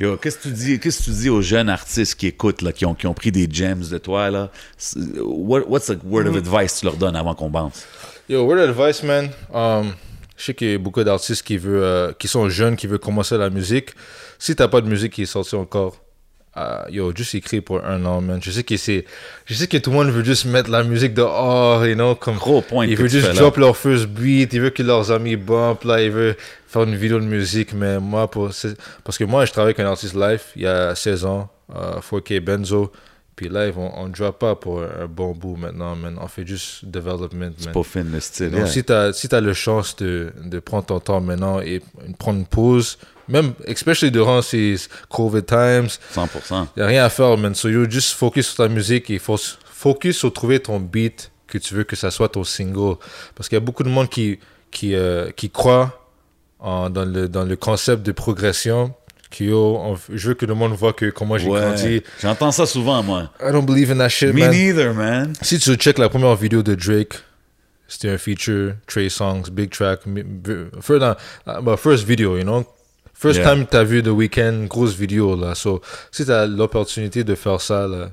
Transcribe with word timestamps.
Yo, 0.00 0.16
qu'est-ce 0.16 0.38
que 0.38 0.42
tu 0.44 0.54
dis, 0.54 0.80
qu'est-ce 0.80 1.00
que 1.00 1.04
tu 1.04 1.10
dis 1.10 1.28
aux 1.28 1.42
jeunes 1.42 1.68
artistes 1.68 2.14
qui 2.14 2.26
écoutent, 2.26 2.62
là, 2.62 2.72
qui 2.72 2.86
ont, 2.86 2.94
qui 2.94 3.06
ont 3.06 3.12
pris 3.12 3.30
des 3.30 3.46
gems 3.50 3.86
de 3.86 3.98
toi, 3.98 4.30
là? 4.30 4.50
What, 5.18 5.64
what's 5.68 5.88
the 5.88 5.98
word 6.02 6.26
of 6.26 6.36
advice 6.36 6.72
que 6.72 6.78
tu 6.80 6.84
leur 6.86 6.96
donnes 6.96 7.16
avant 7.16 7.34
qu'on 7.34 7.50
bounce? 7.50 7.86
Yo, 8.26 8.46
word 8.46 8.60
advice, 8.60 9.02
man. 9.02 9.28
Um, 9.52 9.92
je 10.38 10.44
sais 10.46 10.54
qu'il 10.54 10.70
y 10.70 10.74
a 10.74 10.78
beaucoup 10.78 11.04
d'artistes 11.04 11.42
qui, 11.42 11.58
veulent, 11.58 11.82
euh, 11.82 12.12
qui 12.18 12.28
sont 12.28 12.48
jeunes, 12.48 12.76
qui 12.76 12.86
veulent 12.86 12.98
commencer 12.98 13.36
la 13.36 13.50
musique. 13.50 13.90
Si 14.38 14.56
t'as 14.56 14.68
pas 14.68 14.80
de 14.80 14.88
musique 14.88 15.12
qui 15.12 15.22
est 15.22 15.26
sortie 15.26 15.54
encore, 15.54 15.98
euh, 16.56 16.82
yo, 16.88 17.12
juste 17.14 17.34
écris 17.34 17.60
pour 17.60 17.84
un 17.84 18.02
an, 18.06 18.22
man. 18.22 18.40
Je 18.42 18.50
sais 18.50 18.64
que 18.64 18.78
c'est, 18.78 19.04
je 19.44 19.52
sais 19.52 19.66
que 19.66 19.76
tout 19.76 19.90
le 19.90 19.96
monde 19.96 20.08
veut 20.08 20.24
juste 20.24 20.46
mettre 20.46 20.70
la 20.70 20.82
musique 20.82 21.12
dehors, 21.12 21.86
you 21.86 21.94
know, 21.94 22.14
comme. 22.14 22.36
Gros 22.36 22.62
point 22.62 22.86
Ils 22.86 22.96
veulent 22.96 23.10
juste 23.10 23.26
fais 23.26 23.34
là. 23.34 23.38
drop 23.38 23.58
leur 23.58 23.76
first 23.76 24.06
beat, 24.06 24.54
ils 24.54 24.62
veulent 24.62 24.72
que 24.72 24.82
leurs 24.82 25.12
amis 25.12 25.36
bump, 25.36 25.84
là, 25.84 26.02
ils 26.02 26.10
veulent 26.10 26.36
faire 26.70 26.84
une 26.84 26.94
vidéo 26.94 27.18
de 27.18 27.24
musique, 27.24 27.72
mais 27.72 27.98
moi, 27.98 28.30
pour, 28.30 28.52
c'est- 28.52 28.76
parce 29.02 29.18
que 29.18 29.24
moi, 29.24 29.44
je 29.44 29.52
travaille 29.52 29.70
avec 29.74 29.80
un 29.80 29.90
artiste 29.90 30.14
live 30.14 30.42
il 30.54 30.62
y 30.62 30.66
a 30.66 30.94
16 30.94 31.24
ans, 31.24 31.50
euh, 31.74 32.00
4K 32.00 32.40
Benzo, 32.40 32.92
puis 33.34 33.48
live, 33.48 33.76
on, 33.78 33.90
on 33.96 34.08
drop 34.08 34.38
pas 34.38 34.54
pour 34.54 34.82
un 34.82 35.06
bon 35.06 35.32
bout 35.32 35.56
maintenant, 35.56 35.96
man. 35.96 36.16
On 36.20 36.28
fait 36.28 36.46
juste 36.46 36.84
development, 36.84 37.54
man. 37.64 37.72
Pas 37.72 37.82
fin 37.82 38.04
le 38.04 38.20
style. 38.20 38.50
Donc, 38.50 38.60
yeah. 38.60 38.66
si 38.66 38.84
tu 38.84 38.92
as, 38.92 39.12
si 39.14 39.28
le 39.32 39.54
chance 39.54 39.96
de, 39.96 40.32
de 40.44 40.60
prendre 40.60 40.84
ton 40.84 41.00
temps 41.00 41.20
maintenant 41.20 41.60
et 41.60 41.80
prendre 42.18 42.38
une 42.38 42.46
pause, 42.46 42.98
même, 43.26 43.54
especially 43.64 44.10
durant 44.12 44.42
ces 44.42 44.76
COVID 45.08 45.42
times, 45.42 45.88
100%. 46.14 46.26
il 46.50 46.80
n'y 46.80 46.82
a 46.82 46.86
rien 46.86 47.04
à 47.04 47.08
faire, 47.08 47.36
man. 47.36 47.54
So, 47.54 47.68
you 47.68 47.90
just 47.90 48.12
focus 48.12 48.48
sur 48.48 48.56
ta 48.56 48.68
musique 48.68 49.08
et 49.10 49.18
faut 49.18 49.38
focus 49.64 50.18
sur 50.18 50.32
trouver 50.32 50.60
ton 50.60 50.78
beat 50.78 51.32
que 51.46 51.58
tu 51.58 51.74
veux 51.74 51.84
que 51.84 51.96
ça 51.96 52.10
soit 52.10 52.28
ton 52.28 52.44
single. 52.44 52.96
Parce 53.34 53.48
qu'il 53.48 53.56
y 53.56 53.62
a 53.62 53.64
beaucoup 53.64 53.82
de 53.82 53.88
monde 53.88 54.08
qui, 54.08 54.38
qui, 54.70 54.94
euh, 54.94 55.30
qui 55.30 55.48
croit 55.50 55.99
en- 56.60 56.90
dans, 56.90 57.04
le, 57.04 57.28
dans 57.28 57.44
le 57.44 57.56
concept 57.56 58.02
de 58.04 58.12
progression. 58.12 58.94
Que, 59.30 59.44
yo, 59.44 59.76
on- 59.80 59.96
je 60.12 60.28
veux 60.28 60.34
que 60.34 60.44
le 60.46 60.54
monde 60.54 60.72
voit 60.72 60.92
que 60.92 61.10
comment 61.10 61.38
j'ai 61.38 61.48
Ouais. 61.48 61.60
grandi. 61.60 62.02
J'entends 62.20 62.50
ça 62.50 62.66
souvent, 62.66 63.02
moi. 63.02 63.30
I 63.40 63.52
don't 63.52 63.64
believe 63.64 63.90
in 63.92 63.98
that 63.98 64.08
shit, 64.08 64.32
Me 64.34 64.40
man. 64.40 64.50
neither, 64.50 64.92
man. 64.94 65.32
Si 65.40 65.58
tu 65.58 65.74
check 65.76 65.98
la 65.98 66.08
première 66.08 66.34
vidéo 66.34 66.62
de 66.62 66.74
Drake, 66.74 67.14
c'était 67.86 68.08
un 68.10 68.18
feature, 68.18 68.74
Trey 68.88 69.08
Songs, 69.08 69.42
Big 69.52 69.70
Track, 69.70 70.00
first, 70.80 71.02
uh, 71.02 71.62
bah, 71.62 71.76
first 71.76 72.04
video, 72.06 72.36
you 72.36 72.42
know? 72.42 72.64
First 73.14 73.38
Yeah. 73.38 73.54
time 73.54 73.66
t'as 73.70 73.84
vu 73.84 74.02
The 74.02 74.08
Weeknd, 74.08 74.66
grosse 74.68 74.94
vidéo, 74.96 75.36
là. 75.36 75.54
So, 75.54 75.80
si 76.10 76.24
t'as 76.24 76.46
l'opportunité 76.46 77.22
de 77.22 77.34
faire 77.36 77.60
ça, 77.60 77.86
là, 77.86 78.10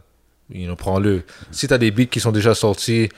you 0.51 0.65
know, 0.67 0.75
prends-le. 0.75 1.23
Si 1.51 1.67
t'as 1.67 1.77
des 1.79 1.89
beats 1.91 2.05
qui 2.11 2.19
sont 2.19 2.31
déjà 2.31 2.53
sortis, 2.53 3.09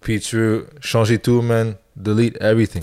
puis 0.00 0.18
tu 0.20 0.36
veux 0.36 0.66
changer 0.80 1.18
tout, 1.18 1.40
man, 1.42 1.74
delete 1.96 2.36
everything. 2.40 2.82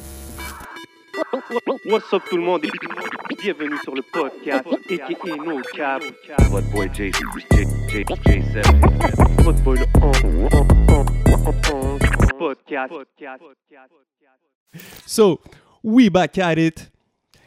What's 1.33 2.13
up 2.13 2.23
tout 2.29 2.37
le 2.37 2.43
monde? 2.43 2.63
Et 2.65 3.35
bienvenue 3.41 3.77
sur 3.83 3.95
le 3.95 4.01
podcast 4.01 4.65
aka 4.67 5.35
No 5.43 5.61
Cap. 5.75 6.03
What 6.51 6.61
boy 6.71 6.89
J 6.93 7.11
J 7.11 7.65
J 7.89 8.03
J7. 8.03 9.43
Votre 9.43 9.61
boy 9.63 9.79
le 9.79 9.85
on, 10.01 10.11
on, 10.35 10.67
on, 10.91 11.05
on, 11.73 11.95
on, 11.95 12.37
podcast. 12.37 12.93
So, 15.05 15.39
we 15.83 16.09
back 16.09 16.37
at 16.37 16.57
it. 16.57 16.91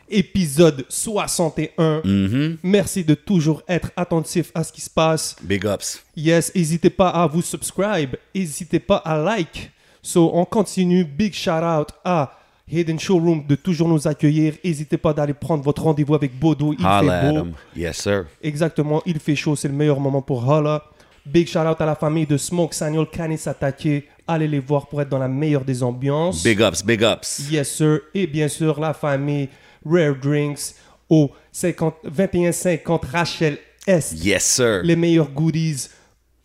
Épisode 0.09 0.87
61. 0.89 2.01
Mhm. 2.05 2.59
Merci 2.62 3.05
de 3.05 3.15
toujours 3.15 3.62
être 3.69 3.91
attentif 3.97 4.51
à 4.55 4.65
ce 4.65 4.73
qui 4.73 4.81
se 4.81 4.91
passe. 4.91 5.37
Big 5.43 5.65
ups. 5.67 6.03
Yes, 6.17 6.55
n'hésitez 6.55 6.91
pas 6.91 7.11
à 7.11 7.27
vous 7.27 7.43
subscribe. 7.43 8.17
N'hésitez 8.34 8.81
pas 8.81 8.97
à 8.97 9.19
like. 9.19 9.71
So, 10.03 10.31
on 10.34 10.45
continue. 10.47 11.05
Big 11.05 11.34
shout 11.34 11.62
out 11.62 11.89
à 12.05 12.38
Hidden 12.70 12.98
Showroom 12.98 13.47
de 13.47 13.55
toujours 13.55 13.88
nous 13.88 14.06
accueillir. 14.06 14.55
N'hésitez 14.64 14.98
pas 14.98 15.12
d'aller 15.12 15.34
prendre 15.34 15.62
votre 15.62 15.83
rendez-vous 15.83 16.14
avec 16.14 16.38
Bodo. 16.38 16.75
Il 16.78 16.84
Holla 16.84 17.20
fait 17.20 17.33
beau. 17.33 17.47
Yes, 17.77 17.97
sir. 17.97 18.27
Exactement, 18.42 19.02
il 19.06 19.19
fait 19.19 19.36
chaud, 19.36 19.56
c'est 19.56 19.69
le 19.69 19.75
meilleur 19.75 20.00
moment 20.00 20.22
pour 20.22 20.47
Holla. 20.47 20.83
Big 21.25 21.47
shout 21.47 21.58
out 21.58 21.80
à 21.80 21.86
la 21.86 21.94
famille 21.94 22.27
de 22.27 22.36
Smoke 22.36 22.75
Sagnol 22.75 23.08
Canis 23.10 23.42
Attaqué. 23.47 24.08
Allez 24.27 24.48
les 24.48 24.60
voir 24.60 24.86
pour 24.86 25.03
être 25.03 25.09
dans 25.09 25.19
la 25.19 25.28
meilleure 25.28 25.65
des 25.65 25.82
ambiances. 25.82 26.43
Big 26.43 26.60
ups, 26.60 26.84
big 26.84 27.03
ups. 27.03 27.50
Yes, 27.50 27.70
sir. 27.70 28.00
Et 28.15 28.26
bien 28.26 28.48
sûr, 28.48 28.81
la 28.81 28.94
famille 28.94 29.48
Rare 29.84 30.14
Drinks 30.20 30.75
au 31.09 31.31
50 31.53 31.94
2150 32.04 33.04
Rachel 33.04 33.59
Est. 33.87 34.12
Yes, 34.25 34.44
sir. 34.44 34.81
Les 34.84 34.97
meilleurs 34.97 35.31
goodies 35.31 35.88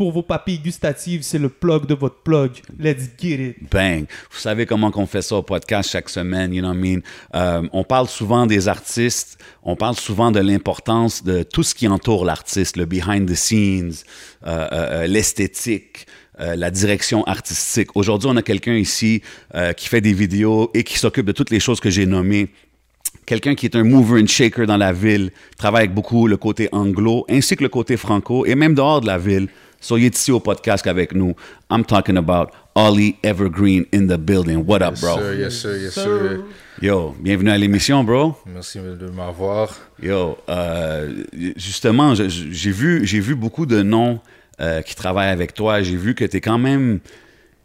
pour 0.03 0.11
vos 0.11 0.21
papilles 0.21 0.59
gustatives, 0.59 1.21
c'est 1.21 1.39
le 1.39 1.47
plug 1.47 1.85
de 1.85 1.93
votre 1.93 2.17
plug. 2.23 2.51
Let's 2.77 3.09
get 3.17 3.35
it. 3.35 3.55
Bang. 3.71 4.03
Vous 4.33 4.37
savez 4.37 4.65
comment 4.65 4.91
qu'on 4.91 5.05
fait 5.05 5.21
ça 5.21 5.37
au 5.37 5.43
podcast 5.43 5.89
chaque 5.89 6.09
semaine, 6.09 6.53
you 6.53 6.61
know 6.61 6.71
what 6.71 6.75
I 6.75 6.77
mean? 6.77 7.01
Euh, 7.35 7.65
on 7.71 7.85
parle 7.85 8.09
souvent 8.09 8.45
des 8.45 8.67
artistes, 8.67 9.37
on 9.63 9.77
parle 9.77 9.95
souvent 9.95 10.29
de 10.29 10.41
l'importance 10.41 11.23
de 11.23 11.43
tout 11.43 11.63
ce 11.63 11.73
qui 11.73 11.87
entoure 11.87 12.25
l'artiste, 12.25 12.75
le 12.75 12.83
behind 12.83 13.31
the 13.31 13.33
scenes, 13.33 13.93
euh, 14.45 14.49
euh, 14.49 14.67
euh, 14.73 15.07
l'esthétique, 15.07 16.05
la 16.37 16.69
direction 16.69 17.23
artistique. 17.23 17.95
Aujourd'hui, 17.95 18.29
on 18.29 18.35
a 18.35 18.41
quelqu'un 18.41 18.73
ici 18.73 19.21
qui 19.77 19.87
fait 19.87 20.01
des 20.01 20.13
vidéos 20.13 20.69
et 20.73 20.83
qui 20.83 20.99
s'occupe 20.99 21.27
de 21.27 21.31
toutes 21.31 21.51
les 21.51 21.61
choses 21.61 21.79
que 21.79 21.89
j'ai 21.89 22.07
nommées. 22.07 22.49
Quelqu'un 23.25 23.55
qui 23.55 23.67
est 23.67 23.75
un 23.77 23.83
mover 23.83 24.21
and 24.21 24.27
shaker 24.27 24.65
dans 24.65 24.75
la 24.75 24.91
ville, 24.91 25.31
travaille 25.57 25.83
avec 25.83 25.93
beaucoup 25.93 26.27
le 26.27 26.35
côté 26.35 26.67
anglo, 26.73 27.25
ainsi 27.29 27.55
que 27.55 27.63
le 27.63 27.69
côté 27.69 27.95
franco, 27.95 28.45
et 28.45 28.55
même 28.55 28.73
dehors 28.73 28.99
de 28.99 29.07
la 29.07 29.17
ville. 29.17 29.47
So, 29.83 29.97
il 29.97 30.05
est 30.05 30.15
ici 30.17 30.31
au 30.31 30.39
podcast 30.39 30.87
avec 30.87 31.13
nous. 31.13 31.35
I'm 31.69 31.83
talking 31.83 32.15
about 32.15 32.51
Ollie 32.73 33.17
Evergreen 33.21 33.83
in 33.93 34.07
the 34.07 34.17
building. 34.17 34.63
What 34.65 34.81
up, 34.81 34.97
bro? 35.01 35.17
Sir, 35.17 35.33
yes, 35.33 35.55
sir, 35.55 35.77
yes, 35.77 35.93
sir. 35.93 36.45
Yo, 36.81 37.13
bienvenue 37.19 37.49
à 37.49 37.57
l'émission, 37.57 38.01
bro. 38.01 38.33
Merci 38.45 38.79
de 38.79 39.09
m'avoir. 39.09 39.77
Yo, 40.01 40.37
euh, 40.47 41.25
justement, 41.57 42.13
j'ai 42.15 42.71
vu, 42.71 43.05
j'ai 43.05 43.19
vu 43.19 43.35
beaucoup 43.35 43.65
de 43.65 43.81
noms 43.81 44.21
euh, 44.61 44.81
qui 44.81 44.95
travaillent 44.95 45.31
avec 45.31 45.53
toi. 45.53 45.81
J'ai 45.81 45.97
vu 45.97 46.15
que 46.15 46.23
tu 46.23 46.37
es 46.37 46.41
quand 46.41 46.57
même 46.57 47.01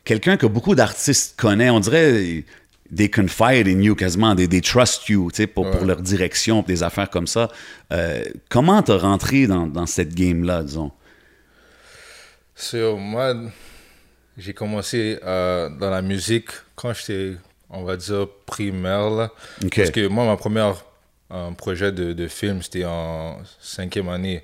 quelqu'un 0.04 0.36
que 0.36 0.46
beaucoup 0.46 0.74
d'artistes 0.74 1.40
connaissent. 1.40 1.70
On 1.70 1.78
dirait 1.78 2.42
des 2.90 3.08
confide 3.08 3.68
in 3.68 3.80
you 3.80 3.94
quasiment, 3.94 4.34
des, 4.34 4.48
des 4.48 4.60
trust 4.60 5.08
you, 5.08 5.30
tu 5.30 5.36
sais, 5.36 5.46
pour, 5.46 5.70
pour 5.70 5.84
leur 5.84 6.00
direction, 6.00 6.64
des 6.66 6.82
affaires 6.82 7.10
comme 7.10 7.28
ça. 7.28 7.48
Euh, 7.92 8.24
comment 8.48 8.82
t'as 8.82 8.98
rentré 8.98 9.46
dans, 9.46 9.68
dans 9.68 9.86
cette 9.86 10.16
game-là, 10.16 10.64
disons? 10.64 10.90
So, 12.60 12.96
moi, 12.96 13.34
j'ai 14.36 14.52
commencé 14.52 15.18
euh, 15.24 15.68
dans 15.68 15.90
la 15.90 16.02
musique 16.02 16.48
quand 16.74 16.92
j'étais, 16.92 17.36
on 17.70 17.84
va 17.84 17.96
dire, 17.96 18.26
primaire. 18.46 19.10
Là. 19.10 19.30
Parce 19.74 19.90
que 19.90 20.08
moi, 20.08 20.26
ma 20.26 20.36
première 20.36 20.84
euh, 21.30 21.50
projet 21.52 21.92
de, 21.92 22.12
de 22.12 22.26
film, 22.26 22.60
c'était 22.60 22.84
en 22.84 23.38
cinquième 23.60 24.08
année. 24.08 24.42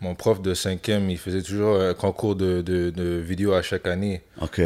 Mon 0.00 0.14
prof 0.14 0.42
de 0.42 0.52
cinquième, 0.52 1.08
il 1.08 1.16
faisait 1.16 1.40
toujours 1.40 1.80
un 1.80 1.94
concours 1.94 2.36
de, 2.36 2.60
de, 2.60 2.90
de 2.90 3.16
vidéos 3.16 3.54
à 3.54 3.62
chaque 3.62 3.86
année. 3.86 4.20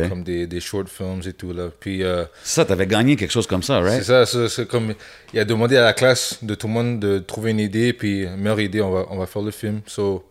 Comme 0.08 0.24
des, 0.24 0.48
des 0.48 0.58
short 0.58 0.88
films 0.88 1.20
et 1.24 1.32
tout. 1.34 1.52
Là. 1.52 1.68
Puis, 1.78 2.02
euh, 2.02 2.24
Ça, 2.42 2.64
t'avais 2.64 2.88
gagné 2.88 3.14
quelque 3.14 3.30
chose 3.30 3.46
comme 3.46 3.62
ça, 3.62 3.80
c'est 3.80 3.88
right? 3.88 4.02
ça, 4.02 4.26
c'est 4.26 4.48
c'est 4.48 4.66
comme. 4.66 4.94
Il 5.32 5.38
a 5.38 5.44
demandé 5.44 5.76
à 5.76 5.82
la 5.84 5.92
classe 5.92 6.38
de 6.42 6.56
tout 6.56 6.66
le 6.66 6.72
monde 6.72 6.98
de 6.98 7.20
trouver 7.20 7.52
une 7.52 7.60
idée, 7.60 7.92
puis 7.92 8.26
meilleure 8.26 8.58
idée, 8.60 8.80
on 8.80 8.90
va, 8.90 9.06
on 9.10 9.18
va 9.18 9.26
faire 9.26 9.42
le 9.42 9.52
film. 9.52 9.82
So, 9.86 10.24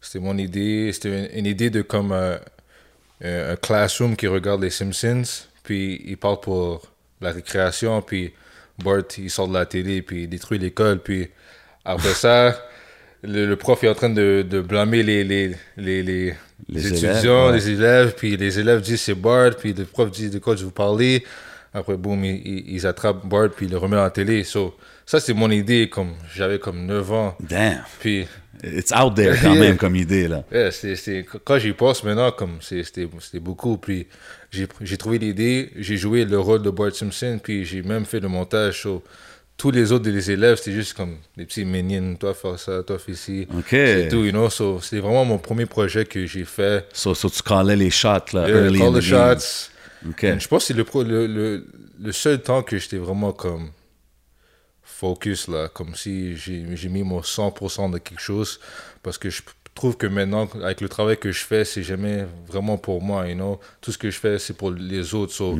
c'était 0.00 0.18
mon 0.20 0.36
idée. 0.38 0.90
C'était 0.92 1.30
une, 1.38 1.46
idée 1.46 1.70
de 1.70 1.82
comme 1.82 2.12
euh, 2.12 2.36
un 3.22 3.52
un 3.52 3.56
classroom 3.56 4.16
qui 4.16 4.26
regarde 4.26 4.62
les 4.62 4.70
Simpsons, 4.70 5.22
puis 5.62 6.02
il 6.06 6.16
parle 6.16 6.40
pour 6.40 6.82
la 7.20 7.32
récréation, 7.32 8.00
puis 8.02 8.32
Bart, 8.82 9.02
il 9.18 9.30
sort 9.30 9.48
de 9.48 9.54
la 9.54 9.66
télé, 9.66 10.00
puis 10.02 10.22
il 10.22 10.28
détruit 10.28 10.58
l'école, 10.58 11.00
puis 11.00 11.28
après 11.84 12.14
ça. 12.14 12.58
Le, 13.22 13.44
le 13.44 13.54
prof 13.56 13.84
est 13.84 13.88
en 13.90 13.94
train 13.94 14.08
de, 14.08 14.40
de 14.48 14.62
blâmer 14.62 15.02
les, 15.02 15.24
les, 15.24 15.48
les, 15.76 16.02
les, 16.02 16.34
Les 16.70 16.86
étudiants, 16.86 17.10
élèves, 17.10 17.50
ouais. 17.50 17.52
les 17.52 17.68
élèves, 17.70 18.14
puis 18.16 18.34
les 18.38 18.58
élèves 18.58 18.80
disent 18.80 19.02
c'est 19.02 19.14
Bart, 19.14 19.50
puis 19.58 19.74
le 19.74 19.84
prof 19.84 20.10
dit 20.10 20.30
de 20.30 20.38
quoi 20.38 20.56
je 20.56 20.64
vous 20.64 20.70
parler. 20.70 21.22
Après, 21.74 21.98
boum, 21.98 22.24
ils, 22.24 22.40
ils- 22.46 22.74
ils 22.76 22.86
attrapent 22.86 23.26
Bart, 23.26 23.50
puis 23.54 23.66
ils 23.66 23.72
le 23.72 23.76
remettent 23.76 23.98
à 23.98 24.04
la 24.04 24.10
télé. 24.10 24.42
So, 24.42 24.74
ça, 25.04 25.20
c'est 25.20 25.34
mon 25.34 25.50
idée, 25.50 25.90
comme 25.90 26.14
j'avais 26.34 26.58
comme 26.58 26.86
9 26.86 27.12
ans. 27.12 27.36
Damn. 27.40 27.84
Puis, 28.00 28.26
It's 28.62 28.92
out 28.92 29.14
there 29.14 29.36
quand 29.40 29.54
Yeah. 29.54 29.60
même 29.60 29.76
comme 29.76 29.96
idée, 29.96 30.28
là. 30.28 30.44
c'est- 30.70 30.96
c'est- 30.96 31.24
quand 31.44 31.58
j'y 31.58 31.72
pense 31.72 32.02
maintenant, 32.04 32.30
comme 32.32 32.58
c'était 32.60 33.08
c'était 33.20 33.40
beaucoup. 33.40 33.76
Puis, 33.78 34.06
j'ai 34.50 34.96
trouvé 34.96 35.18
l'idée, 35.18 35.70
j'ai 35.76 35.96
joué 35.96 36.24
le 36.24 36.38
rôle 36.38 36.62
de 36.62 36.70
Bart 36.70 36.92
Simpson, 36.94 37.38
puis 37.42 37.64
j'ai 37.64 37.82
même 37.82 38.04
fait 38.04 38.20
le 38.20 38.28
montage. 38.28 38.82
So, 38.82 39.02
tous 39.56 39.70
les 39.70 39.92
autres 39.92 40.04
des 40.04 40.30
élèves, 40.30 40.56
c'était 40.56 40.72
juste 40.72 40.94
comme 40.94 41.16
des 41.36 41.44
petits 41.44 41.64
minions, 41.64 42.14
toi 42.16 42.32
faire 42.34 42.58
ça, 42.58 42.82
toi 42.82 42.98
fais 42.98 43.14
ci. 43.14 43.46
OK. 43.56 43.66
C'est 43.70 44.08
tout, 44.08 44.24
you 44.24 44.30
know. 44.30 44.48
So, 44.50 44.80
c'est 44.80 44.98
vraiment 45.00 45.24
mon 45.24 45.38
premier 45.38 45.66
projet 45.66 46.04
que 46.04 46.24
j'ai 46.26 46.44
fait. 46.44 46.86
So, 46.92 47.14
so 47.14 47.28
tu 47.28 47.42
callais 47.42 47.76
les 47.76 47.90
shots, 47.90 48.32
là, 48.34 48.48
Yeah, 48.48 48.64
early 48.64 48.78
call 48.78 48.94
the 48.94 49.00
shots. 49.00 49.70
OK. 50.08 50.20
Je 50.38 50.48
pense 50.48 50.62
que 50.62 50.66
c'est 50.68 50.74
le, 50.74 50.84
pro- 50.84 51.02
le, 51.02 51.26
le, 51.26 51.66
le 52.02 52.12
seul 52.12 52.40
temps 52.40 52.62
que 52.62 52.78
j'étais 52.78 52.96
vraiment 52.96 53.32
comme 53.32 53.68
focus 55.00 55.48
là, 55.48 55.68
comme 55.68 55.94
si 55.94 56.36
j'ai 56.36 56.88
mis 56.88 57.02
mon 57.02 57.20
100% 57.20 57.90
de 57.90 57.98
quelque 57.98 58.20
chose 58.20 58.60
parce 59.02 59.16
que 59.16 59.30
je 59.30 59.40
trouve 59.74 59.96
que 59.96 60.06
maintenant 60.06 60.48
avec 60.62 60.82
le 60.82 60.88
travail 60.88 61.16
que 61.16 61.32
je 61.32 61.42
fais, 61.42 61.64
c'est 61.64 61.82
jamais 61.82 62.26
vraiment 62.46 62.76
pour 62.76 63.00
moi, 63.00 63.26
you 63.26 63.34
know. 63.34 63.58
Tout 63.80 63.92
ce 63.92 63.98
que 63.98 64.10
je 64.10 64.18
fais, 64.18 64.38
c'est 64.38 64.52
pour 64.52 64.70
les 64.72 65.14
autres. 65.14 65.32
So, 65.32 65.58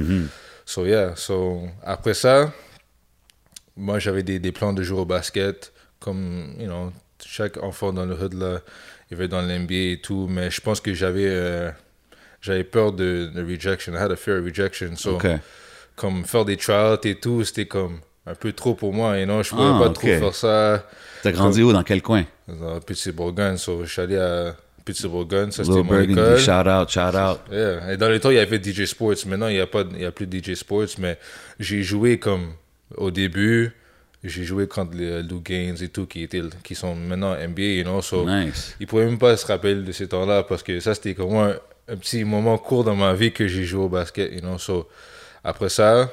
so 0.66 0.84
yeah, 0.84 1.16
so 1.16 1.62
après 1.82 2.14
ça, 2.14 2.52
moi 3.76 3.98
j'avais 3.98 4.22
des, 4.22 4.38
des 4.38 4.52
plans 4.52 4.74
de 4.74 4.82
jouer 4.82 5.00
au 5.00 5.06
basket 5.06 5.72
comme, 5.98 6.54
you 6.58 6.66
know, 6.66 6.92
chaque 7.24 7.56
enfant 7.62 7.92
dans 7.92 8.06
le 8.06 8.14
hood, 8.14 8.34
là, 8.34 8.60
il 9.10 9.16
va 9.16 9.26
dans 9.26 9.42
l'NBA 9.42 9.74
et 9.74 10.00
tout, 10.02 10.26
mais 10.28 10.50
je 10.50 10.60
pense 10.60 10.80
que 10.80 10.92
j'avais 10.92 11.28
euh, 11.28 11.70
j'avais 12.42 12.64
peur 12.64 12.92
de, 12.92 13.30
de 13.34 13.42
rejection. 13.42 13.94
I 13.94 13.98
had 13.98 14.12
a 14.12 14.16
fear 14.16 14.38
of 14.38 14.44
rejection. 14.44 14.96
So, 14.96 15.18
comme 15.96 16.24
faire 16.24 16.44
des 16.44 16.56
tryouts 16.56 17.04
et 17.04 17.14
tout, 17.14 17.44
c'était 17.44 17.66
comme 17.66 18.00
un 18.30 18.34
peu 18.34 18.52
trop 18.52 18.74
pour 18.74 18.92
moi. 18.92 19.18
Et 19.18 19.26
non, 19.26 19.42
je 19.42 19.50
pouvais 19.50 19.62
Ah, 19.64 19.78
pas 19.82 19.90
trop 19.90 20.06
faire 20.06 20.34
ça 20.34 20.84
T'as 21.22 21.32
grandi 21.32 21.62
où? 21.62 21.72
Dans 21.72 21.82
quel 21.82 22.00
coin? 22.02 22.24
dans 22.48 22.80
Petit 22.80 23.12
Bourgogne. 23.12 23.56
So, 23.56 23.84
je 23.84 23.90
suis 23.92 24.00
allé 24.02 24.16
à 24.16 24.54
Petit 24.84 25.06
Bourgogne, 25.06 25.50
ça 25.50 25.62
c'était 25.64 25.82
mon 25.82 26.00
école. 26.00 26.38
Shout 26.38 26.50
out, 26.68 26.88
shout 26.88 27.16
out. 27.16 27.38
Yeah. 27.52 27.92
Et 27.92 27.96
dans 27.96 28.08
le 28.08 28.18
temps, 28.18 28.30
il 28.30 28.36
y 28.36 28.38
avait 28.38 28.60
DJ 28.62 28.86
Sports. 28.86 29.14
Maintenant, 29.26 29.48
il 29.48 29.54
n'y 29.54 29.60
a, 29.60 29.66
pas- 29.66 29.84
il 29.92 30.00
y 30.02 30.06
a 30.06 30.10
plus 30.12 30.26
DJ 30.26 30.54
Sports, 30.54 30.88
mais 30.98 31.18
j'ai 31.58 31.82
joué 31.82 32.18
comme 32.18 32.52
au 32.96 33.10
début. 33.10 33.72
J'ai 34.24 34.44
joué 34.44 34.66
contre 34.66 34.96
les 34.96 35.22
Lou 35.22 35.40
Gaines 35.40 35.76
et 35.82 35.88
tout, 35.88 36.06
qui, 36.06 36.22
étaient, 36.22 36.42
qui 36.62 36.74
sont 36.74 36.94
maintenant 36.94 37.34
NBA, 37.36 37.62
you 37.62 37.84
know. 37.84 38.02
So, 38.02 38.26
Nice. 38.28 38.74
ils 38.80 38.86
pouvaient 38.86 39.06
même 39.06 39.18
pas 39.18 39.36
se 39.36 39.46
rappeler 39.46 39.74
de 39.76 39.92
ces 39.92 40.08
temps-là 40.08 40.42
parce 40.42 40.62
que 40.62 40.78
ça, 40.80 40.94
c'était 40.94 41.14
comme 41.14 41.34
un, 41.36 41.54
un 41.88 41.96
petit 41.96 42.24
moment 42.24 42.58
court 42.58 42.84
dans 42.84 42.94
ma 42.96 43.14
vie 43.14 43.32
que 43.32 43.46
j'ai 43.48 43.64
joué 43.64 43.84
au 43.84 43.88
basket, 43.88 44.30
you 44.32 44.40
know. 44.40 44.58
So, 44.58 44.88
après 45.44 45.68
ça, 45.70 46.10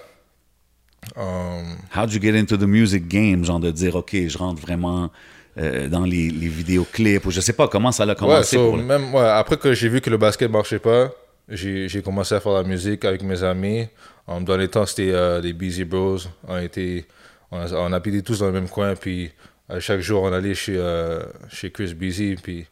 um, 1.16 1.78
How'd 1.96 2.12
you 2.14 2.22
get 2.22 2.36
into 2.36 2.58
the 2.58 2.68
music 2.68 3.08
game? 3.08 3.44
Genre 3.46 3.60
de 3.60 3.72
dire, 3.72 3.96
OK, 3.96 4.16
je 4.28 4.38
rentre 4.38 4.62
vraiment 4.62 5.10
euh, 5.58 5.88
dans 5.88 6.04
les, 6.06 6.30
les 6.30 6.48
vidéoclips 6.48 7.26
ou 7.26 7.32
je 7.32 7.42
sais 7.42 7.54
pas 7.54 7.68
comment 7.68 7.92
ça 7.92 8.04
a 8.04 8.08
Ouais, 8.08 8.16
commencé. 8.16 8.58
so, 8.58 8.68
pour 8.68 8.78
le- 8.78 8.84
même, 8.84 9.14
ouais, 9.14 9.28
après 9.28 9.58
que 9.58 9.74
j'ai 9.74 9.90
vu 9.90 10.02
que 10.02 10.10
le 10.10 10.18
basket 10.18 10.52
marchait 10.52 10.80
pas, 10.80 11.10
j'ai 11.50 12.02
commencé 12.04 12.36
à 12.36 12.40
faire 12.40 12.52
la 12.54 12.64
musique 12.64 13.06
avec 13.06 13.24
mes 13.24 13.42
amis. 13.44 13.88
Um, 14.28 14.44
dans 14.44 14.58
les 14.58 14.68
temps, 14.68 14.86
c'était 14.86 15.12
euh, 15.14 15.40
les 15.40 15.54
Beasy 15.54 15.86
Bros. 15.86 16.18
On, 16.48 16.58
était, 16.58 17.06
on, 17.52 17.58
a- 17.60 17.74
on 17.74 17.94
habitait 17.94 18.22
tous 18.22 18.40
dans 18.40 18.48
le 18.48 18.52
même 18.52 18.68
coin. 18.68 18.94
Puis 18.96 19.32
à 19.70 19.80
chaque 19.80 20.02
jour, 20.02 20.24
on 20.24 20.34
allait 20.34 20.54
chez, 20.54 20.76
euh, 20.78 21.24
chez 21.50 21.72
Chris 21.72 21.94
Beasy. 21.94 22.36
Puis 22.42 22.66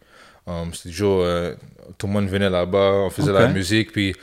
um, 0.45 0.73
c'était 0.73 0.89
toujours. 0.89 1.21
euh, 1.23 1.53
tout 1.97 2.07
le 2.07 2.13
monde 2.13 2.27
venait 2.27 2.49
là-bas. 2.49 2.91
On 3.05 3.09
faisait 3.09 3.31
la 3.31 3.47
musique. 3.47 3.93
Puis 3.93 4.13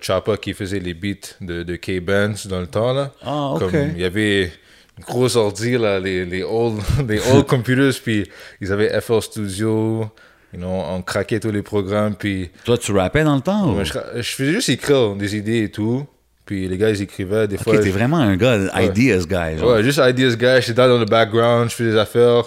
Choppa 0.00 0.36
qui 0.36 0.52
faisait 0.54 0.78
les 0.78 0.94
beats 0.94 1.34
de, 1.40 1.62
de 1.62 1.76
K-Benz 1.76 2.46
dans 2.46 2.60
le 2.60 2.66
temps. 2.66 2.92
Là. 2.92 3.12
Ah, 3.22 3.50
OK. 3.54 3.60
Comme 3.60 3.74
il 3.94 4.00
y 4.00 4.04
avait 4.04 4.52
une 4.98 5.04
grosse 5.04 5.36
ordi, 5.36 5.78
là, 5.78 5.98
les, 5.98 6.24
les 6.26 6.42
old, 6.42 6.80
les 7.08 7.20
old 7.32 7.46
computers, 7.48 7.92
puis 8.02 8.28
ils 8.60 8.72
avaient 8.72 9.00
FL 9.00 9.22
Studio, 9.22 10.10
you 10.52 10.58
know, 10.58 10.68
on 10.68 11.00
craquait 11.02 11.40
tous 11.40 11.50
les 11.50 11.62
programmes, 11.62 12.14
puis 12.14 12.50
Toi, 12.64 12.76
tu 12.76 12.92
rappais 12.92 13.24
dans 13.24 13.36
le 13.36 13.40
temps? 13.40 13.72
ou? 13.72 13.84
je, 13.84 13.92
je 14.16 14.22
faisais 14.22 14.52
juste 14.52 14.68
écrire 14.68 15.14
des 15.14 15.36
idées 15.36 15.62
et 15.64 15.70
tout, 15.70 16.06
puis 16.44 16.68
les 16.68 16.76
gars, 16.76 16.90
ils 16.90 17.00
écrivaient, 17.00 17.48
des 17.48 17.56
fois... 17.56 17.74
OK, 17.76 17.80
t'es 17.80 17.90
vraiment 17.90 18.18
un 18.18 18.36
gars, 18.36 18.58
ideas 18.82 19.24
guy. 19.26 19.58
genre. 19.58 19.72
Ouais, 19.72 19.82
juste 19.82 20.00
ideas 20.04 20.36
guy, 20.36 20.60
j'étais 20.60 20.74
dans 20.74 20.98
le 20.98 21.06
background, 21.06 21.70
je 21.70 21.74
fais 21.76 21.84
des 21.84 21.96
affaires. 21.96 22.44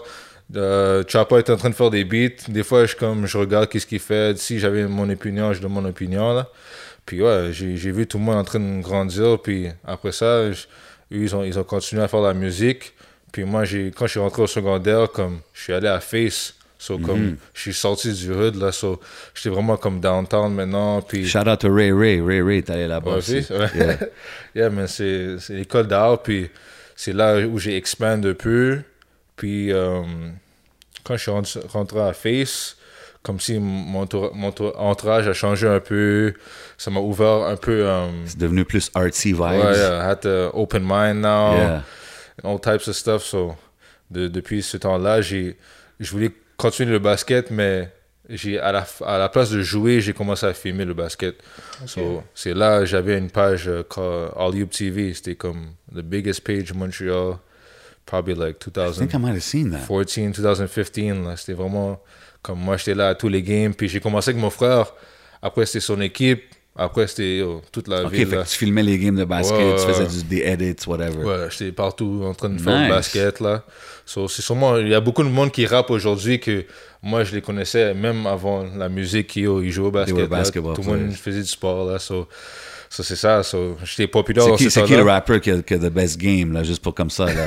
Euh, 0.56 1.04
Chopper 1.08 1.38
est 1.38 1.50
en 1.50 1.56
train 1.58 1.70
de 1.70 1.74
faire 1.74 1.90
des 1.90 2.04
beats. 2.04 2.44
Des 2.48 2.62
fois, 2.64 2.86
je, 2.86 2.96
comme, 2.96 3.26
je 3.26 3.38
regarde 3.38 3.70
qu'est-ce 3.70 3.88
qu'il 3.88 3.98
fait. 4.00 4.38
Si 4.38 4.60
j'avais 4.60 4.86
mon 4.86 5.10
opinion, 5.10 5.52
je 5.54 5.60
donne 5.62 5.72
mon 5.72 5.86
opinion. 5.86 6.34
Là. 6.34 6.48
Puis 7.06 7.22
ouais, 7.22 7.50
j'ai 7.52 7.92
vu 7.92 8.08
tout 8.08 8.18
le 8.18 8.24
monde 8.24 8.38
en 8.38 8.44
train 8.44 8.60
de 8.60 8.82
grandir. 8.82 9.40
Puis 9.42 9.68
après 9.86 10.12
ça, 10.12 10.44
eux, 10.44 10.54
ils 11.12 11.36
ont, 11.36 11.44
ils 11.44 11.58
ont 11.60 11.64
continué 11.64 12.02
à 12.02 12.08
faire 12.08 12.22
la 12.22 12.34
musique. 12.34 12.94
Puis 13.32 13.44
moi, 13.44 13.64
quand 13.96 14.06
je 14.06 14.12
suis 14.12 14.20
rentré 14.20 14.42
au 14.44 14.48
secondaire, 14.48 15.12
comme, 15.12 15.40
je 15.54 15.62
suis 15.64 15.74
allé 15.74 15.88
à 15.88 16.00
Face. 16.00 16.54
So, 16.78 16.98
comme, 16.98 17.38
je 17.54 17.62
suis 17.62 17.74
sorti 17.74 18.12
du 18.12 18.32
hood, 18.32 18.56
là. 18.56 18.72
So, 18.74 19.00
j'étais 19.34 19.50
vraiment 19.50 19.78
comme 19.78 20.02
downtown 20.02 20.54
maintenant. 20.54 21.02
Puis 21.02 21.26
Shout 21.26 21.48
out 21.48 21.60
to 21.60 21.74
Ray 21.74 21.92
Ray. 21.94 22.20
Ray 22.20 22.42
Ray, 22.42 22.62
t'es 22.62 22.74
allé 22.74 22.88
là-bas 22.88 23.12
Ouais, 23.12 23.18
aussi. 23.18 23.38
aussi, 23.38 23.54
ouais. 23.54 23.70
Yeah. 23.74 23.98
yeah, 24.56 24.70
mais 24.70 24.88
c'est 24.88 25.38
l'école 25.50 25.88
d'art, 25.88 26.22
puis 26.22 26.50
c'est 26.96 27.14
là 27.14 27.40
où 27.48 27.58
j'ai 27.58 27.78
expand 27.78 28.26
un 28.26 28.34
peu. 28.34 28.82
Puis 29.38 29.72
euh, 29.72 30.02
quand 31.06 31.16
je 31.16 31.22
suis 31.46 31.60
rentré 31.70 32.02
à 32.02 32.12
Face, 32.14 32.76
comme 33.24 33.40
si 33.40 33.58
mon, 33.58 34.06
mon 34.34 34.52
tour- 34.52 34.74
entourage 34.80 35.28
a 35.28 35.34
changé 35.34 35.68
un 35.68 35.80
peu, 35.80 36.34
ça 36.78 36.92
m'a 36.92 37.00
ouvert 37.00 37.46
un 37.48 37.56
peu. 37.56 37.88
euh, 37.88 38.08
C'est 38.26 38.38
devenu 38.38 38.66
plus 38.66 38.92
artsy 38.94 39.32
vibes. 39.32 39.40
ouais, 39.42 39.78
yeah, 39.78 39.98
I 40.06 40.10
had 40.12 40.20
to 40.22 40.50
open 40.54 40.84
mind 40.86 41.22
now, 41.22 41.56
Yeah. 41.56 41.84
all 42.44 42.60
types 42.60 42.88
of 42.88 42.96
stuff. 42.96 43.24
So, 43.24 43.56
de- 44.12 44.28
depuis 44.28 44.62
ce 44.62 44.78
temps-là, 44.78 45.22
j'ai 45.22 45.58
je 46.00 46.12
voulais 46.12 46.32
continuer 46.58 46.92
le 46.92 47.00
basket, 47.00 47.50
mais 47.50 47.90
j'ai 48.30 48.60
à 48.60 48.72
la, 48.72 48.86
à 49.06 49.18
la 49.18 49.30
place 49.30 49.50
de 49.52 49.62
jouer, 49.62 50.02
j'ai 50.02 50.14
commencé 50.14 50.46
à 50.46 50.54
filmer 50.54 50.84
le 50.86 50.94
basket. 50.94 51.36
So, 51.86 52.24
c'est 52.36 52.54
là 52.54 52.84
j'avais 52.84 53.18
une 53.18 53.30
page 53.30 53.70
called 53.90 54.32
All 54.38 54.54
You 54.56 54.66
TV. 54.66 55.14
C'était 55.14 55.36
comme 55.36 55.76
the 55.94 56.02
biggest 56.02 56.42
page 56.44 56.72
in 56.72 56.78
Montreal, 56.78 57.38
probably 58.06 58.34
like 58.36 58.58
I 58.68 58.92
think 58.92 59.14
I 59.14 59.18
2014, 59.18 59.22
might 59.22 59.34
have 59.36 59.42
seen 59.44 59.72
that. 59.72 59.88
2015. 59.88 61.24
là. 61.24 61.38
C'était 61.38 61.54
vraiment 61.54 62.02
comme 62.44 62.60
moi, 62.60 62.78
j'étais 62.78 62.94
là 62.94 63.10
à 63.10 63.16
tous 63.16 63.30
les 63.30 63.42
games. 63.42 63.74
Puis 63.74 63.88
j'ai 63.88 64.00
commencé 64.00 64.30
avec 64.30 64.42
mon 64.42 64.52
frère. 64.52 64.94
Après, 65.42 65.66
c'était 65.66 65.80
son 65.80 66.00
équipe. 66.02 66.44
Après, 66.76 67.06
c'était 67.06 67.42
oh, 67.46 67.62
toute 67.72 67.88
la 67.88 68.04
OK, 68.04 68.12
ville. 68.12 68.28
fait 68.28 68.36
là. 68.36 68.44
que 68.44 68.50
tu 68.50 68.58
filmais 68.58 68.82
les 68.82 68.98
games 68.98 69.16
de 69.16 69.26
basket, 69.26 69.58
Ouais, 69.60 69.76
tu 69.78 69.86
faisais 69.86 70.08
du, 70.08 70.24
des 70.24 70.42
edits, 70.42 70.88
whatever. 70.88 71.24
Ouais, 71.24 71.48
j'étais 71.52 71.72
partout 71.72 72.24
en 72.26 72.34
train 72.34 72.50
de 72.50 72.60
faire 72.60 72.76
Nice. 72.80 72.90
le 72.90 72.96
basket 72.96 73.40
là. 73.40 73.64
So, 74.08 74.28
c'est 74.28 74.42
sûrement 74.42 74.78
il 74.78 74.88
y 74.88 74.96
a 74.96 75.00
beaucoup 75.00 75.24
de 75.24 75.30
monde 75.30 75.52
qui 75.52 75.68
rappe 75.68 75.92
aujourd'hui 75.92 76.40
que 76.40 76.66
moi 77.04 77.24
je 77.24 77.36
les 77.36 77.42
connaissais 77.42 77.94
même 77.94 78.26
avant 78.26 78.66
la 78.76 78.90
musique 78.90 79.28
qui 79.28 79.46
oh, 79.46 79.62
ils 79.62 79.72
jouaient 79.72 79.90
au 79.90 79.92
basket. 79.92 80.64
Tout 80.64 80.82
le 80.82 80.84
monde 80.84 81.12
faisait 81.12 81.42
du 81.42 81.48
sport 81.48 81.86
là. 81.92 82.00
So, 82.00 82.28
so, 82.90 83.04
c'est 83.04 83.18
ça. 83.18 83.44
So, 83.44 83.78
j'étais 83.84 84.08
populaire 84.08 84.46
C'est 84.46 84.56
qui, 84.56 84.64
ce 84.64 84.70
c'est 84.72 84.84
qui 84.84 84.96
le 84.96 85.04
rapper 85.04 85.40
qui 85.42 85.52
a, 85.52 85.62
qui 85.62 85.76
a 85.76 85.78
the 85.78 85.92
best 85.94 86.20
game, 86.20 86.54
là, 86.54 86.64
juste 86.64 86.82
pour 86.82 86.96
comme 86.96 87.12
ça, 87.12 87.26
là? 87.28 87.46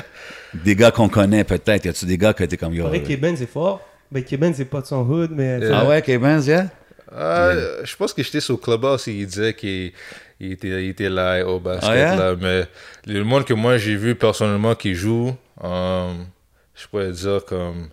des 0.64 0.74
gars 0.76 0.90
qu'on 0.90 1.10
connaît, 1.10 1.44
peut-être. 1.44 1.84
Y 1.84 1.88
a-tu 1.90 2.06
des 2.06 2.16
gars 2.16 2.32
que 2.32 2.44
t'es 2.44 2.56
comme 2.56 2.72
yo? 2.72 2.84
C'est 2.84 2.98
vrai 2.98 3.02
que 3.02 3.20
Benz 3.20 3.42
est 3.42 3.46
fort. 3.46 3.82
Ben, 4.12 4.22
Benz 4.38 4.58
n'est 4.58 4.64
pas 4.66 4.80
de 4.82 4.86
son 4.86 5.08
hood, 5.08 5.30
mais. 5.32 5.58
Ah 5.72 5.86
ouais, 5.86 6.02
K-Benz, 6.02 6.46
yeah? 6.46 6.66
Ah, 7.14 7.52
Je 7.82 7.96
pense 7.96 8.12
que 8.12 8.22
j'étais 8.22 8.40
sur 8.40 8.60
Clubhouse 8.60 9.08
et 9.08 9.12
il 9.12 9.26
disait 9.26 9.54
qu'il 9.54 9.92
il 10.40 10.52
était, 10.52 10.84
il 10.84 10.90
était 10.90 11.08
là 11.08 11.44
au 11.46 11.60
basket 11.60 11.88
Ah, 11.90 11.96
yeah? 11.96 12.16
là. 12.16 12.34
Mais 12.40 12.64
le 13.06 13.22
monde 13.24 13.44
que 13.44 13.54
moi 13.54 13.76
j'ai 13.78 13.96
vu 13.96 14.14
personnellement 14.14 14.74
qui 14.74 14.94
joue, 14.94 15.34
um, 15.62 16.26
je 16.74 16.86
pourrais 16.88 17.10
dire 17.12 17.44
comme 17.46 17.88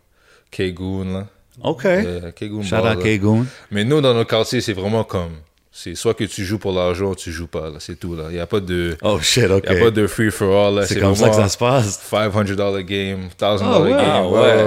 K-Goon 0.51 1.13
là. 1.13 1.27
OK. 1.63 1.86
Euh, 1.86 2.31
K-Goon 2.31 2.63
Shout 2.63 2.75
out 2.75 2.83
là. 2.83 2.95
K-Goon. 2.95 3.45
Mais 3.71 3.83
nous, 3.83 4.00
dans 4.01 4.13
nos 4.13 4.25
quartiers, 4.25 4.62
c'est 4.62 4.74
vraiment 4.74 5.04
comme. 5.04 5.33
C'est 5.81 5.96
soit 5.96 6.14
que 6.14 6.26
tu 6.26 6.44
joues 6.44 6.60
pour 6.60 6.74
l'argent 6.74 7.12
ou 7.12 7.16
tu 7.16 7.31
joues 7.31 7.48
pas, 7.48 7.70
là. 7.70 7.78
C'est 7.80 7.98
tout, 7.98 8.14
là. 8.14 8.26
Il 8.30 8.34
n'y 8.34 8.40
a 8.42 8.46
pas 8.46 8.60
de. 8.60 8.98
Oh 9.02 9.18
shit, 9.22 9.50
OK. 9.50 9.64
Y 9.64 9.78
a 9.78 9.80
pas 9.80 9.92
de 9.92 10.08
free 10.08 10.30
for 10.30 10.54
all, 10.68 10.76
là. 10.76 10.86
C'est 10.86 11.00
comme 11.00 11.16
ça 11.16 11.30
que 11.30 11.36
ça 11.36 11.48
se 11.48 11.58
passe. 11.58 12.00
500 12.10 12.44
game, 12.84 13.20
1000 13.20 13.30
Ah, 13.40 13.80
ouais. 13.80 13.90
game. 13.92 14.00
Ah, 14.02 14.28
ouais. 14.28 14.40
ouais. 14.40 14.42
ouais, 14.42 14.64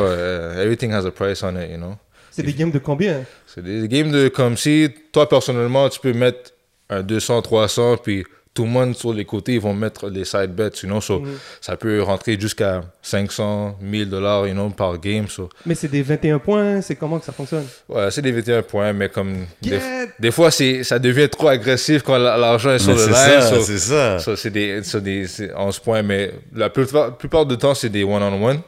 ouais. 0.57 0.63
Everything 0.63 0.91
has 0.95 1.05
a 1.05 1.11
price 1.11 1.43
on 1.43 1.55
it, 1.57 1.71
you 1.71 1.77
know. 1.77 1.97
C'est 2.31 2.43
des 2.43 2.55
games 2.55 2.71
de 2.71 2.79
combien? 2.79 3.25
C'est 3.47 3.63
des 3.63 3.87
games 3.89 4.11
de 4.11 4.29
comme 4.29 4.57
si, 4.57 4.89
toi, 5.13 5.29
personnellement, 5.29 5.91
tu 5.91 6.01
peux 6.01 6.15
mettre 6.15 6.53
un 6.89 7.03
200, 7.03 7.43
300, 7.43 7.99
puis 7.99 8.25
tout 8.55 8.65
le 8.65 8.69
monde 8.71 8.95
sur 8.95 9.13
les 9.15 9.25
côtés, 9.25 9.55
ils 9.55 9.61
vont 9.61 9.73
mettre 9.75 10.09
les 10.11 10.25
side 10.27 10.51
bets, 10.55 10.71
you 10.83 10.89
know. 10.89 11.01
So, 11.01 11.21
Mm. 11.21 11.29
Ça 11.61 11.77
peut 11.77 12.03
rentrer 12.03 12.39
jusqu'à 12.39 12.83
500, 13.01 13.77
1000 13.81 14.09
dollars, 14.11 14.47
you 14.47 14.53
know, 14.53 14.69
par 14.71 14.99
game. 14.99 15.27
So. 15.29 15.49
Mais 15.65 15.75
c'est 15.75 15.89
des 15.89 16.03
21 16.03 16.39
points, 16.39 16.81
c'est 16.83 16.97
comment 16.97 17.19
que 17.19 17.25
ça 17.25 17.33
fonctionne? 17.33 17.65
Ouais, 17.89 18.11
c'est 18.11 18.23
des 18.23 18.33
21 18.33 18.63
points, 18.63 18.93
mais 18.93 19.09
comme. 19.09 19.47
Des, 19.63 19.71
Get! 19.71 19.81
des 20.19 20.31
fois, 20.31 20.51
c'est, 20.51 20.85
ça 20.85 20.99
devient 20.99 21.29
trop 21.29 21.49
agressif 21.49 22.03
quand 22.03 22.19
la- 22.19 22.37
l'argent 22.37 22.71
est 22.73 22.79
sur 22.79 22.95
Mais 22.95 23.07
le 23.07 23.13
ça, 23.13 23.41
so- 23.43 23.61
c'est 23.63 23.79
ça. 23.79 24.19
so 24.19 24.37
c'est 24.37 24.51
des, 24.51 24.83
so 24.83 25.01
des 25.01 25.27
c'est 25.27 25.53
11 25.55 25.79
points, 25.79 26.03
mais 26.03 26.33
la 26.55 26.69
plupart, 26.71 27.17
plupart 27.17 27.47
du 27.47 27.57
temps, 27.57 27.75
c'est 27.75 27.89
des 27.89 28.05
one-on-one. 28.05 28.61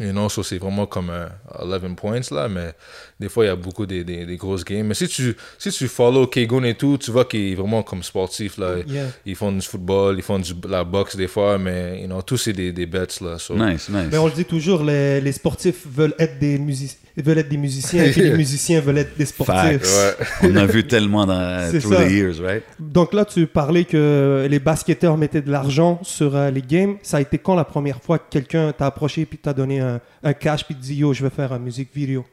Et 0.00 0.12
non, 0.12 0.28
so 0.28 0.42
c'est 0.42 0.58
vraiment 0.58 0.86
comme 0.86 1.10
euh, 1.10 1.26
11 1.58 1.94
points, 1.96 2.20
là, 2.30 2.48
mais 2.48 2.72
des 3.18 3.28
fois, 3.28 3.44
il 3.44 3.48
y 3.48 3.50
a 3.50 3.56
beaucoup 3.56 3.84
des, 3.84 4.04
des, 4.04 4.24
des 4.26 4.36
grosses 4.36 4.64
games. 4.64 4.86
Mais 4.86 4.94
si 4.94 5.08
tu, 5.08 5.34
si 5.58 5.70
tu 5.72 5.88
follow 5.88 6.26
Kegon 6.28 6.62
et 6.64 6.74
tout, 6.74 6.98
tu 6.98 7.10
vois 7.10 7.24
qu'il 7.24 7.52
est 7.52 7.54
vraiment 7.56 7.82
comme 7.82 8.02
sportif, 8.04 8.58
là. 8.58 8.76
Yeah. 8.86 9.06
Ils 9.26 9.34
font 9.34 9.50
du 9.50 9.60
football, 9.60 10.16
ils 10.16 10.22
font 10.22 10.38
du, 10.38 10.52
la 10.68 10.84
boxe 10.84 11.16
des 11.16 11.26
fois, 11.28 11.58
mais, 11.58 12.00
you 12.00 12.06
know, 12.06 12.22
tous 12.22 12.36
c'est 12.36 12.52
des, 12.52 12.72
des 12.72 12.86
bets, 12.86 13.06
là. 13.20 13.38
So, 13.38 13.54
Nice, 13.56 13.88
nice. 13.88 14.06
Mais 14.12 14.18
on 14.18 14.26
le 14.26 14.32
dit 14.32 14.44
toujours, 14.44 14.84
les, 14.84 15.20
les 15.20 15.32
sportifs 15.32 15.84
veulent 15.90 16.14
être 16.18 16.38
des, 16.38 16.58
music- 16.58 16.96
veulent 17.22 17.38
être 17.38 17.48
des 17.48 17.56
musiciens 17.56 18.04
et 18.04 18.12
les 18.12 18.30
musiciens 18.36 18.80
veulent 18.80 18.98
être 18.98 19.16
des 19.16 19.26
sportifs. 19.26 19.82
Ouais. 19.82 20.14
On 20.50 20.56
a 20.56 20.66
vu 20.66 20.86
tellement 20.86 21.26
dans, 21.26 21.68
through 21.70 21.94
ça. 21.94 22.04
the 22.04 22.10
years, 22.10 22.40
right? 22.40 22.62
Donc 22.78 23.12
là, 23.12 23.24
tu 23.24 23.46
parlais 23.46 23.84
que 23.84 24.46
les 24.48 24.58
basketteurs 24.58 25.16
mettaient 25.16 25.42
de 25.42 25.50
l'argent 25.50 25.98
sur 26.02 26.36
euh, 26.36 26.50
les 26.50 26.62
games. 26.62 26.96
Ça 27.02 27.18
a 27.18 27.20
été 27.20 27.38
quand 27.38 27.54
la 27.54 27.64
première 27.64 28.00
fois 28.00 28.18
que 28.18 28.30
quelqu'un 28.30 28.72
t'a 28.72 28.86
approché 28.86 29.26
puis 29.26 29.38
t'a 29.38 29.52
donné 29.52 29.80
un, 29.80 30.00
un 30.22 30.32
cash 30.32 30.64
puis 30.64 30.74
te 30.74 30.80
dit 30.80 30.96
yo, 30.96 31.12
je 31.12 31.22
veux 31.24 31.30
faire 31.30 31.52
une 31.52 31.62
musique 31.62 31.94
vidéo? 31.94 32.24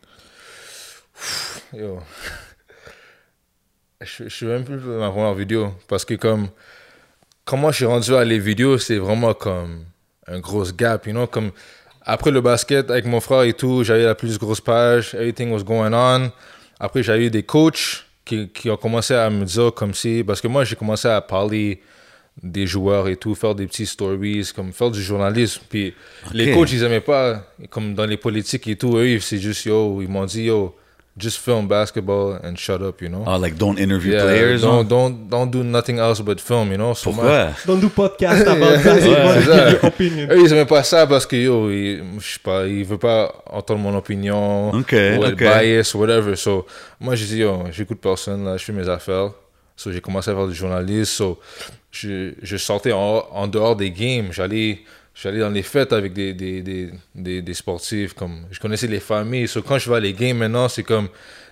Yo. 1.73 1.99
Je, 4.01 4.25
je 4.25 4.29
suis 4.29 4.45
même 4.45 4.63
plus 4.63 4.77
ma 4.77 5.09
première 5.09 5.33
vidéo. 5.33 5.73
Parce 5.87 6.05
que 6.05 6.13
comme... 6.15 6.49
Comment 7.45 7.69
je 7.69 7.75
suis 7.75 7.85
rendu 7.85 8.15
à 8.15 8.25
les 8.25 8.39
vidéos, 8.39 8.79
c'est 8.79 8.97
vraiment 8.97 9.35
comme 9.35 9.85
un 10.25 10.39
gros 10.39 10.65
gap, 10.75 11.05
you 11.05 11.13
know? 11.13 11.27
Comme 11.27 11.51
après 12.05 12.31
le 12.31 12.41
basket, 12.41 12.91
avec 12.91 13.05
mon 13.05 13.19
frère 13.19 13.43
et 13.43 13.53
tout, 13.53 13.83
j'avais 13.83 14.03
la 14.03 14.15
plus 14.15 14.37
grosse 14.37 14.61
page, 14.61 15.15
everything 15.15 15.51
was 15.51 15.63
going 15.63 15.93
on. 15.93 16.31
Après, 16.79 17.01
j'ai 17.01 17.17
eu 17.25 17.29
des 17.29 17.43
coachs 17.43 18.05
qui, 18.23 18.49
qui 18.49 18.69
ont 18.69 18.77
commencé 18.77 19.13
à 19.13 19.29
me 19.29 19.43
dire 19.45 19.73
comme 19.73 19.93
si... 19.93 20.23
Parce 20.23 20.39
que 20.39 20.47
moi, 20.47 20.63
j'ai 20.63 20.75
commencé 20.75 21.07
à 21.07 21.19
parler 21.21 21.81
des 22.43 22.67
joueurs 22.67 23.07
et 23.07 23.15
tout, 23.15 23.33
faire 23.33 23.55
des 23.55 23.65
petits 23.65 23.85
stories, 23.85 24.51
comme 24.55 24.71
faire 24.71 24.91
du 24.91 25.01
journalisme. 25.01 25.61
Puis 25.69 25.93
les 26.33 26.53
coachs, 26.53 26.71
ils 26.71 26.83
aimaient 26.83 27.01
pas, 27.01 27.43
comme 27.69 27.95
dans 27.95 28.05
les 28.05 28.17
politiques 28.17 28.67
et 28.67 28.75
tout, 28.75 28.97
eux, 28.97 29.19
c'est 29.19 29.39
juste, 29.39 29.65
yo, 29.65 30.01
ils 30.01 30.09
m'ont 30.09 30.25
dit, 30.25 30.43
yo, 30.43 30.75
just 31.17 31.37
film 31.39 31.67
basketball 31.67 32.33
and 32.43 32.57
shut 32.57 32.81
up, 32.81 33.01
you 33.01 33.07
know? 33.07 33.23
Ah, 33.25 33.37
like, 33.37 33.55
don't 33.57 33.79
interview 33.79 34.13
Yeah, 34.13 34.23
players. 34.23 34.61
don't, 34.61 34.85
don't, 34.87 35.29
don't 35.29 35.49
do 35.49 35.63
nothing 35.63 35.97
else 35.97 36.19
but 36.21 36.41
film, 36.41 36.71
you 36.71 36.77
know? 36.77 36.93
So 36.93 37.11
moi- 37.11 37.23
Pourquoi? 37.23 37.53
Don't 37.65 37.79
do 37.79 37.89
podcast 37.89 38.41
about 38.47 38.83
basketball. 38.83 39.25
Ouais, 39.25 39.41
c'est 39.41 39.45
ça. 39.45 39.69
Your 39.71 39.85
opinion. 39.85 40.27
Eux, 40.29 40.41
ils 40.43 40.51
aimaient 40.51 40.65
pas 40.65 40.83
ça 40.83 41.07
parce 41.07 41.25
que, 41.25 41.37
yo, 41.37 41.69
ils, 41.71 42.03
je 42.19 42.33
sais 42.33 42.39
pas, 42.43 42.65
ils 42.67 42.83
veulent 42.83 42.97
pas 42.99 43.33
entendre 43.49 43.79
mon 43.79 43.95
opinion. 43.97 44.71
Ok, 44.71 44.91
ou 44.91 45.23
être 45.25 45.37
bias, 45.37 45.93
whatever. 45.95 46.35
So, 46.35 46.65
moi, 46.99 47.15
j'ai 47.15 47.25
dit, 47.27 47.37
yo, 47.37 47.63
j'écoute 47.71 47.99
personne, 48.01 48.43
là, 48.43 48.57
je 48.57 48.65
fais 48.65 48.73
mes 48.73 48.89
affaires. 48.89 49.31
So, 49.77 49.91
j'ai 49.91 50.01
commencé 50.01 50.31
à 50.31 50.35
faire 50.35 50.47
du 50.47 50.53
journalisme. 50.55 51.05
So, 51.13 51.39
je, 51.91 52.31
je 52.41 52.57
sortais 52.57 52.91
en, 52.91 53.23
en 53.31 53.47
dehors 53.47 53.77
des 53.77 53.89
games. 53.91 54.27
J'allais, 54.31 54.79
j'allais 55.15 55.39
dans 55.39 55.49
les 55.49 55.63
fêtes 55.63 55.93
avec 55.93 56.13
des, 56.13 56.33
des, 56.33 56.61
des, 56.61 56.91
des, 57.15 57.41
des 57.41 57.53
sportifs. 57.53 58.13
Comme, 58.13 58.41
je 58.51 58.59
connaissais 58.59 58.87
les 58.87 58.99
familles. 58.99 59.47
So, 59.47 59.61
quand 59.61 59.77
je 59.79 59.89
vais 59.89 59.95
à 59.95 59.99
les 59.99 60.13
games 60.13 60.37
maintenant, 60.37 60.67
c'est 60.69 60.83
comme, 60.83 61.07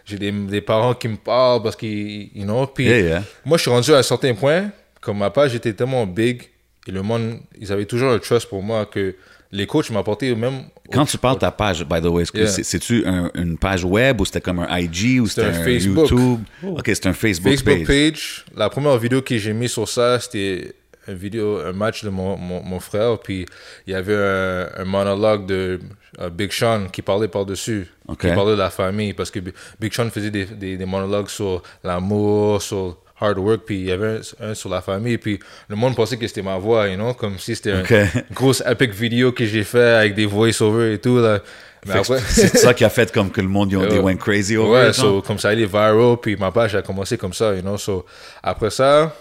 j'ai 0.05 0.17
des, 0.19 0.31
des 0.31 0.61
parents 0.61 0.93
qui 0.93 1.07
me 1.07 1.15
parlent 1.17 1.63
parce 1.63 1.75
qu'ils, 1.75 2.29
you 2.35 2.43
know, 2.43 2.67
puis 2.67 2.85
Yeah, 2.85 2.99
yeah. 2.99 3.23
moi, 3.45 3.57
je 3.57 3.61
suis 3.63 3.71
rendu 3.71 3.91
à 3.93 3.97
un 3.97 4.03
certain 4.03 4.33
point, 4.33 4.69
comme 5.01 5.17
ma 5.19 5.29
page 5.29 5.55
était 5.55 5.73
tellement 5.73 6.05
big, 6.05 6.43
et 6.87 6.91
le 6.91 7.01
monde, 7.01 7.39
ils 7.59 7.71
avaient 7.71 7.85
toujours 7.85 8.11
un 8.11 8.19
trust 8.19 8.47
pour 8.49 8.61
moi 8.61 8.85
que 8.85 9.15
les 9.53 9.65
coachs 9.67 9.89
m'apportaient 9.91 10.33
même. 10.35 10.63
Quand 10.91 11.05
tu 11.05 11.17
parles 11.17 11.35
de 11.35 11.41
ta 11.41 11.51
page, 11.51 11.85
by 11.85 12.01
the 12.01 12.05
way, 12.07 12.23
Yeah. 12.33 12.47
c'est-tu 12.47 13.05
un- 13.05 13.29
une 13.35 13.57
page 13.57 13.85
web 13.85 14.19
ou 14.19 14.25
c'était 14.25 14.41
comme 14.41 14.59
un 14.59 14.77
IG 14.79 15.21
ou 15.21 15.27
c'était 15.27 15.43
un 15.47 15.49
un, 15.51 15.63
Facebook. 15.63 16.09
YouTube? 16.09 16.39
Ok, 16.63 16.81
c'est 16.87 17.05
un 17.05 17.13
Facebook, 17.13 17.53
Facebook 17.53 17.85
page. 17.85 18.11
page, 18.11 18.45
la 18.57 18.69
première 18.69 18.97
vidéo 18.97 19.21
que 19.21 19.37
j'ai 19.37 19.53
mis 19.53 19.69
sur 19.69 19.87
ça, 19.87 20.19
c'était 20.19 20.73
une 21.07 21.15
vidéo, 21.15 21.59
un 21.65 21.73
match 21.73 22.03
de 22.03 22.09
mon, 22.09 22.37
mon, 22.37 22.61
mon 22.63 22.79
frère, 22.79 23.19
puis 23.19 23.45
il 23.87 23.93
y 23.93 23.95
avait 23.95 24.15
un, 24.15 24.69
un 24.77 24.85
monologue 24.85 25.45
de 25.45 25.79
euh, 26.19 26.29
Big 26.29 26.51
Sean 26.51 26.87
qui 26.91 27.01
parlait 27.01 27.27
par-dessus, 27.27 27.87
Ok. 28.07 28.21
qui 28.21 28.27
parlait 28.27 28.53
de 28.53 28.57
la 28.59 28.69
famille, 28.69 29.13
parce 29.13 29.29
que 29.31 29.39
Bi- 29.39 29.53
Big 29.79 29.93
Sean 29.93 30.09
faisait 30.09 30.31
des, 30.31 30.45
des, 30.45 30.77
des 30.77 30.85
monologues 30.85 31.27
sur 31.29 31.61
l'amour, 31.83 32.61
sur 32.61 32.97
hard 33.19 33.37
work, 33.37 33.61
puis 33.65 33.79
il 33.79 33.85
y 33.85 33.91
avait 33.91 34.19
un, 34.39 34.49
un 34.49 34.53
sur 34.53 34.69
la 34.69 34.81
famille, 34.81 35.17
puis 35.17 35.39
le 35.67 35.75
monde 35.75 35.95
pensait 35.95 36.17
que 36.17 36.27
c'était 36.27 36.41
ma 36.41 36.57
voix, 36.57 36.87
you 36.87 36.95
know, 36.95 37.13
comme 37.13 37.37
si 37.37 37.55
c'était 37.55 37.79
Ok. 37.81 37.91
une 37.91 38.23
grosse 38.35 38.61
epic 38.65 38.91
vidéo 38.91 39.31
que 39.31 39.45
j'ai 39.45 39.63
fait 39.63 39.81
avec 39.95 40.15
des 40.15 40.25
voice-overs 40.25 40.93
et 40.93 40.99
tout, 40.99 41.17
là. 41.19 41.39
C'est 41.85 42.57
ça 42.57 42.73
qui 42.73 42.85
a 42.85 42.89
fait 42.89 43.11
comme 43.11 43.29
que 43.29 43.41
le 43.41 43.49
monde, 43.49 43.69
they 43.89 43.99
went 43.99 44.15
crazy 44.15 44.55
over 44.55 44.71
Ouais, 44.71 44.87
it, 44.89 44.93
so, 44.93 45.21
comme 45.21 45.37
ça, 45.37 45.53
il 45.53 45.61
est 45.61 45.65
viral, 45.65 46.15
puis 46.21 46.37
ma 46.37 46.49
page 46.49 46.75
a 46.75 46.81
commencé 46.81 47.17
comme 47.17 47.33
ça, 47.33 47.53
you 47.53 47.61
know. 47.61 47.77
So, 47.77 48.05
après 48.41 48.69
ça, 48.69 49.13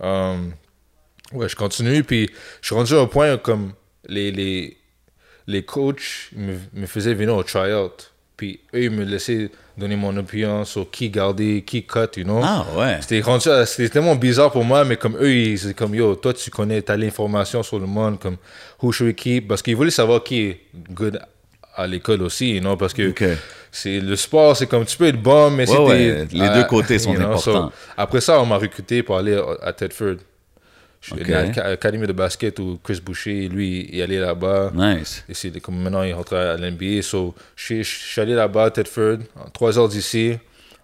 um, 0.00 0.52
ouais, 1.32 1.48
je 1.48 1.56
continue, 1.56 2.02
puis 2.04 2.30
je 2.60 2.66
suis 2.66 2.74
rendu 2.74 2.94
à 2.94 3.00
un 3.00 3.06
point 3.06 3.36
comme 3.38 3.72
les, 4.08 4.30
les, 4.30 4.76
les 5.46 5.62
coachs 5.62 6.30
me, 6.36 6.54
me 6.72 6.86
faisaient 6.86 7.14
venir 7.14 7.34
au 7.34 7.42
tryout, 7.42 8.10
puis 8.36 8.60
eux, 8.74 8.84
ils 8.84 8.90
me 8.90 9.04
laissaient 9.04 9.50
donner 9.76 9.96
mon 9.96 10.16
opinion 10.16 10.64
sur 10.64 10.90
qui 10.90 11.10
garder, 11.10 11.62
qui 11.66 11.84
cut, 11.84 12.00
you 12.16 12.24
know? 12.24 12.40
Ah, 12.44 12.64
ouais. 12.76 12.98
C'était 13.00 13.88
tellement 13.88 14.14
bizarre 14.16 14.50
pour 14.52 14.64
moi, 14.64 14.84
mais 14.84 14.96
comme 14.96 15.16
eux, 15.16 15.32
ils 15.32 15.58
c'est 15.58 15.74
comme 15.74 15.94
yo, 15.94 16.14
toi 16.16 16.32
tu 16.32 16.50
connais, 16.50 16.80
t'as 16.82 16.96
l'information 16.96 17.62
sur 17.62 17.78
le 17.78 17.86
monde, 17.86 18.18
comme 18.20 18.36
who 18.82 18.92
should 18.92 19.08
we 19.08 19.14
keep, 19.16 19.48
parce 19.48 19.62
qu'ils 19.62 19.76
voulaient 19.76 19.90
savoir 19.90 20.22
qui 20.22 20.40
est 20.42 20.60
good 20.90 21.20
à 21.76 21.86
l'école 21.88 22.22
aussi, 22.22 22.54
you 22.54 22.60
know, 22.60 22.76
parce 22.76 22.92
que 22.94 23.12
c'est 23.72 23.98
le 23.98 24.14
sport, 24.14 24.56
c'est 24.56 24.68
comme 24.68 24.84
tu 24.84 24.96
peux 24.96 25.08
être 25.08 25.20
bon, 25.20 25.50
mais 25.50 25.68
Ouais, 25.68 26.24
les 26.30 26.48
deux 26.50 26.64
côtés 26.68 27.00
sont 27.00 27.12
you 27.12 27.18
know, 27.18 27.30
importants. 27.30 27.70
so, 27.70 27.72
après 27.96 28.20
ça, 28.20 28.40
on 28.40 28.46
m'a 28.46 28.58
recruté 28.58 29.02
pour 29.02 29.16
aller 29.16 29.40
à 29.60 29.72
Tedford. 29.72 30.16
Je 31.06 31.14
suis 31.14 31.22
Ok. 31.22 31.30
allé 31.30 31.58
à 31.60 31.68
l'académie 31.70 32.06
de 32.06 32.12
basket 32.14 32.58
où 32.60 32.78
Chris 32.82 33.00
Boucher, 33.04 33.48
lui, 33.48 33.90
il 33.92 34.00
allait 34.00 34.20
là-bas. 34.20 34.72
Nice. 34.74 35.22
Et 35.28 35.34
c'est 35.34 35.50
comme 35.60 35.76
maintenant, 35.82 36.02
il 36.02 36.14
rentre 36.14 36.34
à 36.34 36.56
l'NBA. 36.56 37.02
So, 37.02 37.34
je, 37.56 37.64
suis- 37.64 37.84
je 37.84 37.90
suis 37.90 38.20
allé 38.22 38.32
là-bas 38.34 38.64
à 38.64 38.70
Tedford, 38.70 39.18
trois 39.52 39.78
heures 39.78 39.88
d'ici. 39.90 40.38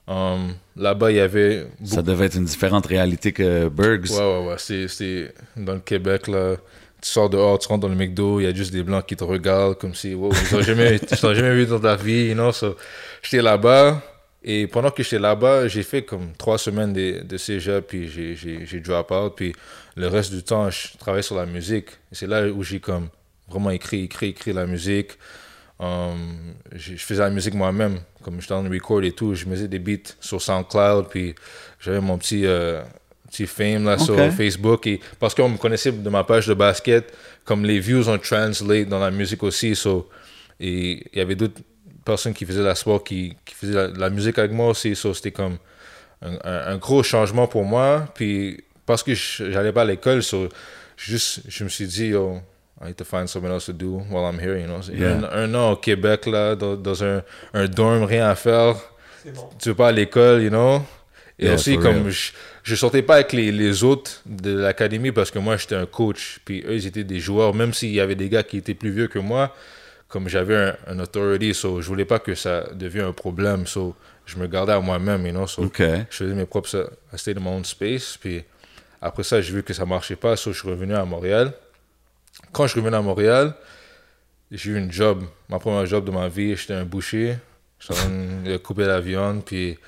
Um, 0.06 0.54
là-bas, 0.76 1.10
il 1.10 1.16
y 1.16 1.20
avait 1.20 1.66
Ça 1.84 2.02
devait 2.02 2.26
être 2.26 2.34
une 2.36 2.44
différente 2.44 2.84
réalité 2.86 3.32
que 3.32 3.68
Bergs. 3.70 4.10
Ouais, 4.10 4.18
ouais, 4.18 4.46
ouais. 4.48 4.86
C'est, 4.88 5.32
dans 5.56 5.74
le 5.74 5.80
Québec, 5.80 6.28
là. 6.28 6.56
Tu 7.00 7.08
sors 7.08 7.30
dehors, 7.30 7.58
tu 7.58 7.66
rentres 7.68 7.80
dans 7.80 7.88
le 7.88 7.94
McDo, 7.94 8.40
il 8.40 8.44
y 8.44 8.46
a 8.46 8.52
juste 8.52 8.72
des 8.74 8.82
blancs 8.82 9.06
qui 9.06 9.16
te 9.16 9.24
regardent 9.24 9.78
comme 9.78 9.94
si, 9.94 10.12
wow, 10.12 10.32
ils 10.34 10.48
t'ont 10.50 10.60
jamais, 10.60 11.00
jamais 11.22 11.54
vu 11.54 11.64
dans 11.64 11.80
ta 11.80 11.96
vie, 11.96 12.26
you 12.26 12.34
know? 12.34 12.52
So, 12.52 12.76
j'étais 13.22 13.40
là-bas. 13.40 14.02
Et 14.42 14.66
pendant 14.66 14.90
que 14.90 15.02
j'étais 15.02 15.18
là-bas, 15.18 15.68
j'ai 15.68 15.82
fait 15.82 16.02
comme 16.02 16.32
trois 16.38 16.56
semaines 16.56 16.92
de, 16.94 17.22
de 17.22 17.36
cégep, 17.36 17.86
puis 17.86 18.08
j'ai, 18.08 18.34
j'ai, 18.34 18.64
j'ai 18.64 18.80
drop 18.80 19.10
out. 19.10 19.34
Puis 19.36 19.52
le 19.96 20.08
reste 20.08 20.32
du 20.32 20.42
temps, 20.42 20.70
je 20.70 20.96
travaillais 20.98 21.22
sur 21.22 21.36
la 21.36 21.46
musique. 21.46 21.90
Et 22.10 22.14
c'est 22.14 22.26
là 22.26 22.48
où 22.48 22.62
j'ai 22.62 22.80
comme 22.80 23.08
vraiment 23.48 23.70
écrit, 23.70 24.04
écrit, 24.04 24.28
écrit 24.28 24.52
la 24.52 24.66
musique. 24.66 25.12
Um, 25.78 26.54
je 26.72 26.94
je 26.94 27.04
faisais 27.04 27.22
la 27.22 27.30
musique 27.30 27.54
moi-même, 27.54 28.00
comme 28.22 28.40
j'étais 28.40 28.52
en 28.54 28.62
record 28.62 29.02
et 29.02 29.12
tout. 29.12 29.34
Je 29.34 29.44
faisais 29.44 29.68
des 29.68 29.78
beats 29.78 30.12
sur 30.20 30.40
SoundCloud, 30.40 31.08
puis 31.08 31.34
j'avais 31.78 32.00
mon 32.00 32.16
petit, 32.18 32.46
euh, 32.46 32.82
petit 33.30 33.46
fame 33.46 33.84
là, 33.84 33.98
sur 33.98 34.14
Ok. 34.18 34.30
Facebook. 34.30 34.86
Et, 34.86 35.00
parce 35.18 35.34
qu'on 35.34 35.48
me 35.50 35.56
connaissait 35.58 35.92
de 35.92 36.10
ma 36.10 36.24
page 36.24 36.46
de 36.46 36.54
basket, 36.54 37.12
comme 37.44 37.64
les 37.64 37.78
views 37.78 38.08
ont 38.08 38.18
translate 38.18 38.88
dans 38.88 38.98
la 38.98 39.10
musique 39.10 39.42
aussi. 39.42 39.74
So, 39.74 40.08
et 40.58 41.02
il 41.12 41.18
y 41.18 41.20
avait 41.22 41.34
d'autres 41.34 41.60
personnes 42.04 42.34
qui 42.34 42.44
faisaient 42.44 42.62
la 42.62 42.74
sport, 42.74 43.02
qui, 43.04 43.36
qui 43.44 43.54
faisaient 43.54 43.74
la, 43.74 43.88
la 43.88 44.10
musique 44.10 44.38
avec 44.38 44.52
moi 44.52 44.68
aussi. 44.68 44.94
So, 44.96 45.14
c'était 45.14 45.32
comme 45.32 45.58
un, 46.22 46.32
un- 46.44 46.72
un 46.72 46.76
gros 46.76 47.02
changement 47.02 47.46
pour 47.46 47.64
moi. 47.64 48.06
Puis 48.14 48.62
parce 48.86 49.02
que 49.02 49.14
je- 49.14 49.50
j'allais 49.50 49.72
pas 49.72 49.82
à 49.82 49.84
l'école, 49.84 50.22
so, 50.22 50.48
juste, 50.96 51.42
je 51.48 51.64
me 51.64 51.68
suis 51.68 51.86
dit, 51.86 52.06
yo, 52.08 52.40
I 52.82 52.86
need 52.86 52.96
to 52.96 53.04
find 53.04 53.28
something 53.28 53.50
else 53.52 53.66
to 53.66 53.72
do 53.72 54.02
while 54.10 54.24
I'm 54.24 54.40
here, 54.40 54.58
you 54.58 54.66
know. 54.66 54.80
Yeah. 54.92 55.18
Un, 55.32 55.52
un 55.52 55.54
an 55.54 55.72
au 55.72 55.76
Québec, 55.76 56.26
là, 56.26 56.54
dans, 56.56 56.76
dans 56.76 57.04
un, 57.04 57.22
un 57.52 57.66
dorm, 57.68 58.04
rien 58.04 58.28
à 58.28 58.34
faire. 58.34 58.74
Bon. 59.34 59.50
Tu 59.60 59.68
veux 59.68 59.74
pas 59.74 59.88
à 59.88 59.92
l'école, 59.92 60.42
you 60.42 60.48
know. 60.50 60.82
Et 61.38 61.44
Yeah, 61.46 61.54
aussi, 61.54 61.74
for 61.74 61.82
comme 61.82 62.10
je, 62.10 62.32
je 62.62 62.74
sortais 62.74 63.02
pas 63.02 63.14
avec 63.16 63.32
les, 63.32 63.50
les 63.52 63.82
autres 63.84 64.22
de 64.26 64.58
l'académie 64.58 65.10
parce 65.12 65.30
que 65.30 65.38
moi, 65.38 65.56
j'étais 65.58 65.74
un 65.74 65.86
coach. 65.86 66.38
Puis 66.44 66.62
eux, 66.66 66.74
ils 66.74 66.86
étaient 66.86 67.04
des 67.04 67.18
joueurs. 67.20 67.54
Même 67.54 67.72
s'il 67.74 67.92
y 67.92 68.00
avait 68.00 68.14
des 68.14 68.28
gars 68.28 68.42
qui 68.42 68.56
étaient 68.58 68.74
plus 68.74 68.90
vieux 68.90 69.08
que 69.08 69.18
moi, 69.18 69.54
comme 70.10 70.28
j'avais 70.28 70.56
un, 70.56 70.76
un 70.88 70.98
authority, 70.98 71.54
so, 71.54 71.80
je 71.80 71.86
voulais 71.88 72.04
pas 72.04 72.18
que 72.18 72.34
ça 72.34 72.64
devienne 72.74 73.06
un 73.06 73.12
problème. 73.12 73.66
So, 73.66 73.94
je 74.26 74.36
me 74.38 74.46
gardais 74.46 74.72
à 74.72 74.80
moi-même, 74.80 75.24
you 75.26 75.32
know. 75.32 75.46
So, 75.46 75.62
je 76.10 76.16
faisais 76.16 76.34
mes 76.34 76.44
propres 76.46 76.90
I 77.12 77.18
stayed 77.18 77.38
in 77.38 77.40
my 77.40 77.48
own 77.48 77.64
space 77.64 78.16
puis 78.20 78.44
après 79.02 79.22
ça 79.22 79.40
j'ai 79.40 79.52
vu 79.54 79.62
que 79.62 79.72
ça 79.72 79.86
marchait 79.86 80.14
pas 80.16 80.36
so 80.36 80.52
je 80.52 80.58
suis 80.60 80.68
revenu 80.68 80.94
à 80.94 81.04
Montréal 81.06 81.52
quand 82.52 82.66
je 82.66 82.72
suis 82.72 82.80
revenu 82.80 82.94
à 82.96 83.00
Montréal 83.00 83.54
j'ai 84.52 84.72
eu 84.72 84.76
une 84.76 84.92
job 84.92 85.24
ma 85.48 85.58
première 85.58 85.86
job 85.86 86.04
de 86.04 86.10
ma 86.10 86.28
vie 86.28 86.54
j'étais 86.54 86.74
un 86.74 86.84
boucher 86.84 87.36
j'étais 87.78 87.94
en 87.94 88.58
couper 88.58 88.84
la 88.84 89.00
viande 89.00 89.42
puis 89.44 89.78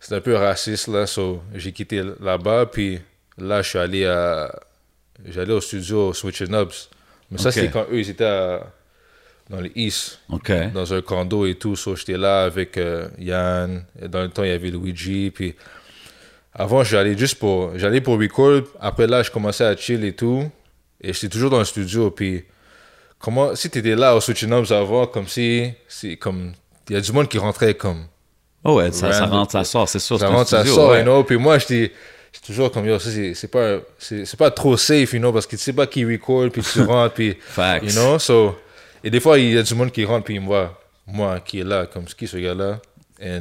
c'était 0.00 0.16
un 0.16 0.20
peu 0.20 0.34
raciste 0.36 0.88
là 0.88 1.06
so 1.06 1.42
j'ai 1.54 1.72
quitté 1.72 2.02
là-bas 2.20 2.66
puis 2.66 3.00
là 3.38 3.62
je 3.62 3.68
suis 3.70 3.78
allé 3.78 4.04
à 4.04 4.54
j'allais 5.24 5.54
au 5.54 5.60
studio 5.62 6.12
Switch 6.12 6.42
Nubs 6.42 6.74
mais 7.30 7.38
ça 7.38 7.50
c'était 7.50 7.70
quand 7.72 7.86
eux 7.90 7.98
ils 8.00 8.10
étaient 8.10 8.24
à- 8.24 8.70
dans 9.48 9.60
les 9.60 9.72
East 9.74 10.20
dans 10.74 10.94
un 10.94 11.02
condo 11.02 11.46
et 11.46 11.54
tout. 11.54 11.76
So, 11.76 11.96
j'étais 11.96 12.16
là 12.16 12.44
avec 12.44 12.76
euh, 12.76 13.08
Yann. 13.18 13.84
Et 14.02 14.08
dans 14.08 14.22
le 14.22 14.28
temps, 14.28 14.42
il 14.42 14.50
y 14.50 14.52
avait 14.52 14.70
Luigi. 14.70 15.30
Puis 15.30 15.54
avant, 16.52 16.82
j'allais 16.84 17.16
juste 17.16 17.36
pour, 17.36 17.78
j'allais 17.78 18.00
pour 18.00 18.18
record. 18.20 18.62
Après 18.80 19.06
là, 19.06 19.22
je 19.22 19.30
commençais 19.30 19.64
à 19.64 19.76
chill 19.76 20.04
et 20.04 20.14
tout. 20.14 20.50
Et 21.00 21.12
j'étais 21.12 21.28
toujours 21.28 21.50
dans 21.50 21.58
le 21.58 21.64
studio. 21.64 22.10
Puis 22.10 22.44
comment, 23.18 23.54
si 23.54 23.70
t'étais 23.70 23.94
là 23.94 24.16
au 24.16 24.20
Switching 24.20 24.52
Ups 24.52 24.72
avant, 24.72 25.06
comme 25.06 25.28
si, 25.28 25.70
c'est 25.86 26.16
comme, 26.16 26.52
il 26.88 26.94
y 26.94 26.98
a 26.98 27.00
du 27.00 27.12
monde 27.12 27.28
qui 27.28 27.38
rentrait 27.38 27.74
comme, 27.74 28.06
Oh, 28.68 28.74
ouais, 28.78 28.90
ça, 28.90 29.12
ça 29.12 29.26
rentre, 29.26 29.52
ça 29.52 29.62
sort, 29.62 29.88
c'est 29.88 30.00
sûr. 30.00 30.18
ça 30.18 30.26
c'est 30.26 30.32
rentre, 30.32 30.50
ça 30.50 30.58
studio, 30.58 30.74
sort, 30.74 30.90
ouais. 30.90 30.98
you 30.98 31.04
know. 31.04 31.22
Puis 31.22 31.36
moi, 31.36 31.56
j'étais, 31.58 31.92
j'étais 32.32 32.46
toujours 32.46 32.72
comme, 32.72 32.84
yo, 32.84 32.98
ça, 32.98 33.10
c'est, 33.10 33.32
c'est 33.34 33.46
pas, 33.46 33.76
c'est, 33.96 34.24
c'est 34.24 34.36
pas 34.36 34.50
trop 34.50 34.76
safe, 34.76 35.12
you 35.12 35.20
know, 35.20 35.32
parce 35.32 35.46
que 35.46 35.54
tu 35.54 35.62
sais 35.62 35.72
pas 35.72 35.86
qui 35.86 36.04
record, 36.04 36.50
puis 36.50 36.62
tu 36.62 36.82
rentres, 36.82 37.14
puis, 37.14 37.36
Facts. 37.40 37.84
you 37.84 37.92
know, 37.92 38.18
so, 38.18 38.56
et 39.06 39.10
des 39.10 39.20
fois, 39.20 39.38
il 39.38 39.52
y 39.54 39.58
a 39.58 39.62
du 39.62 39.74
monde 39.74 39.92
qui 39.92 40.04
rentre, 40.04 40.24
puis 40.24 40.34
il 40.34 40.40
me 40.40 40.46
voit, 40.46 40.68
moi, 41.06 41.40
qui 41.40 41.60
est 41.60 41.64
là, 41.64 41.86
comme, 41.86 42.04
qui 42.06 42.26
ce 42.26 42.36
gars-là, 42.36 42.80
et 43.20 43.38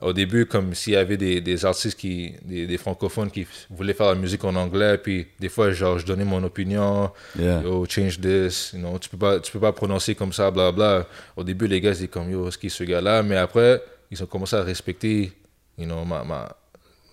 au 0.00 0.12
début, 0.12 0.46
comme 0.46 0.74
s'il 0.74 0.94
y 0.94 0.96
avait 0.96 1.16
des, 1.16 1.40
des 1.40 1.64
artistes 1.64 1.98
qui, 1.98 2.34
des, 2.44 2.66
des 2.66 2.78
francophones 2.78 3.30
qui 3.30 3.46
voulaient 3.70 3.92
faire 3.92 4.06
la 4.08 4.14
musique 4.14 4.42
en 4.44 4.54
anglais, 4.56 4.98
puis 4.98 5.26
des 5.38 5.48
fois, 5.48 5.70
genre, 5.72 5.98
je 5.98 6.06
donnais 6.06 6.24
mon 6.24 6.42
opinion, 6.42 7.10
Yeah. 7.38 7.62
yo, 7.62 7.84
change 7.88 8.18
this, 8.20 8.70
you 8.72 8.78
know, 8.80 8.98
tu 8.98 9.08
peux 9.10 9.18
pas, 9.18 9.38
tu 9.40 9.52
peux 9.52 9.60
pas 9.60 9.72
prononcer 9.72 10.14
comme 10.14 10.32
ça, 10.32 10.50
bla 10.50 10.72
bla. 10.72 11.06
Au 11.36 11.44
début, 11.44 11.66
les 11.68 11.80
gars, 11.80 11.90
ils 11.90 11.98
étaient 12.04 12.08
comme, 12.08 12.30
yo, 12.30 12.50
c'est 12.50 12.58
qui 12.60 12.70
ce 12.70 12.84
gars-là? 12.84 13.22
Mais 13.22 13.36
après, 13.36 13.82
ils 14.10 14.22
ont 14.22 14.26
commencé 14.26 14.56
à 14.56 14.62
respecter, 14.62 15.32
you 15.78 15.84
know, 15.84 16.04
ma, 16.04 16.24
ma, 16.24 16.56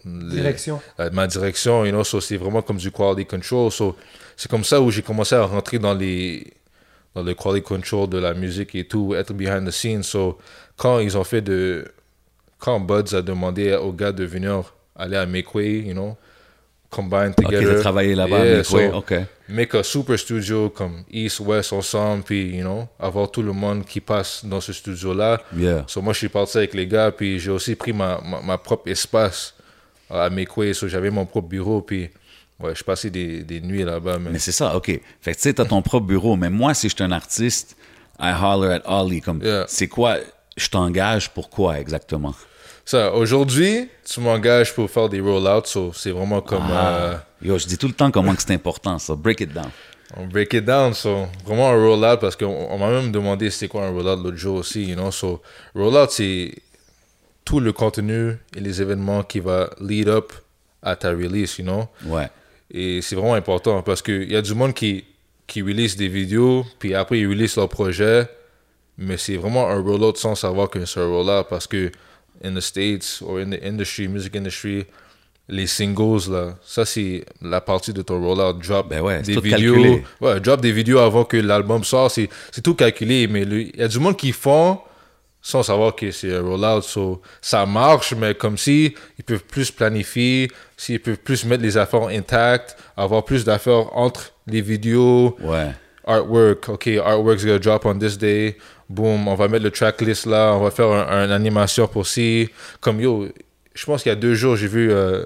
les- 0.06 0.38
Direction. 0.38 0.82
euh, 1.00 1.10
ma 1.12 1.28
direction, 1.28 1.86
you 1.86 1.92
know, 1.92 2.04
so 2.06 2.22
c'est 2.22 2.38
vraiment 2.38 2.62
comme 2.62 2.78
du 2.78 2.90
quality 2.92 3.26
control. 3.26 3.70
So, 3.72 3.96
c'est 4.38 4.50
comme 4.50 4.64
ça 4.64 4.80
où 4.82 4.90
j'ai 4.90 5.02
commencé 5.02 5.36
à 5.36 5.44
rentrer 5.44 5.78
dans 5.80 5.94
les 5.94 6.48
dans 7.20 7.26
le 7.26 7.34
quality 7.34 7.62
control 7.64 8.10
de 8.10 8.18
la 8.18 8.34
musique 8.34 8.76
et 8.76 8.86
tout, 8.86 9.14
être 9.16 9.34
behind 9.34 9.68
the 9.68 9.72
scenes. 9.72 10.04
So, 10.04 10.38
quand 10.78 11.00
ils 11.00 11.18
ont 11.18 11.24
fait 11.24 11.42
de 11.42 11.86
quand 12.58 12.80
Buds 12.80 13.14
a 13.16 13.22
demandé 13.22 13.74
aux 13.76 13.94
gars 13.94 14.12
de 14.12 14.26
venir 14.26 14.74
aller 14.96 15.16
à 15.18 15.26
Make 15.26 15.54
Way, 15.56 15.80
you 15.88 15.94
know, 15.94 16.18
combine 16.90 17.30
Ok, 17.38 17.46
together. 17.46 17.76
t'as 17.76 17.80
travaillé 17.82 18.16
là-bas, 18.16 18.46
Yeah, 18.46 18.64
so, 18.64 18.78
ok. 18.96 19.14
make 19.48 19.76
a 19.76 19.84
super 19.84 20.18
studio 20.18 20.70
comme 20.70 21.04
East, 21.12 21.40
West 21.40 21.72
ensemble, 21.74 22.24
puis, 22.24 22.58
you 22.58 22.62
know, 22.64 22.88
avoir 23.00 23.30
tout 23.32 23.42
le 23.44 23.54
monde 23.54 23.86
qui 23.86 24.02
passe 24.02 24.44
dans 24.44 24.60
ce 24.60 24.74
studio-là. 24.74 25.42
Yeah. 25.56 25.86
So, 25.88 26.02
moi, 26.02 26.14
je 26.14 26.20
suis 26.20 26.30
parti 26.30 26.58
avec 26.58 26.74
les 26.74 26.88
gars, 26.88 27.12
puis 27.12 27.40
j'ai 27.40 27.52
aussi 27.52 27.76
pris 27.76 27.94
ma, 27.94 28.20
ma, 28.26 28.42
ma 28.42 28.58
propre 28.58 28.90
espace 28.90 29.54
à 30.10 30.30
Makeway. 30.30 30.74
So, 30.74 30.88
j'avais 30.88 31.12
mon 31.12 31.26
propre 31.26 31.48
bureau, 31.48 31.82
puis 31.82 32.10
ouais, 32.60 32.76
je 32.76 32.84
passais 32.84 33.10
des, 33.10 33.44
des 33.44 33.62
nuits 33.62 33.84
là-bas. 33.84 34.18
Mais 34.20 34.40
c'est 34.40 34.52
ça, 34.52 34.76
OK. 34.76 34.88
Fait 35.22 35.32
que 35.32 35.36
tu 35.38 35.42
sais, 35.44 35.54
t'as 35.54 35.66
ton 35.66 35.82
propre 35.82 36.06
bureau, 36.08 36.36
mais 36.36 36.50
moi, 36.50 36.74
si 36.74 36.90
je 36.90 36.96
suis 36.96 37.04
un 37.04 37.12
artiste, 37.12 37.76
I 38.20 38.34
holler 38.42 38.76
at 38.76 38.82
Ollie. 38.86 39.22
Comme, 39.22 39.42
Yeah. 39.44 39.66
c'est 39.68 39.88
quoi, 39.88 40.18
je 40.58 40.68
t'engage 40.70 41.30
pour 41.30 41.50
quoi 41.50 41.80
exactement? 41.80 42.34
Ça, 42.86 43.14
aujourd'hui, 43.14 43.88
tu 44.04 44.20
m'engages 44.20 44.74
pour 44.74 44.90
faire 44.90 45.08
des 45.10 45.20
rollouts, 45.22 45.66
so 45.66 45.92
c'est 45.94 46.12
vraiment 46.12 46.42
comme... 46.42 46.64
euh, 46.72 47.14
Ah. 47.16 47.26
Yo, 47.42 47.58
je 47.58 47.68
dis 47.68 47.78
tout 47.78 47.88
le 47.88 47.94
temps 47.94 48.12
comment 48.12 48.34
que 48.36 48.42
c'est 48.42 48.54
important, 48.54 48.98
ça. 49.00 49.16
Break 49.16 49.42
it 49.42 49.54
down. 49.54 49.70
On 50.18 50.26
break 50.26 50.54
it 50.54 50.66
down, 50.66 50.94
so 50.96 51.28
vraiment 51.46 51.70
un 51.70 51.76
rollout 51.76 52.18
parce 52.20 52.36
qu'on 52.36 52.48
on 52.48 52.78
m'a 52.80 52.90
même 52.90 53.12
demandé 53.12 53.52
c'était 53.52 53.68
quoi 53.68 53.86
un 53.86 53.92
rollout 53.92 54.16
l'autre 54.24 54.38
jour 54.38 54.56
aussi, 54.58 54.86
you 54.86 54.96
know. 54.96 55.12
So 55.12 55.42
rollout 55.76 56.08
c'est 56.10 56.52
tout 57.46 57.60
le 57.60 57.72
contenu 57.74 58.32
et 58.56 58.60
les 58.60 58.82
événements 58.82 59.22
qui 59.24 59.40
va 59.40 59.70
lead 59.80 60.08
up 60.10 60.34
à 60.82 60.96
ta 60.96 61.10
release, 61.12 61.60
you 61.60 61.64
know? 61.64 61.88
Ouais. 62.08 62.28
Et 62.72 63.02
c'est 63.02 63.16
vraiment 63.16 63.34
important 63.34 63.82
parce 63.82 64.02
qu'il 64.02 64.32
y 64.32 64.36
a 64.36 64.42
du 64.42 64.54
monde 64.54 64.74
qui, 64.74 65.04
qui 65.48 65.62
release 65.62 65.96
des 65.96 66.08
vidéos, 66.08 66.66
puis 66.78 66.94
après 66.94 67.20
ils 67.20 67.28
release 67.28 67.56
leur 67.56 67.70
projet, 67.70 68.28
mais 68.98 69.18
c'est 69.18 69.38
vraiment 69.38 69.68
un 69.70 69.82
rollout 69.82 70.16
sans 70.16 70.36
savoir 70.36 70.70
que 70.70 70.86
c'est 70.86 71.00
un 71.00 71.08
rollout 71.08 71.46
parce 71.50 71.66
que 71.66 71.92
in 72.44 72.54
the 72.54 72.60
States 72.60 73.22
or 73.26 73.40
in 73.40 73.50
the 73.52 73.64
industry, 73.64 74.08
music 74.08 74.36
industry, 74.36 74.86
les 75.48 75.66
singles 75.66 76.32
là, 76.32 76.58
ça 76.64 76.86
c'est 76.86 77.26
la 77.42 77.60
partie 77.60 77.92
de 77.92 78.04
ton 78.04 78.22
rollout. 78.22 78.60
Drop 78.60 78.88
Ben 78.88 79.02
ouais, 79.02 79.22
des 79.24 79.40
vidéos. 79.40 80.02
Ouais, 80.22 80.40
drop 80.40 80.62
des 80.62 80.72
vidéos 80.72 81.00
avant 81.00 81.26
que 81.26 81.38
l'album 81.38 81.84
sort, 81.84 82.12
c'est 82.12 82.30
tout 82.64 82.76
calculé, 82.76 83.28
mais 83.28 83.42
il 83.42 83.76
y 83.76 83.82
a 83.82 83.88
du 83.88 84.00
monde 84.00 84.16
qui 84.16 84.32
font 84.32 84.80
sans 85.42 85.64
savoir 85.64 85.96
que 85.96 86.12
c'est 86.12 86.34
un 86.36 86.42
rollout. 86.42 86.82
So, 86.82 87.22
ça 87.42 87.66
marche, 87.66 88.14
mais 88.14 88.36
comme 88.36 88.58
si 88.58 88.94
ils 89.18 89.24
peuvent 89.24 89.44
plus 89.46 89.72
planifier, 89.72 90.50
s'ils 90.78 91.00
peuvent 91.00 91.18
plus 91.18 91.46
mettre 91.46 91.64
les 91.64 91.78
affaires 91.78 92.08
intactes, 92.08 92.78
avoir 92.98 93.24
plus 93.24 93.44
d'affaires 93.46 93.96
entre 93.98 94.34
les 94.48 94.62
vidéos, 94.62 95.38
Ouais. 95.42 95.70
artwork. 96.06 96.70
OK, 96.70 96.88
artwork's 96.88 97.46
gonna 97.46 97.60
drop 97.60 97.86
on 97.86 97.98
this 97.98 98.18
day. 98.18 98.58
Boom, 98.90 99.28
on 99.28 99.36
va 99.36 99.48
mettre 99.48 99.64
le 99.64 99.72
tracklist 99.72 100.26
là, 100.26 100.54
on 100.56 100.64
va 100.64 100.72
faire 100.72 100.88
un, 100.88 101.08
un 101.08 101.32
animation 101.32 101.88
pour 101.88 102.08
si. 102.08 102.50
Comme 102.82 103.00
yo, 103.00 103.28
je 103.76 103.86
pense 103.86 104.02
qu'il 104.04 104.10
y 104.10 104.14
a 104.14 104.16
deux 104.16 104.34
jours, 104.34 104.56
j'ai 104.56 104.68
vu 104.68 104.92
euh, 104.92 105.26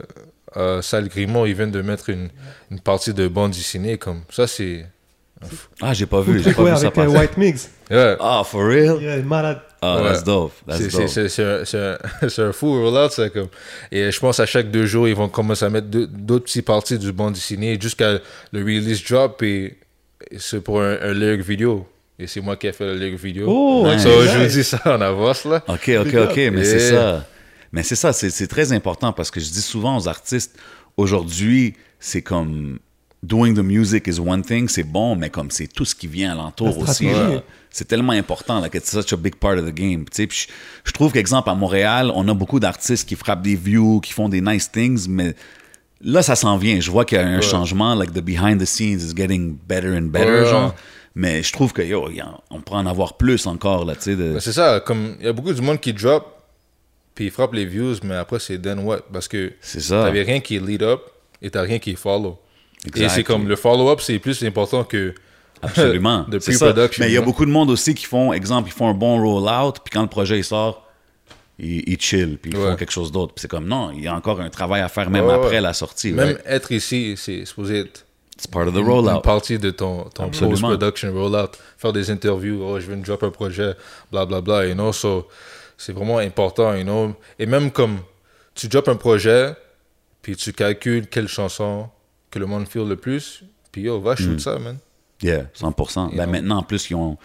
euh, 0.58 0.82
Sal 0.82 1.08
Grimaud, 1.08 1.46
il 1.48 1.55
vient 1.55 1.67
de 1.67 1.82
mettre 1.82 2.10
une, 2.10 2.29
une 2.70 2.79
partie 2.82 3.13
de 3.13 3.27
bande 3.29 3.51
dessinée. 3.51 3.98
Comme 3.98 4.22
ça, 4.29 4.48
c'est. 4.48 4.86
Ah, 5.82 5.93
j'ai 5.93 6.05
pas 6.05 6.22
vu, 6.22 6.41
j'ai 6.41 6.53
pas 6.53 6.62
ouais, 6.63 6.72
vu 6.72 6.77
ça 6.77 6.88
avec 6.88 6.98
euh, 6.98 7.05
passer. 7.05 7.17
White 7.17 7.38
Mix. 7.38 7.70
Yeah. 7.91 8.15
Ah, 8.20 8.43
for 8.46 8.65
real? 8.65 9.01
Yeah, 9.01 9.22
malade. 9.24 9.60
Ah, 9.86 10.02
Ouais. 10.02 10.10
that's 10.12 10.24
dope. 10.24 10.52
C'est- 10.54 10.66
That's 10.72 10.90
C'est 10.90 10.98
dope. 10.98 11.08
c'est- 11.10 11.30
c'est 11.30 11.44
un, 11.44 11.98
c'est 12.30 12.42
un, 12.42 12.52
fou 12.54 12.72
rollout, 12.82 13.10
ça. 13.10 13.30
Comme. 13.30 13.48
Et 13.92 14.12
je 14.12 14.20
pense 14.20 14.40
à 14.40 14.46
chaque 14.46 14.72
deux 14.72 14.86
jours, 14.86 15.08
ils 15.08 15.16
vont 15.16 15.28
commencer 15.30 15.66
à 15.66 15.70
mettre 15.70 15.88
d'autres 15.88 16.46
petites 16.46 16.66
parties 16.66 16.98
du 16.98 17.12
bande 17.12 17.34
dessinée 17.34 17.78
jusqu'à 17.80 18.20
le 18.52 18.60
release 18.63 19.04
drop. 19.04 19.42
Et, 19.44 19.78
et 20.32 20.40
c'est 20.40 20.62
pour 20.62 20.82
un, 20.82 20.98
un 21.02 21.13
lyric 21.13 21.42
vidéo. 21.42 21.86
Et 22.20 22.28
c'est 22.28 22.42
moi 22.42 22.56
qui 22.56 22.68
ai 22.68 22.72
fait 22.72 22.86
le 22.86 22.96
lyric 22.96 23.20
vidéo. 23.20 23.46
Oh, 23.50 23.86
Nice. 23.88 24.04
So, 24.04 24.10
je 24.24 24.38
vous 24.38 24.46
dis 24.46 24.63
ça 24.63 24.80
en 24.86 25.02
avance, 25.02 25.46
là. 25.46 25.63
OK, 25.68 25.92
OK. 26.00 26.13
OK, 26.16 26.38
mais 26.54 26.63
c'est 26.63 26.80
ça. 26.92 27.25
Mais 27.72 27.82
c'est 27.84 27.96
ça, 27.96 28.13
c'est 28.13 28.30
c'est 28.30 28.48
très 28.48 28.72
important 28.72 29.12
parce 29.13 29.32
que 29.32 29.40
je 29.40 29.50
dis 29.50 29.62
souvent 29.62 29.98
aux 29.98 30.08
artistes, 30.08 30.56
aujourd'hui, 30.96 31.74
c'est 32.00 32.22
comme 32.22 32.78
doing 33.25 33.53
the 33.56 33.63
music 33.63 34.08
is 34.08 34.20
one 34.20 34.44
thing, 34.44 34.68
c'est 34.68 34.84
bon, 34.84 35.15
mais 35.15 35.30
comme 35.30 35.50
c'est 35.50 35.68
tout 35.68 35.86
ce 35.86 35.96
qui 35.96 36.08
vient 36.08 36.34
alentour 36.34 36.77
aussi. 36.77 37.08
C'est 37.72 37.88
tellement 37.88 38.12
important, 38.13 38.60
like 38.60 38.75
it's 38.75 38.92
such 38.92 39.13
a 39.13 39.15
big 39.18 39.36
part 39.38 39.58
of 39.58 39.65
the 39.65 39.74
game. 39.74 40.06
Puis 40.06 40.27
je, 40.30 40.48
je 40.84 40.92
trouve 40.92 41.12
qu'exemple, 41.12 41.50
à 41.50 41.56
Montréal, 41.56 42.12
on 42.13 42.27
a 42.27 42.34
beaucoup 42.36 42.60
d'artistes 42.60 43.08
qui 43.08 43.15
frappent 43.15 43.41
des 43.41 43.56
views, 43.56 44.00
qui 44.02 44.13
font 44.13 44.30
des 44.30 44.41
nice 44.41 44.69
things, 44.71 45.08
mais 45.10 45.34
là, 46.02 46.21
ça 46.21 46.36
s'en 46.36 46.58
vient. 46.58 46.80
Je 46.80 46.91
vois 46.91 47.06
qu'il 47.06 47.17
y 47.17 47.21
a 47.21 47.26
un 47.28 47.41
changement, 47.41 47.95
like 47.95 48.13
the 48.13 48.19
behind 48.21 48.62
the 48.62 48.65
scenes 48.65 49.02
is 49.04 49.13
getting 49.15 49.58
better 49.67 49.98
and 49.98 50.04
better, 50.12 50.41
Ouais. 50.43 50.45
genre. 50.50 50.76
Mais 51.15 51.41
je 51.43 51.52
trouve 51.54 51.74
que, 51.74 51.82
yo, 51.82 52.10
on 52.52 52.62
pourrait 52.62 52.80
en 52.80 52.86
avoir 52.88 53.17
plus 53.17 53.48
encore, 53.48 53.86
là, 53.86 53.95
tu 53.95 54.02
sais. 54.02 54.15
de- 54.15 54.34
Ben, 54.34 54.39
c'est 54.39 54.52
ça, 54.54 54.80
comme 54.86 55.15
il 55.19 55.26
y 55.26 55.30
a 55.30 55.34
beaucoup 55.34 55.54
de 55.54 55.62
monde 55.62 55.80
qui 55.80 55.93
drop, 55.93 56.43
puis 57.15 57.26
ils 57.26 57.32
frappent 57.32 57.54
les 57.54 57.65
views, 57.65 57.95
mais 58.04 58.15
après 58.15 58.39
c'est 58.39 58.60
then 58.60 58.80
what? 58.80 59.02
Parce 59.12 59.28
que 59.28 59.54
t'avais 59.89 60.24
rien 60.24 60.39
qui 60.41 60.56
est 60.58 60.60
lead 60.60 60.82
up 60.84 61.02
et 61.41 61.50
t'as 61.50 61.62
rien 61.62 61.80
qui 61.80 61.91
est 61.91 61.95
follow. 61.95 62.39
Et 62.96 63.10
c'est 63.10 63.24
comme 63.24 63.48
le 63.48 63.56
follow-up, 63.56 64.02
c'est 64.02 64.19
plus 64.19 64.43
important 64.43 64.84
que 64.84 65.13
Absolument. 65.62 66.26
de 66.28 66.38
pre-production. 66.38 67.04
Mais 67.04 67.10
il 67.10 67.13
y 67.13 67.17
a 67.17 67.22
hein. 67.22 67.24
beaucoup 67.24 67.46
de 67.46 67.52
monde 67.52 67.69
aussi 67.69 67.96
qui 67.96 68.06
font, 68.06 68.34
exemple, 68.34 68.67
ils 68.69 68.74
font 68.74 68.89
un 68.89 68.93
bon 68.93 69.22
roll-out, 69.22 69.78
puis 69.84 69.91
quand 69.93 70.02
le 70.02 70.10
projet 70.10 70.38
il 70.39 70.43
sort, 70.43 70.86
ils, 71.58 71.84
ils 71.88 72.00
chill, 72.02 72.38
puis 72.38 72.52
ils 72.52 72.58
Ouais. 72.58 72.72
font 72.72 72.76
quelque 72.76 72.91
chose 72.91 73.12
d'autre. 73.12 73.34
Puis 73.34 73.41
c'est 73.43 73.48
comme, 73.48 73.65
non, 73.67 73.91
il 73.91 74.04
y 74.04 74.08
a 74.08 74.15
encore 74.15 74.41
un 74.41 74.50
travail 74.50 74.82
à 74.82 74.89
faire 74.89 75.10
même 75.10 75.26
Ouais, 75.26 75.34
après 75.34 75.50
ouais. 75.56 75.62
la 75.62 75.74
sortie. 75.74 76.12
Même 76.12 76.38
être 76.46 76.72
ici, 76.74 77.13
c'est 77.15 77.46
supposé 77.46 77.80
être 77.80 78.06
It's 78.36 78.48
part 78.48 78.67
of 78.67 78.74
the 78.74 78.78
rollout. 78.84 79.10
une 79.12 79.22
partie 79.22 79.60
de 79.60 79.69
ton, 79.69 80.10
post-production 80.15 81.13
rollout. 81.13 81.52
Faire 81.78 81.93
des 81.93 82.10
interviews, 82.10 82.62
oh, 82.63 82.80
je 82.80 82.88
viens 82.88 82.98
de 82.98 83.04
drop 83.06 83.24
un 83.24 83.30
projet, 83.30 83.74
bla 84.12 84.26
bla 84.26 84.41
bla, 84.41 84.65
you 84.65 84.74
know. 84.74 84.91
So, 84.91 85.28
c'est 85.78 85.93
vraiment 85.93 86.17
important, 86.17 86.74
you 86.76 86.84
know. 86.84 87.13
Et 87.39 87.46
même 87.46 87.72
comme 87.72 88.00
tu 88.56 88.67
drop 88.67 88.88
un 88.89 88.96
projet, 88.96 89.54
puis 90.24 90.36
tu 90.36 90.52
calcules 90.52 91.08
quelle 91.08 91.28
chanson 91.28 91.88
que 92.34 92.39
le 92.39 92.46
monde 92.48 92.67
feel 92.67 92.88
le 92.88 92.96
plus, 92.96 93.43
puis 93.72 93.84
yo, 93.84 94.00
va 94.02 94.13
Mm. 94.13 94.17
shoot 94.17 94.39
ça, 94.39 94.58
man. 94.60 94.78
Yeah, 95.22 95.43
100%. 95.54 96.08
Ben, 96.10 96.24
know? 96.26 96.32
maintenant, 96.32 96.58
en 96.58 96.63
plus, 96.63 96.89
ils 96.89 96.96
ont, 96.96 97.17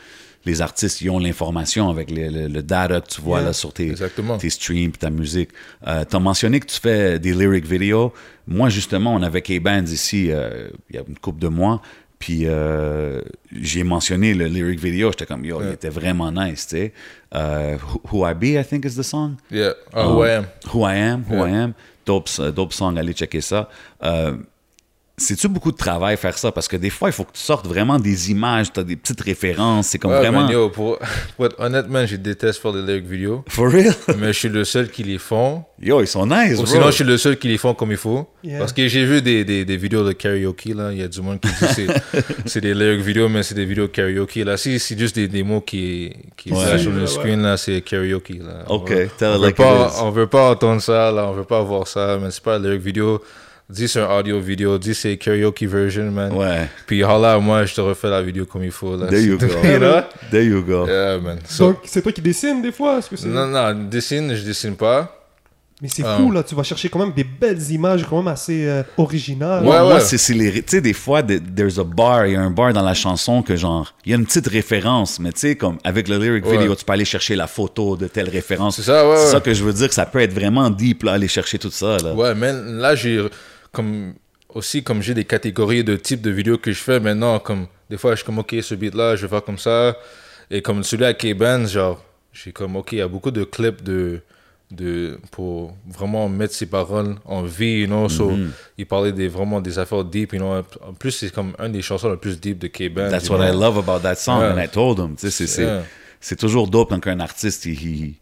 les 0.45 0.61
artistes, 0.63 1.01
ils 1.01 1.11
ont 1.11 1.19
l'information 1.19 1.89
avec 1.91 2.11
les- 2.11 2.31
le, 2.31 2.47
le 2.47 2.63
data 2.63 3.01
que 3.01 3.09
tu 3.09 3.21
vois 3.21 3.39
Yeah, 3.39 3.49
là, 3.49 3.53
sur 3.53 3.73
tes, 3.73 3.95
tes 4.39 4.51
streams, 4.51 4.93
ta 4.93 5.11
musique. 5.11 5.51
Euh, 5.87 6.05
tu 6.09 6.15
as 6.15 6.21
mentionné 6.21 6.61
que 6.61 6.67
tu 6.67 6.79
fais 6.79 7.19
des 7.19 7.33
lyric 7.33 7.65
videos. 7.67 8.13
Moi, 8.47 8.69
justement, 8.69 9.15
on 9.15 9.23
avait 9.23 9.43
K-Bands 9.43 9.87
ici 9.87 10.31
euh, 10.31 10.69
il 10.91 10.97
y 10.97 10.99
a 10.99 11.03
une 11.09 11.19
couple 11.19 11.41
de 11.41 11.49
mois. 11.49 11.81
Puis 12.21 12.43
euh, 12.47 13.21
j'ai 13.53 13.85
mentionné 13.85 14.35
le 14.35 14.47
lyric 14.47 14.79
video. 14.81 15.11
J'étais 15.13 15.27
comme, 15.27 15.45
yo, 15.45 15.61
il 15.63 15.73
était 15.73 15.89
vraiment 15.89 16.31
nice, 16.33 16.67
tu 16.67 16.77
sais. 16.77 16.93
Euh, 17.35 17.77
Who 17.79 18.01
Who 18.23 18.27
I 18.29 18.35
Be, 18.35 18.59
I 18.61 18.65
think 18.65 18.85
is 18.85 18.95
the 18.97 19.03
song? 19.05 19.37
Yeah, 19.51 19.73
ah, 19.93 20.09
Um, 20.09 20.17
ouais. 20.19 20.41
Who 20.73 20.85
I 20.85 20.95
Am, 20.99 21.23
Who 21.31 21.35
Yeah. 21.37 21.49
I 21.49 21.55
Am. 21.65 21.73
Dope, 22.07 22.29
dope 22.55 22.73
song, 22.73 22.97
allez 22.97 23.13
checker 23.15 23.41
ça. 23.41 23.69
C'est-tu 25.19 25.49
beaucoup 25.49 25.73
de 25.73 25.77
travail 25.77 26.17
faire 26.17 26.39
ça? 26.39 26.53
Parce 26.53 26.69
que 26.69 26.77
des 26.77 26.91
fois, 26.91 27.09
il 27.09 27.13
faut 27.13 27.25
que 27.25 27.33
tu 27.33 27.41
sortes 27.43 27.67
vraiment 27.67 27.99
des 27.99 28.31
images, 28.31 28.73
tu 28.73 28.81
as 28.81 28.85
des 28.85 28.97
petites 28.97 29.21
références. 29.21 29.89
C'est 29.89 29.99
comme 29.99 30.13
Ouais, 30.13 30.19
vraiment. 30.19 30.43
man, 30.45 30.51
yo, 30.53 30.71
pour, 30.71 30.99
pour 31.37 31.47
être 31.47 31.57
honnêtement, 31.59 32.07
je 32.07 32.17
déteste 32.17 32.61
faire 32.63 32.73
des 32.73 32.83
lyric 32.83 33.05
vidéos, 33.07 33.45
For 33.49 33.71
real? 33.71 33.95
mais 34.19 34.29
je 34.33 34.39
suis 34.39 34.49
le 34.49 34.65
seul 34.65 34.89
qui 34.91 35.03
les 35.03 35.19
font. 35.19 35.65
Yo, 35.81 36.01
ils 36.01 36.07
sont 36.07 36.27
nice, 36.27 36.55
Ou 36.55 36.63
bro. 36.63 36.67
sinon, 36.67 36.87
je 36.87 36.91
suis 36.93 37.05
le 37.05 37.17
seul 37.19 37.37
qui 37.39 37.49
les 37.49 37.59
font 37.59 37.75
comme 37.75 37.91
il 37.91 37.97
faut. 37.97 38.29
Yeah. 38.43 38.59
Parce 38.61 38.73
que 38.73 38.87
j'ai 38.89 39.05
vu 39.05 39.21
des, 39.23 39.45
des, 39.45 39.65
des 39.65 39.77
vidéos 39.77 40.05
de 40.05 40.13
karaoke, 40.13 40.73
là. 40.75 40.91
Il 40.93 40.99
y 40.99 41.03
a 41.03 41.09
du 41.09 41.21
monde 41.21 41.41
qui 41.41 41.49
dit 41.49 41.85
que 41.85 41.93
c'est- 42.47 42.61
des 42.61 42.75
lyric 42.75 43.01
vidéos, 43.01 43.29
mais 43.29 43.43
c'est 43.43 43.55
des 43.55 43.65
vidéos 43.65 43.89
karaoke, 43.89 44.45
là. 44.45 44.57
Si 44.57 44.79
c'est 44.79 44.99
juste 44.99 45.15
des, 45.17 45.29
des 45.29 45.43
mots 45.43 45.61
qui, 45.61 46.13
qui 46.37 46.53
Ouais. 46.53 46.79
sur 46.79 46.91
le 46.93 47.03
ouais. 47.03 47.07
screen, 47.07 47.43
là, 47.43 47.57
c'est 47.57 47.81
karaoke, 47.83 48.39
là. 48.41 48.65
On 48.69 48.77
Ok, 48.77 48.91
veut- 48.91 49.09
on 49.23 49.39
veut, 49.39 49.47
like 49.47 49.57
pas, 49.57 49.87
it 49.89 49.93
is. 49.95 50.03
on 50.03 50.11
veut 50.11 50.27
pas 50.27 50.51
entendre 50.53 50.81
ça, 50.83 51.11
là. 51.13 51.27
On 51.29 51.33
veut 51.33 51.45
pas 51.45 51.61
voir 51.63 51.87
ça, 51.89 52.19
mais 52.23 52.31
c'est 52.31 52.43
pas 52.43 52.59
lyric 52.59 52.81
vidéo. 52.83 53.21
Dis 53.71 53.87
c'est 53.87 54.01
un 54.01 54.09
audio 54.19 54.41
vidéo, 54.41 54.79
dis 54.79 54.95
c'est 54.95 55.19
karaoke 55.19 55.65
version, 55.67 56.11
man. 56.11 56.33
Ouais. 56.33 56.69
Puis 56.87 57.01
là, 57.01 57.39
moi, 57.39 57.67
je 57.67 57.75
te 57.75 57.81
refais 57.83 58.09
la 58.09 58.23
vidéo 58.23 58.47
comme 58.47 58.65
il 58.65 58.71
faut, 58.71 58.97
là. 58.97 59.09
There 59.09 59.21
you 59.23 59.37
go. 59.37 59.47
you 59.63 59.79
know? 59.79 60.01
There 60.31 60.43
you 60.45 60.63
go. 60.63 60.87
Yeah, 60.87 61.19
man. 61.19 61.39
So- 61.47 61.67
Donc, 61.69 61.81
c'est 61.85 62.01
toi 62.01 62.11
qui 62.13 62.23
dessines 62.23 62.63
des 62.63 62.73
fois 62.73 62.99
est-ce 62.99 63.11
que 63.11 63.17
c'est... 63.17 63.29
non, 63.29 63.47
non, 63.47 63.75
dessine, 63.91 64.35
je 64.35 64.43
dessine 64.43 64.75
pas. 64.75 65.15
Mais 65.83 65.89
c'est 65.93 66.03
Ah. 66.05 66.17
fou, 66.17 66.33
là. 66.33 66.43
Tu 66.43 66.55
vas 66.55 66.63
chercher 66.63 66.89
quand 66.89 66.99
même 66.99 67.13
des 67.13 67.23
belles 67.25 67.61
images, 67.71 68.05
quand 68.09 68.17
même 68.17 68.27
assez 68.29 68.67
euh, 68.67 68.83
originales. 68.97 69.61
Ouais, 69.61 69.67
Moi, 69.67 69.83
moi, 69.83 69.95
ouais. 69.97 70.01
c'est 70.01 70.17
c'est 70.19 70.33
les. 70.35 70.51
Tu 70.63 70.63
sais, 70.67 70.81
des 70.81 70.95
fois, 70.95 71.21
de- 71.23 71.39
there's 71.39 71.79
a 71.79 71.85
bar, 71.85 72.27
il 72.27 72.33
y 72.33 72.37
a 72.37 72.41
un 72.41 72.51
bar 72.51 72.73
dans 72.73 72.83
la 72.83 72.95
chanson 72.95 73.43
que, 73.43 73.55
genre, 73.55 73.95
il 74.07 74.11
y 74.11 74.15
a 74.15 74.19
une 74.19 74.25
petite 74.27 74.49
référence, 74.49 75.21
mais 75.21 75.31
tu 75.31 75.41
sais, 75.41 75.57
comme 75.57 75.77
avec 75.85 76.09
le 76.09 76.17
lyric 76.17 76.47
Ouais. 76.47 76.57
video, 76.57 76.75
tu 76.75 76.87
peux 76.87 76.93
aller 76.95 77.05
chercher 77.05 77.37
la 77.37 77.47
photo 77.47 77.97
de 77.99 78.09
telle 78.09 78.31
référence. 78.31 78.77
C'est 78.77 78.83
ça, 78.83 79.07
ouais, 79.09 79.17
C'est 79.19 79.25
ouais. 79.27 79.31
ça 79.33 79.41
que 79.41 79.53
je 79.53 79.63
veux 79.63 79.75
dire, 79.75 79.89
que 79.89 79.95
ça 79.95 80.07
peut 80.07 80.21
être 80.21 80.33
vraiment 80.33 80.71
deep, 80.71 81.03
là, 81.03 81.13
aller 81.13 81.29
chercher 81.29 81.59
tout 81.59 81.71
ça, 81.71 81.99
là. 81.99 82.15
Ouais, 82.15 82.35
mais 82.35 82.53
là, 82.53 82.95
j'ai 82.97 83.25
comme 83.73 84.15
aussi 84.55 84.83
comme 84.83 85.03
j'ai 85.03 85.15
des 85.15 85.25
catégories 85.25 85.85
de 85.85 85.97
types 85.97 86.23
de 86.23 86.31
vidéos 86.31 86.59
que 86.59 86.73
je 86.73 86.79
fais 86.81 87.01
maintenant, 87.01 87.39
comme 87.39 87.67
des 87.91 87.97
fois, 87.99 88.13
je 88.13 88.17
suis 88.17 88.27
comme, 88.27 88.39
ok, 88.39 88.55
ce 88.63 88.75
beat-là, 88.75 89.17
je 89.17 89.23
vais 89.23 89.29
faire 89.29 89.45
comme 89.45 89.59
ça. 89.59 89.97
Et 90.51 90.63
comme 90.63 90.83
celui 90.83 91.05
à 91.05 91.15
K-Benz, 91.15 91.71
genre, 91.73 92.03
j'ai 92.33 92.53
comme, 92.53 92.77
ok, 92.77 92.93
il 92.93 92.99
y 92.99 93.01
a 93.03 93.09
beaucoup 93.09 93.31
de 93.31 93.45
clips 93.45 93.83
de, 93.83 94.21
de, 94.71 95.19
pour 95.31 95.75
vraiment 95.87 96.29
mettre 96.29 96.55
ses 96.55 96.67
paroles 96.67 97.17
en 97.25 97.43
vie, 97.43 97.81
you 97.81 97.87
know. 97.87 98.09
So, 98.09 98.31
Mm-hmm. 98.31 98.49
il 98.79 98.87
parlait 98.87 99.13
des, 99.13 99.29
vraiment 99.29 99.61
des 99.61 99.79
affaires 99.79 100.05
deep, 100.05 100.33
you 100.35 100.39
know. 100.39 100.63
En 100.87 100.93
plus, 100.93 101.13
c'est 101.13 101.33
comme 101.33 101.53
un 101.59 101.69
des 101.69 101.81
chansons 101.83 102.11
les 102.11 102.17
plus 102.19 102.39
deep 102.41 102.59
de 102.59 102.69
K-Benz. 102.69 103.11
That's 103.11 103.29
what 103.31 103.47
I 103.47 103.53
love 103.53 103.79
about 103.79 104.01
that 104.03 104.17
song, 104.17 104.41
Yeah. 104.41 104.53
and 104.55 104.59
I 104.63 104.69
told 104.69 104.99
him. 104.99 105.17
Tu 105.17 105.31
sais, 105.31 105.47
c'est- 105.47 105.63
Yeah. 105.63 106.37
toujours 106.39 106.69
dope 106.69 106.91
quand 106.91 107.07
un 107.07 107.21
artiste, 107.21 107.65
il- 107.67 108.15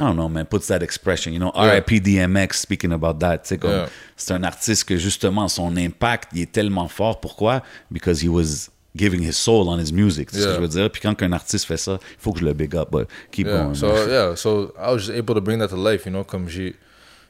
I 0.00 0.04
don't 0.04 0.14
know, 0.16 0.28
man, 0.28 0.46
puts 0.46 0.66
that 0.68 0.82
expression. 0.82 1.32
You 1.32 1.38
know, 1.40 1.52
Yeah. 1.54 1.72
R.I.P. 1.74 2.00
DMX, 2.00 2.54
speaking 2.54 2.92
about 2.92 3.18
that. 3.20 3.42
Comme, 3.60 3.70
Yeah. 3.70 3.88
c'est 4.16 4.32
un 4.32 4.42
artiste 4.44 4.84
que 4.84 4.96
justement, 4.96 5.46
son 5.48 5.76
impact, 5.76 6.30
il 6.34 6.42
est 6.42 6.50
tellement 6.52 6.88
fort. 6.88 7.20
Pourquoi? 7.20 7.62
Because 7.90 8.22
he 8.24 8.28
was 8.28 8.70
giving 8.96 9.22
his 9.22 9.34
soul 9.36 9.68
on 9.68 9.78
his 9.78 9.92
music. 9.92 10.30
C'est 10.32 10.38
ce 10.38 10.42
que 10.44 10.48
Yeah. 10.48 10.56
je 10.56 10.60
veux 10.62 10.68
dire? 10.68 10.90
Puis 10.90 11.00
quand 11.02 11.22
un 11.22 11.32
artiste 11.32 11.66
fait 11.66 11.76
ça, 11.76 11.98
il 12.00 12.16
faut 12.18 12.32
que 12.32 12.40
je 12.40 12.44
le 12.46 12.54
big 12.54 12.74
up. 12.74 12.88
But 12.90 13.08
keep 13.30 13.46
Yeah. 13.46 13.64
going. 13.64 13.74
So 13.74 13.88
yeah, 14.08 14.34
so 14.36 14.72
I 14.78 14.92
was 14.92 14.98
just 15.00 15.10
able 15.10 15.34
to 15.34 15.40
bring 15.40 15.58
that 15.60 15.68
to 15.68 15.76
life, 15.76 16.06
you 16.06 16.10
know, 16.12 16.24
comme 16.24 16.48
j'ai 16.48 16.74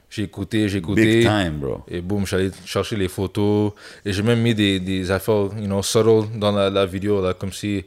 j'ai 0.09 0.23
écouté, 0.23 0.67
j'ai 0.67 0.79
écouté. 0.79 1.19
Big 1.19 1.21
time, 1.25 1.57
bro. 1.59 1.83
Et 1.87 2.01
boum, 2.01 2.25
j'allais 2.27 2.51
chercher 2.65 2.97
les 2.97 3.07
photos. 3.07 3.71
Et 4.03 4.11
j'ai 4.11 4.21
même 4.23 4.41
mis 4.41 4.53
des, 4.53 4.77
des 4.79 5.09
affaires, 5.09 5.49
you 5.57 5.67
know, 5.67 5.81
subtle 5.81 6.37
dans 6.37 6.51
la, 6.51 6.69
la 6.69 6.85
vidéo, 6.85 7.21
là, 7.21 7.33
comme 7.33 7.53
si, 7.53 7.85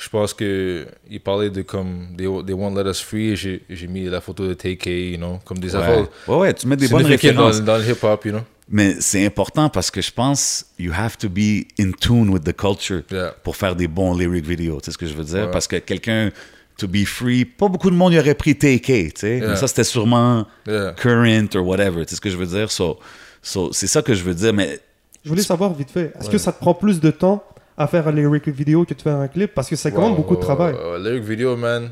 je 0.00 0.08
pense 0.08 0.32
que 0.32 0.86
il 1.10 1.20
parlait 1.20 1.50
de 1.50 1.62
comme, 1.62 2.14
they, 2.16 2.26
they 2.46 2.54
won't 2.54 2.74
let 2.76 2.88
us 2.88 3.00
free. 3.00 3.30
Et 3.30 3.36
j'ai 3.36 3.62
j'ai 3.68 3.86
mis 3.88 4.04
la 4.04 4.20
photo 4.20 4.46
de 4.46 4.54
TK, 4.54 4.86
you 4.86 5.16
know, 5.16 5.38
comme 5.44 5.58
des 5.58 5.74
Ouais. 5.74 5.82
affaires 5.82 6.06
ouais, 6.28 6.36
ouais, 6.36 6.54
tu 6.54 6.66
mets 6.68 6.76
des 6.76 6.88
bonnes 6.88 7.04
références. 7.04 7.58
dans, 7.60 7.74
dans 7.74 7.78
le 7.78 7.90
hip-hop, 7.90 8.24
you 8.24 8.32
know. 8.32 8.40
Mais 8.70 8.96
c'est 9.00 9.24
important 9.24 9.68
parce 9.70 9.90
que 9.90 10.00
je 10.02 10.12
pense 10.12 10.66
you 10.78 10.92
have 10.94 11.16
to 11.16 11.28
be 11.28 11.64
in 11.80 11.90
tune 11.98 12.28
with 12.28 12.44
the 12.44 12.54
culture 12.54 13.02
Yeah. 13.10 13.34
pour 13.42 13.56
faire 13.56 13.74
des 13.74 13.88
bons 13.88 14.16
lyric 14.16 14.46
videos. 14.46 14.78
Tu 14.80 14.86
sais 14.86 14.90
ce 14.92 14.98
que 14.98 15.06
je 15.06 15.14
veux 15.14 15.24
dire? 15.24 15.46
Ouais. 15.46 15.50
Parce 15.50 15.66
que 15.66 15.76
quelqu'un, 15.76 16.30
to 16.76 16.86
be 16.86 17.04
free, 17.06 17.44
pas 17.44 17.66
beaucoup 17.68 17.90
de 17.90 17.96
monde 17.96 18.12
y 18.12 18.18
aurait 18.20 18.34
pris 18.34 18.54
TK, 18.54 18.82
tu 18.84 19.10
sais? 19.16 19.38
Yeah. 19.38 19.48
Mais 19.48 19.56
ça, 19.56 19.66
c'était 19.66 19.84
sûrement 19.84 20.46
Yeah. 20.66 20.94
current 20.96 21.48
or 21.56 21.66
whatever. 21.66 22.04
Tu 22.04 22.10
sais 22.10 22.16
ce 22.16 22.20
que 22.20 22.30
je 22.30 22.36
veux 22.36 22.46
dire? 22.46 22.70
So, 22.70 22.98
so, 23.42 23.72
c'est 23.72 23.86
ça 23.88 24.02
que 24.02 24.14
je 24.14 24.22
veux 24.22 24.34
dire. 24.34 24.52
Mais 24.52 24.78
Je 25.24 25.30
voulais 25.30 25.42
savoir 25.42 25.72
vite 25.74 25.90
fait, 25.90 26.12
est-ce 26.20 26.30
que 26.30 26.38
ça 26.38 26.52
te 26.52 26.60
prend 26.60 26.74
plus 26.74 27.00
de 27.00 27.10
temps 27.10 27.42
à 27.78 27.86
faire 27.86 28.06
un 28.08 28.12
lyric 28.12 28.48
vidéo 28.48 28.84
que 28.84 28.92
de 28.92 29.00
faire 29.00 29.16
un 29.16 29.28
clip 29.28 29.54
Parce 29.54 29.68
que 29.68 29.76
c'est 29.76 29.92
quand 29.92 30.02
même 30.02 30.16
beaucoup 30.16 30.36
de 30.36 30.40
travail. 30.40 30.74
ouais. 30.74 30.98
Lyric 30.98 31.22
video, 31.22 31.56
man. 31.56 31.90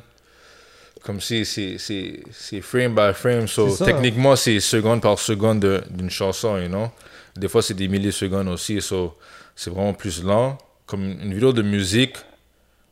Comme 1.03 1.21
si 1.21 1.45
c'est 1.47 2.61
frame 2.63 2.95
by 2.95 3.15
frame. 3.15 3.47
So, 3.47 3.71
ça. 3.71 3.85
techniquement, 3.85 4.35
c'est 4.35 4.59
seconde 4.61 5.01
par 5.01 5.19
seconde 5.19 5.61
de- 5.61 5.83
d'une 5.91 6.11
chanson, 6.11 6.59
you 6.59 6.67
know. 6.69 6.89
Des 7.37 7.49
fois, 7.49 7.63
c'est 7.63 7.75
des 7.75 7.87
millisecondes 7.87 8.49
aussi. 8.49 8.81
So, 8.83 9.15
c'est 9.55 9.71
vraiment 9.71 9.93
plus 9.95 10.23
lent. 10.25 10.59
Comme 10.87 11.05
une 11.05 11.33
vidéo 11.35 11.53
de 11.53 11.63
musique, 11.63 12.17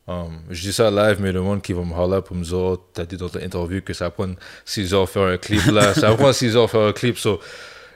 um, 0.07 0.39
je 0.51 0.61
dis 0.63 0.73
ça 0.73 0.91
live, 0.91 1.17
mais 1.21 1.33
le 1.33 1.41
monde 1.41 1.63
qui 1.63 1.73
va 1.73 1.83
me 1.83 1.93
holler 1.95 2.21
pour 2.23 2.37
me 2.37 2.45
dire, 2.45 2.57
oh, 2.57 2.77
t'as 2.93 3.05
dit 3.05 3.17
dans 3.17 3.29
ton 3.29 3.41
interview 3.41 3.81
que 3.83 3.93
ça 3.93 4.11
prend 4.11 4.29
6 4.65 4.95
heures 4.95 5.09
faire 5.09 5.23
un 5.25 5.37
clip 5.39 5.65
là. 5.73 5.95
ça 5.95 6.13
prend 6.15 6.33
6 6.33 6.57
heures 6.57 6.71
faire 6.71 6.83
un 6.83 6.93
clip. 6.93 7.19
So, 7.19 7.41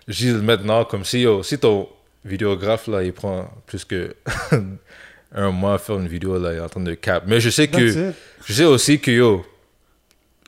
je 0.08 0.26
dis 0.26 0.32
maintenant, 0.42 0.84
comme 0.84 1.04
si, 1.04 1.20
yo, 1.20 1.42
si 1.44 1.58
ton 1.58 1.88
vidéographe 2.28 2.86
là, 2.86 3.02
il 3.02 3.12
prend 3.12 3.50
plus 3.66 3.84
que 3.84 4.14
un 5.32 5.50
mois 5.50 5.74
à 5.74 5.78
faire 5.78 5.98
une 5.98 6.08
vidéo 6.08 6.38
là, 6.38 6.52
il 6.52 6.58
est 6.58 6.60
en 6.60 6.68
train 6.68 6.80
de 6.80 6.94
cap. 6.94 7.24
Mais 7.26 7.40
je 7.40 7.50
sais 7.50 7.68
que, 7.68 8.12
je 8.46 8.52
sais 8.52 8.64
aussi 8.64 9.00
que 9.00 9.10
yo, 9.10 9.44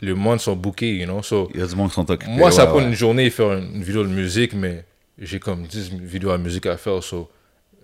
le 0.03 0.15
monde 0.15 0.41
sont 0.41 0.57
bookés, 0.57 0.97
you 0.97 1.07
know. 1.07 1.23
So, 1.23 1.51
il 1.55 1.61
y 1.61 1.63
a 1.63 1.67
du 1.67 1.75
monde 1.75 1.89
qui 1.89 1.95
sont 1.95 2.11
occupés. 2.11 2.33
moi, 2.33 2.51
ça 2.51 2.65
ouais, 2.65 2.71
prend 2.71 2.79
ouais. 2.79 2.85
une 2.85 2.95
journée 2.95 3.31
faire 3.31 3.53
une, 3.53 3.83
vidéo 3.83 4.03
de 4.03 4.09
musique, 4.09 4.55
mais 4.55 4.85
j'ai 5.19 5.39
comme 5.39 5.67
10 5.67 5.91
vidéos 6.01 6.31
à 6.31 6.39
musique 6.39 6.67
à 6.67 6.77
faire. 6.77 7.03
So, 7.03 7.31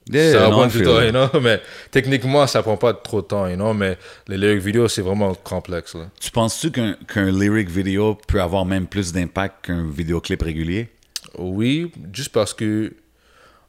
Yeah, 0.09 0.33
ça 0.33 0.39
va 0.39 0.45
non, 0.45 0.51
prendre 0.53 0.73
I 0.73 0.79
du 0.79 0.85
temps, 0.85 1.01
you 1.01 1.11
know. 1.11 1.29
Mais 1.43 1.61
techniquement, 1.91 2.47
ça 2.47 2.63
prend 2.63 2.77
pas 2.77 2.95
trop 2.95 3.23
de 3.23 3.27
temps, 3.27 3.49
you 3.49 3.57
know. 3.57 3.75
Mais 3.75 3.99
les 4.29 4.37
lyric 4.37 4.63
vidéos, 4.63 4.87
c'est 4.87 5.03
vraiment 5.03 5.35
complexe, 5.35 5.97
là. 5.97 6.09
Tu 6.21 6.31
penses-tu 6.31 6.71
qu'un 6.71 6.97
qu'un 7.13 7.33
lyric 7.33 7.69
vidéo 7.69 8.17
peut 8.29 8.41
avoir 8.41 8.65
même 8.65 8.87
plus 8.87 9.13
d'impact 9.13 9.67
qu'un 9.67 9.91
vidéoclip 9.91 10.41
régulier? 10.43 10.89
Oui, 11.39 11.91
juste 12.13 12.33
parce 12.33 12.55
que. 12.55 12.93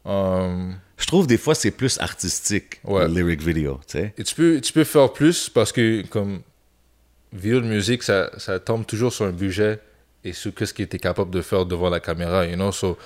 Um, 0.07 0.75
Je 0.97 1.05
trouve 1.05 1.27
des 1.27 1.37
fois 1.37 1.53
c'est 1.55 1.71
plus 1.71 1.99
artistique, 1.99 2.79
Ouais. 2.83 3.07
le 3.07 3.13
lyric 3.13 3.41
video, 3.41 3.79
tu 3.87 3.99
sais. 3.99 4.13
Et 4.17 4.23
tu 4.23 4.33
peux, 4.35 4.59
tu 4.61 4.73
peux 4.73 4.83
faire 4.83 5.11
plus 5.13 5.49
parce 5.49 5.71
que, 5.71 6.01
comme 6.07 6.41
vidéo 7.33 7.59
de 7.61 7.67
musique, 7.67 8.03
ça, 8.03 8.31
ça 8.37 8.59
tombe 8.59 8.85
toujours 8.85 9.13
sur 9.13 9.25
un 9.25 9.31
budget 9.31 9.79
et 10.23 10.33
sur 10.33 10.51
ce 10.57 10.73
que 10.73 10.83
tu 10.83 10.95
es 10.95 10.99
capable 10.99 11.29
de 11.31 11.41
faire 11.41 11.65
devant 11.65 11.89
la 11.89 11.99
caméra, 11.99 12.45
you 12.45 12.55
know? 12.55 12.71
So, 12.71 12.97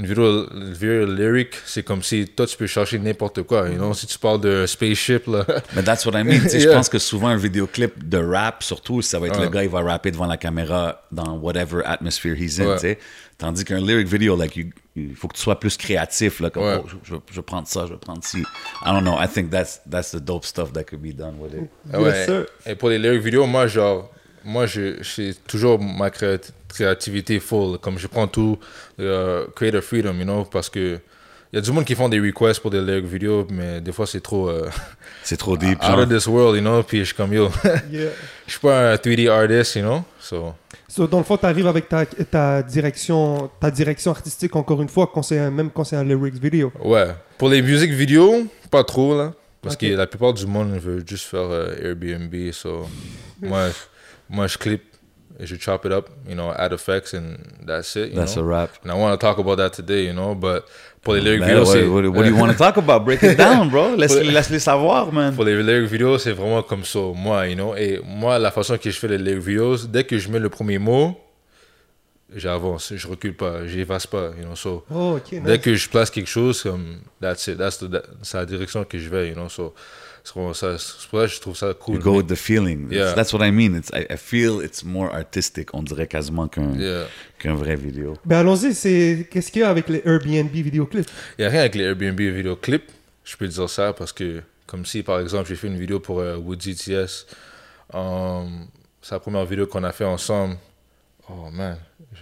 une 0.00 0.06
vidéo, 0.06 0.46
une 0.54 0.72
vidéo 0.72 1.04
lyrique, 1.06 1.54
c'est 1.66 1.82
comme 1.82 2.02
si 2.02 2.26
toi, 2.26 2.46
tu 2.46 2.56
peux 2.56 2.66
chercher 2.66 2.98
n'importe 2.98 3.42
quoi, 3.42 3.68
you 3.68 3.74
know? 3.76 3.92
Si 3.92 4.06
tu 4.06 4.18
parles 4.18 4.40
d'un 4.40 4.66
spaceship, 4.66 5.26
là. 5.26 5.44
Mais 5.76 5.82
that's 5.82 6.06
what 6.06 6.18
I 6.18 6.24
mean. 6.24 6.40
tu 6.40 6.48
sais, 6.48 6.60
Je 6.60 6.64
Yeah. 6.70 6.76
pense 6.76 6.88
que 6.88 6.98
souvent 6.98 7.28
un 7.28 7.36
vidéoclip 7.36 8.08
de 8.08 8.16
rap, 8.18 8.62
surtout, 8.62 9.02
ça 9.02 9.18
va 9.18 9.26
être 9.26 9.38
le 9.38 9.46
Ouais. 9.46 9.50
gars, 9.52 9.62
il 9.64 9.68
va 9.68 9.82
rapper 9.82 10.10
devant 10.10 10.26
la 10.26 10.38
caméra 10.38 11.02
dans 11.12 11.36
whatever 11.38 11.82
atmosphere 11.84 12.34
he's 12.34 12.58
in, 12.60 12.66
Ouais. 12.66 12.74
tu 12.76 12.80
sais. 12.80 12.98
Tandis 13.36 13.64
qu'un 13.64 13.80
lyric 13.80 14.06
video, 14.08 14.36
like, 14.36 14.56
you- 14.56 14.70
il 14.96 15.14
faut 15.14 15.28
que 15.28 15.34
tu 15.36 15.42
sois 15.42 15.58
plus 15.60 15.76
créatif, 15.76 16.40
là, 16.40 16.48
comme, 16.50 16.62
Ouais. 16.64 16.80
oh, 16.82 16.86
je, 17.04 17.14
je, 17.30 17.36
vais 17.36 17.42
prendre 17.42 17.68
ça, 17.68 17.84
je 17.86 17.92
vais 17.92 17.98
prendre 17.98 18.22
ci. 18.24 18.38
I 18.38 18.44
don't 18.86 19.02
know, 19.02 19.16
I 19.20 19.28
think 19.28 19.50
that's, 19.50 19.80
that's 19.90 20.10
the 20.12 20.16
dope 20.20 20.44
stuff 20.44 20.72
that 20.72 20.84
could 20.84 21.00
be 21.02 21.14
done 21.14 21.34
with 21.38 21.52
it. 21.54 21.68
Ah 21.92 22.00
Yes, 22.00 22.26
sir. 22.26 22.46
Et 22.66 22.74
pour 22.74 22.88
les 22.88 22.98
lyric 22.98 23.22
vidéos, 23.22 23.46
moi, 23.46 23.66
genre, 23.66 24.10
moi, 24.44 24.66
je, 24.66 25.02
c'est 25.02 25.34
toujours 25.46 25.78
ma 25.80 26.08
créat- 26.10 26.50
créativité 26.68 27.40
full. 27.40 27.78
Comme 27.78 27.98
je 27.98 28.06
prends 28.06 28.26
tout, 28.28 28.58
euh, 28.98 29.46
creative 29.54 29.80
freedom, 29.80 30.14
you 30.14 30.24
know, 30.24 30.44
parce 30.44 30.68
que 30.70 30.98
il 31.52 31.56
y 31.56 31.58
a 31.58 31.62
du 31.62 31.72
monde 31.72 31.84
qui 31.84 31.96
font 31.96 32.08
des 32.08 32.20
requests 32.20 32.60
pour 32.60 32.70
des 32.70 32.80
lyric 32.80 33.04
vidéos, 33.06 33.44
mais 33.50 33.80
des 33.80 33.90
fois, 33.90 34.06
c'est 34.06 34.20
trop 34.20 34.48
euh, 34.48 34.68
C'est 35.24 35.36
trop 35.36 35.56
deep, 35.56 35.78
out 35.82 35.84
genre. 35.84 35.98
of 35.98 36.08
this 36.08 36.26
world, 36.28 36.54
you 36.56 36.60
know, 36.62 36.82
puis 36.84 37.00
je 37.00 37.04
suis 37.06 37.14
comme, 37.14 37.32
yo, 37.32 37.50
Yeah. 37.90 38.10
je 38.46 38.52
suis 38.52 38.60
pas 38.60 38.92
un 38.92 38.94
3D 38.94 39.28
artist, 39.28 39.74
you 39.76 39.82
know, 39.82 40.04
so, 40.20 40.54
So, 40.88 41.06
dans 41.06 41.18
le 41.18 41.24
fond, 41.24 41.36
tu 41.36 41.46
arrives 41.46 41.66
avec 41.68 41.88
ta, 41.88 42.04
ta, 42.06 42.62
direction, 42.62 43.48
ta 43.60 43.70
direction 43.70 44.10
artistique, 44.12 44.54
encore 44.56 44.80
une 44.82 44.88
fois, 44.88 45.10
quand 45.12 45.22
c'est 45.22 45.38
un- 45.38 45.50
même 45.50 45.70
quand 45.70 45.84
c'est 45.84 45.96
un 45.96 46.04
lyrics 46.04 46.34
vidéo. 46.40 46.72
ouais. 46.84 47.08
Pour 47.38 47.48
les 47.48 47.62
musiques 47.62 47.92
vidéo, 47.92 48.46
pas 48.70 48.84
trop, 48.84 49.16
là, 49.16 49.32
parce 49.62 49.76
que 49.76 49.86
la 49.86 50.06
plupart 50.06 50.32
du 50.34 50.46
monde 50.46 50.72
veut 50.78 51.02
juste 51.06 51.24
faire 51.26 51.48
euh, 51.50 51.74
Airbnb, 51.82 52.52
so, 52.52 52.86
moi, 53.42 53.68
moi, 54.30 54.46
je 54.46 54.56
clip 54.56 54.82
et 55.38 55.46
je 55.46 55.56
chop 55.56 55.84
it 55.86 55.92
up, 55.92 56.08
you 56.28 56.34
know, 56.34 56.52
add 56.56 56.72
effects 56.72 57.14
and 57.14 57.36
that's 57.66 57.96
it, 57.96 58.10
you 58.10 58.14
That's 58.16 58.36
know? 58.36 58.42
a 58.44 58.46
rap. 58.46 58.70
And 58.84 58.90
I 58.90 58.94
want 58.94 59.12
to 59.18 59.26
talk 59.26 59.38
about 59.38 59.56
that 59.56 59.70
today, 59.70 60.04
you 60.06 60.12
know, 60.12 60.34
but 60.34 60.64
pour 61.02 61.14
les 61.14 61.20
lyric 61.22 61.40
Ben, 61.40 61.48
videos, 61.48 61.64
what, 61.66 62.02
what, 62.04 62.12
what 62.14 62.24
do 62.24 62.28
you 62.30 62.36
want 62.36 62.52
to 62.52 62.58
talk 62.58 62.76
about? 62.76 63.04
Break 63.06 63.22
it 63.22 63.36
down, 63.38 63.70
bro. 63.70 63.96
Laisse- 63.96 64.20
Laisse-les 64.22 64.58
savoir, 64.60 65.10
man. 65.12 65.34
Pour 65.34 65.44
les 65.44 65.62
lyric 65.62 65.90
videos, 65.90 66.18
c'est 66.18 66.32
vraiment 66.32 66.62
comme 66.62 66.84
ça, 66.84 66.98
moi, 67.14 67.46
you 67.48 67.54
know? 67.54 67.74
Et 67.74 68.00
moi, 68.04 68.38
la 68.38 68.50
façon 68.50 68.76
que 68.76 68.90
je 68.90 68.98
fais 68.98 69.08
les 69.08 69.16
lyric 69.18 69.42
videos, 69.42 69.86
dès 69.88 70.04
que 70.04 70.18
je 70.18 70.28
mets 70.28 70.38
le 70.40 70.50
premier 70.50 70.78
mot, 70.78 71.18
j'avance, 72.34 72.92
je 72.94 73.08
recule 73.08 73.34
pas, 73.34 73.66
j'évase 73.66 74.06
pas, 74.06 74.30
you 74.38 74.44
know? 74.44 74.54
So, 74.54 74.84
Oh, 74.90 75.16
ok, 75.16 75.32
nice. 75.32 75.42
dès 75.42 75.58
que 75.58 75.74
je 75.74 75.88
place 75.88 76.10
quelque 76.10 76.28
chose, 76.28 76.62
comme, 76.62 76.98
that's 77.20 77.46
it, 77.48 77.56
that's 77.58 77.78
the, 77.78 77.90
that- 77.90 78.04
c'est 78.22 78.36
la 78.36 78.46
direction 78.46 78.84
que 78.84 78.98
je 78.98 79.08
vais, 79.08 79.28
you 79.30 79.34
know? 79.34 79.48
So, 79.48 79.74
pour 80.32 80.54
ça 80.54 80.76
que 81.10 81.26
je 81.26 81.40
trouve 81.40 81.56
ça 81.56 81.72
cool. 81.74 81.96
You 81.96 82.00
go 82.02 82.16
with 82.18 82.26
the 82.26 82.34
feeling. 82.36 82.86
It's- 82.86 82.92
Yeah. 82.94 83.14
That's 83.14 83.32
what 83.32 83.44
I 83.46 83.50
mean. 83.50 83.74
It's, 83.74 83.90
I, 83.92 84.06
I 84.12 84.16
feel 84.16 84.60
it's 84.62 84.84
more 84.84 85.10
artistic. 85.12 85.74
On 85.74 85.82
dirait 85.82 86.06
quasiment 86.06 86.46
qu'un 86.48 86.74
Yeah. 86.78 87.04
qu'un 87.38 87.54
vrai 87.54 87.76
vidéo. 87.76 88.14
Ben 88.24 88.38
allons-y, 88.38 88.74
c'est 88.74 89.26
qu'est-ce 89.30 89.50
qu'il 89.50 89.62
y 89.62 89.64
a 89.64 89.70
avec 89.70 89.88
les 89.88 90.02
Airbnb 90.04 90.50
vidéoclips? 90.52 91.08
Il 91.38 91.42
n'y 91.42 91.46
a 91.46 91.50
rien 91.50 91.60
avec 91.60 91.74
les 91.74 91.84
Airbnb 91.84 92.20
vidéo 92.20 92.56
clips, 92.56 92.90
je 93.24 93.36
peux 93.36 93.48
dire 93.48 93.68
ça, 93.70 93.92
parce 93.92 94.12
que, 94.12 94.42
comme 94.66 94.84
si, 94.84 95.02
par 95.02 95.20
exemple, 95.20 95.48
j'ai 95.48 95.56
fait 95.56 95.66
une 95.68 95.78
vidéo 95.78 96.00
pour 96.00 96.20
euh, 96.20 96.36
Woody 96.36 96.74
TS, 96.74 97.26
um, 97.94 98.66
c'est 99.02 99.14
la 99.14 99.20
première 99.20 99.46
vidéo 99.46 99.66
qu'on 99.66 99.84
a 99.84 99.92
fait 99.92 100.04
ensemble. 100.04 100.56
Oh 101.28 101.48
man, 101.52 101.76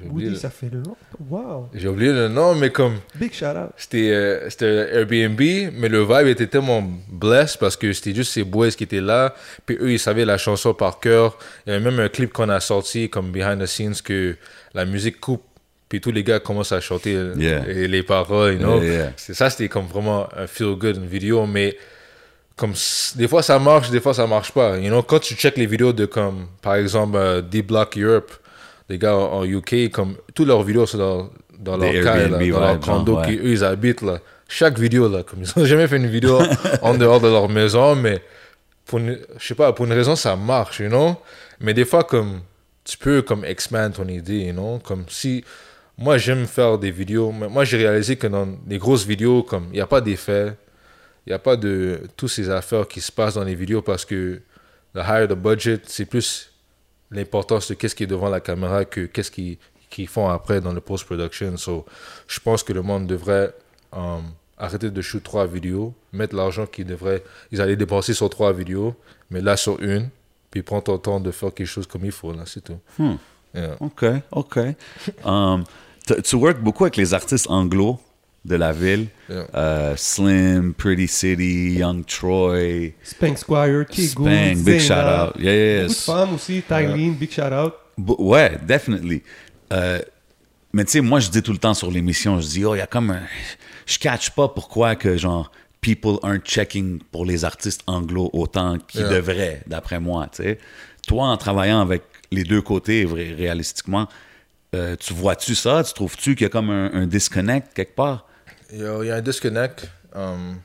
Woody, 0.05 0.27
le- 0.31 0.35
ça 0.37 0.51
fait 0.51 0.71
long. 0.73 0.97
Wow, 1.29 1.69
j'ai 1.75 1.89
oublié 1.89 2.13
le 2.13 2.29
nom, 2.29 2.55
mais 2.55 2.71
comme, 2.71 2.97
big 3.15 3.33
shout 3.33 3.47
out. 3.47 3.71
c'était 3.77 4.11
euh, 4.11 4.49
c'était 4.51 4.89
Airbnb, 4.95 5.41
mais 5.75 5.89
le 5.89 6.03
vibe 6.05 6.27
était 6.29 6.47
tellement 6.47 6.83
blessed 7.11 7.59
parce 7.59 7.77
que 7.77 7.93
c'était 7.93 8.15
juste 8.15 8.33
ces 8.33 8.45
boys 8.45 8.71
qui 8.71 8.85
étaient 8.85 9.01
là, 9.01 9.35
puis 9.67 9.77
eux, 9.81 9.93
ils 9.93 9.99
savaient 9.99 10.25
la 10.25 10.39
chanson 10.39 10.75
par 10.75 11.01
cœur. 11.01 11.39
Il 11.67 11.73
y 11.73 11.77
avait 11.77 11.85
même 11.85 11.99
un 12.01 12.09
clip 12.09 12.33
qu'on 12.33 12.49
a 12.49 12.61
sorti, 12.61 13.09
comme 13.11 13.31
behind 13.33 13.61
the 13.63 13.67
scenes, 13.67 13.95
que 14.05 14.37
la 14.75 14.85
musique 14.85 15.21
coupe, 15.21 15.43
puis 15.89 16.01
tous 16.01 16.13
les 16.13 16.23
gars 16.23 16.39
commencent 16.39 16.73
à 16.73 16.81
chanter 16.81 17.15
euh, 17.15 17.35
Yeah. 17.37 17.65
et 17.69 17.89
les 17.89 18.03
paroles, 18.03 18.55
you 18.55 18.59
know. 18.59 18.81
Yeah, 18.83 18.93
yeah. 18.93 19.13
C'est 19.17 19.35
ça, 19.35 19.49
c'était 19.51 19.69
comme 19.69 19.87
vraiment 19.87 20.29
un 20.37 20.47
feel 20.47 20.75
good, 20.77 20.97
une 20.97 21.07
vidéo, 21.07 21.47
mais 21.47 21.77
comme 22.57 22.73
des 23.17 23.29
fois 23.29 23.43
ça 23.43 23.59
marche, 23.59 23.89
des 23.91 24.01
fois 24.01 24.13
ça 24.15 24.27
marche 24.27 24.53
pas. 24.53 24.77
You 24.79 24.89
know, 24.89 25.03
quand 25.03 25.21
tu 25.21 25.35
check 25.35 25.57
les 25.57 25.67
vidéos 25.67 25.93
de 25.93 26.07
comme, 26.07 26.49
par 26.61 26.75
exemple, 26.75 27.17
euh, 27.17 27.41
D-Block 27.41 27.97
Europe, 27.97 28.33
les 28.88 28.98
gars 28.98 29.16
en 29.16 29.44
UK, 29.44 29.90
comme, 29.90 30.16
toutes 30.35 30.48
leurs 30.48 30.62
vidéos 30.62 30.87
sont 30.87 30.98
dans, 30.98 31.31
dans 31.59 31.77
leur 31.77 31.92
cas, 32.03 32.29
là, 32.29 32.38
dans 32.38 32.61
leur 32.61 32.81
condo 32.81 33.18
ouais. 33.18 33.37
qu'eux, 33.37 33.51
ils 33.51 33.64
habitent, 33.64 34.03
là. 34.03 34.18
Chaque 34.48 34.79
vidéo, 34.79 35.09
là, 35.09 35.22
comme 35.22 35.42
ils 35.42 35.53
ont 35.61 35.64
jamais 35.66 35.87
fait 35.87 35.98
une 35.98 36.07
vidéo 36.07 36.38
en 36.83 36.94
dehors 36.94 37.20
de 37.20 37.29
leur 37.29 37.48
maison, 37.48 37.94
mais 37.94 38.22
pour 38.87 38.98
une, 38.98 39.18
je 39.38 39.46
sais 39.46 39.55
pas, 39.55 39.72
pour 39.72 39.85
une 39.85 39.92
raison, 39.92 40.16
ça 40.16 40.37
marche, 40.37 40.81
you 40.81 40.88
know? 40.88 41.16
Mais 41.61 41.74
des 41.74 41.85
fois, 41.85 42.05
comme, 42.05 42.40
tu 42.85 42.96
peux, 42.96 43.20
comme, 43.20 43.44
expand 43.44 43.92
ton 43.92 44.09
idée, 44.09 44.40
you 44.40 44.53
know? 44.53 44.79
Comme 44.83 45.05
si, 45.09 45.44
moi, 45.98 46.16
j'aime 46.16 46.46
faire 46.46 46.79
des 46.79 46.90
vidéos, 46.90 47.31
mais 47.31 47.48
moi, 47.48 47.64
j'ai 47.64 47.77
réalisé 47.77 48.16
que 48.16 48.27
dans 48.27 48.46
des 48.46 48.79
grosses 48.79 49.05
vidéos, 49.05 49.42
comme, 49.42 49.66
il 49.70 49.74
n'y 49.74 49.81
a 49.81 49.87
pas 49.87 50.01
d'effet, 50.01 50.55
il 51.27 51.31
n'y 51.31 51.35
a 51.35 51.38
pas 51.38 51.57
de 51.57 52.01
toutes 52.16 52.31
ces 52.31 52.48
affaires 52.48 52.88
qui 52.88 53.03
se 53.03 53.12
passent 53.12 53.35
dans 53.35 53.44
les 53.44 53.55
vidéos 53.55 53.83
parce 53.83 54.07
que 54.07 54.40
le 54.94 55.01
higher 55.03 55.29
the 55.29 55.35
budget, 55.35 55.81
c'est 55.87 56.07
plus 56.07 56.51
l'importance 57.11 57.68
de 57.68 57.75
qu'est-ce 57.75 57.94
qui 57.94 58.05
est 58.05 58.09
devant 58.09 58.29
la 58.29 58.40
caméra 58.40 58.85
que 58.85 59.07
qu'est-ce 59.07 59.31
qu'ils 59.31 59.59
qu'ils 59.90 60.09
font 60.09 60.29
après 60.29 60.61
dans 60.61 60.73
le 60.73 60.81
post-production. 60.83 61.57
So, 61.57 61.87
je 62.27 62.40
pense 62.40 62.62
que 62.62 62.73
le 62.75 62.83
monde 62.83 63.07
devrait 63.07 63.55
um, 63.92 64.23
arrêter 64.59 64.90
de 64.90 65.01
shoot 65.01 65.23
trois 65.23 65.47
vidéos, 65.47 65.94
mettre 66.12 66.37
l'argent 66.37 66.66
qu'ils 66.66 66.85
devraient, 66.85 67.23
ils 67.51 67.61
allaient 67.61 67.77
dépenser 67.77 68.12
sur 68.12 68.29
trois 68.29 68.53
vidéos, 68.53 68.94
mais 69.31 69.40
là 69.40 69.57
sur 69.57 69.81
une, 69.81 70.11
puis 70.51 70.62
prends 70.62 70.81
ton 70.81 70.99
temps 70.99 71.21
de 71.21 71.31
faire 71.31 71.55
quelque 71.55 71.66
chose 71.66 71.87
comme 71.87 72.05
il 72.05 72.12
faut, 72.12 72.33
là, 72.33 72.42
c'est 72.47 72.62
tout. 72.62 72.79
Yeah. 73.55 73.77
OK, 73.81 74.05
OK. 74.33 74.59
Um, 75.25 75.64
t- 76.07 76.21
tu 76.21 76.37
work 76.37 76.59
beaucoup 76.61 76.85
avec 76.85 76.97
les 76.97 77.14
artistes 77.14 77.49
anglo 77.49 77.99
de 78.49 78.57
la 78.57 78.73
ville. 78.73 79.07
Yeah. 79.31 79.47
Euh, 79.55 79.95
Slim, 79.97 80.75
Pretty 80.75 81.07
City, 81.07 81.75
Young 81.79 82.05
Troy, 82.05 82.95
Spank 83.05 83.39
Squire, 83.39 83.85
Kigo, 83.87 84.25
Spang, 84.25 84.65
big 84.65 84.81
shout 84.81 84.95
out. 84.95 85.35
Yeah, 85.39 85.83
Beaucoup 85.83 85.85
de 85.85 85.89
yes. 85.89 86.05
femmes 86.05 86.35
aussi, 86.35 86.63
Tylene, 86.67 87.15
big 87.15 87.31
shout 87.31 87.53
out. 87.53 87.75
B- 87.99 88.15
Ouais, 88.19 88.59
definitely. 88.67 89.23
Euh, 89.73 90.01
mais 90.73 90.85
tu 90.85 90.93
sais, 90.93 91.01
moi, 91.01 91.21
je 91.21 91.29
dis 91.31 91.43
tout 91.43 91.53
le 91.53 91.59
temps 91.59 91.75
sur 91.75 91.91
l'émission, 91.91 92.41
je 92.41 92.47
dis, 92.49 92.65
oh, 92.65 92.75
il 92.75 92.79
y 92.79 92.81
a 92.81 92.87
comme 92.87 93.11
un. 93.11 93.23
Je 93.87 93.99
catch 93.99 94.31
pas 94.31 94.49
pourquoi 94.49 94.97
que, 94.97 95.17
genre, 95.17 95.51
people 95.81 96.19
aren't 96.23 96.45
checking 96.45 97.01
pour 97.13 97.25
les 97.25 97.45
artistes 97.45 97.83
anglo 97.87 98.31
autant 98.33 98.79
qu'ils 98.79 99.03
Yeah. 99.03 99.11
devraient, 99.11 99.63
d'après 99.67 100.01
moi, 100.01 100.27
tu 100.35 100.43
sais. 100.43 100.59
Toi, 101.07 101.25
en 101.27 101.37
travaillant 101.37 101.81
avec 101.81 102.03
les 102.31 102.45
deux 102.45 102.61
côtés, 102.63 103.05
vrai- 103.05 103.33
réalistiquement, 103.37 104.09
euh, 104.75 104.97
tu 105.01 105.15
vois-tu 105.15 105.55
ça? 105.55 105.83
Tu 105.85 105.95
trouves-tu 105.95 106.35
qu'il 106.35 106.45
y 106.45 106.47
a 106.47 106.51
comme 106.51 106.69
un, 106.71 106.91
un 106.93 107.07
disconnect 107.07 107.73
quelque 107.75 107.95
part? 107.95 108.27
Yo, 108.72 109.02
il 109.02 109.07
y 109.09 109.11
a 109.11 109.16
un 109.16 109.20
disconnect. 109.22 109.88
Um, 110.14 110.61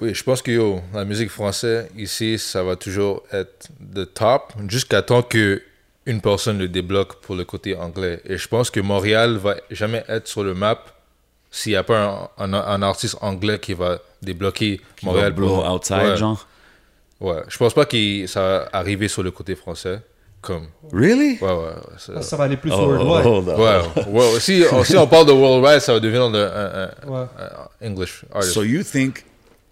oui, 0.00 0.14
je 0.14 0.22
pense 0.22 0.40
que 0.42 0.50
yo, 0.50 0.80
la 0.94 1.04
musique 1.04 1.30
française, 1.30 1.88
ici, 1.96 2.38
ça 2.38 2.62
va 2.62 2.76
toujours 2.76 3.22
être 3.32 3.68
the 3.94 4.12
top 4.12 4.52
jusqu'à 4.68 5.02
temps 5.02 5.22
que 5.22 5.62
une 6.06 6.20
personne 6.20 6.58
le 6.58 6.68
débloque 6.68 7.20
pour 7.20 7.36
le 7.36 7.44
côté 7.44 7.76
anglais. 7.76 8.20
Et 8.24 8.38
je 8.38 8.48
pense 8.48 8.70
que 8.70 8.80
Montréal 8.80 9.36
va 9.36 9.56
jamais 9.70 10.04
être 10.08 10.26
sur 10.26 10.42
le 10.42 10.54
map 10.54 10.82
s'il 11.50 11.72
n'y 11.72 11.76
a 11.76 11.82
pas 11.84 12.30
un, 12.38 12.52
un- 12.52 12.54
un 12.54 12.82
artiste 12.82 13.16
anglais 13.20 13.58
qui 13.58 13.74
va 13.74 13.98
débloquer 14.22 14.80
Montréal. 15.02 15.32
Blow 15.32 15.48
pour- 15.48 15.74
outside, 15.74 15.96
ouais, 15.98 16.16
genre? 16.16 16.46
Ouais, 17.20 17.42
je 17.48 17.58
pense 17.58 17.74
pas 17.74 17.84
que 17.84 18.26
ça 18.26 18.40
va 18.40 18.68
arriver 18.72 19.08
sur 19.08 19.22
le 19.22 19.30
côté 19.30 19.54
français. 19.54 20.00
Comme, 20.42 20.68
Really? 20.90 21.38
ouais, 21.40 21.48
ouais. 21.48 21.54
ouais, 21.54 21.74
ça- 21.98 22.22
Ça 22.22 22.36
va 22.36 22.44
aller 22.44 22.56
plus 22.56 22.72
Oh, 22.72 22.86
worldwide. 22.86 23.26
on. 23.26 23.60
ouais, 23.60 24.32
ouais, 24.32 24.40
si, 24.40 24.64
si 24.84 24.96
on 24.96 25.06
parle 25.06 25.26
de 25.26 25.32
worldwide, 25.32 25.80
ça 25.80 25.92
va 25.92 26.00
devenir 26.00 26.22
un- 26.22 26.30
Ouais. 27.06 27.26
un 27.82 27.86
English 27.86 28.24
artist. 28.32 28.54
So 28.54 28.62
you 28.62 28.82
think, 28.82 29.16
tu 29.16 29.22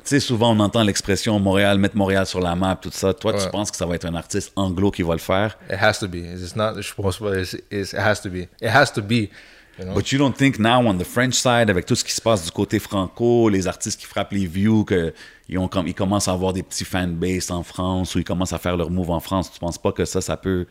sais, 0.04 0.20
souvent 0.20 0.54
on 0.54 0.60
entend 0.60 0.82
l'expression 0.82 1.38
Montréal, 1.40 1.78
mettre 1.78 1.96
Montréal 1.96 2.26
sur 2.26 2.40
la 2.40 2.54
map, 2.54 2.76
tout 2.80 2.90
ça. 2.92 3.14
Toi, 3.14 3.32
tu 3.32 3.48
penses 3.48 3.70
que 3.70 3.78
ça 3.78 3.86
va 3.86 3.94
être 3.94 4.04
un 4.04 4.14
artiste 4.14 4.52
anglo 4.56 4.90
qui 4.90 5.02
va 5.02 5.14
le 5.14 5.20
faire? 5.20 5.56
It 5.70 5.76
has 5.80 5.94
to 6.00 6.06
be. 6.08 6.16
It's 6.16 6.54
not. 6.54 6.80
Je 6.82 6.92
pense 6.94 7.18
pas. 7.18 7.34
It 7.38 7.94
has 7.94 8.20
to 8.20 8.28
be. 8.28 8.46
It 8.60 8.68
has 8.68 8.92
to 8.92 9.00
be. 9.00 9.30
You 9.78 9.84
know? 9.84 9.94
But 9.94 10.10
you 10.12 10.18
don't 10.18 10.32
think 10.36 10.58
now 10.58 10.86
on 10.86 10.98
the 10.98 11.04
French 11.04 11.34
side, 11.34 11.70
avec 11.70 11.86
tout 11.86 11.94
ce 11.94 12.04
qui 12.04 12.12
se 12.12 12.20
passe 12.20 12.44
du 12.44 12.50
côté 12.50 12.78
franco, 12.78 13.48
les 13.48 13.66
artistes 13.66 14.00
qui 14.00 14.06
frappent 14.06 14.32
les 14.32 14.46
views, 14.46 14.84
que 14.84 15.12
ils, 15.48 15.58
ont 15.58 15.68
comme, 15.68 15.86
ils 15.86 15.94
commencent 15.94 16.28
à 16.28 16.32
avoir 16.32 16.52
des 16.52 16.62
petits 16.62 16.84
fanbase 16.84 17.50
en 17.50 17.62
France 17.62 18.14
ou 18.14 18.18
ils 18.18 18.24
commencent 18.24 18.52
à 18.52 18.58
faire 18.58 18.76
leur 18.76 18.90
move 18.90 19.10
en 19.10 19.20
France, 19.20 19.52
tu 19.52 19.58
penses 19.60 19.78
pas 19.78 19.92
que 19.92 20.04
ça, 20.04 20.20
ça 20.20 20.36
peut... 20.36 20.66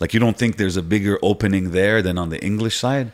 Like, 0.00 0.14
you 0.14 0.20
don't 0.20 0.34
think 0.34 0.56
there's 0.56 0.78
a 0.78 0.82
bigger 0.82 1.16
opening 1.20 1.70
there 1.70 2.02
than 2.02 2.16
on 2.16 2.28
the 2.28 2.42
English 2.42 2.78
side? 2.78 3.08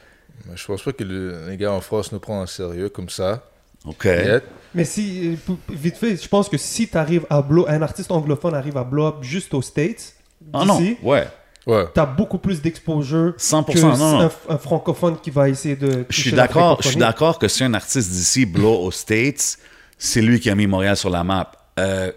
Mais 0.47 0.57
je 0.57 0.65
pense 0.65 0.83
pas 0.83 0.93
que 0.93 1.03
le- 1.03 1.49
les 1.49 1.57
gars 1.57 1.73
en 1.73 1.81
France 1.81 2.13
nous 2.13 2.21
prennent 2.21 2.37
en 2.37 2.47
sérieux 2.47 2.89
comme 2.89 3.09
ça. 3.09 3.43
OK. 3.85 4.05
Yet. 4.05 4.43
Mais 4.75 4.85
si, 4.85 5.37
vite 5.69 5.97
fait, 5.97 6.23
je 6.23 6.29
pense 6.29 6.49
que 6.49 6.57
si 6.59 6.87
t'arrives 6.87 7.27
à 7.31 7.43
blow, 7.43 7.67
un 7.69 7.83
artiste 7.83 8.11
anglophone 8.13 8.55
arrive 8.55 8.77
à 8.77 8.85
blow 8.85 9.07
up 9.07 9.17
juste 9.23 9.53
aux 9.55 9.63
States, 9.63 10.15
Ah 10.53 10.65
non, 10.65 10.81
ouais. 11.03 11.27
Ouais. 11.67 11.85
t'as 11.93 12.07
beaucoup 12.07 12.39
plus 12.39 12.63
d'exposure 12.63 13.35
100%, 13.39 13.65
que 13.73 13.79
non, 13.81 13.97
non. 13.97 14.21
Un, 14.21 14.31
un 14.55 14.59
francophone 14.59 15.17
qui 15.21 15.31
va 15.31 15.49
essayer 15.49 15.75
de. 15.77 16.05
Je 16.09 16.21
suis 16.21 16.33
d'accord, 16.33 16.79
je 16.83 16.89
suis 16.89 16.97
d'accord 16.97 17.39
que 17.41 17.49
si 17.49 17.65
un 17.65 17.75
artiste 17.75 18.11
d'ici 18.11 18.47
blow 18.47 18.75
aux 18.83 18.93
States, 18.93 19.59
c'est 19.99 20.23
lui 20.23 20.39
qui 20.39 20.49
a 20.49 20.55
mis 20.55 20.67
Montréal 20.69 20.97
sur 20.97 21.11
la 21.11 21.25
map. 21.25 21.51
Euh, 21.81 22.13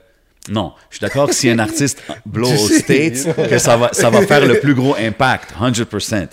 non, 0.49 0.73
je 0.89 0.97
suis 0.97 1.01
d'accord 1.01 1.27
que 1.29 1.33
si 1.35 1.49
un 1.49 1.57
artiste 1.59 2.01
blow 2.25 2.47
aux 2.49 2.67
States, 2.69 3.27
que 3.49 3.57
ça 3.57 3.75
va, 3.75 3.89
ça 3.91 4.09
va 4.11 4.21
faire 4.25 4.45
le 4.45 4.59
plus 4.59 4.75
gros 4.75 4.95
impact, 4.95 5.53
100%. 5.59 6.27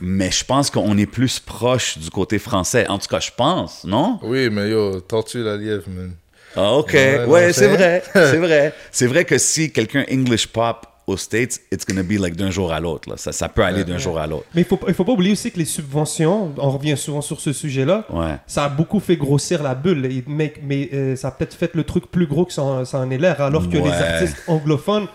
Mais 0.00 0.30
je 0.30 0.44
pense 0.44 0.70
qu'on 0.70 0.96
est 0.98 1.06
plus 1.06 1.38
proche 1.38 1.98
du 1.98 2.10
côté 2.10 2.38
français. 2.38 2.86
En 2.88 2.98
tout 2.98 3.06
cas, 3.08 3.20
je 3.20 3.30
pense, 3.36 3.84
non? 3.84 4.18
Oui, 4.22 4.50
mais 4.50 4.70
yo, 4.70 5.00
tortue 5.00 5.42
la 5.44 5.56
lièvre, 5.56 5.84
man. 5.88 6.12
Ah, 6.56 6.72
OK. 6.74 6.92
Ouais, 6.92 7.24
Ouais, 7.26 7.52
c'est- 7.52 7.66
vrai. 7.68 8.02
C'est 8.12 8.36
vrai. 8.38 8.74
C'est 8.90 9.06
vrai 9.06 9.24
que 9.24 9.38
si 9.38 9.70
quelqu'un 9.72 10.04
English 10.10 10.46
pop 10.48 10.86
aux 11.06 11.16
States, 11.16 11.60
it's 11.72 11.84
gonna 11.86 12.02
be 12.04 12.12
like 12.12 12.36
d'un 12.36 12.50
jour 12.50 12.72
à 12.72 12.78
l'autre. 12.80 13.18
Ça, 13.18 13.32
ça 13.32 13.48
peut 13.48 13.62
aller 13.62 13.84
d'un 13.84 13.98
jour 13.98 14.18
à 14.18 14.26
l'autre. 14.26 14.44
Mais 14.54 14.60
il 14.62 14.64
faut, 14.66 14.78
il 14.86 14.94
faut 14.94 15.04
pas 15.04 15.12
oublier 15.12 15.32
aussi 15.32 15.50
que 15.50 15.58
les 15.58 15.64
subventions, 15.64 16.52
on 16.56 16.70
revient 16.70 16.96
souvent 16.96 17.20
sur 17.20 17.40
ce 17.40 17.52
sujet-là, 17.52 18.06
Ouais. 18.10 18.36
ça 18.46 18.64
a 18.64 18.68
beaucoup 18.68 19.00
fait 19.00 19.16
grossir 19.16 19.62
la 19.62 19.74
bulle. 19.74 20.06
Et- 20.06 20.24
Mais, 20.26 20.54
mais, 20.62 20.88
euh, 20.92 21.16
ça 21.16 21.28
a 21.28 21.30
peut-être 21.32 21.54
fait 21.54 21.74
le 21.74 21.84
truc 21.84 22.10
plus 22.10 22.26
gros 22.26 22.44
que 22.44 22.52
ça 22.52 22.62
en, 22.62 22.84
ça 22.84 22.98
en 22.98 23.10
est 23.10 23.18
l'air, 23.18 23.40
alors 23.40 23.68
que 23.68 23.76
Ouais. 23.76 23.82
les 23.82 23.90
artistes 23.90 24.36
anglophones 24.46 25.06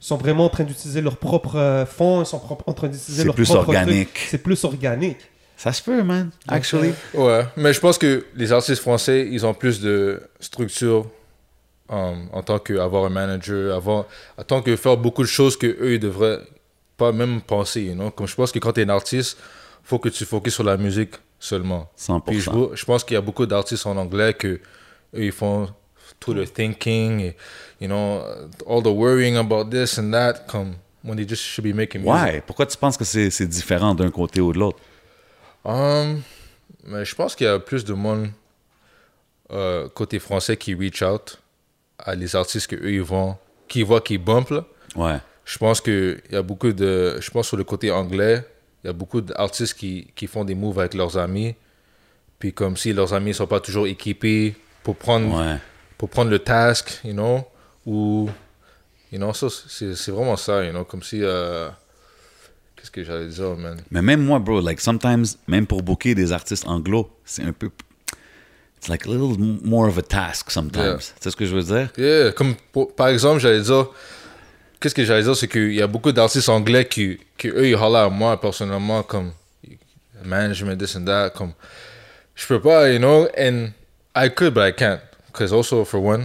sont 0.00 0.16
vraiment 0.16 0.44
en 0.46 0.48
train 0.48 0.64
d'utiliser 0.64 1.00
leurs 1.00 1.16
propres 1.16 1.56
euh, 1.56 1.86
fonds, 1.86 2.22
ils 2.22 2.26
sont 2.26 2.42
en 2.66 2.72
train 2.72 2.88
d'utiliser 2.88 3.20
C'est 3.20 3.24
leurs 3.24 3.34
plus 3.34 3.44
propres 3.44 3.64
trucs. 3.64 3.76
organique. 3.76 4.18
C'est 4.28 4.38
plus 4.42 4.64
organique. 4.64 5.18
Ça 5.56 5.72
se 5.72 5.82
peut, 5.82 6.02
man. 6.02 6.30
Actually. 6.48 6.92
Ouais, 7.14 7.42
mais 7.56 7.72
je 7.72 7.80
pense 7.80 7.96
que 7.96 8.26
les 8.36 8.52
artistes 8.52 8.82
français, 8.82 9.26
ils 9.30 9.46
ont 9.46 9.54
plus 9.54 9.80
de 9.80 10.20
structure 10.38 11.06
um, 11.88 12.28
en 12.32 12.42
tant 12.42 12.58
qu'avoir 12.58 13.04
un 13.04 13.10
manager, 13.10 13.74
avoir, 13.74 14.06
en 14.36 14.42
tant 14.42 14.62
que 14.62 14.76
faire 14.76 14.96
beaucoup 14.96 15.22
de 15.22 15.28
choses 15.28 15.56
que 15.56 15.66
eux 15.66 15.94
ils 15.94 16.00
devraient 16.00 16.40
pas 16.96 17.12
même 17.12 17.40
penser. 17.40 17.82
You 17.82 17.94
know? 17.94 18.10
Comme 18.10 18.26
je 18.26 18.34
pense 18.34 18.52
que 18.52 18.58
quand 18.58 18.72
tu 18.72 18.80
es 18.80 18.84
un 18.84 18.88
artiste, 18.88 19.38
faut 19.82 19.98
que 19.98 20.08
tu 20.08 20.24
focuses 20.24 20.54
sur 20.54 20.64
la 20.64 20.76
musique 20.76 21.14
seulement. 21.38 21.90
100%. 21.98 22.22
Puis 22.26 22.40
je, 22.40 22.84
pense 22.84 23.04
qu'il 23.04 23.14
y 23.14 23.18
a 23.18 23.20
beaucoup 23.20 23.46
d'artistes 23.46 23.86
en 23.86 23.96
anglais 23.96 24.34
que 24.34 24.48
eux, 24.48 24.60
ils 25.14 25.32
font 25.32 25.68
tout 26.18 26.34
le 26.34 26.46
thinking, 26.46 27.32
you 27.80 27.86
know, 27.86 28.22
all 28.66 28.82
the 28.82 28.86
worrying 28.86 29.36
about 29.36 29.70
this 29.70 29.98
and 29.98 30.10
that, 30.12 30.46
comme 30.48 30.76
when 31.04 31.16
they 31.16 31.28
just 31.28 31.42
should 31.42 31.64
be 31.64 31.74
making 31.74 32.02
music. 32.02 32.14
Ouais. 32.14 32.42
Pourquoi 32.46 32.66
tu 32.66 32.76
penses 32.76 32.96
que 32.96 33.04
c'est 33.04 33.30
c'est 33.30 33.46
différent 33.46 33.94
d'un 33.94 34.10
côté 34.10 34.40
ou 34.40 34.52
de 34.52 34.58
l'autre? 34.58 34.78
Um, 35.64 36.22
mais 36.84 37.04
je 37.04 37.14
pense 37.14 37.34
qu'il 37.34 37.46
y 37.46 37.50
a 37.50 37.58
plus 37.58 37.84
de 37.84 37.92
monde 37.92 38.28
euh, 39.50 39.88
côté 39.88 40.18
français 40.18 40.56
qui 40.56 40.74
reach 40.74 41.02
out 41.02 41.38
à 41.98 42.14
les 42.14 42.34
artistes 42.36 42.66
que 42.68 42.76
eux 42.76 42.92
ils 42.92 43.02
vont, 43.02 43.36
qui 43.68 43.82
voient 43.82 44.00
qui 44.00 44.18
bump 44.18 44.50
là. 44.50 44.64
Ouais. 44.94 45.18
Je 45.44 45.58
pense 45.58 45.80
que 45.80 46.20
il 46.28 46.34
y 46.34 46.36
a 46.36 46.42
beaucoup 46.42 46.72
de, 46.72 47.18
je 47.20 47.30
pense 47.30 47.46
sur 47.48 47.56
le 47.56 47.64
côté 47.64 47.90
anglais, 47.90 48.44
il 48.82 48.88
y 48.88 48.90
a 48.90 48.92
beaucoup 48.92 49.20
d'artistes 49.20 49.74
qui, 49.74 50.08
qui 50.14 50.26
font 50.26 50.44
des 50.44 50.54
moves 50.54 50.78
avec 50.80 50.94
leurs 50.94 51.16
amis, 51.18 51.54
puis 52.38 52.52
comme 52.52 52.76
si 52.76 52.92
leurs 52.92 53.14
amis 53.14 53.34
sont 53.34 53.46
pas 53.46 53.60
toujours 53.60 53.86
équipés 53.86 54.54
pour 54.82 54.96
prendre 54.96 55.34
Ouais. 55.40 55.56
pour 55.98 56.08
prendre 56.10 56.30
le 56.30 56.38
task, 56.38 57.00
you 57.04 57.12
know, 57.12 57.44
ou 57.86 58.28
you 59.12 59.18
know, 59.18 59.32
ça 59.32 59.46
c'est 59.68 59.94
c'est 59.94 60.10
vraiment 60.10 60.36
ça, 60.36 60.64
you 60.64 60.70
know, 60.72 60.84
comme 60.84 61.02
si 61.02 61.20
euh, 61.22 61.68
qu'est-ce 62.76 62.90
que 62.90 63.02
j'allais 63.04 63.28
dire, 63.28 63.56
man? 63.56 63.80
Mais 63.90 64.02
même 64.02 64.22
moi, 64.24 64.38
bro, 64.38 64.60
like 64.60 64.80
sometimes, 64.80 65.24
même 65.46 65.66
pour 65.66 65.82
booker 65.82 66.14
des 66.14 66.32
artistes 66.32 66.66
anglo, 66.66 67.08
c'est 67.24 67.42
un 67.42 67.52
peu. 67.52 67.70
It's 68.86 68.88
like 68.88 69.04
a 69.04 69.08
little 69.10 69.36
more 69.64 69.88
of 69.88 69.98
a 69.98 70.02
task 70.02 70.48
sometimes. 70.52 71.08
Yeah. 71.08 71.20
Sais 71.20 71.30
ce 71.32 71.36
que 71.36 71.44
je 71.44 71.52
veux 71.56 71.62
dire? 71.64 71.88
Yeah, 71.98 72.30
comme 72.30 72.54
pour- 72.72 72.94
par 72.94 73.08
exemple, 73.08 73.40
j'allais 73.40 73.62
dire, 73.62 73.88
qu'est-ce 74.78 74.94
que 74.94 75.04
j'allais 75.04 75.24
dire, 75.24 75.34
c'est 75.36 75.48
qu'il 75.48 75.72
y 75.74 75.82
a 75.82 75.88
beaucoup 75.88 76.12
d'artistes 76.12 76.48
anglais 76.48 76.86
qui, 76.86 77.18
qui 77.36 77.48
eux, 77.48 77.66
ils 77.66 77.74
hollent 77.74 77.96
à 77.96 78.08
moi 78.08 78.40
personnellement, 78.40 79.02
comme 79.02 79.32
management, 80.24 80.76
this 80.78 80.94
and 80.94 81.04
that, 81.04 81.30
comme 81.30 81.52
je 82.36 82.46
peux 82.46 82.60
pas, 82.60 82.88
you 82.92 82.98
know, 83.00 83.26
and 83.36 83.70
I 84.14 84.28
could, 84.32 84.54
but 84.54 84.62
I 84.62 84.72
can't. 84.72 85.00
Because 85.32 85.52
also, 85.52 85.84
for 85.84 86.00
one, 86.00 86.22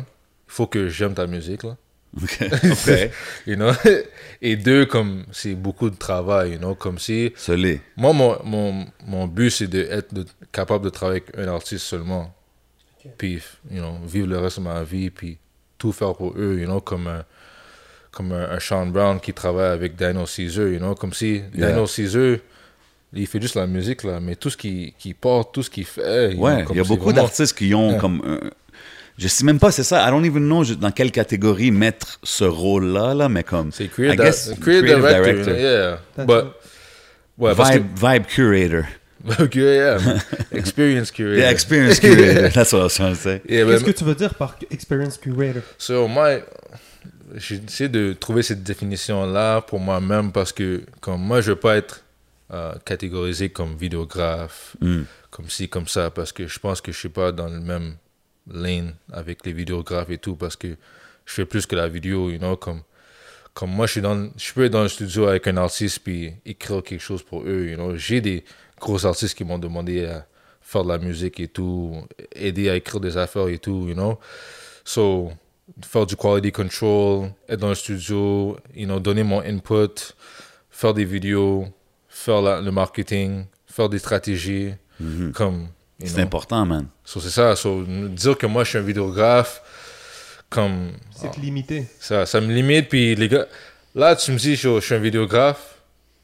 il 0.47 0.53
faut 0.53 0.67
que 0.67 0.87
j'aime 0.87 1.15
ta 1.15 1.25
musique, 1.25 1.63
là. 1.63 1.77
OK. 2.21 2.41
OK. 2.71 3.11
You 3.47 3.55
know? 3.55 3.71
Et 4.43 4.55
deux, 4.55 4.85
comme 4.85 5.23
c'est 5.31 5.55
beaucoup 5.55 5.89
de 5.89 5.95
travail, 5.95 6.51
you 6.51 6.57
know, 6.59 6.75
comme 6.75 6.99
si. 6.99 7.33
Solé. 7.35 7.81
Moi, 7.97 8.13
mon, 8.13 8.37
mon, 8.43 8.85
mon 9.07 9.25
but, 9.27 9.49
c'est 9.49 9.67
d'être 9.67 10.13
capable 10.51 10.85
de 10.85 10.89
travailler 10.91 11.23
avec 11.25 11.35
un 11.39 11.51
artiste 11.51 11.85
seulement. 11.87 12.31
Puis, 13.17 13.41
you 13.69 13.79
know, 13.81 13.97
vivre 14.05 14.27
le 14.27 14.37
reste 14.39 14.59
de 14.59 14.63
ma 14.63 14.83
vie, 14.83 15.09
puis 15.09 15.37
tout 15.77 15.91
faire 15.91 16.13
pour 16.15 16.33
eux, 16.37 16.57
you 16.59 16.65
know, 16.65 16.81
comme 16.81 17.07
un, 17.07 17.23
comme 18.11 18.31
un, 18.31 18.51
un 18.51 18.59
Sean 18.59 18.85
Brown 18.87 19.19
qui 19.19 19.33
travaille 19.33 19.71
avec 19.71 19.95
Daniel 19.95 20.27
Caesar, 20.27 20.67
you 20.67 20.79
know, 20.79 20.95
comme 20.95 21.13
si 21.13 21.41
Yeah. 21.55 21.67
Daniel 21.69 21.87
Caesar, 21.87 22.37
il 23.13 23.27
fait 23.27 23.41
juste 23.41 23.55
la 23.55 23.67
musique, 23.67 24.03
là, 24.03 24.19
mais 24.19 24.35
tout 24.35 24.49
ce 24.49 24.57
qu'il 24.57 24.93
qu'il 24.93 25.15
porte, 25.15 25.53
tout 25.53 25.63
ce 25.63 25.69
qu'il 25.69 25.85
fait. 25.85 26.35
Ouais, 26.35 26.65
il 26.69 26.77
y 26.77 26.79
a 26.79 26.83
beaucoup 26.83 27.05
vraiment- 27.05 27.23
d'artistes 27.23 27.57
qui 27.57 27.73
ont 27.73 27.89
Yeah. 27.91 27.99
comme. 27.99 28.21
un- 28.25 28.49
je 29.17 29.27
sais 29.27 29.43
même 29.43 29.59
pas, 29.59 29.71
c'est 29.71 29.83
ça. 29.83 30.07
I 30.07 30.11
don't 30.11 30.25
even 30.25 30.45
know 30.45 30.63
dans 30.63 30.91
quelle 30.91 31.11
catégorie 31.11 31.69
mettre 31.71 32.19
ce 32.23 32.43
rôle-là, 32.45 33.13
là, 33.13 33.29
mais 33.29 33.43
comme. 33.43 33.71
C'est 33.71 33.87
creative, 33.89 34.57
creative 34.59 34.97
director, 34.99 35.53
yeah. 35.57 35.99
That's 36.15 36.25
But, 36.27 36.45
ouais, 37.37 37.55
parce 37.55 37.71
que, 37.71 37.77
Vibe, 37.79 37.87
vibe 37.97 38.25
curator. 38.25 38.83
Yeah, 39.53 39.99
experience 40.51 41.11
curator. 41.11 41.39
Yeah, 41.39 41.51
experience 41.51 41.99
curator. 41.99 42.49
That's 42.53 42.73
what 42.73 42.79
I 42.79 42.83
was 42.83 42.95
trying 42.95 43.13
to 43.15 43.19
say. 43.19 43.41
Yeah, 43.47 43.65
Qu'est-ce 43.65 43.83
but- 43.83 43.93
que 43.93 43.97
tu 43.99 44.03
veux 44.05 44.15
dire 44.15 44.33
par 44.35 44.55
experience 44.69 45.17
curator? 45.17 45.61
So, 45.77 46.07
moi, 46.07 46.39
j'ai 47.35 47.61
essayé 47.67 47.89
de 47.89 48.13
trouver 48.13 48.43
cette 48.43 48.63
définition-là 48.63 49.61
pour 49.61 49.79
moi-même 49.79 50.31
parce 50.31 50.51
que, 50.51 50.83
comme 50.99 51.21
moi, 51.21 51.41
je 51.41 51.51
veux 51.51 51.59
pas 51.59 51.77
être 51.77 52.03
euh, 52.53 52.73
catégorisé 52.85 53.49
comme 53.49 53.75
vidéographe, 53.77 54.75
Mm. 54.81 55.03
comme 55.29 55.49
ci, 55.49 55.69
comme 55.69 55.87
ça, 55.87 56.09
parce 56.11 56.31
que 56.31 56.47
je 56.47 56.59
pense 56.59 56.81
que 56.81 56.91
je 56.91 56.97
suis 56.97 57.09
pas 57.09 57.31
dans 57.31 57.47
le 57.47 57.59
même 57.61 57.95
lane 58.51 58.93
avec 59.13 59.45
les 59.45 59.53
vidéographes 59.53 60.09
et 60.09 60.17
tout, 60.17 60.35
parce 60.35 60.55
que 60.55 60.67
je 61.25 61.33
fais 61.33 61.45
plus 61.45 61.65
que 61.65 61.75
la 61.75 61.87
vidéo, 61.87 62.29
you 62.29 62.39
know, 62.39 62.57
comme 62.57 62.81
comme 63.53 63.69
moi, 63.71 63.85
je 63.85 63.91
suis 63.93 64.01
dans, 64.01 64.29
je 64.37 64.53
peux 64.53 64.63
être 64.65 64.71
dans 64.71 64.83
le 64.83 64.87
studio 64.87 65.27
avec 65.27 65.45
un 65.45 65.57
artiste 65.57 65.99
puis 65.99 66.31
écrire 66.45 66.81
quelque 66.83 67.01
chose 67.01 67.21
pour 67.21 67.43
eux. 67.43 67.67
You 67.69 67.75
know? 67.75 67.97
J'ai 67.97 68.21
des 68.21 68.45
gros 68.81 69.05
artistes 69.05 69.37
qui 69.37 69.43
m'ont 69.43 69.59
demandé 69.59 70.05
à 70.05 70.25
faire 70.61 70.83
de 70.83 70.89
la 70.89 70.97
musique 70.97 71.39
et 71.39 71.47
tout, 71.47 71.95
aider 72.35 72.69
à 72.69 72.75
écrire 72.75 72.99
des 72.99 73.15
affaires 73.17 73.47
et 73.47 73.57
tout, 73.59 73.87
you 73.87 73.93
know. 73.93 74.19
So, 74.83 75.31
faire 75.83 76.05
du 76.05 76.15
quality 76.15 76.51
control, 76.51 77.31
être 77.47 77.59
dans 77.59 77.69
le 77.69 77.75
studio, 77.75 78.57
you 78.75 78.85
know, 78.85 78.99
donner 78.99 79.23
mon 79.23 79.41
input, 79.41 80.13
faire 80.69 80.93
des 80.93 81.05
vidéos, 81.05 81.67
faire 82.09 82.41
la- 82.41 82.61
le 82.61 82.71
marketing, 82.71 83.45
faire 83.67 83.87
des 83.89 83.99
stratégies, 83.99 84.73
comme. 85.33 85.67
you 85.99 86.07
C'est 86.07 86.21
important, 86.21 86.65
man. 86.65 86.87
So, 87.05 87.19
c'est 87.19 87.29
ça. 87.29 87.55
So, 87.55 87.83
dire 87.83 88.37
que 88.37 88.45
moi, 88.47 88.63
je 88.63 88.69
suis 88.69 88.77
un 88.77 88.81
vidéographe, 88.81 89.61
comme. 90.49 90.91
C'est 91.15 91.37
limité. 91.37 91.85
Ça, 91.99 92.25
ça 92.25 92.41
me 92.41 92.51
limite. 92.53 92.89
Puis 92.89 93.15
les 93.15 93.27
gars, 93.27 93.45
là, 93.95 94.15
tu 94.15 94.31
me 94.31 94.37
dis, 94.37 94.55
je, 94.55 94.75
je 94.79 94.85
suis 94.85 94.95
un 94.95 94.99
vidéographe. 94.99 95.70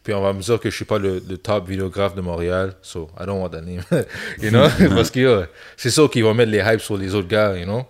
Puis 0.07 0.13
on 0.13 0.21
va 0.21 0.31
me 0.31 0.39
dire 0.39 0.57
que 0.57 0.69
je 0.69 0.75
suis 0.77 0.85
pas 0.85 0.99
le, 0.99 1.21
le 1.27 1.37
top 1.37 1.67
vidéographe 1.67 2.15
de 2.15 2.21
Montréal. 2.21 2.75
So, 2.81 3.09
I 3.19 3.25
don't 3.25 3.41
want 3.41 3.49
that 3.49 3.59
name. 3.59 3.83
you 4.41 4.51
know? 4.51 4.69
parce 4.95 5.11
que 5.11 5.49
c'est 5.75 5.89
sûr 5.89 6.09
qu'ils 6.09 6.23
vont 6.23 6.33
mettre 6.33 6.49
les 6.49 6.59
hypes 6.59 6.79
sur 6.79 6.95
les 6.95 7.13
autres 7.13 7.27
gars, 7.27 7.57
you 7.57 7.65
know? 7.65 7.85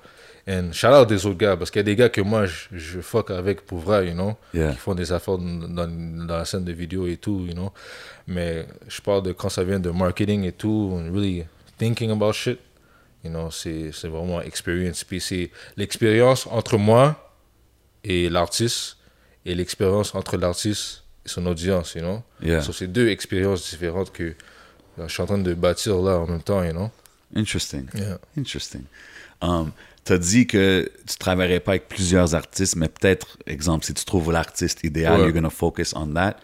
And 0.49 0.71
shout 0.73 0.87
out 0.87 1.07
des 1.07 1.27
autres 1.27 1.37
gars. 1.37 1.55
Parce 1.55 1.69
qu'il 1.69 1.77
y 1.77 1.81
a 1.81 1.83
des 1.83 1.95
gars 1.95 2.09
que 2.09 2.21
moi, 2.21 2.47
je, 2.47 2.69
je 2.71 3.01
fuck 3.01 3.29
avec 3.29 3.67
pour 3.67 3.77
vrai, 3.77 4.07
you 4.07 4.13
know? 4.15 4.35
Yeah. 4.51 4.71
Qui 4.71 4.77
font 4.77 4.95
des 4.95 5.11
affaires 5.11 5.37
dans, 5.37 6.27
la 6.27 6.43
scène 6.45 6.63
de 6.63 6.71
vidéo 6.71 7.05
et 7.05 7.17
tout, 7.17 7.45
you 7.47 7.53
know? 7.53 7.71
Mais 8.25 8.65
je 8.87 8.99
parle 8.99 9.21
de 9.21 9.31
quand 9.31 9.49
ça 9.49 9.63
vient 9.63 9.79
de 9.79 9.91
marketing 9.91 10.43
et 10.45 10.53
tout, 10.53 10.97
and 10.97 11.13
really 11.13 11.45
thinking 11.77 12.09
about 12.09 12.33
shit. 12.33 12.57
You 13.23 13.29
know, 13.29 13.51
c'est 13.51 13.91
vraiment 14.05 14.41
experience. 14.41 15.03
Puis 15.03 15.21
c'est 15.21 15.51
l'expérience 15.75 16.47
entre 16.47 16.79
moi 16.79 17.31
et 18.03 18.27
l'artiste 18.27 18.97
et 19.45 19.53
l'expérience 19.53 20.15
entre 20.15 20.35
l'artiste 20.37 21.03
son 21.27 21.45
audience, 21.45 21.93
you 21.95 22.01
know? 22.01 22.23
Yeah. 22.41 22.61
So, 22.61 22.71
c'est 22.73 22.87
deux 22.87 23.07
expériences 23.09 23.69
différentes 23.69 24.11
que 24.11 24.33
je 24.97 25.07
suis 25.07 25.21
en 25.21 25.25
train 25.27 25.37
de 25.37 25.53
bâtir 25.53 25.95
là 25.97 26.17
en 26.19 26.27
même 26.27 26.41
temps, 26.41 26.63
you 26.63 26.71
know? 26.71 26.89
Interesting. 27.35 27.87
Yeah. 27.93 28.17
Interesting. 28.37 28.83
Um, 29.41 29.71
tu 30.05 30.13
as 30.13 30.17
dit 30.17 30.47
que 30.47 30.89
tu 31.05 31.13
ne 31.13 31.17
travaillerais 31.19 31.59
pas 31.59 31.71
avec 31.71 31.87
plusieurs 31.89 32.33
artistes, 32.33 32.75
mais 32.77 32.87
peut-être, 32.87 33.37
exemple, 33.45 33.85
si 33.85 33.93
tu 33.93 34.05
trouves 34.05 34.31
l'artiste 34.31 34.83
idéal, 34.83 35.19
Ouais. 35.19 35.25
you're 35.25 35.33
going 35.33 35.43
to 35.43 35.49
focus 35.49 35.93
on 35.95 36.07
that. 36.13 36.37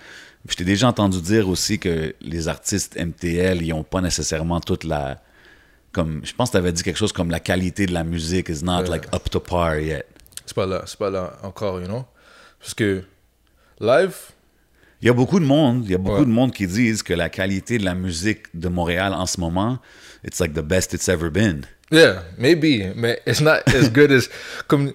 Je 0.48 0.56
t'ai 0.56 0.66
déjà 0.66 0.90
entendu 0.90 1.22
dire 1.22 1.48
aussi 1.48 1.80
que 1.80 2.14
les 2.20 2.48
artistes 2.50 2.98
MTL, 2.98 3.62
ils 3.62 3.70
n'ont 3.70 3.84
pas 3.86 4.02
nécessairement 4.02 4.60
toute 4.60 4.84
la. 4.84 5.22
Comme, 5.94 6.22
je 6.26 6.34
pense 6.34 6.50
que 6.50 6.54
tu 6.54 6.58
avais 6.58 6.74
dit 6.74 6.84
quelque 6.84 6.98
chose 6.98 7.14
comme 7.14 7.30
la 7.32 7.40
qualité 7.40 7.86
de 7.86 7.94
la 7.94 8.04
musique 8.04 8.50
is 8.50 8.64
not 8.64 8.84
like 8.84 9.06
up 9.14 9.30
to 9.30 9.40
par 9.40 9.80
yet. 9.80 10.06
C'est 10.46 10.56
pas 10.56 10.66
là, 10.66 10.84
c'est 10.86 10.98
pas 11.00 11.10
là 11.10 11.38
encore, 11.44 11.80
you 11.80 11.88
know? 11.88 12.04
Parce 12.60 12.74
que 12.74 13.04
live, 13.80 14.16
Il 15.04 15.08
y 15.08 15.10
a 15.10 15.14
beaucoup 15.14 15.38
de 15.42 15.44
monde, 15.46 15.84
il 15.84 15.92
y 15.92 15.96
a 15.96 15.98
beaucoup 15.98 16.20
Ouais. 16.20 16.26
de 16.26 16.32
monde 16.32 16.54
qui 16.54 16.66
disent 16.66 17.04
que 17.04 17.14
la 17.14 17.28
qualité 17.28 17.78
de 17.78 17.84
la 17.84 17.94
musique 17.94 18.44
de 18.54 18.70
Montréal 18.70 19.14
en 19.14 19.26
ce 19.26 19.38
moment, 19.38 19.80
it's 20.26 20.40
like 20.40 20.54
the 20.54 20.62
best 20.64 20.94
it's 20.94 21.10
ever 21.10 21.30
been. 21.30 21.66
Yeah, 21.92 22.24
maybe, 22.38 22.94
mais 22.96 23.20
it's 23.28 23.42
not 23.42 23.60
as 23.68 23.90
good 23.92 24.14
as 24.14 24.30
comme 24.66 24.94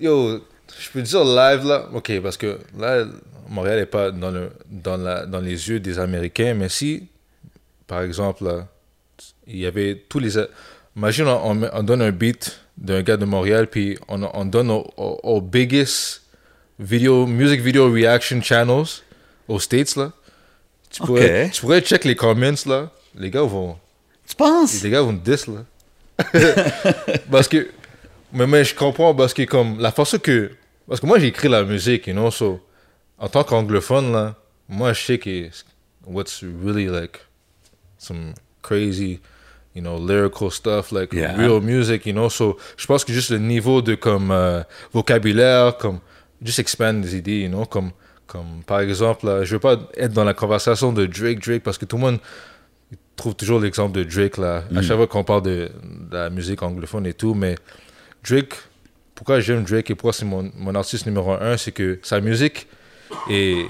yo, 0.00 0.38
je 0.78 0.88
peux 0.92 1.02
dire 1.02 1.24
live 1.24 1.66
là, 1.66 1.88
ok, 1.92 2.20
parce 2.22 2.36
que 2.36 2.60
là 2.78 3.04
Montréal 3.48 3.80
est 3.80 3.86
pas 3.86 4.12
dans 4.12 4.30
le 4.30 4.50
dans 4.70 4.96
la 4.96 5.26
dans 5.26 5.40
les 5.40 5.68
yeux 5.68 5.80
des 5.80 5.98
Américains, 5.98 6.54
mais 6.54 6.68
si 6.68 7.08
par 7.88 8.02
exemple 8.02 8.44
là, 8.44 8.68
il 9.48 9.58
y 9.58 9.66
avait 9.66 10.04
tous 10.08 10.20
les 10.20 10.38
imagine 10.96 11.26
on, 11.26 11.82
donne 11.82 12.02
un 12.02 12.12
beat 12.12 12.60
d'un 12.78 13.02
gars 13.02 13.16
de 13.16 13.24
Montréal 13.24 13.66
puis 13.66 13.98
on, 14.06 14.22
on 14.22 14.44
donne 14.44 14.70
au, 14.70 14.86
au- 14.96 15.18
au 15.24 15.40
biggest 15.40 16.22
video 16.78 17.26
music 17.26 17.60
video 17.60 17.90
reaction 17.92 18.40
channels 18.40 19.02
aux 19.48 19.58
States 19.60 19.96
là. 19.96 20.12
Tu 20.90 21.02
pourrais, 21.02 21.50
tu 21.50 21.60
pourrais 21.62 21.80
check 21.80 22.04
les 22.04 22.14
comments 22.14 22.54
là, 22.66 22.90
les 23.14 23.30
gars 23.30 23.42
vont 23.42 23.76
Tu 24.28 24.34
penses? 24.36 24.82
les 24.82 24.90
gars 24.90 25.00
vont 25.02 25.12
me 25.12 25.18
diss 25.18 25.46
là. 25.46 25.64
parce 27.30 27.48
que 27.48 27.68
mais, 28.32 28.46
mais 28.46 28.64
je 28.64 28.74
comprends 28.74 29.14
parce 29.14 29.34
que 29.34 29.42
comme 29.44 29.78
la 29.80 29.90
façon 29.90 30.18
que 30.18 30.50
parce 30.88 31.00
que 31.00 31.06
moi 31.06 31.18
j'ai 31.18 31.28
écrit 31.28 31.48
la 31.48 31.64
musique 31.64 32.06
you 32.06 32.12
know 32.12 32.30
so 32.30 32.60
en 33.18 33.28
tant 33.28 33.44
qu'anglophone 33.44 34.12
là 34.12 34.34
moi 34.68 34.92
je 34.92 35.00
sais 35.02 35.18
que 35.18 35.48
what's 36.06 36.42
really 36.64 36.86
like 36.86 37.18
some 37.98 38.34
crazy 38.62 39.20
you 39.74 39.80
know 39.82 39.98
lyrical 39.98 40.50
stuff 40.50 40.92
like 40.92 41.12
Yeah. 41.12 41.34
real 41.36 41.60
music 41.60 42.06
you 42.06 42.12
know 42.12 42.28
so 42.28 42.56
je 42.76 42.86
pense 42.86 43.04
que 43.04 43.12
juste 43.12 43.30
le 43.30 43.38
niveau 43.38 43.80
de 43.82 43.94
comme 43.94 44.30
euh, 44.30 44.62
vocabulaire 44.92 45.76
comme 45.78 45.98
juste 46.42 46.58
expand 46.58 47.00
des 47.02 47.16
idées 47.16 47.40
you 47.40 47.48
know 47.48 47.64
comme 47.64 47.90
comme 48.32 48.62
par 48.66 48.80
exemple 48.80 49.26
là, 49.26 49.44
je 49.44 49.54
veux 49.54 49.60
pas 49.60 49.76
être 49.94 50.14
dans 50.14 50.24
la 50.24 50.32
conversation 50.32 50.90
de 50.90 51.04
Drake 51.04 51.46
Drake 51.46 51.62
parce 51.62 51.76
que 51.76 51.84
tout 51.84 51.96
le 51.96 52.02
monde 52.02 52.18
trouve 53.14 53.34
toujours 53.34 53.60
l'exemple 53.60 53.92
de 53.92 54.04
Drake 54.04 54.38
là. 54.38 54.64
À 54.74 54.80
chaque 54.80 54.96
fois 54.96 55.06
qu'on 55.06 55.22
parle 55.22 55.42
de, 55.42 55.70
de 56.10 56.16
la 56.16 56.30
musique 56.30 56.62
anglophone 56.62 57.06
et 57.06 57.12
tout, 57.12 57.34
mais 57.34 57.56
Drake, 58.26 58.54
pourquoi 59.14 59.40
j'aime 59.40 59.64
Drake 59.64 59.90
et 59.90 59.94
pourquoi 59.94 60.14
c'est 60.14 60.24
mon, 60.24 60.50
mon 60.56 60.74
artiste 60.74 61.04
numéro 61.04 61.32
un, 61.32 61.58
c'est 61.58 61.72
que 61.72 61.98
sa 62.02 62.20
musique 62.20 62.66
est, 63.28 63.66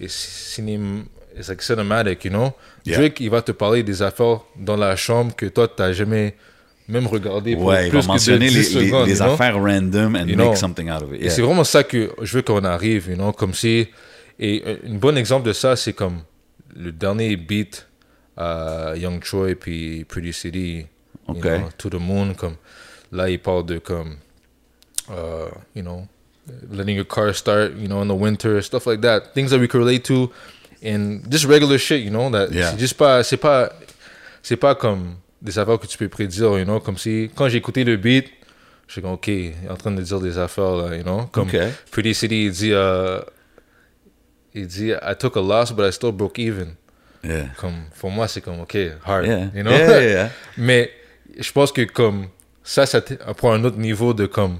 est 0.00 0.08
cinéma, 0.08 1.02
it's 1.36 1.48
like 1.48 1.60
cinematic, 1.60 2.24
you 2.24 2.30
know? 2.30 2.52
Yeah. 2.86 2.96
Drake, 2.96 3.20
il 3.20 3.28
va 3.28 3.42
te 3.42 3.52
parler 3.52 3.82
des 3.82 4.00
affaires 4.00 4.40
dans 4.56 4.76
la 4.76 4.96
chambre 4.96 5.36
que 5.36 5.44
toi, 5.44 5.68
t'as 5.68 5.92
jamais 5.92 6.34
même 6.88 7.06
regardé 7.06 7.54
pour 7.54 7.66
Ouais, 7.66 7.86
il 7.86 7.90
plus 7.90 7.98
va 7.98 8.02
de 8.02 8.06
mentionner 8.08 8.48
10 8.48 8.54
les, 8.54 8.80
les- 8.80 8.86
secondes, 8.86 9.08
les 9.08 9.16
know? 9.16 9.32
affaires 9.32 9.60
random 9.60 10.14
and 10.16 10.26
You 10.28 10.36
make 10.36 10.46
know? 10.48 10.54
something 10.56 10.90
out 10.90 11.02
of 11.02 11.12
it. 11.14 11.22
Et 11.22 11.30
c'est 11.30 11.42
vraiment 11.42 11.64
ça 11.64 11.84
que 11.84 12.10
je 12.22 12.36
veux 12.36 12.42
qu'on 12.42 12.64
arrive, 12.64 13.08
you 13.10 13.14
know, 13.16 13.32
comme 13.32 13.54
si... 13.54 13.88
Et 14.40 14.62
un 14.86 14.94
bon 14.94 15.16
exemple 15.18 15.46
de 15.46 15.52
ça, 15.52 15.74
c'est 15.76 15.92
comme 15.92 16.20
le 16.76 16.92
dernier 16.92 17.36
beat 17.36 17.86
à 18.36 18.94
Young 18.96 19.20
Troy 19.22 19.54
puis 19.54 20.04
Pretty 20.04 20.32
City, 20.32 20.86
you 21.28 21.34
Ok. 21.34 21.40
know, 21.42 21.68
To 21.76 21.90
the 21.90 21.94
Moon, 22.00 22.34
comme... 22.34 22.54
Là, 23.12 23.28
il 23.28 23.38
parle 23.38 23.66
de 23.66 23.78
comme... 23.78 24.16
uh, 25.10 25.48
you 25.74 25.82
know, 25.82 26.06
letting 26.70 26.96
your 26.96 27.06
car 27.06 27.34
start, 27.34 27.72
you 27.78 27.88
know, 27.88 28.00
in 28.02 28.08
the 28.08 28.14
winter, 28.14 28.62
stuff 28.62 28.86
like 28.86 29.00
that. 29.02 29.34
Things 29.34 29.50
that 29.50 29.58
we 29.58 29.66
can 29.68 29.78
relate 29.80 30.04
to 30.04 30.30
in 30.82 31.20
just 31.28 31.44
regular 31.46 31.78
shit, 31.78 32.02
you 32.02 32.10
know, 32.10 32.30
that 32.30 32.48
Yeah. 32.52 32.70
c'est 32.70 32.78
juste 32.78 32.96
pas... 32.96 33.22
C'est 33.24 33.36
pas... 33.38 33.72
C'est 34.42 34.56
pas 34.56 34.74
comme 34.74 35.16
des 35.42 35.58
affaires 35.58 35.78
que 35.78 35.86
tu 35.86 35.98
peux 35.98 36.08
prédire, 36.08 36.58
you 36.58 36.64
know, 36.64 36.80
comme 36.80 36.98
si... 36.98 37.30
Quand 37.34 37.48
j'ai 37.48 37.58
écouté 37.58 37.84
le 37.84 37.96
beat, 37.96 38.26
je 38.86 38.92
suis 38.92 39.02
comme, 39.02 39.12
OK, 39.12 39.28
il 39.28 39.52
est 39.64 39.70
en 39.70 39.76
train 39.76 39.90
de 39.90 40.02
dire 40.02 40.20
des 40.20 40.38
affaires, 40.38 40.74
là, 40.76 40.96
you 40.96 41.02
know, 41.02 41.26
comme... 41.32 41.48
Ok. 41.48 41.56
Pretty 41.90 42.14
City, 42.14 42.46
il 42.46 42.52
dit, 42.52 42.72
euh, 42.72 43.20
il 44.54 44.66
dit, 44.66 44.90
I 44.90 45.14
took 45.18 45.36
a 45.36 45.40
loss, 45.40 45.72
but 45.72 45.84
I 45.86 45.92
still 45.92 46.12
broke 46.12 46.38
even. 46.38 46.74
Yeah. 47.22 47.46
Comme, 47.58 47.84
pour 47.98 48.10
moi, 48.10 48.28
c'est 48.28 48.40
comme, 48.40 48.60
OK, 48.60 48.76
hard, 49.04 49.26
Yeah. 49.26 49.50
you 49.54 49.62
know? 49.62 49.70
Yeah. 49.72 50.30
Mais 50.56 50.90
je 51.38 51.52
pense 51.52 51.72
que 51.72 51.82
comme 51.82 52.26
ça, 52.62 52.86
ça 52.86 53.00
prend 53.36 53.52
un 53.52 53.64
autre 53.64 53.78
niveau 53.78 54.14
de 54.14 54.26
comme 54.26 54.58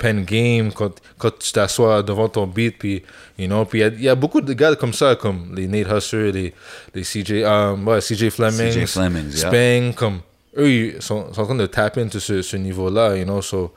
pen 0.00 0.24
game 0.24 0.72
quand, 0.72 0.92
quand 1.18 1.30
tu 1.38 1.52
t'assois 1.52 2.02
devant 2.02 2.28
ton 2.28 2.46
beat 2.46 2.78
puis 2.78 3.02
you 3.38 3.46
know 3.46 3.64
puis 3.66 3.80
il 3.80 3.82
y 3.82 3.84
a- 3.84 3.88
il 3.88 4.02
y, 4.02 4.08
a 4.08 4.14
beaucoup 4.14 4.40
de 4.40 4.52
gars 4.54 4.74
comme 4.74 4.94
ça 4.94 5.14
comme 5.14 5.54
les 5.54 5.66
Nate 5.68 5.88
Husser 5.92 6.32
les, 6.32 6.54
les 6.94 7.02
CJ 7.02 7.44
um, 7.44 7.86
ouais, 7.86 8.00
CJ 8.00 8.30
Fleming 8.30 8.70
CJ 8.72 8.86
Flemings, 8.86 9.32
yeah. 9.36 9.48
Spang 9.50 9.92
comme 9.94 10.18
eux 10.56 10.70
ils 10.70 11.02
sont, 11.02 11.32
sont 11.34 11.42
en 11.42 11.44
train 11.44 11.54
de 11.54 11.66
tap 11.66 11.98
into 11.98 12.18
ce, 12.18 12.40
ce 12.42 12.56
niveau 12.56 12.88
là 12.90 13.14
you 13.16 13.24
know 13.24 13.42
so 13.42 13.72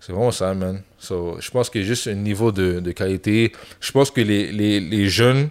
c'est 0.00 0.12
vraiment 0.12 0.30
ça 0.30 0.54
man 0.54 0.80
so 0.98 1.36
je 1.40 1.50
pense 1.50 1.68
qu'il 1.70 1.80
y 1.80 1.84
a 1.84 1.86
juste 1.88 2.06
un 2.06 2.14
niveau 2.14 2.52
de, 2.52 2.78
de 2.80 2.92
qualité 2.92 3.52
je 3.80 3.90
pense 3.92 4.10
que 4.10 4.20
les, 4.20 4.52
les, 4.52 4.78
les 4.80 5.08
jeunes 5.08 5.48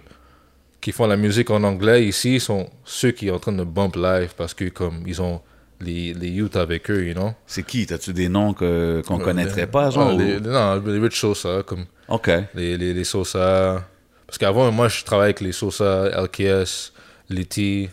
qui 0.80 0.92
font 0.92 1.06
la 1.06 1.16
musique 1.16 1.50
en 1.50 1.62
anglais 1.64 2.04
ici 2.06 2.40
sont 2.40 2.68
ceux 2.84 3.10
qui 3.12 3.28
sont 3.28 3.34
en 3.34 3.38
train 3.38 3.52
de 3.52 3.64
bump 3.64 3.96
live 3.96 4.32
parce 4.36 4.54
que 4.54 4.66
comme 4.70 5.02
ils 5.06 5.20
ont 5.20 5.40
les, 5.80 6.14
les 6.14 6.28
youth 6.28 6.56
avec 6.56 6.90
eux, 6.90 7.04
you 7.06 7.14
know? 7.14 7.32
C'est 7.46 7.64
qui? 7.64 7.86
T'as-tu 7.86 8.12
des 8.12 8.28
noms 8.28 8.54
qu'on 8.54 9.18
connaîtrait 9.18 9.66
pas, 9.66 9.90
genre? 9.90 10.08
Ah, 10.10 10.14
ou- 10.14 10.18
les, 10.18 10.40
non, 10.40 10.82
les 10.86 10.98
Rich 10.98 11.18
Sosa, 11.20 11.62
comme 11.64 11.84
OK. 12.08 12.30
les, 12.54 12.76
les, 12.78 12.94
les 12.94 13.04
Sosa. 13.04 13.84
Parce 14.26 14.38
qu'avant, 14.38 14.70
moi, 14.72 14.88
je 14.88 15.04
travaillais 15.04 15.26
avec 15.28 15.40
les 15.40 15.52
Sosa, 15.52 16.08
LKS, 16.22 16.92
Letty, 17.30 17.88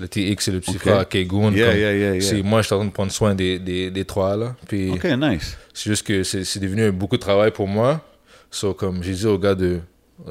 Letty 0.00 0.30
X 0.32 0.48
et 0.48 0.52
le 0.52 0.60
petit 0.60 0.76
Ok. 0.76 0.78
frère 0.82 1.08
Kegoon. 1.08 1.52
Yeah, 1.52 1.76
yeah, 1.76 1.92
yeah, 1.94 2.12
yeah. 2.14 2.20
c'est- 2.20 2.42
Moi, 2.42 2.62
je 2.62 2.66
suis 2.66 2.74
en 2.74 2.78
train 2.78 2.86
de 2.86 2.92
prendre 2.92 3.12
soin 3.12 3.34
des, 3.34 3.58
des, 3.58 3.90
des 3.90 4.04
trois, 4.04 4.36
là. 4.36 4.56
Puis 4.66 4.90
OK, 4.90 5.04
nice. 5.04 5.56
c'est 5.72 5.90
juste 5.90 6.06
que 6.06 6.22
c'est 6.22 6.58
devenu 6.60 6.90
beaucoup 6.90 7.16
de 7.16 7.22
travail 7.22 7.50
pour 7.50 7.68
moi. 7.68 8.00
So, 8.50 8.72
comme 8.74 9.02
j'ai 9.02 9.12
dit 9.14 9.26
aux 9.26 9.38
gars 9.38 9.54
de 9.54 9.80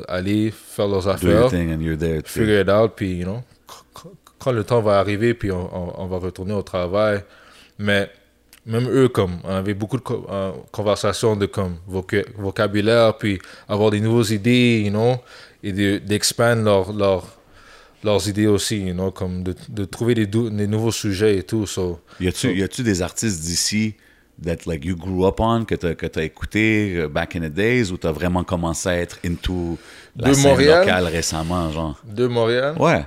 aller 0.07 0.51
faire 0.51 0.87
leurs 0.87 1.07
affaires, 1.07 1.49
thing 1.49 1.71
and 1.73 1.81
you're 1.81 1.97
there. 1.97 2.21
too. 2.23 2.29
figure 2.29 2.61
it 2.61 2.69
out, 2.69 2.93
puis, 2.95 3.17
you 3.17 3.23
know, 3.25 3.41
quand 4.43 4.51
le 4.51 4.63
temps 4.63 4.81
va 4.81 4.99
arriver, 4.99 5.33
puis 5.33 5.51
on, 5.51 5.69
on, 5.75 5.93
on 6.03 6.07
va 6.07 6.17
retourner 6.17 6.53
au 6.53 6.61
travail. 6.63 7.21
Mais 7.79 8.09
même 8.65 8.87
eux, 8.89 9.09
comme, 9.09 9.37
on 9.43 9.49
avait 9.55 9.73
beaucoup 9.73 9.97
de 9.97 10.03
euh, 10.29 10.51
conversations 10.71 11.35
de 11.35 11.45
comme 11.47 11.77
voca- 11.89 12.25
vocabulaire, 12.37 13.17
puis 13.17 13.39
avoir 13.67 13.89
des 13.91 13.99
nouvelles 13.99 14.31
idées, 14.35 14.83
you 14.85 14.89
know, 14.91 15.15
et 15.63 15.71
de- 15.71 15.97
d'expand 15.97 16.55
leur, 16.63 16.93
leur, 16.93 17.25
leurs 18.03 18.27
idées 18.29 18.47
aussi, 18.47 18.77
you 18.81 18.93
know, 18.93 19.11
comme 19.11 19.43
de, 19.43 19.55
de 19.69 19.85
trouver 19.85 20.13
des, 20.15 20.27
nouveaux 20.67 20.91
sujets 20.91 21.37
et 21.37 21.43
tout. 21.43 21.65
So, 21.65 21.99
Y 22.19 22.27
a-tu, 22.27 22.63
a-tu 22.63 22.83
des 22.83 23.01
artistes 23.01 23.41
d'ici 23.41 23.95
that 24.43 24.65
like 24.65 24.83
you 24.83 24.95
grew 24.95 25.25
up 25.27 25.39
on, 25.39 25.63
que 25.63 25.75
t'as 25.75 25.93
que 25.93 26.07
t'as 26.07 26.23
écouté 26.23 26.95
euh, 26.97 27.07
back 27.07 27.35
in 27.35 27.41
the 27.41 27.53
days, 27.53 27.91
ou 27.91 27.97
t'as 27.97 28.11
vraiment 28.11 28.43
commencé 28.43 28.89
à 28.89 28.95
être 28.97 29.19
into 29.25 29.77
la 30.17 30.29
De 30.29 30.33
scène 30.33 30.49
Montréal? 30.51 30.79
locale 30.79 31.05
récemment, 31.05 31.69
genre? 31.71 32.01
De 32.03 32.27
Montréal? 32.27 32.75
Ouais. 32.79 33.03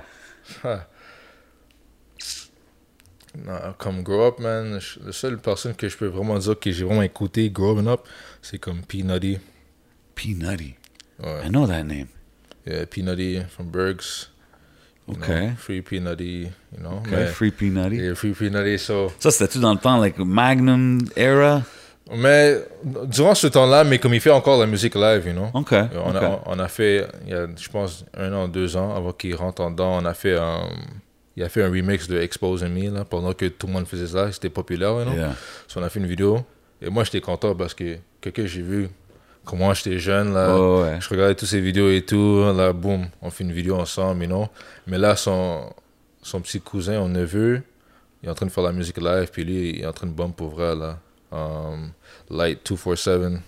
Comme 3.77 4.03
Grow 4.03 4.27
Up, 4.27 4.39
man, 4.39 4.79
je- 4.79 4.99
la 5.05 5.11
seule 5.11 5.37
personne 5.37 5.73
que 5.75 5.87
je 5.87 5.95
peux 5.97 6.07
vraiment 6.07 6.37
dire 6.39 6.59
que 6.59 6.71
j'ai 6.71 6.83
vraiment 6.83 7.03
écouté 7.03 7.49
growing 7.49 7.87
up, 7.87 8.01
c'est 8.41 8.57
comme 8.57 8.81
P. 8.81 9.03
Nutty. 9.03 9.37
P. 10.15 10.33
Nutty. 10.33 10.75
Ouais. 11.23 11.45
I 11.45 11.49
know 11.49 11.67
that 11.67 11.83
name. 11.83 12.07
Yeah, 12.65 12.85
P. 12.85 13.01
Nutty 13.03 13.41
from 13.49 13.67
Bergs. 13.67 14.29
know, 15.07 15.15
Okay. 15.23 15.51
Free 15.57 15.81
P. 15.81 15.99
Nutty, 16.01 16.49
you 16.73 16.79
know. 16.79 16.97
Okay, 17.05 17.11
mais- 17.11 17.27
Free 17.27 17.51
P. 17.51 17.69
Nutty. 17.69 17.95
Yeah, 17.97 18.15
Free 18.15 18.33
P. 18.33 18.49
Nutty, 18.49 18.77
so... 18.77 19.11
Ça, 19.19 19.31
c'était-tu 19.31 19.59
dans 19.59 19.71
le 19.73 19.79
temps, 19.79 19.97
like, 20.01 20.17
Magnum 20.17 20.99
era? 21.15 21.61
Mais 22.13 22.57
durant 23.05 23.35
ce 23.35 23.47
temps-là, 23.47 23.83
mais 23.83 23.99
comme 23.99 24.13
il 24.13 24.19
fait 24.21 24.31
encore 24.31 24.59
la 24.59 24.65
musique 24.65 24.95
live, 24.95 25.25
you 25.27 25.33
know. 25.33 25.49
OK, 25.53 25.73
On, 25.73 26.15
a, 26.15 26.41
on 26.45 26.59
a 26.59 26.67
fait, 26.67 27.05
il 27.25 27.29
y 27.29 27.33
a, 27.33 27.47
je 27.55 27.69
pense, 27.69 28.03
un 28.17 28.31
an, 28.33 28.47
deux 28.47 28.75
ans, 28.77 28.95
avant 28.95 29.11
qu'il 29.13 29.35
rentre 29.35 29.61
en 29.61 29.71
dedans, 29.71 29.97
on 30.01 30.05
a 30.05 30.13
fait 30.13 30.37
un, 30.37 30.69
il 31.37 31.43
a 31.43 31.49
fait 31.49 31.63
un 31.63 31.69
remix 31.69 32.07
de 32.07 32.19
Expose 32.19 32.63
Me, 32.63 32.89
là, 32.89 33.05
pendant 33.05 33.31
que 33.31 33.45
tout 33.45 33.67
le 33.67 33.73
monde 33.73 33.85
faisait 33.85 34.07
ça, 34.07 34.31
c'était 34.31 34.49
populaire, 34.49 34.93
you 34.99 35.05
know. 35.05 35.13
Yeah. 35.13 35.35
So, 35.67 35.79
on 35.79 35.83
a 35.83 35.89
fait 35.89 35.99
une 35.99 36.07
vidéo, 36.07 36.43
et 36.81 36.89
moi, 36.89 37.03
j'étais 37.03 37.21
content 37.21 37.53
parce 37.53 37.75
que 37.75 37.97
quelqu'un 38.19 38.47
j'ai 38.47 38.63
vu, 38.63 38.89
comment 39.45 39.71
j'étais 39.71 39.99
jeune, 39.99 40.33
là, 40.33 40.59
ouais. 40.59 40.97
je 40.99 41.07
regardais 41.07 41.35
toutes 41.35 41.47
ces 41.47 41.61
vidéos 41.61 41.91
et 41.91 42.01
tout, 42.01 42.43
là, 42.55 42.73
boum, 42.73 43.05
on 43.21 43.29
fait 43.29 43.43
une 43.43 43.51
vidéo 43.51 43.75
ensemble, 43.75 44.23
you 44.23 44.27
know. 44.27 44.47
Mais 44.87 44.97
là, 44.97 45.15
son, 45.15 45.71
son 46.23 46.41
petit 46.41 46.59
cousin, 46.59 46.99
mon 46.99 47.09
neveu, 47.09 47.61
il 48.23 48.29
est 48.29 48.31
en 48.31 48.35
train 48.35 48.47
de 48.47 48.51
faire 48.51 48.63
la 48.63 48.71
musique 48.71 48.97
live, 48.97 49.29
puis 49.31 49.45
lui, 49.45 49.69
il 49.69 49.81
est 49.81 49.85
en 49.85 49.93
train 49.93 50.07
de 50.07 50.13
bump 50.13 50.35
pour 50.35 50.49
vrai, 50.49 50.75
là. 50.75 50.97
Um, 51.31 51.91
Light 52.31 52.67
247, 52.67 53.41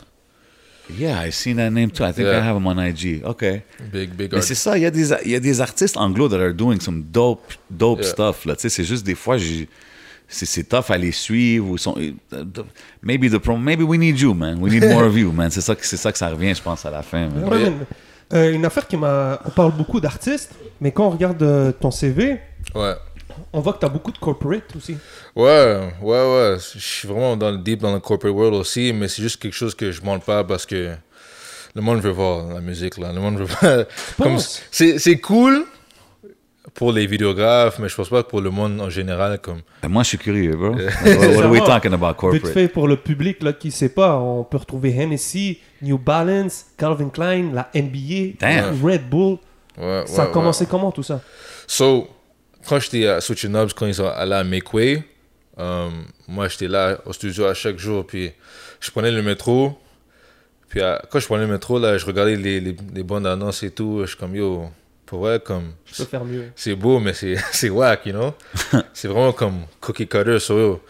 Yeah, 0.98 1.20
I 1.28 1.32
seen 1.32 1.58
that 1.58 1.70
name 1.72 1.92
too. 1.92 2.04
I 2.04 2.12
think 2.14 2.28
Yeah. 2.28 2.40
I 2.40 2.48
have 2.48 2.58
him 2.58 2.66
on 2.68 2.78
IG. 2.80 3.22
OK. 3.24 3.44
big, 3.92 4.12
big 4.16 4.34
Mais 4.34 4.42
c'est 4.42 4.56
ça, 4.56 4.78
il 4.78 4.82
y, 4.84 4.86
a 4.86 4.92
des, 4.92 5.12
il 5.26 5.32
y 5.32 5.36
a 5.36 5.40
des 5.40 5.62
artistes 5.62 5.98
anglo 5.98 6.28
that 6.30 6.40
are 6.40 6.54
doing 6.54 6.80
some 6.80 7.04
dope, 7.12 7.54
dope 7.70 8.00
Yeah. 8.02 8.10
stuff. 8.10 8.46
Là. 8.46 8.56
C'est 8.58 8.84
juste 8.84 9.06
des 9.06 9.16
fois, 9.16 9.38
j'ai- 9.38 9.68
c'est 10.28 10.46
c'est 10.46 10.64
tough 10.64 10.90
à 10.90 10.98
les 10.98 11.12
suivre. 11.12 11.70
Ou 11.70 11.78
sont, 11.78 11.96
maybe, 13.02 13.30
the 13.30 13.40
maybe 13.58 13.82
we 13.84 13.98
need 14.00 14.20
you, 14.20 14.34
man. 14.34 14.60
We 14.62 14.72
need 14.74 14.86
more 14.86 15.04
of 15.06 15.16
you, 15.16 15.32
man. 15.32 15.50
C'est 15.52 15.62
ça, 15.62 15.76
que- 15.76 15.86
c'est 15.86 15.98
ça 15.98 16.12
que 16.12 16.18
ça 16.18 16.30
revient, 16.30 16.54
je 16.56 16.62
pense, 16.62 16.86
à 16.86 16.92
la 16.92 17.02
fin. 17.02 17.30
man. 17.30 17.44
Ouais. 17.50 17.72
Euh, 18.32 18.52
une 18.54 18.64
affaire 18.66 18.86
qui 18.88 18.96
m'a. 18.96 19.40
On 19.46 19.50
parle 19.50 19.72
beaucoup 19.76 20.00
d'artistes, 20.00 20.54
mais 20.80 20.92
quand 20.92 21.08
on 21.08 21.10
regarde 21.12 21.42
euh, 21.42 21.72
ton 21.72 21.90
CV, 21.92 22.38
Ouais. 22.76 22.94
On 23.54 23.60
voit 23.60 23.74
que 23.74 23.80
tu 23.80 23.86
as 23.86 23.90
beaucoup 23.90 24.12
de 24.12 24.18
corporate 24.18 24.76
aussi. 24.76 24.98
Ouais, 25.36 25.90
ouais, 26.02 26.34
ouais. 26.34 26.58
Je 26.74 26.80
suis 26.80 27.08
vraiment 27.08 27.38
dans 27.38 27.52
le 27.52 27.58
deep 27.58 27.80
dans 27.82 27.94
le 27.94 28.00
corporate 28.00 28.34
world 28.36 28.56
aussi, 28.56 28.94
mais 28.94 29.08
c'est 29.08 29.22
juste 29.22 29.42
quelque 29.42 29.56
chose 29.56 29.76
que 29.76 29.92
je 29.92 30.02
montre 30.02 30.26
pas 30.26 30.44
parce 30.44 30.66
que 30.66 30.96
le 31.76 31.82
monde 31.82 32.00
veut 32.02 32.12
voir 32.12 32.46
la 32.54 32.62
musique 32.62 32.98
là. 32.98 33.12
Le 33.14 33.20
monde 33.20 33.38
veut 33.40 33.86
pas. 34.18 34.38
C'est 34.72 35.00
c'est 35.00 35.20
cool 35.20 35.66
pour 36.74 36.92
les 36.92 37.08
vidéographes, 37.08 37.80
mais 37.80 37.90
je 37.90 37.96
pense 37.96 38.10
pas 38.10 38.24
que 38.24 38.30
pour 38.30 38.42
le 38.42 38.50
monde 38.50 38.80
en 38.80 38.90
général 38.90 39.40
comme. 39.40 39.62
Moi, 39.88 40.04
je 40.04 40.10
suis 40.10 40.18
curieux, 40.18 40.56
bro. 40.56 40.72
what, 40.76 41.36
what 41.36 41.44
are 41.44 41.52
we 41.52 41.64
talking 41.64 41.94
about, 41.94 42.10
Vite 42.10 42.18
corporate? 42.18 42.54
fait 42.54 42.68
pour 42.68 42.88
le 42.88 42.96
public 42.98 43.42
là, 43.44 43.54
qui 43.54 43.72
sait 43.72 43.90
pas, 43.90 44.18
on 44.18 44.44
peut 44.44 44.58
retrouver 44.58 44.96
Hennessy, 44.96 45.60
New 45.82 45.98
Balance, 45.98 46.66
Calvin 46.78 47.10
Klein, 47.10 47.52
la 47.54 47.70
NBA, 47.76 48.38
Damn. 48.40 48.86
Red 48.86 49.10
Bull. 49.10 49.38
Ouais, 49.78 50.04
Ça 50.08 50.24
a 50.24 50.28
commencé 50.28 50.66
ouais. 50.66 50.70
comment 50.70 50.92
tout 50.92 51.04
ça? 51.04 51.22
So, 51.66 52.08
quand 52.68 52.80
j'étais 52.80 53.08
à 53.08 53.22
Switching 53.22 53.52
Knobs, 53.52 53.72
quand 53.76 53.86
ils 53.88 53.96
sont 53.96 54.08
allés 54.08 54.34
à 54.36 54.44
Make 54.44 54.74
Way, 54.74 55.04
euh, 55.60 55.90
moi 56.28 56.48
j'étais 56.48 56.68
là 56.68 57.00
au 57.06 57.14
studio 57.14 57.46
à 57.46 57.54
chaque 57.54 57.78
jour, 57.80 58.06
puis 58.06 58.32
je 58.80 58.92
prenais 58.92 59.12
le 59.12 59.22
métro. 59.22 59.78
Puis 60.70 60.82
à- 60.82 61.02
quand 61.10 61.20
je 61.20 61.26
prenais 61.26 61.46
le 61.48 61.52
métro, 61.52 61.80
là, 61.80 61.98
je 61.98 62.06
regardais 62.06 62.36
les, 62.36 62.60
les, 62.60 62.76
les 62.94 63.04
bandes 63.04 63.26
annonces 63.26 63.64
et 63.64 63.72
tout. 63.72 64.02
Je 64.02 64.08
suis 64.10 64.18
comme, 64.18 64.36
yo, 64.36 64.70
pour 65.06 65.22
vrai, 65.22 65.40
comme, 65.40 65.74
Je 65.86 65.98
peux 65.98 66.06
faire 66.06 66.24
mieux. 66.24 66.52
c'est 66.56 66.76
beau, 66.76 67.00
mais 67.00 67.14
c'est 67.14 67.36
c'est 67.52 67.70
whack, 67.70 68.06
you 68.06 68.14
know? 68.14 68.34
c'est 68.94 69.08
vraiment 69.08 69.32
comme 69.34 69.62
cookie 69.82 70.08
cutter. 70.08 70.40
So, 70.40 70.60
yo, 70.60 70.82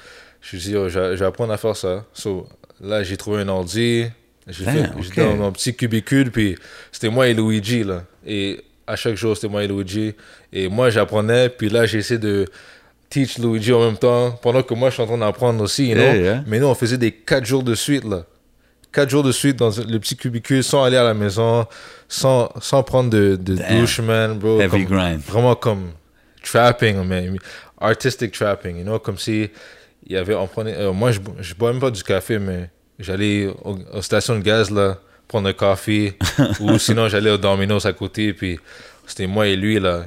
je 0.41 0.55
me 0.57 0.59
suis 0.61 0.69
dit, 0.71 0.75
yo, 0.75 0.89
je 0.89 0.99
vais 0.99 1.25
apprendre 1.25 1.53
à 1.53 1.57
faire 1.57 1.77
ça. 1.77 2.05
So, 2.13 2.47
là, 2.81 3.03
j'ai 3.03 3.15
trouvé 3.15 3.41
un 3.41 3.47
ordi. 3.47 4.05
J'étais 4.47 5.23
dans 5.23 5.35
mon 5.35 5.51
petit 5.51 5.73
cubicule, 5.75 6.31
puis 6.31 6.57
c'était 6.91 7.09
moi 7.09 7.27
et 7.27 7.33
Luigi, 7.33 7.83
là. 7.83 8.03
Et 8.25 8.59
à 8.89 8.95
chaque 8.95 9.15
jour, 9.15 9.35
c'était 9.35 9.47
moi 9.47 9.63
et 9.63 9.67
Luigi. 9.67 10.15
Et 10.51 10.67
moi, 10.67 10.89
j'apprenais, 10.89 11.49
puis 11.49 11.69
là, 11.69 11.85
j'ai 11.85 11.99
essayé 11.99 12.19
de 12.19 12.45
teach 13.09 13.37
Luigi 13.37 13.71
en 13.73 13.79
même 13.85 13.97
temps, 13.97 14.31
pendant 14.41 14.61
que 14.63 14.73
moi, 14.73 14.89
je 14.89 14.95
suis 14.95 15.03
en 15.03 15.07
train 15.07 15.17
d'apprendre 15.17 15.63
aussi, 15.63 15.87
you 15.89 15.95
know? 15.95 16.03
Yeah, 16.03 16.15
yeah. 16.17 16.43
Mais 16.47 16.59
nous, 16.59 16.67
on 16.67 16.75
faisait 16.75 16.97
des 16.97 17.11
4 17.11 17.45
jours 17.45 17.63
de 17.63 17.75
suite, 17.75 18.03
là. 18.03 18.25
4 18.91 19.09
jours 19.09 19.23
de 19.23 19.31
suite 19.31 19.55
dans 19.57 19.69
le 19.69 19.99
petit 19.99 20.15
cubicule, 20.15 20.63
sans 20.63 20.83
aller 20.83 20.97
à 20.97 21.03
la 21.03 21.13
maison, 21.13 21.65
sans, 22.07 22.49
sans 22.61 22.81
prendre 22.83 23.09
de, 23.11 23.35
douche, 23.35 23.99
man, 23.99 24.37
bro. 24.37 24.59
Heavy 24.59 24.85
Comme- 24.85 24.97
grind. 24.97 25.19
Vraiment 25.21 25.55
comme 25.55 25.91
trapping, 26.43 27.03
man. 27.03 27.37
Artistic 27.79 28.31
trapping, 28.31 28.77
you 28.77 28.83
know? 28.83 28.99
Comme 28.99 29.17
si 29.17 29.49
il 30.05 30.13
y 30.13 30.17
avait, 30.17 30.33
on 30.35 30.47
prenait, 30.47 30.75
euh, 30.77 30.91
moi, 30.91 31.11
je, 31.11 31.19
je 31.39 31.53
bois 31.53 31.71
même 31.71 31.81
pas 31.81 31.91
du 31.91 32.01
café, 32.03 32.39
mais 32.39 32.69
j'allais 32.97 33.47
au- 33.63 33.77
aux 33.93 34.01
stations 34.01 34.35
de 34.35 34.41
gaz, 34.43 34.71
là, 34.71 34.97
prendre 35.29 35.47
un 35.47 35.53
café, 35.53 36.17
ou 36.59 36.77
sinon, 36.77 37.07
j'allais 37.07 37.31
au 37.31 37.37
Domino's 37.37 37.85
à 37.85 37.93
côté, 37.93 38.33
puis 38.33 38.59
c'était 39.07 39.27
moi 39.27 39.47
et 39.47 39.55
lui, 39.55 39.79
là. 39.79 40.03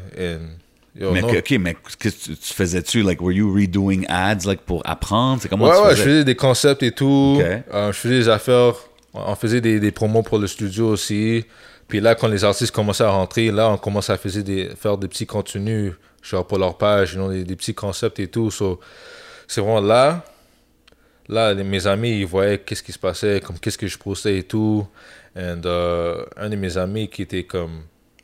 yo, 1.00 1.12
Mais, 1.12 1.22
que- 1.22 1.38
ok, 1.38 1.50
mais 1.60 1.74
qu'est-ce 1.98 2.16
que 2.26 2.32
tu, 2.32 2.36
tu 2.36 2.52
faisais-tu? 2.54 3.02
Like, 3.02 3.22
were 3.22 3.32
you 3.32 3.50
redoing 3.54 4.04
ads, 4.08 4.44
like, 4.46 4.60
pour 4.62 4.82
apprendre? 4.84 5.40
C'est 5.40 5.48
comment 5.48 5.64
Ouais, 5.66 5.76
tu 5.76 5.82
ouais, 5.86 5.96
je 5.96 6.02
faisais? 6.02 6.24
des 6.24 6.34
concepts 6.36 6.82
et 6.82 6.92
tout. 6.92 7.40
Euh, 7.40 7.92
je 7.92 7.98
faisais 7.98 8.18
des 8.18 8.28
affaires. 8.28 8.74
On 9.14 9.34
faisait 9.34 9.60
des, 9.60 9.78
des 9.80 9.90
promos 9.92 10.22
pour 10.22 10.38
le 10.38 10.46
studio 10.46 10.88
aussi. 10.88 11.44
Puis 11.88 12.00
là, 12.00 12.14
quand 12.14 12.28
les 12.28 12.44
artistes 12.44 12.72
commençaient 12.74 13.04
à 13.04 13.10
rentrer, 13.10 13.50
là, 13.50 13.68
on 13.70 13.76
commençait 13.76 14.12
à 14.12 14.16
des, 14.42 14.70
faire 14.80 14.96
des 14.98 15.08
petits 15.08 15.26
contenus, 15.26 15.92
genre 16.22 16.46
pour 16.46 16.58
leur 16.58 16.76
page, 16.78 17.12
you 17.14 17.18
know, 17.18 17.30
des, 17.30 17.44
des 17.44 17.54
petits 17.56 17.74
concepts 17.74 18.18
et 18.20 18.28
tout. 18.28 18.50
So, 18.50 18.80
c'est 19.46 19.60
vraiment 19.60 19.80
là. 19.80 20.24
Là, 21.28 21.54
mes 21.54 21.86
amis, 21.86 22.18
ils 22.20 22.26
voyaient 22.26 22.58
qu'est-ce 22.58 22.82
qui 22.82 22.92
se 22.92 22.98
passait, 22.98 23.40
comme 23.40 23.58
qu'est-ce 23.58 23.78
que 23.78 23.86
je 23.86 23.98
postais 23.98 24.38
et 24.38 24.42
tout. 24.42 24.86
And, 25.36 25.62
euh, 25.64 26.24
un 26.36 26.50
de 26.50 26.56
mes 26.56 26.76
amis 26.76 27.08
qui 27.08 27.22
était 27.22 27.44
comme. 27.44 27.82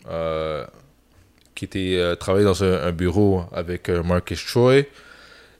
euh, 0.09 0.64
qui 1.55 1.64
était 1.64 1.96
euh, 1.96 2.14
travaillait 2.14 2.46
dans 2.46 2.62
un, 2.62 2.92
bureau 2.92 3.42
avec 3.53 3.88
euh, 3.88 4.03
Marcus 4.05 4.46
Troy 4.46 4.84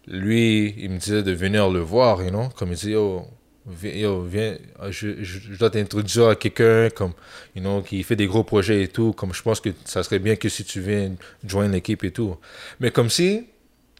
lui, 0.07 0.74
il 0.78 0.91
me 0.91 0.99
disait 0.99 1.22
de 1.22 1.32
venir 1.32 1.68
le 1.68 1.80
voir, 1.80 2.22
you 2.22 2.30
know, 2.30 2.49
comme 2.57 2.70
il 2.72 2.76
dit, 2.76 2.93
yo, 2.93 3.26
viens, 4.22 4.57
je 4.89 5.57
dois 5.59 5.70
t'introduire 5.70 6.28
à 6.28 6.34
quelqu'un, 6.36 6.89
comme, 6.91 7.12
you 7.55 7.61
know, 7.61 7.82
qui 7.82 8.03
fait 8.03 8.16
des 8.16 8.26
gros 8.26 8.43
projets 8.45 8.82
et 8.84 8.89
tout, 8.89 9.12
comme 9.12 9.34
je 9.34 9.43
pense 9.43 9.61
que 9.61 9.70
ça 9.84 10.03
serait 10.03 10.18
bien 10.18 10.36
que 10.36 10.49
si 10.49 10.64
tu 10.64 10.80
viens 10.80 11.12
joindre 11.45 11.72
l'équipe 11.72 12.03
et 12.05 12.11
tout. 12.11 12.36
Mais 12.80 12.91
comme 12.91 13.11
si, 13.11 13.47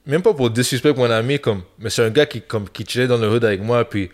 même 0.09 0.23
pas 0.23 0.35
pour 0.35 0.51
disrespect 0.51 0.95
mon 0.97 1.11
ami, 1.11 1.39
comme, 1.39 1.63
mais 1.79 1.91
c'est 1.91 2.03
un 2.05 2.11
gars 2.11 2.27
qui, 2.27 2.41
comme, 2.41 2.69
qui 2.69 2.85
chillait 2.87 3.07
dans 3.07 3.19
le 3.19 3.29
hood 3.29 3.45
avec 3.45 3.61
moi, 3.63 3.85
puis 3.89 4.11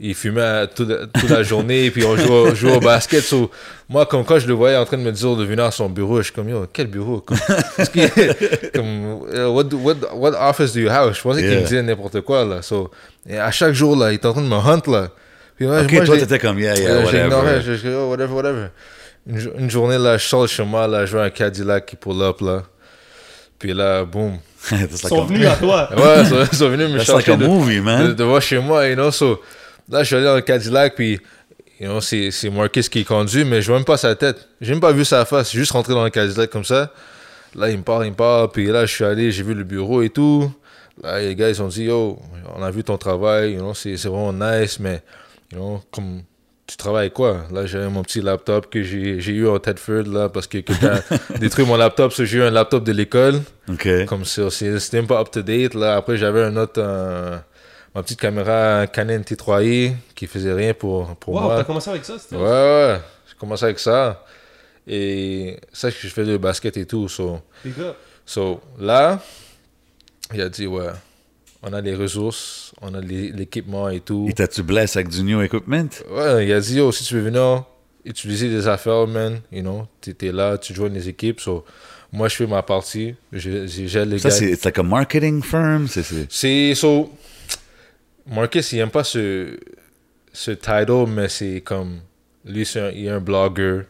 il 0.00 0.14
fumait 0.14 0.66
toute, 0.68 0.88
la- 0.88 1.06
toute 1.06 1.28
la 1.28 1.42
journée, 1.42 1.90
puis 1.90 2.04
on 2.04 2.16
jouait, 2.16 2.30
au- 2.50 2.54
jouait 2.54 2.76
au 2.76 2.80
basket. 2.80 3.20
So, 3.22 3.50
moi, 3.88 4.06
comme 4.06 4.24
quand 4.24 4.38
je 4.38 4.46
le 4.46 4.54
voyais 4.54 4.76
en 4.76 4.84
train 4.84 4.96
de 4.96 5.02
me 5.02 5.10
dire 5.12 5.34
de 5.36 5.44
venir 5.44 5.64
à 5.64 5.70
son 5.72 5.88
bureau, 5.88 6.18
je 6.18 6.22
suis 6.24 6.32
comme, 6.32 6.48
yo, 6.48 6.66
quel 6.72 6.86
bureau? 6.86 7.20
Comme, 7.20 7.36
qu'il- 7.92 8.10
comme, 8.74 9.26
euh, 9.34 9.48
what, 9.48 9.64
what, 9.74 9.96
what 10.14 10.32
office 10.50 10.72
do 10.72 10.80
you 10.80 10.88
have? 10.88 11.12
Je 11.14 11.20
pensais 11.20 11.40
qu'il 11.40 11.50
Yeah. 11.50 11.58
me 11.60 11.64
disait 11.64 11.82
n'importe 11.82 12.20
quoi, 12.22 12.44
là. 12.44 12.62
So, 12.62 12.90
et 13.28 13.38
à 13.38 13.50
chaque 13.50 13.74
jour, 13.74 13.96
là, 13.96 14.12
il 14.12 14.16
était 14.16 14.26
en 14.26 14.32
train 14.32 14.42
de 14.42 14.46
me 14.48 14.54
hunt, 14.54 14.82
là. 14.86 15.08
Puis, 15.56 15.66
ouais, 15.66 15.82
Ok, 15.82 15.92
moi, 15.92 16.04
toi, 16.04 16.16
t'étais 16.16 16.38
comme, 16.38 16.58
yeah, 16.60 16.76
yeah, 16.76 17.00
whatever. 17.04 17.60
Je 17.66 17.74
je- 17.74 17.88
oh, 17.88 18.08
whatever, 18.10 18.32
whatever. 18.34 18.66
Une, 19.26 19.50
une 19.58 19.70
journée, 19.70 19.98
là, 19.98 20.16
je 20.16 20.24
sors 20.26 20.42
de 20.42 20.46
chez 20.46 20.64
moi, 20.64 20.86
là, 20.86 21.04
je 21.04 21.12
vois 21.12 21.24
un 21.24 21.30
Cadillac 21.30 21.84
qui 21.86 21.96
pull 21.96 22.22
up, 22.22 22.40
là. 22.40 22.62
Puis 23.58 23.72
là, 23.72 24.04
boum. 24.04 24.38
Ils 24.72 24.78
like 24.80 24.98
sont 24.98 25.24
venus 25.24 25.46
à 25.46 25.56
toi. 25.56 25.88
Ouais, 25.96 26.22
ils 26.22 26.56
sont, 26.56 26.68
venus 26.68 26.88
me 26.90 26.98
That's 26.98 27.08
like 27.08 27.26
chercher 27.26 27.32
a 27.32 27.36
de, 27.36 27.46
movie, 27.46 27.80
man. 27.80 28.08
de, 28.08 28.12
devant 28.12 28.40
chez 28.40 28.58
moi, 28.58 28.88
you 28.88 28.94
know, 28.94 29.10
so, 29.10 29.40
là, 29.88 30.02
je 30.02 30.06
suis 30.06 30.16
allé 30.16 30.24
dans 30.24 30.34
le 30.34 30.42
Cadillac, 30.42 30.94
puis, 30.94 31.20
you 31.80 31.86
know, 31.86 32.00
c'est, 32.00 32.30
c'est 32.30 32.50
Marcus 32.50 32.88
qui 32.88 33.04
conduit, 33.04 33.44
mais 33.44 33.62
je 33.62 33.68
vois 33.68 33.76
même 33.76 33.84
pas 33.84 33.96
sa 33.96 34.14
tête. 34.14 34.48
J'ai 34.60 34.72
même 34.72 34.80
pas 34.80 34.92
vu 34.92 35.04
sa 35.04 35.24
face, 35.24 35.52
juste 35.52 35.72
rentré 35.72 35.94
dans 35.94 36.04
le 36.04 36.10
Cadillac 36.10 36.50
comme 36.50 36.64
ça. 36.64 36.92
Là, 37.54 37.70
il 37.70 37.78
me 37.78 37.82
parle, 37.82 38.06
il 38.06 38.10
me 38.10 38.16
parle, 38.16 38.50
puis 38.50 38.66
là, 38.66 38.84
je 38.84 38.94
suis 38.94 39.04
allé, 39.04 39.30
j'ai 39.30 39.42
vu 39.42 39.54
le 39.54 39.64
bureau 39.64 40.02
et 40.02 40.10
tout. 40.10 40.50
Là, 41.02 41.20
les 41.20 41.34
gars, 41.34 41.48
ils 41.48 41.62
ont 41.62 41.68
dit, 41.68 41.84
yo, 41.84 42.18
on 42.56 42.62
a 42.62 42.70
vu 42.70 42.82
ton 42.82 42.98
travail, 42.98 43.52
you 43.52 43.60
know, 43.60 43.74
c'est, 43.74 43.96
c'est 43.96 44.08
vraiment 44.08 44.32
nice, 44.32 44.80
mais, 44.80 45.02
you 45.52 45.58
know, 45.58 45.80
comme, 45.90 46.22
tu 46.68 46.76
travailles 46.76 47.10
quoi? 47.10 47.46
Là, 47.50 47.64
j'avais 47.64 47.88
mon 47.88 48.02
petit 48.02 48.20
laptop 48.20 48.68
que 48.68 48.82
j'ai, 48.82 49.16
eu 49.32 49.48
en 49.48 49.58
Tedford, 49.58 50.02
là, 50.02 50.28
parce 50.28 50.46
que 50.46 50.58
quelqu'un 50.58 51.00
a 51.34 51.38
détruit 51.38 51.64
mon 51.64 51.76
laptop, 51.76 52.12
so 52.12 52.26
j'ai 52.26 52.38
eu 52.38 52.42
un 52.42 52.50
laptop 52.50 52.84
de 52.84 52.92
l'école. 52.92 53.40
OK. 53.70 54.04
Comme 54.04 54.26
ça, 54.26 54.50
c'était 54.50 54.78
même 54.98 55.06
pas 55.06 55.20
up 55.20 55.30
to 55.30 55.40
date. 55.42 55.72
Là. 55.72 55.96
Après, 55.96 56.18
j'avais 56.18 56.42
un 56.42 56.54
autre, 56.58 56.74
euh, 56.76 57.38
ma 57.94 58.02
petite 58.02 58.20
caméra 58.20 58.86
Canon 58.86 59.20
T3i 59.20 59.94
qui 60.14 60.26
faisait 60.26 60.52
rien 60.52 60.74
pour, 60.74 61.16
pour 61.16 61.34
Wow, 61.34 61.40
moi. 61.40 61.56
t'as 61.56 61.64
commencé 61.64 61.88
avec 61.88 62.04
ça, 62.04 62.18
c'était 62.18 62.36
Ouais, 62.36 62.42
ouais, 62.42 63.00
j'ai 63.26 63.34
commencé 63.38 63.64
avec 63.64 63.78
ça. 63.78 64.22
Et 64.86 65.58
ça, 65.72 65.88
je 65.88 66.08
fais 66.08 66.24
le 66.24 66.36
basket 66.36 66.76
et 66.76 66.84
tout. 66.84 67.08
So, 67.08 67.40
gars. 67.64 67.94
so 68.26 68.60
là, 68.78 69.20
il 70.34 70.42
a 70.42 70.50
dit, 70.50 70.66
ouais, 70.66 70.88
on 71.62 71.72
a 71.72 71.80
les 71.80 71.94
ressources, 71.94 72.67
on 72.80 72.94
a 72.94 73.00
l'équipement 73.00 73.88
et 73.88 74.00
tout. 74.00 74.26
Et 74.28 74.32
t'as-tu 74.32 74.62
blessé 74.62 74.98
avec 74.98 75.08
du 75.10 75.22
new 75.22 75.40
equipment? 75.42 75.88
Ouais, 76.10 76.46
il 76.46 76.52
a 76.52 76.60
dit, 76.60 76.80
oh, 76.80 76.92
si 76.92 77.04
tu 77.04 77.14
veux 77.14 77.22
venir 77.22 77.64
utiliser 78.04 78.48
des 78.48 78.68
affaires, 78.68 79.06
man, 79.06 79.40
you 79.52 79.60
know, 79.62 79.86
t'es 80.00 80.32
là, 80.32 80.56
tu 80.58 80.72
joins 80.74 80.88
les 80.88 81.08
équipes. 81.08 81.40
So, 81.40 81.64
moi, 82.12 82.28
je 82.28 82.36
fais 82.36 82.46
ma 82.46 82.62
partie. 82.62 83.14
Je- 83.32 83.66
je- 83.66 83.98
les 84.00 84.18
Ça, 84.18 84.28
gars. 84.28 84.34
c'est 84.34 84.50
it's 84.52 84.64
like 84.64 84.78
a 84.78 84.82
marketing 84.82 85.42
firm? 85.42 85.86
C'est. 86.30 86.74
So, 86.74 87.10
Marcus, 88.26 88.72
il 88.72 88.78
aime 88.78 88.90
pas 88.90 89.04
ce, 89.04 89.58
ce 90.32 90.50
title, 90.52 91.06
mais 91.08 91.28
c'est 91.28 91.60
comme. 91.62 91.98
Lui, 92.44 92.66
un, 92.76 92.90
il 92.90 93.06
est 93.06 93.10
un 93.10 93.20
blogueur. 93.20 93.84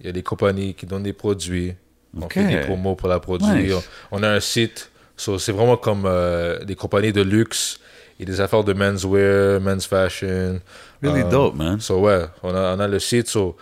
Il 0.00 0.06
y 0.06 0.08
a 0.08 0.12
des 0.12 0.22
compagnies 0.22 0.74
qui 0.74 0.86
donnent 0.86 1.02
des 1.04 1.12
produits. 1.12 1.72
On 2.16 2.22
Ok. 2.22 2.34
fait 2.34 2.46
des 2.46 2.60
promos 2.60 2.94
pour 2.96 3.08
la. 3.08 3.20
Nice. 3.40 3.72
On, 4.10 4.18
on 4.18 4.22
a 4.22 4.28
un 4.30 4.40
site. 4.40 4.90
So, 5.16 5.38
c'est 5.38 5.52
vraiment 5.52 5.76
comme 5.76 6.04
euh, 6.06 6.64
des 6.64 6.74
compagnies 6.74 7.12
de 7.12 7.22
luxe 7.22 7.78
et 8.18 8.24
des 8.24 8.40
affaires 8.40 8.64
de 8.64 8.72
menswear, 8.72 9.60
men's 9.60 9.86
fashion. 9.86 10.60
Really 11.02 11.22
Euh, 11.22 11.30
dope, 11.30 11.54
man. 11.56 11.80
So, 11.80 12.00
ouais, 12.00 12.24
on 12.42 12.54
a, 12.54 12.76
on 12.76 12.80
a 12.80 12.88
le 12.88 12.98
site. 12.98 13.28
So, 13.28 13.56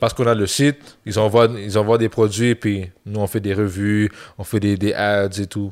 parce 0.00 0.14
qu'on 0.14 0.26
a 0.26 0.34
le 0.34 0.46
site, 0.46 0.96
ils 1.04 1.18
envoient, 1.18 1.48
ils 1.58 1.76
envoient 1.78 1.98
des 1.98 2.08
produits, 2.08 2.54
puis 2.54 2.90
nous, 3.04 3.20
on 3.20 3.26
fait 3.26 3.40
des 3.40 3.52
revues, 3.54 4.10
on 4.38 4.44
fait 4.44 4.60
des, 4.60 4.76
des 4.76 4.92
ads 4.94 5.28
et 5.38 5.46
tout. 5.46 5.70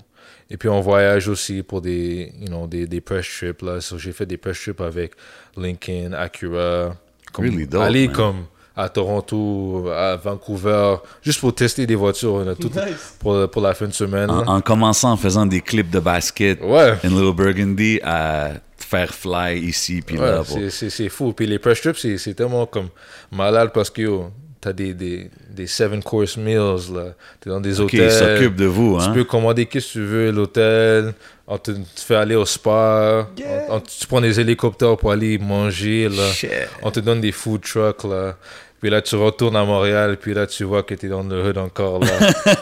Et 0.51 0.57
puis, 0.57 0.69
on 0.69 0.81
voyage 0.81 1.29
aussi 1.29 1.63
pour 1.63 1.81
des, 1.81 2.33
you 2.41 2.47
know, 2.47 2.67
des, 2.67 2.87
des 2.87 3.01
press 3.01 3.27
trips. 3.27 3.63
Là. 3.63 3.81
So, 3.81 3.99
j'ai 3.99 4.13
fait 4.13 4.27
des 4.27 4.37
press 4.37 4.59
trips 4.61 4.81
avec 4.81 5.13
Lincoln, 5.57 6.13
Acura. 6.13 6.95
Comme, 7.33 7.45
Really 7.45 7.67
dope, 7.67 7.83
aller 7.83 8.07
man. 8.07 8.17
comme 8.17 8.45
à 8.81 8.89
Toronto, 8.89 9.89
à 9.95 10.17
Vancouver, 10.17 10.97
juste 11.23 11.41
pour 11.41 11.53
tester 11.55 11.85
des 11.87 11.97
voitures 11.97 12.35
on 12.35 12.47
a 12.49 12.55
tout, 12.55 12.69
Nice. 12.69 13.17
pour, 13.19 13.51
pour 13.51 13.61
la 13.63 13.75
fin 13.75 13.87
de 13.87 13.93
semaine. 13.93 14.31
En, 14.31 14.41
là. 14.43 14.51
en 14.51 14.61
commençant 14.61 15.11
en 15.13 15.17
faisant 15.17 15.47
des 15.47 15.61
clips 15.61 15.91
de 15.91 15.99
basket 16.01 16.61
Ouais. 16.63 16.93
in 17.03 17.09
Little 17.09 17.35
Burgundy 17.35 17.99
à 18.05 18.51
faire 18.77 19.13
fly 19.13 19.59
ici 19.59 20.01
puis 20.07 20.17
là. 20.17 20.39
Ouais, 20.41 20.45
pour- 20.47 20.57
c'est- 20.59 20.71
c'est 20.71 20.91
c'est 20.91 21.09
fou. 21.09 21.33
Puis 21.33 21.47
les 21.47 21.59
press 21.59 21.81
trips, 21.81 21.99
c'est 21.99 22.17
c'est 22.19 22.35
tellement 22.35 22.67
comme 22.67 22.89
malade 23.33 23.71
parce 23.75 23.91
que 23.91 24.03
yo, 24.03 24.31
t'as 24.61 24.73
des, 24.73 24.95
des, 24.95 25.31
des 25.51 25.67
seven 25.67 26.03
course 26.03 26.37
meals, 26.37 26.93
là. 26.95 27.15
T'es 27.41 27.51
dans 27.51 27.61
des 27.61 27.81
Ok, 27.81 27.95
hôtels. 27.95 28.07
ils 28.07 28.11
s'occupent 28.13 28.57
de 28.57 28.65
vous, 28.67 28.99
Tu 28.99 29.05
hein? 29.05 29.13
peux 29.13 29.25
commander 29.25 29.67
qu'est-ce 29.67 29.89
que 29.89 29.93
tu 29.93 30.05
veux, 30.05 30.31
l'hôtel. 30.31 31.15
On 31.51 31.57
te, 31.59 31.71
tu 31.71 31.81
te 31.81 32.01
fait 32.01 32.17
aller 32.17 32.35
au 32.35 32.45
spa. 32.45 33.27
Yeah. 33.39 33.67
On- 33.71 33.77
on- 33.77 33.81
tu 33.81 34.07
prends 34.07 34.21
des 34.21 34.39
hélicoptères 34.39 34.97
pour 34.99 35.11
aller 35.13 35.39
manger, 35.39 36.09
là. 36.09 36.31
Shit. 36.33 36.51
On 36.83 36.91
te 36.91 37.01
donne 37.01 37.21
des 37.23 37.33
food 37.33 37.63
trucks, 37.63 38.05
là. 38.05 38.37
Puis 38.81 38.91
là, 38.91 39.03
tu 39.03 39.17
retournes 39.17 39.57
à 39.57 39.65
Montréal, 39.65 40.17
puis 40.21 40.35
là, 40.35 40.47
tu 40.47 40.63
vois 40.63 40.85
que 40.85 40.95
t'es 40.95 41.09
dans 41.09 41.25
le 41.25 41.43
hood 41.43 41.59
encore, 41.59 41.99
là. 41.99 42.13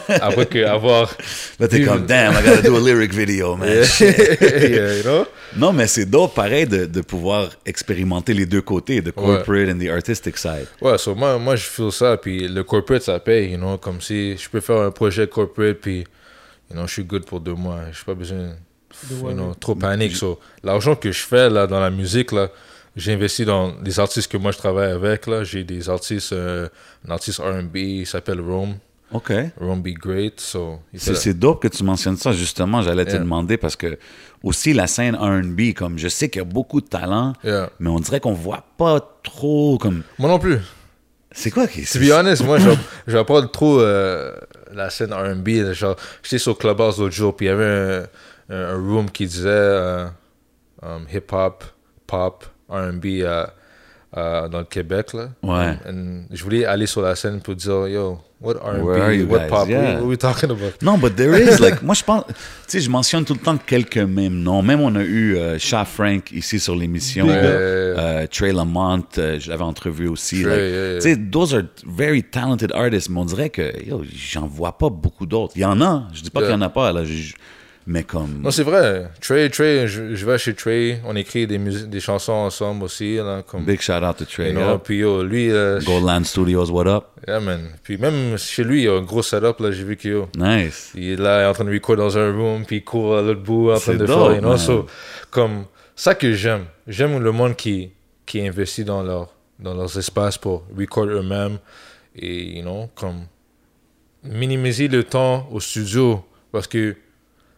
Après 0.21 0.47
que 0.47 0.65
avoir... 0.65 1.15
Là, 1.59 1.67
t'es 1.67 1.83
comme, 1.83 2.07
damn, 2.07 2.33
I 2.33 2.43
gotta 2.43 2.61
do 2.63 2.75
a 2.75 2.79
lyric 2.79 3.13
video, 3.13 3.55
man. 3.55 3.69
Yeah, 3.99 4.97
you 4.97 5.03
know? 5.03 5.27
Non, 5.55 5.73
mais 5.73 5.85
c'est 5.85 6.05
dope, 6.05 6.33
pareil, 6.33 6.65
de, 6.65 6.85
de 6.85 7.01
pouvoir 7.01 7.49
expérimenter 7.65 8.33
les 8.33 8.47
deux 8.47 8.61
côtés, 8.61 9.01
the 9.03 9.11
corporate 9.11 9.69
and 9.69 9.77
the 9.77 9.89
artistic 9.89 10.37
side. 10.37 10.67
Ouais, 10.81 10.97
so 10.97 11.13
moi, 11.13 11.37
moi, 11.37 11.55
je 11.55 11.65
feel 11.65 11.91
ça, 11.91 12.17
puis 12.17 12.47
le 12.47 12.63
corporate, 12.63 13.03
ça 13.03 13.19
paye, 13.19 13.51
you 13.51 13.57
know, 13.57 13.77
comme 13.77 14.01
si 14.01 14.35
je 14.37 14.49
peux 14.49 14.59
faire 14.59 14.81
un 14.81 14.91
projet 14.91 15.27
corporate, 15.27 15.77
puis, 15.77 15.99
you 15.99 16.75
know, 16.75 16.87
je 16.87 16.93
suis 16.93 17.03
good 17.03 17.25
pour 17.25 17.39
deux 17.39 17.53
mois, 17.53 17.81
je 17.91 18.03
pas 18.03 18.15
besoin, 18.15 18.55
you 19.11 19.33
know, 19.33 19.53
trop 19.53 19.75
panique. 19.75 20.15
So, 20.15 20.39
l'argent 20.63 20.95
que 20.95 21.11
je 21.11 21.23
fais, 21.23 21.47
là, 21.49 21.67
dans 21.67 21.79
la 21.79 21.91
musique, 21.91 22.31
là, 22.31 22.49
j'ai 22.97 23.13
investi 23.13 23.45
dans 23.45 23.73
les 23.83 23.99
artistes 23.99 24.29
que 24.29 24.37
moi, 24.37 24.51
je 24.51 24.57
travaille 24.57 24.91
avec, 24.91 25.27
là, 25.27 25.43
j'ai 25.43 25.63
des 25.63 25.89
artistes, 25.89 26.33
euh, 26.33 26.67
un 27.07 27.11
artiste 27.11 27.39
R&B, 27.39 27.75
il 27.77 28.05
s'appelle 28.07 28.41
Rome, 28.41 28.75
OK. 29.13 29.31
Rome 29.61 29.81
Be 29.81 29.89
Great, 29.93 30.39
so, 30.41 30.79
C'est 30.95 31.33
dope 31.37 31.61
que 31.61 31.69
tu 31.69 31.83
mentionnes 31.83 32.17
ça, 32.17 32.33
justement. 32.33 32.81
J'allais 32.81 33.05
te 33.05 33.15
demander 33.15 33.55
parce 33.55 33.75
que 33.77 33.97
aussi 34.43 34.73
la 34.73 34.87
scène 34.87 35.15
R&B, 35.15 35.73
comme 35.73 35.97
je 35.97 36.09
sais 36.09 36.27
qu'il 36.29 36.39
y 36.39 36.41
a 36.41 36.45
beaucoup 36.45 36.81
de 36.81 36.87
talent, 36.87 37.33
Yeah. 37.43 37.69
mais 37.79 37.89
on 37.89 37.99
dirait 37.99 38.19
qu'on 38.19 38.33
voit 38.33 38.65
pas 38.77 38.99
trop 39.23 39.77
comme... 39.77 40.03
Moi 40.19 40.29
non 40.29 40.39
plus. 40.39 40.59
C'est 41.31 41.51
quoi 41.51 41.67
qui... 41.67 41.85
To 41.85 41.99
be 41.99 42.11
honest, 42.11 42.43
moi, 42.43 42.57
je 43.07 43.11
vois 43.11 43.25
pas 43.25 43.41
trop 43.47 43.79
euh, 43.79 44.35
la 44.73 44.89
scène 44.89 45.13
R&B. 45.13 45.47
j'étais 46.23 46.37
sur 46.39 46.57
Clubhouse 46.57 46.97
l'autre 46.99 47.15
jour, 47.15 47.33
puis 47.35 47.45
il 47.45 47.49
y 47.49 47.51
avait 47.51 48.07
un, 48.49 48.55
un, 48.55 48.69
un 48.73 48.75
room 48.75 49.09
qui 49.09 49.25
disait 49.27 49.47
euh, 49.47 50.07
um, 50.81 51.05
hip-hop, 51.13 51.63
pop, 52.07 52.45
R&B 52.69 53.05
euh, 53.21 53.45
euh, 54.15 54.47
dans 54.47 54.59
le 54.59 54.65
Québec. 54.65 55.13
Là. 55.13 55.29
Ouais. 55.43 55.77
And 55.87 56.23
je 56.31 56.43
voulais 56.43 56.65
aller 56.65 56.85
sur 56.85 57.01
la 57.01 57.15
scène 57.15 57.41
pour 57.41 57.55
dire, 57.55 57.87
yo, 57.87 58.19
what 58.39 58.53
Where 58.55 59.01
are 59.03 59.11
you 59.13 59.25
R&B, 59.25 59.31
what 59.31 59.39
guys? 59.39 59.49
pop, 59.49 59.67
Yeah. 59.69 59.81
what, 59.95 59.99
are 60.01 60.05
we 60.05 60.17
talking 60.17 60.49
about? 60.51 60.81
Non, 60.81 60.97
but 60.97 61.15
there 61.15 61.33
is, 61.39 61.59
like, 61.59 61.81
moi 61.81 61.93
je 61.95 62.03
pense, 62.03 62.23
tu 62.27 62.33
sais, 62.67 62.79
je 62.81 62.89
mentionne 62.89 63.25
tout 63.25 63.33
le 63.33 63.39
temps 63.39 63.57
quelques 63.57 63.97
mêmes 63.97 64.41
noms. 64.41 64.61
Même 64.61 64.79
on 64.81 64.95
a 64.95 65.03
eu 65.03 65.35
euh, 65.37 65.57
Sha 65.59 65.83
Frank 65.85 66.31
ici 66.31 66.59
sur 66.59 66.75
l'émission, 66.75 67.27
euh, 67.29 68.25
Trey 68.27 68.53
Lamont, 68.53 69.03
euh, 69.17 69.39
je 69.39 69.49
l'avais 69.49 69.63
entrevu 69.63 70.07
aussi. 70.07 70.43
Like, 70.43 70.45
yeah, 70.57 70.67
yeah. 70.93 70.95
Tu 70.95 71.01
sais, 71.01 71.17
those 71.31 71.53
are 71.53 71.63
very 71.85 72.23
talented 72.23 72.71
artists, 72.73 73.09
mais 73.09 73.19
on 73.19 73.25
dirait 73.25 73.49
que, 73.49 73.73
yo, 73.85 74.03
j'en 74.13 74.47
vois 74.47 74.77
pas 74.77 74.89
beaucoup 74.89 75.25
d'autres. 75.25 75.53
Il 75.55 75.61
y 75.61 75.65
en 75.65 75.81
a, 75.81 76.07
je 76.13 76.21
dis 76.21 76.29
pas 76.29 76.39
Yeah. 76.41 76.49
qu'il 76.51 76.59
y 76.59 76.63
en 76.63 76.65
a 76.65 76.69
pas, 76.69 76.93
là, 76.93 77.03
je- 77.03 77.33
mais 77.89 78.03
comme, 78.03 78.41
Non, 78.41 78.51
c'est 78.51 78.63
vrai. 78.63 79.09
Trey, 79.21 79.49
Trey, 79.49 79.87
je, 79.87 80.13
je 80.13 80.25
vais 80.25 80.37
chez 80.37 80.53
Trey, 80.53 80.99
on 81.05 81.15
écrit 81.15 81.47
des, 81.47 81.57
des 81.57 81.99
chansons 82.01 82.33
ensemble 82.33 82.83
aussi. 82.83 83.15
Là, 83.15 83.43
comme, 83.47 83.63
big 83.63 83.79
shout 83.79 84.03
out 84.03 84.17
to 84.17 84.25
Trey. 84.25 84.49
you 84.49 84.51
know, 84.51 84.71
yeah. 84.71 84.77
Puis 84.77 84.97
yo, 84.97 85.23
lui, 85.23 85.49
euh, 85.49 85.79
Goldland 85.79 86.25
Studios, 86.25 86.69
what 86.69 86.85
up? 86.85 87.05
yeah, 87.25 87.39
man. 87.39 87.69
Puis 87.83 87.97
même 87.97 88.37
chez 88.37 88.65
lui, 88.65 88.81
il 88.81 88.83
y 88.83 88.87
a 88.89 88.93
un 88.93 89.03
gros 89.03 89.23
setup. 89.23 89.61
Là, 89.61 89.71
j'ai 89.71 89.85
vu 89.85 89.95
que 89.95 90.09
yo, 90.09 90.27
Nice. 90.37 90.91
Il 90.95 91.11
est 91.11 91.15
là, 91.15 91.39
il 91.39 91.43
est 91.43 91.47
en 91.47 91.53
train 91.53 91.63
de 91.63 91.71
record 91.71 91.95
dans 91.95 92.17
un 92.17 92.29
room, 92.33 92.65
puis 92.65 92.77
il 92.77 92.83
court 92.83 93.17
à 93.17 93.21
l'autre 93.21 93.41
bout, 93.41 93.71
en 93.71 93.79
train 93.79 93.93
de 93.95 94.05
dope, 94.05 94.31
faire, 94.31 94.35
you 94.35 94.41
know, 94.41 94.57
so, 94.57 94.85
comme, 95.31 95.63
ça 95.95 96.13
que 96.13 96.33
j'aime. 96.33 96.65
J'aime 96.87 97.23
le 97.23 97.31
monde 97.31 97.55
qui, 97.55 97.91
qui 98.25 98.45
investit 98.45 98.83
dans, 98.83 99.01
leur, 99.01 99.29
dans 99.59 99.73
leurs 99.73 99.97
espaces 99.97 100.37
pour 100.37 100.65
record 100.77 101.05
eux-mêmes, 101.05 101.57
et, 102.17 102.57
you 102.57 102.63
know, 102.63 102.89
comme, 102.95 103.21
minimiser 104.23 104.89
le 104.89 105.05
temps 105.05 105.47
au 105.53 105.61
studio, 105.61 106.25
parce 106.51 106.67
que, 106.67 106.97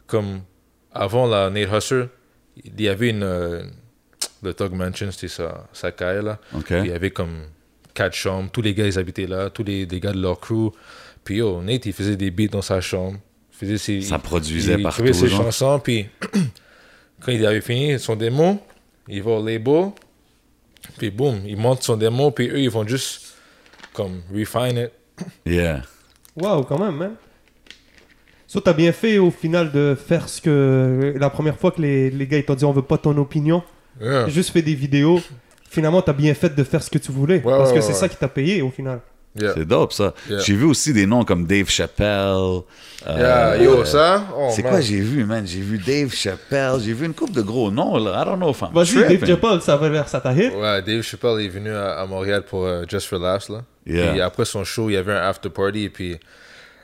comme, 0.09 0.41
avant 0.91 1.27
la 1.27 1.49
Nate 1.49 1.69
Husser, 1.71 2.05
il 2.63 2.81
y 2.81 2.87
avait 2.89 3.09
une, 3.09 3.23
euh, 3.23 3.63
le 4.43 4.53
Tug 4.53 4.73
Mansion, 4.73 5.11
c'était 5.11 5.27
sa, 5.27 5.67
sa 5.73 5.91
caille, 5.91 6.23
là. 6.23 6.39
Il 6.83 6.87
y 6.87 6.91
avait 6.91 7.11
comme 7.11 7.43
quatre 7.93 8.15
chambres. 8.15 8.49
Tous 8.51 8.61
les 8.61 8.73
gars, 8.73 8.85
ils 8.87 8.97
habitaient 8.99 9.27
là. 9.27 9.49
Tous 9.49 9.63
les, 9.63 9.85
les 9.85 9.99
gars 9.99 10.11
de 10.11 10.21
leur 10.21 10.39
crew. 10.39 10.71
Puis 11.23 11.37
yo, 11.37 11.61
Nate, 11.61 11.85
il 11.85 11.93
faisait 11.93 12.15
des 12.15 12.31
beats 12.31 12.47
dans 12.47 12.61
sa 12.61 12.81
chambre. 12.81 13.17
Il 13.53 13.57
faisait 13.57 13.77
ses, 13.77 14.01
Ça 14.01 14.15
il- 14.15 14.21
produisait 14.21 14.75
il, 14.75 14.83
partout, 14.83 15.01
écrivait 15.01 15.13
ses 15.17 15.27
genre. 15.27 15.43
chansons. 15.43 15.79
Puis 15.79 16.07
quand 17.21 17.31
il 17.31 17.45
avait 17.45 17.61
fini 17.61 17.99
son 17.99 18.15
démo, 18.15 18.59
il 19.07 19.21
va 19.21 19.31
au 19.31 19.45
label. 19.45 19.91
Puis 20.97 21.11
boum, 21.11 21.41
il 21.45 21.57
monte 21.57 21.83
son 21.83 21.97
démo. 21.97 22.31
Puis 22.31 22.47
eux, 22.49 22.59
ils 22.61 22.69
vont 22.69 22.87
juste 22.87 23.35
comme 23.93 24.21
refine 24.33 24.77
it. 24.77 24.91
Yeah. 25.45 25.81
Waouh, 26.37 26.63
quand 26.63 26.79
même, 26.79 26.95
man. 26.95 27.15
So, 28.51 28.59
t'as 28.59 28.73
bien 28.73 28.91
fait 28.91 29.19
au 29.19 29.29
final 29.29 29.71
de 29.71 29.95
faire 29.95 30.27
ce 30.27 30.41
que. 30.41 31.13
La 31.19 31.29
première 31.29 31.55
fois 31.55 31.69
que 31.69 31.79
les, 31.83 32.09
les 32.09 32.25
gars 32.25 32.39
ils 32.39 32.43
t'ont 32.45 32.55
dit 32.55 32.65
on 32.65 32.71
veut 32.71 32.81
pas 32.81 32.97
ton 32.97 33.15
opinion, 33.17 33.61
Yeah. 34.01 34.27
Juste 34.29 34.51
fait 34.51 34.61
des 34.61 34.75
vidéos. 34.75 35.19
Finalement, 35.69 36.01
t'as 36.01 36.13
bien 36.13 36.33
fait 36.33 36.55
de 36.55 36.63
faire 36.63 36.81
ce 36.81 36.89
que 36.89 36.97
tu 36.97 37.11
voulais. 37.11 37.43
Ouais, 37.43 37.57
parce 37.57 37.69
ouais, 37.71 37.75
que 37.75 37.81
c'est 37.81 37.89
ouais. 37.89 37.93
ça 37.93 38.07
qui 38.09 38.15
t'a 38.15 38.29
payé 38.29 38.61
au 38.61 38.69
final. 38.71 39.01
Yeah. 39.39 39.51
C'est 39.55 39.65
dope, 39.65 39.91
ça. 39.93 40.13
Yeah. 40.29 40.39
J'ai 40.39 40.55
vu 40.55 40.63
aussi 40.65 40.93
des 40.93 41.05
noms 41.05 41.23
comme 41.25 41.45
Dave 41.45 41.69
Chappelle. 41.69 42.07
euh, 42.07 42.61
Yeah, 43.07 43.57
yo, 43.61 43.83
ça? 43.85 44.25
oh, 44.35 44.47
C'est 44.55 44.63
quoi 44.63 44.79
j'ai 44.81 45.01
vu, 45.01 45.25
man? 45.25 45.45
J'ai 45.45 45.59
vu 45.59 45.77
Dave 45.77 46.11
Chappelle, 46.13 46.79
j'ai 46.81 46.93
vu 46.93 47.05
une 47.05 47.13
couple 47.13 47.33
de 47.33 47.41
gros 47.43 47.69
noms, 47.69 47.97
là. 47.97 48.21
I 48.21 48.25
don't 48.25 48.37
know 48.37 48.51
if 48.51 48.61
I'm 48.61 48.69
Vas-y, 48.73 49.17
Dave. 49.17 49.27
Chappelle, 49.27 49.61
ça 49.61 49.73
avait 49.73 49.89
l'air, 49.89 50.07
ça 50.07 50.21
t'a 50.21 50.33
hit? 50.33 50.53
Ouais, 50.55 50.81
Dave 50.81 51.01
Chappelle 51.03 51.41
est 51.41 51.49
venu 51.49 51.71
à, 51.71 51.99
à 51.99 52.05
Montréal 52.07 52.43
pour 52.49 52.65
euh, 52.65 52.85
Just 52.87 53.07
for 53.07 53.19
Laughs, 53.19 53.49
là. 53.49 53.63
Yeah. 53.85 54.11
Puis 54.11 54.21
après 54.21 54.45
son 54.45 54.63
show, 54.63 54.89
il 54.89 54.93
y 54.93 54.97
avait 54.97 55.13
un 55.13 55.21
after 55.27 55.49
party, 55.49 55.83
et 55.83 55.89
puis... 55.89 56.17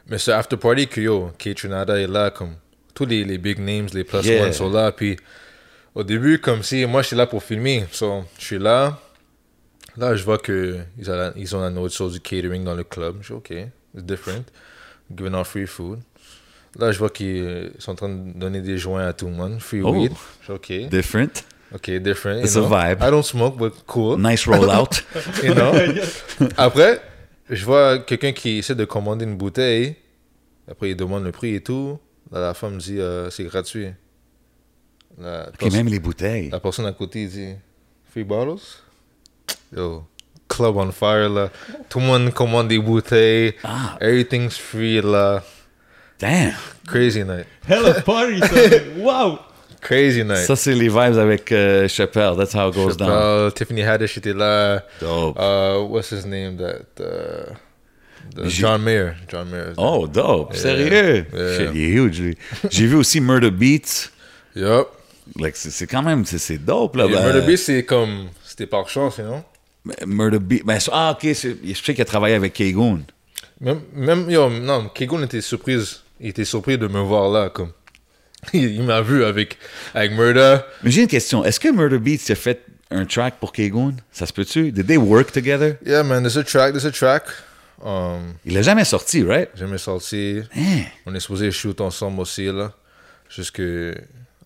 Mais 0.07 0.17
ce 0.17 0.31
after 0.31 0.57
party 0.57 0.87
que, 0.87 1.01
yo, 1.01 1.31
Trinada 1.37 1.99
est 1.99 2.07
là, 2.07 2.29
comme... 2.31 2.55
Tous 2.93 3.05
les, 3.05 3.23
les 3.25 3.37
big 3.37 3.59
names, 3.59 3.87
les 3.93 4.03
plus 4.03 4.25
Yeah. 4.25 4.45
one 4.45 4.53
sont 4.53 4.69
là, 4.69 4.91
puis... 4.91 5.17
Au 5.93 6.03
début, 6.03 6.39
comme 6.39 6.61
si... 6.63 6.85
Moi, 6.85 7.01
j'étais 7.01 7.15
là 7.15 7.27
pour 7.27 7.43
filmer, 7.43 7.85
so, 7.91 8.23
je 8.39 8.45
suis 8.45 8.59
là... 8.59 8.99
Là, 9.97 10.13
je 10.15 10.23
vois 10.25 10.37
que 10.37 10.77
ils 10.97 11.09
ont, 11.09 11.31
ils 11.37 11.55
ont 11.55 11.61
une 11.63 11.77
autre 11.77 11.95
chose 11.95 12.13
du 12.13 12.19
catering 12.19 12.65
dans 12.65 12.73
le 12.75 12.83
club. 12.83 13.15
Je 13.21 13.27
dis, 13.27 13.33
OK, 13.33 13.49
it's 13.51 14.03
different. 14.03 14.43
Giving 15.15 15.33
out 15.33 15.45
free 15.45 15.65
food. 15.65 15.99
Là, 16.77 16.91
je 16.91 16.99
vois 16.99 17.09
qu'ils 17.09 17.71
sont 17.79 17.93
en 17.93 17.95
train 17.95 18.09
de 18.09 18.37
donner 18.37 18.59
des 18.59 18.77
joints 18.77 19.07
à 19.07 19.13
tout 19.13 19.27
le 19.27 19.31
monde. 19.31 19.61
Free 19.61 19.81
Oh. 19.81 19.93
weed. 19.93 20.11
Je 20.41 20.51
dis, 20.51 20.83
OK. 20.83 20.89
Different. 20.89 21.45
OK, 21.73 21.89
different. 22.01 22.43
It's 22.43 22.55
you 22.55 22.65
a 22.65 22.67
know. 22.67 22.75
vibe. 22.75 23.01
I 23.01 23.09
don't 23.09 23.23
smoke, 23.23 23.57
but 23.57 23.71
cool. 23.87 24.17
Nice 24.17 24.45
rollout. 24.45 25.01
You 25.43 25.53
know? 25.55 25.71
Après, 26.57 26.99
je 27.49 27.65
vois 27.65 27.99
quelqu'un 27.99 28.31
qui 28.31 28.57
essaie 28.57 28.75
de 28.75 28.85
commander 28.85 29.25
une 29.25 29.37
bouteille. 29.37 29.95
Après, 30.69 30.89
il 30.91 30.95
demande 30.95 31.23
le 31.23 31.31
prix 31.31 31.55
et 31.55 31.61
tout. 31.61 31.99
Là, 32.31 32.39
la 32.39 32.53
femme 32.53 32.77
dit 32.77 32.99
euh, 32.99 33.29
c'est 33.29 33.43
gratuit. 33.43 33.89
La, 35.17 35.49
même 35.71 35.87
les 35.87 35.99
bouteilles. 35.99 36.49
la 36.49 36.59
personne 36.59 36.85
à 36.85 36.91
côté 36.91 37.27
dit 37.27 37.53
Free 38.11 38.23
bottles? 38.23 38.61
Yo, 39.75 40.03
club 40.49 40.75
on 40.75 40.91
fire 40.91 41.29
là. 41.29 41.49
Tout 41.87 41.99
le 41.99 42.05
monde 42.05 42.33
commande 42.33 42.67
des 42.67 42.79
bouteilles. 42.79 43.53
Ah. 43.63 43.97
Everything's 44.01 44.57
free 44.57 45.01
là. 45.01 45.43
Damn. 46.19 46.53
Crazy 46.87 47.23
night. 47.23 47.45
Hell 47.67 47.85
of 47.85 48.03
party. 48.03 48.41
Wow! 48.97 49.39
Crazy 49.85 50.23
night. 50.23 50.47
Ça, 50.47 50.55
c'est 50.55 50.73
les 50.73 50.89
vibes 50.89 51.19
avec 51.19 51.51
euh, 51.51 51.87
Chappelle. 51.87 52.35
That's 52.35 52.55
how 52.55 52.69
it 52.69 52.73
goes 52.73 52.97
down. 52.97 53.07
Chappelle, 53.07 53.53
Tiffany 53.53 53.83
Haddish 53.83 54.17
était 54.17 54.33
là. 54.33 54.83
Dope. 54.99 55.37
Uh, 55.37 55.85
what's 55.87 56.09
his 56.11 56.25
name? 56.25 56.57
That 56.57 56.87
uh, 56.99 57.53
the 58.35 58.49
John 58.49 58.83
Mayer. 58.83 59.13
John 59.27 59.47
Mayer. 59.51 59.73
Oh, 59.77 60.07
dope. 60.07 60.53
Yeah. 60.53 60.59
Sérieux? 60.59 61.25
Yeah. 61.31 61.57
Shit, 61.57 61.69
il 61.75 61.81
est 61.83 61.93
huge. 61.93 62.35
J'ai 62.71 62.87
vu 62.87 62.95
aussi 62.95 63.21
Murder 63.21 63.51
Beats. 63.51 64.09
Yup. 64.55 64.87
Like, 65.39 65.55
c'est 65.55 65.85
quand 65.85 66.01
même, 66.01 66.25
c'est 66.25 66.57
dope, 66.57 66.95
là. 66.95 67.05
Et 67.05 67.11
Ben, 67.11 67.21
Murder 67.21 67.41
Beast, 67.45 67.65
c'est 67.65 67.85
comme. 67.85 68.29
C'était 68.43 68.65
par 68.65 68.89
chance, 68.89 69.19
you 69.19 69.23
know? 69.23 69.43
Murder 70.07 70.39
Beats. 70.39 70.63
Ben, 70.65 70.79
ah, 70.91 71.15
ok. 71.15 71.29
Je 71.31 71.73
sais 71.75 71.93
qu'il 71.93 72.01
a 72.01 72.05
travaillé 72.05 72.33
avec 72.33 72.53
Kegoon. 72.53 73.01
Même, 73.61 73.81
même 73.93 74.31
yo, 74.31 74.49
non, 74.49 74.89
Kegon 74.89 75.21
était 75.21 75.41
surprise. 75.41 76.01
Il 76.19 76.29
était 76.29 76.43
surpris 76.43 76.79
de 76.79 76.87
me 76.87 77.01
voir 77.01 77.29
là, 77.29 77.49
comme. 77.49 77.69
il 78.53 78.83
m'a 78.83 79.01
vu 79.01 79.23
avec, 79.23 79.57
avec 79.93 80.11
Murder. 80.13 80.57
Mais 80.83 80.91
j'ai 80.91 81.01
une 81.01 81.07
question. 81.07 81.43
Est-ce 81.43 81.59
que 81.59 81.69
Murder 81.69 81.99
Beats 81.99 82.29
a 82.31 82.35
fait 82.35 82.61
un 82.91 83.05
track 83.05 83.35
pour 83.39 83.51
Kegoon? 83.51 83.95
Ça 84.11 84.25
se 84.25 84.33
peut-tu? 84.33 84.71
Did 84.71 84.87
they 84.87 84.97
work 84.97 85.31
together? 85.31 85.77
Yeah, 85.85 86.03
man, 86.03 86.21
there's 86.23 86.37
a 86.37 86.43
track, 86.43 86.71
there's 86.73 86.85
a 86.85 86.91
track. 86.91 87.23
Um, 87.83 88.35
Il 88.45 88.53
l'a 88.53 88.61
jamais 88.61 88.85
sorti, 88.85 89.23
right? 89.23 89.49
Jamais 89.55 89.77
sorti. 89.77 90.41
Hein? 90.55 90.83
On 91.05 91.13
est 91.13 91.19
supposé 91.19 91.51
shoot 91.51 91.79
ensemble 91.81 92.21
aussi, 92.21 92.45
là. 92.45 92.71
Juste 93.29 93.51
que. 93.51 93.93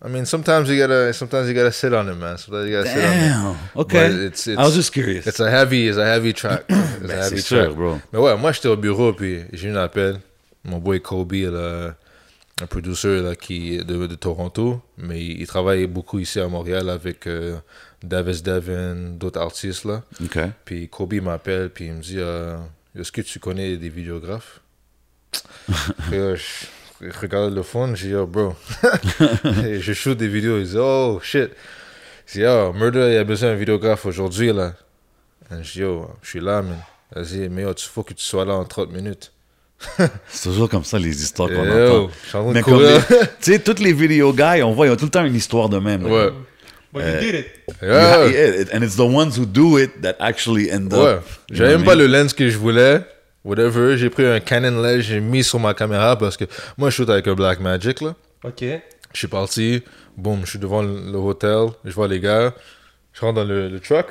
I 0.02 0.08
mean, 0.08 0.24
sometimes 0.24 0.66
you 0.68 0.76
gotta, 0.78 1.12
sometimes 1.12 1.46
you 1.46 1.54
gotta 1.54 1.70
sit 1.70 1.92
on 1.92 2.08
it, 2.08 2.16
man. 2.16 2.38
Sometimes 2.38 2.66
you 2.68 2.72
gotta 2.76 2.88
sit 2.88 3.04
on 3.04 3.12
it. 3.12 3.20
Damn. 3.20 3.56
Okay. 3.76 4.08
But 4.08 4.16
it's- 4.32 4.46
it's- 4.46 4.58
I 4.58 4.62
was 4.66 4.74
just 4.74 4.92
curious. 4.92 5.26
It's 5.26 5.40
a 5.40 5.50
heavy, 5.50 5.86
it's 5.88 5.98
a 5.98 6.06
heavy 6.06 6.32
track. 6.32 6.64
It's 6.70 7.06
Ben, 7.06 7.18
a 7.18 7.22
c'est 7.24 7.30
heavy 7.34 7.42
sûr, 7.42 7.64
track. 7.64 7.76
bro. 7.76 7.98
Mais 8.12 8.18
ouais, 8.18 8.36
moi 8.38 8.52
j'étais 8.52 8.68
au 8.68 8.76
bureau 8.76 9.12
puis 9.12 9.40
j'ai 9.52 9.68
eu 9.68 9.72
un 9.72 9.76
appel. 9.76 10.18
Mon 10.64 10.78
boy 10.78 11.00
Kobe, 11.00 11.32
là, 11.34 11.94
un 12.60 12.66
producer 12.66 13.20
là, 13.22 13.34
qui 13.34 13.76
est 13.76 13.84
de, 13.84 14.06
de 14.06 14.14
Toronto, 14.14 14.82
mais 14.98 15.20
il, 15.24 15.40
il 15.40 15.46
travaille 15.46 15.86
beaucoup 15.86 16.18
ici 16.18 16.40
à 16.40 16.48
Montréal 16.48 16.90
avec 16.90 17.26
euh, 17.26 17.56
Davis 18.02 18.42
Devin, 18.42 18.94
d'autres 18.94 19.40
artistes 19.40 19.84
là. 19.84 20.02
Puis 20.64 20.88
Kobe 20.88 21.14
m'appelle 21.14 21.70
puis 21.70 21.86
il 21.86 21.92
me 21.92 22.00
dit 22.02 22.18
euh, 22.18 22.56
Est-ce 22.98 23.12
que 23.12 23.20
tu 23.20 23.38
connais 23.38 23.76
des 23.76 23.88
vidéographes? 23.88 24.60
Puis, 26.08 26.18
euh, 26.18 26.36
je, 26.36 26.66
je 27.08 27.18
regarde 27.18 27.54
le 27.54 27.62
phone, 27.62 27.96
j'ai 27.96 28.08
dit 28.08 28.12
Yo, 28.12 28.26
bro. 28.26 28.54
Et 29.64 29.80
je 29.80 29.92
shoot 29.92 30.16
des 30.16 30.28
vidéos. 30.28 30.58
Il 30.58 30.66
dit 30.66 30.76
Oh 30.78 31.20
shit. 31.22 31.50
Je 32.26 32.32
dis 32.32 32.40
Yo, 32.40 32.72
Murder, 32.72 33.10
il 33.12 33.16
a 33.16 33.24
besoin 33.24 33.50
d'un 33.50 33.56
vidéographe 33.56 34.06
aujourd'hui 34.06 34.52
là. 34.52 34.74
Et 35.50 35.62
je 35.62 35.72
dis 35.72 35.80
Yo, 35.80 36.10
je 36.22 36.28
suis 36.28 36.40
là, 36.40 36.62
man. 36.62 36.78
Vas-y, 37.12 37.48
mais 37.48 37.62
yo, 37.62 37.72
il 37.72 37.82
faut 37.82 38.04
que 38.04 38.14
tu 38.14 38.24
sois 38.24 38.44
là 38.44 38.54
en 38.54 38.64
30 38.64 38.92
minutes. 38.92 39.32
C'est 40.28 40.48
toujours 40.50 40.68
comme 40.68 40.84
ça, 40.84 40.98
les 40.98 41.22
histoires 41.22 41.48
qu'on 41.48 41.64
Yo, 41.64 42.10
entend. 42.32 42.48
de 42.48 42.52
Mais 42.54 42.62
comme 42.62 42.82
tu 43.40 43.52
sais, 43.52 43.58
tous 43.58 43.82
les 43.82 43.92
vidéo 43.92 44.32
guys, 44.32 44.62
on 44.62 44.72
voit, 44.72 44.86
ils 44.86 44.90
ont 44.90 44.96
tout 44.96 45.06
le 45.06 45.10
temps 45.10 45.24
une 45.24 45.34
histoire 45.34 45.68
de 45.68 45.78
même. 45.78 46.02
là. 46.06 46.08
Ouais. 46.26 46.30
But 46.92 47.02
you 47.04 47.20
did 47.20 47.34
it. 47.34 47.46
You 47.82 47.88
Yeah. 47.88 48.26
yeah, 48.26 48.64
And 48.76 48.82
it's 48.82 48.96
the 48.96 49.00
ones 49.00 49.38
who 49.38 49.46
do 49.46 49.78
it 49.78 50.00
that 50.02 50.16
actually 50.18 50.70
end 50.70 50.88
Ouais. 50.92 51.14
up. 51.14 51.24
J'avais 51.50 51.76
même 51.76 51.84
pas 51.84 51.94
le 51.94 52.06
lens 52.08 52.32
que 52.34 52.48
je 52.48 52.58
voulais. 52.58 53.00
Whatever. 53.44 53.96
J'ai 53.96 54.10
pris 54.10 54.26
un 54.26 54.40
Canon 54.40 54.82
lens, 54.82 55.00
j'ai 55.02 55.20
mis 55.20 55.42
sur 55.44 55.58
ma 55.60 55.72
caméra 55.72 56.18
parce 56.18 56.36
que 56.36 56.44
moi, 56.76 56.90
je 56.90 56.96
shoot 56.96 57.08
avec 57.08 57.26
un 57.28 57.34
Blackmagic, 57.34 58.00
là. 58.02 58.14
Ok. 58.44 58.62
Je 58.62 59.18
suis 59.18 59.28
parti. 59.28 59.82
Boum, 60.16 60.40
je 60.44 60.50
suis 60.50 60.58
devant 60.58 60.82
le, 60.82 61.10
le 61.12 61.16
hôtel. 61.16 61.68
Je 61.84 61.92
vois 61.92 62.06
les 62.08 62.20
gars. 62.20 62.52
Je 63.12 63.20
rentre 63.22 63.34
dans 63.36 63.44
le, 63.44 63.68
le 63.68 63.80
truck. 63.80 64.06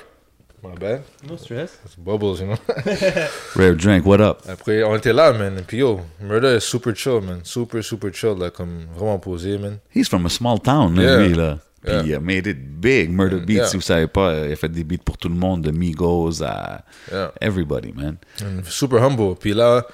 My 0.62 0.76
bad. 0.78 1.02
No 1.28 1.38
stress. 1.38 1.80
It's 1.86 1.96
bubbles, 1.96 2.42
you 2.42 2.48
know? 2.48 2.58
Rare 3.56 3.76
Drink, 3.76 4.06
what 4.06 4.20
up? 4.20 4.42
Après, 4.48 4.84
on 4.84 4.96
était 4.98 5.14
là, 5.14 5.32
man. 5.32 5.58
Et 5.58 5.62
puis, 5.62 5.78
yo, 5.78 6.02
Murder 6.22 6.56
est 6.58 6.60
super 6.60 6.94
chill, 6.96 7.22
man. 7.22 7.40
Super, 7.44 7.82
super 7.82 8.12
chill, 8.14 8.36
là. 8.38 8.50
Comme 8.50 8.86
vraiment 8.94 9.20
posé, 9.20 9.58
man. 9.58 9.80
He's 9.96 10.10
from 10.10 10.26
a 10.26 10.30
small 10.30 10.60
town, 10.60 10.96
là, 10.96 11.02
Yeah. 11.04 11.18
lui, 11.28 11.34
là. 11.34 11.60
Puis 11.82 11.94
Yeah. 11.94 12.04
il 12.06 12.14
a 12.16 12.20
made 12.20 12.46
it 12.48 12.58
big. 12.82 13.10
Murder 13.10 13.40
Beats, 13.40 13.54
yeah. 13.56 13.66
si 13.68 13.78
vous 13.78 13.82
savez 13.82 14.08
pas, 14.08 14.34
il 14.48 14.52
a 14.52 14.56
fait 14.58 14.68
des 14.68 14.84
beats 14.84 15.02
pour 15.06 15.18
tout 15.18 15.30
le 15.30 15.36
monde, 15.36 15.62
de 15.62 15.72
Migos 15.72 16.44
à 16.44 16.82
Yeah. 17.10 17.32
everybody, 17.40 17.94
man. 17.96 18.18
And 18.42 18.64
super 18.66 19.02
humble. 19.02 19.36
Puis 19.40 19.54
là, 19.54 19.86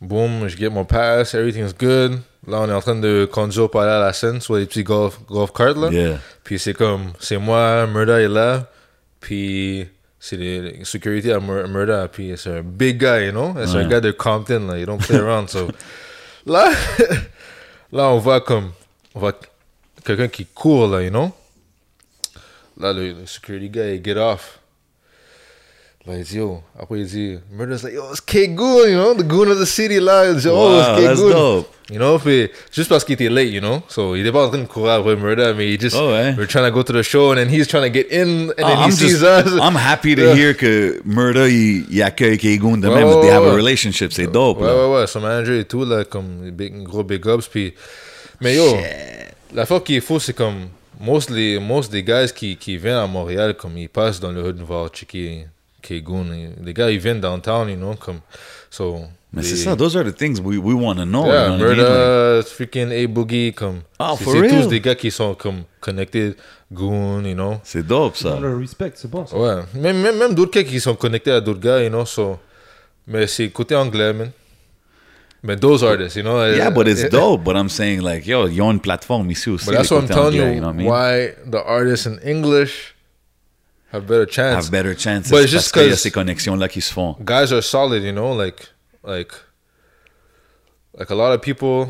boum, 0.00 0.48
je 0.48 0.56
get 0.56 0.68
mon 0.70 0.84
pass. 0.84 1.32
Everything's 1.34 1.72
good. 1.78 2.18
Là, 2.48 2.62
on 2.62 2.68
est 2.68 2.72
en 2.72 2.80
train 2.80 2.96
de 2.96 3.28
conduire 3.30 3.70
pour 3.70 3.82
aller 3.82 3.92
à 3.92 4.00
la 4.00 4.12
scène 4.12 4.40
sur 4.40 4.56
les 4.56 4.66
petits 4.66 4.82
golf, 4.82 5.20
golf 5.28 5.52
carts, 5.52 5.76
là. 5.78 5.90
Yeah. 5.92 6.18
Puis 6.42 6.58
c'est 6.58 6.74
comme, 6.74 7.12
c'est 7.20 7.38
moi, 7.38 7.86
Murda 7.86 8.20
est 8.20 8.26
là, 8.26 8.68
puis 9.22 9.88
c'est 10.20 10.36
les 10.36 10.84
sécurité 10.84 11.32
à 11.32 11.40
Mur- 11.40 11.66
Murda, 11.68 12.06
puis 12.08 12.34
c'est 12.36 12.50
un 12.58 12.62
big 12.62 12.98
guy, 12.98 13.26
you 13.26 13.30
know? 13.32 13.54
C'est 13.66 13.76
un 13.76 13.82
Ouais. 13.84 13.88
gars 13.88 14.00
de 14.00 14.10
Compton, 14.10 14.66
là, 14.68 14.78
you 14.78 14.84
don't 14.84 14.98
play 15.00 15.16
around, 15.18 15.48
so. 15.48 15.68
Là, 16.46 16.70
là, 17.92 18.08
on 18.10 18.18
voit 18.18 18.40
comme, 18.40 18.72
on 19.14 19.20
voit 19.20 19.38
quelqu'un 20.04 20.28
qui 20.28 20.44
court, 20.44 20.88
là, 20.88 21.02
you 21.02 21.10
know? 21.10 21.32
Là, 22.78 22.92
le, 22.92 23.12
le 23.12 23.26
security 23.26 23.70
guy, 23.70 23.94
il 23.96 24.04
get 24.04 24.16
off. 24.16 24.58
Il 26.04 26.24
dit, 26.24 26.38
yo, 26.38 26.58
après 26.76 26.98
il 26.98 27.06
dit, 27.06 27.38
Murda's 27.52 27.84
like, 27.84 27.94
yo, 27.94 28.02
it's 28.10 28.20
K-Goon, 28.20 28.88
you 28.90 28.96
know? 28.98 29.14
The 29.14 29.22
goon 29.22 29.48
of 29.52 29.60
the 29.60 29.64
city, 29.64 30.00
là. 30.00 30.28
Il 30.28 30.36
dit, 30.36 30.48
oh, 30.48 30.54
Wow, 30.54 30.78
it's 30.80 30.86
that's 31.04 31.20
K-Goon. 31.20 31.30
dope. 31.32 31.68
You 31.92 31.98
know, 31.98 32.18
puis 32.18 32.48
juste 32.72 32.88
parce 32.88 33.04
qu'il 33.04 33.14
était 33.14 33.28
late, 33.28 33.50
you 33.52 33.60
know? 33.60 33.82
So, 33.86 34.16
il 34.16 34.22
était 34.22 34.32
pas 34.32 34.46
en 34.46 34.48
train 34.48 34.58
de 34.58 34.64
courir 34.66 34.94
après 34.94 35.14
Murda, 35.14 35.54
mais 35.54 35.72
il 35.74 35.80
just, 35.80 35.94
Oh, 35.96 36.08
ouais. 36.10 36.34
we're 36.36 36.48
trying 36.48 36.64
to 36.64 36.72
go 36.72 36.82
to 36.82 36.92
the 36.92 37.02
show, 37.02 37.30
and 37.30 37.36
then 37.36 37.48
he's 37.48 37.68
trying 37.68 37.84
to 37.84 37.92
get 37.96 38.08
in, 38.10 38.48
and 38.48 38.54
then 38.56 38.64
Ah, 38.64 38.82
he 38.82 38.84
I'm, 38.86 38.90
sees 38.90 39.10
just- 39.20 39.22
us. 39.22 39.52
I'm 39.60 39.76
happy 39.76 40.16
to 40.16 40.22
Yeah. 40.22 40.34
hear 40.34 40.56
que 40.56 41.00
Murda, 41.04 41.48
il, 41.48 41.84
il 41.88 42.02
accueille 42.02 42.36
Kegoon 42.36 42.78
de 42.78 42.88
Ouais, 42.88 42.94
même. 42.96 43.06
ouais, 43.08 43.20
They 43.20 43.30
have 43.30 43.46
a 43.46 43.52
relationship, 43.54 44.12
c'est 44.12 44.26
dope. 44.26 44.60
Ouais, 44.60 44.66
là. 44.66 44.74
ouais, 44.88 44.94
ouais, 45.02 45.06
son 45.06 45.20
manager 45.20 45.54
et 45.54 45.64
tout, 45.66 45.84
là, 45.84 46.02
comme, 46.04 46.50
big, 46.50 46.82
gros 46.82 47.04
big 47.04 47.24
ups, 47.26 47.46
puis... 47.46 47.74
Mais 48.40 48.56
yo, 48.56 48.76
la 49.54 49.66
fois 49.66 49.80
qui 49.80 49.94
est 49.96 50.00
faux, 50.00 50.18
c'est 50.18 50.32
comme, 50.34 50.66
most, 51.00 51.30
les, 51.30 51.60
most 51.60 51.92
des 51.92 52.02
guys 52.02 52.32
qui, 52.34 52.56
qui 52.56 52.76
viennent 52.76 52.96
à 52.96 53.06
Montréal, 53.06 53.54
comme, 53.54 53.78
ils 53.78 53.88
passent 53.88 54.18
dans 54.18 54.32
le 54.32 54.42
hood 54.42 54.58
voir 54.66 54.88
checker 54.88 55.46
Kegoon. 55.82 56.32
et 56.32 56.50
Les 56.64 56.72
gars, 56.72 56.90
ils 56.90 57.20
downtown, 57.20 57.68
you 57.68 57.76
know, 57.76 57.94
comme, 57.94 58.20
so... 58.70 59.00
Mais 59.34 59.42
les- 59.42 59.48
c'est 59.48 59.56
ça, 59.56 59.76
those 59.76 59.96
are 59.96 60.04
the 60.04 60.14
things 60.14 60.40
we, 60.40 60.58
we 60.58 60.74
want 60.74 60.96
to 60.96 61.04
know. 61.04 61.26
Yeah, 61.26 61.50
you 61.50 61.58
know 61.58 61.66
what 61.66 61.74
I 61.74 61.76
mean? 61.76 62.36
Like, 62.36 62.46
freaking 62.46 62.92
A-Boogie, 62.92 63.52
comme... 63.54 63.80
Ah, 63.98 64.14
c'est 64.16 64.24
for 64.24 64.34
c'est 64.34 64.48
tous 64.48 64.68
des 64.68 64.80
gars 64.80 64.94
qui 64.94 65.10
sont, 65.10 65.34
comme, 65.34 65.62
connectés, 65.80 66.34
Goon, 66.72 67.24
you 67.24 67.34
know. 67.34 67.58
c'est 67.64 67.86
dope, 67.86 68.16
ça. 68.16 68.30
Dans 68.30 68.40
le 68.40 68.56
respect, 68.56 68.92
c'est 68.94 69.10
bon 69.10 69.26
ça. 69.26 69.36
Ouais, 69.36 69.62
même, 69.74 70.00
même, 70.00 70.18
même 70.18 70.34
d'autres 70.34 70.52
gars 70.52 70.64
qui 70.64 70.80
sont 70.80 70.94
connectés 70.94 71.32
à 71.32 71.40
d'autres 71.40 71.60
gars, 71.60 71.82
you 71.82 71.88
know, 71.88 72.04
so... 72.06 72.38
Mais 73.06 73.26
c'est 73.26 73.48
côté 73.48 73.74
anglais, 73.74 74.12
man. 74.12 74.30
Mais 75.42 75.56
those 75.56 75.82
artists, 75.82 76.16
you 76.16 76.22
know. 76.22 76.44
Yeah, 76.46 76.70
but 76.70 76.86
it's 76.86 77.02
uh, 77.02 77.08
dope. 77.08 77.42
But 77.42 77.56
I'm 77.56 77.68
saying, 77.68 78.00
like, 78.00 78.26
yo, 78.26 78.46
ils 78.46 78.60
ont 78.62 78.70
une 78.70 78.80
plateforme 78.80 79.28
ici 79.30 79.50
aussi. 79.50 79.66
But 79.66 79.74
that's 79.74 79.90
what 79.90 80.02
I'm 80.02 80.08
telling 80.08 80.40
anglais, 80.40 80.54
you, 80.54 80.60
know 80.60 80.68
what 80.68 80.74
I 80.74 80.78
mean? 80.78 80.86
why 80.86 81.34
the 81.50 81.64
artists 81.66 82.06
in 82.06 82.18
English 82.24 82.91
have 83.92 84.04
better 84.06 84.26
chance. 84.28 84.66
Have 84.66 84.70
better 84.70 84.94
chances. 84.98 85.30
But 85.30 85.42
it's 85.44 85.52
parce 85.52 85.72
qu'il 85.72 85.88
y 85.88 85.92
a 85.92 85.96
ces 85.96 86.10
connexions-là 86.10 86.68
qui 86.68 86.80
se 86.80 86.92
font. 86.92 87.16
Guys 87.20 87.52
are 87.52 87.62
solid, 87.62 88.02
you 88.02 88.12
know, 88.12 88.36
like, 88.40 88.68
like, 89.06 89.32
like 90.98 91.10
a 91.10 91.14
lot 91.14 91.32
of 91.34 91.40
people, 91.40 91.88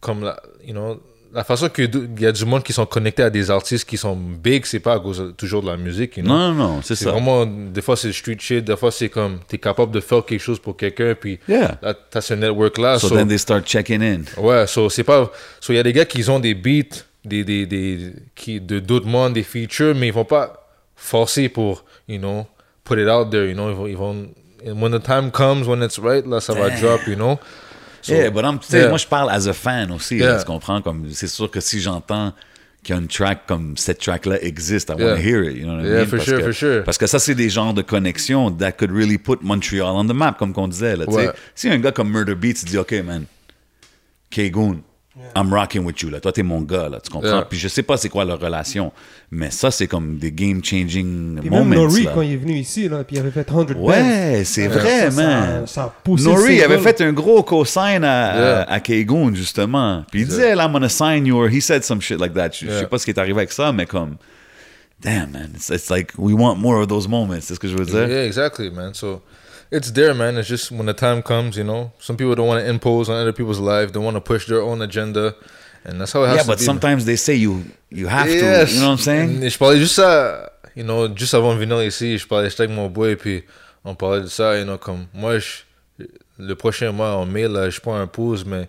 comme 0.00 0.22
la, 0.24 0.40
you 0.64 0.72
know, 0.72 1.00
la 1.32 1.42
façon 1.42 1.68
que 1.68 1.82
du- 1.82 2.08
il 2.16 2.22
y 2.22 2.26
a 2.26 2.32
du 2.32 2.44
monde 2.44 2.62
qui 2.62 2.72
sont 2.72 2.86
connectés 2.86 3.22
à 3.24 3.30
des 3.30 3.50
artistes 3.50 3.88
qui 3.88 3.96
sont 3.96 4.14
big, 4.16 4.64
c'est 4.66 4.78
pas 4.78 4.94
à 4.94 5.00
cause 5.00 5.18
de- 5.18 5.30
toujours 5.32 5.62
de 5.62 5.66
la 5.68 5.76
musique, 5.76 6.16
you 6.16 6.22
know. 6.22 6.32
Non, 6.32 6.52
non, 6.54 6.68
non, 6.76 6.82
c'est 6.82 6.94
ça. 6.94 7.10
vraiment, 7.10 7.44
des 7.44 7.82
fois 7.82 7.96
c'est 7.96 8.12
street 8.12 8.36
shit, 8.38 8.64
des 8.64 8.76
fois 8.76 8.92
c'est 8.92 9.08
comme, 9.08 9.40
t'es 9.48 9.58
capable 9.58 9.90
de 9.92 9.98
faire 10.00 10.24
quelque 10.24 10.40
chose 10.40 10.60
pour 10.60 10.76
quelqu'un, 10.76 11.16
puis 11.20 11.40
Yeah. 11.48 11.76
là, 11.82 11.94
t'as 11.94 12.20
ce 12.20 12.34
network-là. 12.34 13.00
So, 13.00 13.08
so- 13.08 13.16
then 13.16 13.26
they 13.26 13.38
start 13.38 13.66
checking 13.66 14.00
in. 14.02 14.20
Ouais, 14.40 14.66
so 14.68 14.88
c'est 14.88 15.02
pas. 15.04 15.30
So 15.60 15.72
il 15.72 15.76
y 15.76 15.78
a 15.80 15.82
des 15.82 15.92
gars 15.92 16.04
qui 16.04 16.28
ont 16.30 16.38
des 16.38 16.54
beats, 16.54 17.02
des, 17.24 17.42
des, 17.42 17.66
des, 17.66 18.12
qui, 18.36 18.60
de 18.60 18.78
d'autres 18.78 19.06
mondes, 19.08 19.32
des 19.32 19.42
features, 19.42 19.94
mais 19.96 20.08
ils 20.08 20.12
vont 20.12 20.24
pas 20.24 20.63
forcer 21.04 21.48
pour, 21.48 21.84
you 22.08 22.18
know, 22.18 22.46
put 22.84 22.98
it 22.98 23.08
out 23.08 23.30
there, 23.30 23.46
you 23.46 23.54
know. 23.54 23.70
Ils 23.70 23.76
vont. 23.76 23.86
Ils 23.86 23.96
vont 23.96 24.28
when 24.80 24.92
the 24.92 25.02
time 25.02 25.30
comes, 25.30 25.66
when 25.68 25.82
it's 25.82 25.98
right, 25.98 26.26
là, 26.26 26.40
ça 26.40 26.54
va 26.54 26.70
drop, 26.70 27.06
you 27.06 27.14
know. 27.14 27.38
So, 28.00 28.14
yeah, 28.14 28.30
but 28.30 28.44
I'm, 28.44 28.58
yeah. 28.70 28.88
moi, 28.88 28.98
je 28.98 29.06
parle 29.06 29.30
as 29.30 29.46
a 29.46 29.52
fan 29.52 29.90
aussi. 29.90 30.16
Yeah. 30.16 30.34
là, 30.34 30.38
tu 30.38 30.46
comprends? 30.46 30.80
Comme, 30.82 31.10
c'est 31.12 31.26
sûr 31.26 31.50
que 31.50 31.60
si 31.60 31.80
j'entends 31.80 32.32
qu'il 32.82 32.94
y 32.94 32.98
a 32.98 33.00
une 33.00 33.08
track 33.08 33.46
comme 33.46 33.76
cette 33.76 33.98
track-là 33.98 34.42
existe, 34.42 34.90
I 34.90 34.94
Yeah. 34.98 35.06
want 35.06 35.16
to 35.16 35.22
hear 35.22 35.42
it. 35.42 35.56
You 35.56 35.64
know 35.64 35.76
what 35.76 35.84
I 35.84 35.88
Yeah, 35.88 35.98
mean? 36.00 36.06
for 36.06 36.16
parce 36.18 36.28
sure, 36.28 36.38
que, 36.38 36.44
for 36.44 36.52
sure. 36.52 36.84
Parce 36.84 36.98
que 36.98 37.06
ça, 37.06 37.18
c'est 37.18 37.34
des 37.34 37.48
genres 37.50 37.74
de 37.74 37.82
connexions 37.82 38.50
that 38.52 38.72
could 38.72 38.90
really 38.90 39.18
put 39.18 39.38
Montreal 39.42 39.96
on 39.96 40.06
the 40.06 40.14
map, 40.14 40.36
comme 40.38 40.52
qu'on 40.52 40.68
disait. 40.68 40.96
Là. 40.96 41.04
Ouais. 41.08 41.30
Si 41.54 41.68
un 41.68 41.78
gars 41.78 41.92
comme 41.92 42.10
Murder 42.10 42.34
Beats 42.34 42.64
dit, 42.64 42.78
OK, 42.78 42.92
man, 43.04 43.24
K-Goon, 44.30 44.82
I'm 45.36 45.52
rocking 45.52 45.84
with 45.84 46.00
you. 46.00 46.10
Là. 46.10 46.20
Toi, 46.20 46.32
t'es 46.32 46.42
mon 46.42 46.60
gars. 46.60 46.88
Là, 46.88 46.98
tu 47.00 47.08
comprends? 47.10 47.28
Yeah. 47.28 47.46
Puis 47.48 47.58
je 47.58 47.68
sais 47.68 47.84
pas 47.84 47.96
c'est 47.96 48.08
quoi 48.08 48.24
leur 48.24 48.40
relation, 48.40 48.92
mais 49.30 49.50
ça, 49.50 49.70
c'est 49.70 49.86
comme 49.86 50.18
des 50.18 50.32
game-changing 50.32 51.38
Et 51.38 51.50
même 51.50 51.68
moments. 51.68 51.74
Nori, 51.74 52.02
là. 52.04 52.12
quand 52.14 52.22
il 52.22 52.32
est 52.32 52.36
venu 52.36 52.54
ici, 52.54 52.88
là, 52.88 53.04
puis 53.04 53.16
il 53.16 53.20
avait 53.20 53.30
fait 53.30 53.48
100 53.48 53.64
bands. 53.64 53.80
Ouais, 53.80 54.42
c'est 54.44 54.66
vrai, 54.66 55.10
ça, 55.10 55.22
man. 55.22 55.66
Ça, 55.66 55.74
ça 55.74 55.82
a 55.84 55.94
poussé 56.02 56.24
le 56.24 56.30
Nori 56.32 56.62
avait 56.62 56.78
fait 56.78 57.00
un 57.00 57.12
gros 57.12 57.42
co-sign 57.42 58.02
à, 58.02 58.34
Yeah. 58.34 58.62
à, 58.68 59.34
justement. 59.34 60.04
Puis 60.10 60.22
il 60.22 60.26
disait, 60.26 60.54
I'm 60.54 60.72
gonna 60.72 60.88
sign 60.88 61.26
you, 61.26 61.36
or 61.36 61.48
he 61.48 61.60
said 61.60 61.84
some 61.84 62.00
shit 62.00 62.18
like 62.18 62.34
that. 62.34 62.50
Je, 62.52 62.66
je 62.66 62.70
sais 62.80 62.86
pas 62.86 62.98
ce 62.98 63.04
qui 63.04 63.12
est 63.12 63.18
arrivé 63.18 63.38
avec 63.38 63.52
ça, 63.52 63.70
mais 63.72 63.86
comme, 63.86 64.16
damn, 65.00 65.30
man, 65.30 65.50
it's, 65.54 65.68
it's 65.68 65.90
like, 65.90 66.12
we 66.18 66.34
want 66.34 66.56
more 66.56 66.80
of 66.80 66.88
those 66.88 67.06
moments, 67.06 67.40
c'est 67.40 67.54
ce 67.54 67.60
que 67.60 67.68
je 67.68 67.76
veux 67.76 67.84
dire. 67.84 68.08
Yeah, 68.08 68.24
exactly, 68.26 68.70
man. 68.70 68.94
So 68.94 69.22
it's 69.76 69.90
there, 69.92 70.14
man. 70.14 70.38
It's 70.38 70.48
just 70.48 70.70
when 70.70 70.86
the 70.86 70.94
time 70.94 71.22
comes, 71.22 71.56
you 71.56 71.64
know, 71.64 71.90
some 71.98 72.16
people 72.16 72.34
don't 72.34 72.46
want 72.46 72.64
to 72.64 72.68
impose 72.70 73.08
on 73.10 73.16
other 73.16 73.32
people's 73.32 73.60
life. 73.60 73.92
They 73.92 73.98
want 74.00 74.14
to 74.16 74.20
push 74.20 74.46
their 74.46 74.62
own 74.62 74.80
agenda. 74.82 75.34
And 75.86 76.00
that's 76.00 76.12
how 76.12 76.22
it 76.24 76.28
has 76.28 76.36
Yeah, 76.36 76.42
to 76.44 76.48
but 76.48 76.60
sometimes 76.60 77.04
they 77.04 77.16
say 77.16 77.34
you 77.34 77.62
you 77.90 78.06
have 78.08 78.28
Yes. 78.28 78.70
to. 78.70 78.74
You 78.74 78.80
know 78.80 78.90
what 78.90 78.98
I'm 79.00 79.04
saying? 79.04 79.48
Je 79.50 79.58
parlais 79.58 79.78
juste 79.78 79.96
ça, 79.96 80.50
you 80.74 80.82
know, 80.84 81.08
juste 81.14 81.34
avant 81.34 81.54
de 81.54 81.58
venir 81.58 81.82
ici, 81.82 82.16
je 82.18 82.26
parlais 82.26 82.48
avec 82.58 82.70
mon 82.70 82.88
boy, 82.88 83.16
puis 83.16 83.44
on 83.84 83.94
parlait 83.94 84.22
de 84.22 84.26
ça, 84.28 84.56
you 84.58 84.64
know, 84.64 84.78
comme 84.78 85.06
moi, 85.12 85.38
je- 85.38 85.62
le 86.38 86.54
prochain 86.54 86.90
mois, 86.90 87.10
en 87.16 87.26
mai, 87.26 87.46
là, 87.48 87.68
je 87.70 87.80
prends 87.80 87.96
un 88.00 88.06
pause, 88.06 88.44
mais 88.46 88.68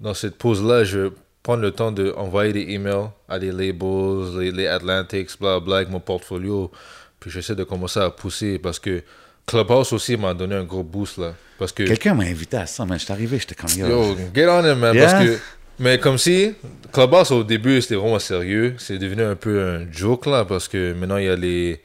dans 0.00 0.14
cette 0.14 0.36
pause-là, 0.38 0.84
je 0.84 0.98
vais 0.98 1.10
prendre 1.42 1.62
le 1.62 1.72
temps 1.72 1.90
d'envoyer 1.90 2.52
des 2.52 2.72
emails 2.72 3.08
à 3.28 3.38
des 3.40 3.50
labels, 3.50 4.38
les, 4.38 4.52
les 4.52 4.66
Atlantics, 4.68 5.30
bla 5.40 5.58
bla, 5.58 5.76
avec 5.78 5.90
mon 5.90 6.00
portfolio, 6.00 6.70
puis 7.18 7.30
j'essaie 7.30 7.56
de 7.56 7.64
commencer 7.64 7.98
à 8.00 8.08
pousser, 8.10 8.58
parce 8.60 8.78
que 8.78 9.02
Clubhouse 9.46 9.92
aussi 9.92 10.16
m'a 10.16 10.34
donné 10.34 10.54
un 10.54 10.64
gros 10.64 10.82
boost, 10.82 11.18
là, 11.18 11.34
parce 11.58 11.72
que... 11.72 11.82
Quelqu'un 11.82 12.14
m'a 12.14 12.24
invité 12.24 12.56
à 12.56 12.66
ça, 12.66 12.84
mais 12.86 12.98
je 12.98 13.04
suis 13.04 13.12
arrivé, 13.12 13.38
j'étais 13.38 13.54
comme 13.54 13.70
yo. 13.76 13.86
Yo, 13.86 14.16
get 14.34 14.48
on 14.48 14.60
it, 14.60 14.78
man. 14.78 14.94
Yeah. 14.94 15.06
Parce 15.10 15.24
que, 15.24 15.38
mais 15.78 15.98
comme 15.98 16.18
si, 16.18 16.54
Clubhouse 16.92 17.30
au 17.32 17.42
début 17.42 17.80
c'était 17.82 17.96
vraiment 17.96 18.18
sérieux. 18.18 18.74
C'est 18.78 18.98
devenu 18.98 19.22
un 19.22 19.34
peu 19.34 19.60
un 19.62 19.90
joke 19.90 20.26
là, 20.26 20.44
parce 20.44 20.68
que 20.68 20.92
maintenant 20.92 21.16
il 21.16 21.24
y 21.24 21.28
a 21.28 21.36
les. 21.36 21.80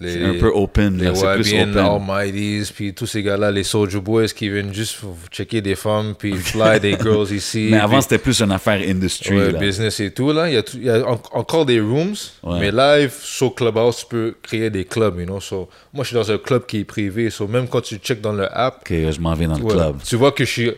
Les 0.00 0.24
un 0.24 0.34
peu 0.34 0.48
open, 0.52 0.98
Les 0.98 1.08
Wabian. 1.10 1.72
Almighties, 1.76 2.72
puis 2.74 2.94
tous 2.94 3.06
ces 3.06 3.22
gars-là, 3.22 3.50
les 3.52 3.62
Soldier 3.62 4.00
Boys 4.00 4.26
qui 4.26 4.48
viennent 4.48 4.74
juste 4.74 4.98
checker 5.30 5.60
des 5.60 5.76
femmes, 5.76 6.14
puis 6.18 6.32
fly 6.34 6.80
des 6.80 6.96
girls 7.02 7.30
ici. 7.32 7.68
Mais 7.70 7.78
avant, 7.78 8.00
c'était 8.00 8.18
plus 8.18 8.40
une 8.40 8.50
affaire 8.52 8.80
industry. 8.88 9.36
Ouais, 9.36 9.52
là. 9.52 9.58
business 9.58 10.00
et 10.00 10.10
tout, 10.10 10.32
là. 10.32 10.48
Il 10.48 10.54
y 10.54 10.56
a, 10.56 10.62
tout- 10.62 10.76
il 10.78 10.84
y 10.84 10.90
a 10.90 11.08
en- 11.08 11.20
encore 11.32 11.64
des 11.64 11.80
rooms, 11.80 12.14
Ouais. 12.42 12.58
mais 12.60 12.72
live, 12.72 13.12
sur 13.20 13.54
Clubhouse, 13.54 13.98
tu 13.98 14.06
peux 14.06 14.34
créer 14.42 14.68
des 14.70 14.84
clubs, 14.84 15.18
you 15.20 15.26
know. 15.26 15.40
So, 15.40 15.68
moi, 15.92 16.02
je 16.02 16.08
suis 16.08 16.16
dans 16.16 16.30
un 16.30 16.38
club 16.38 16.66
qui 16.66 16.78
est 16.80 16.84
privé, 16.84 17.30
so 17.30 17.46
même 17.46 17.68
quand 17.68 17.80
tu 17.82 17.96
check 17.96 18.20
dans 18.20 18.32
le 18.32 18.46
app, 18.52 18.78
Ok, 18.82 18.90
je 19.12 19.20
m'en 19.20 19.34
vais 19.34 19.46
dans 19.46 19.58
le 19.58 19.64
club. 19.64 19.96
Tu 20.04 20.16
vois 20.16 20.32
que 20.32 20.44
je 20.44 20.50
suis 20.50 20.70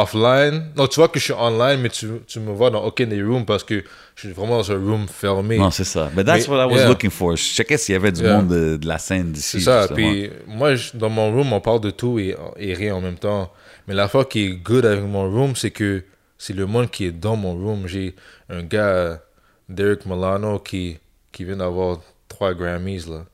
offline. 0.00 0.64
Non, 0.76 0.86
tu 0.86 0.96
vois 1.00 1.08
que 1.08 1.18
je 1.18 1.24
suis 1.24 1.32
online, 1.34 1.80
mais 1.80 1.88
tu, 1.90 2.08
tu 2.26 2.40
me 2.40 2.50
vois 2.52 2.70
dans 2.70 2.84
aucun 2.84 3.06
des 3.06 3.22
rooms 3.22 3.44
parce 3.44 3.62
que 3.64 3.84
je 4.14 4.20
suis 4.20 4.32
vraiment 4.32 4.56
dans 4.58 4.72
un 4.72 4.76
room 4.78 5.06
fermé. 5.08 5.58
Non, 5.58 5.70
c'est 5.70 5.84
ça. 5.84 6.10
But 6.14 6.24
that's 6.26 6.48
Mais- 6.48 6.54
what 6.54 6.62
I 6.62 6.66
was 6.72 6.78
yeah. 6.78 6.88
looking 6.88 7.10
for. 7.10 7.36
Je 7.36 7.42
checkais 7.42 7.76
s'il 7.78 7.92
y 7.92 7.96
avait 7.96 8.12
du 8.12 8.22
Yeah. 8.22 8.36
monde 8.38 8.48
de, 8.48 8.76
de 8.76 8.86
la 8.88 8.98
scène 8.98 9.32
d'ici. 9.32 9.58
c'est 9.58 9.64
ça. 9.64 9.82
justement. 9.82 9.96
Puis 9.96 10.30
moi, 10.46 10.74
je- 10.74 10.96
dans 10.96 11.10
mon 11.10 11.30
room, 11.32 11.52
on 11.52 11.60
parle 11.60 11.80
de 11.80 11.90
tout 11.90 12.18
et, 12.18 12.34
et 12.56 12.74
rien 12.74 12.94
en 12.96 13.00
même 13.00 13.16
temps. 13.18 13.52
Mais 13.86 13.94
la 13.94 14.08
fois 14.08 14.24
qui 14.24 14.44
est 14.46 14.50
good 14.54 14.86
avec 14.86 15.04
mon 15.04 15.30
room, 15.30 15.54
c'est 15.56 15.70
que 15.70 16.02
c'est 16.38 16.54
le 16.54 16.66
monde 16.66 16.90
qui 16.90 17.04
est 17.06 17.12
dans 17.12 17.36
mon 17.36 17.52
room. 17.54 17.86
J'ai 17.86 18.14
un 18.48 18.62
gars, 18.62 19.20
Derek 19.68 20.06
Milano, 20.06 20.58
qui, 20.58 20.98
qui 21.32 21.44
vient 21.44 21.56
d'avoir 21.56 21.98
trois 22.28 22.54
Grammys, 22.54 23.06
là. 23.08 23.24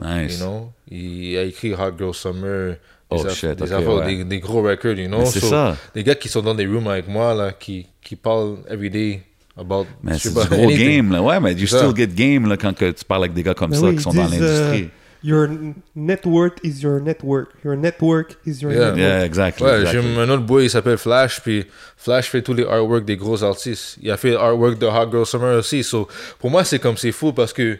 Nice. 0.00 0.38
You 0.40 0.44
know? 0.44 0.72
Il 0.90 1.36
a 1.38 1.42
écrit 1.44 1.72
Hot 1.74 1.92
Girl 1.98 2.12
Summer. 2.14 2.76
Oh, 3.10 3.22
des, 3.22 3.28
aff- 3.28 3.34
shit, 3.34 3.50
des, 3.56 3.62
ok, 3.64 3.70
affaires- 3.78 3.94
ouais. 3.94 4.16
des, 4.16 4.24
des 4.24 4.40
gros 4.40 4.62
records, 4.62 4.94
you 4.98 5.06
know? 5.06 5.24
C'est 5.26 5.40
So, 5.40 5.46
ça. 5.48 5.76
Des 5.94 6.02
gars 6.02 6.14
qui 6.16 6.28
sont 6.28 6.42
dans 6.42 6.54
des 6.54 6.66
rooms 6.66 6.88
avec 6.88 7.06
moi, 7.08 7.34
là, 7.34 7.52
qui, 7.52 7.86
qui 8.02 8.16
parlent 8.16 8.56
every 8.68 8.90
day 8.90 9.22
about. 9.56 9.86
Mais 10.02 10.18
c'est 10.18 10.30
du 10.30 10.34
gros 10.34 10.64
anything. 10.64 10.96
game, 10.96 11.12
là. 11.12 11.22
Ouais, 11.22 11.38
mais 11.40 11.52
you 11.54 11.66
still 11.66 11.94
get 11.94 12.08
game, 12.08 12.48
là, 12.48 12.56
quand 12.56 12.74
que 12.76 12.90
tu 12.90 13.04
parles 13.04 13.22
avec 13.24 13.34
des 13.34 13.42
gars 13.44 13.54
comme 13.54 13.70
Mais 13.70 13.76
ça 13.76 13.82
oui, 13.86 13.96
qui 13.96 14.02
sont 14.02 14.12
dans 14.12 14.26
disent, 14.26 14.40
l'industrie. 14.40 14.82
euh, 14.82 14.88
Your 15.24 15.48
network 15.94 16.58
is 16.62 16.82
your 16.82 17.00
network. 17.00 17.48
Your 17.64 17.74
network 17.76 18.36
is 18.46 18.60
your 18.60 18.70
Yeah. 18.72 18.80
network. 18.92 18.98
Yeah, 18.98 19.24
exactly. 19.24 19.64
Ouais, 19.66 19.80
exactly. 19.80 20.02
j'ai 20.14 20.20
un 20.20 20.28
autre 20.30 20.42
boy, 20.44 20.64
il 20.64 20.70
s'appelle 20.70 20.98
Flash, 20.98 21.40
puis 21.40 21.64
Flash 21.96 22.28
fait 22.28 22.42
tous 22.42 22.54
les 22.54 22.64
artworks 22.64 23.04
des 23.04 23.16
gros 23.16 23.42
artistes. 23.42 23.96
Il 24.02 24.10
a 24.10 24.16
fait 24.16 24.32
l'artwork 24.32 24.78
de 24.78 24.86
Hot 24.86 25.10
Girl 25.10 25.26
Summer 25.26 25.58
aussi. 25.58 25.82
So, 25.82 26.06
pour 26.38 26.50
moi, 26.50 26.64
c'est 26.64 26.78
comme 26.78 26.96
c'est 26.96 27.12
fou 27.12 27.32
parce 27.32 27.52
que 27.52 27.78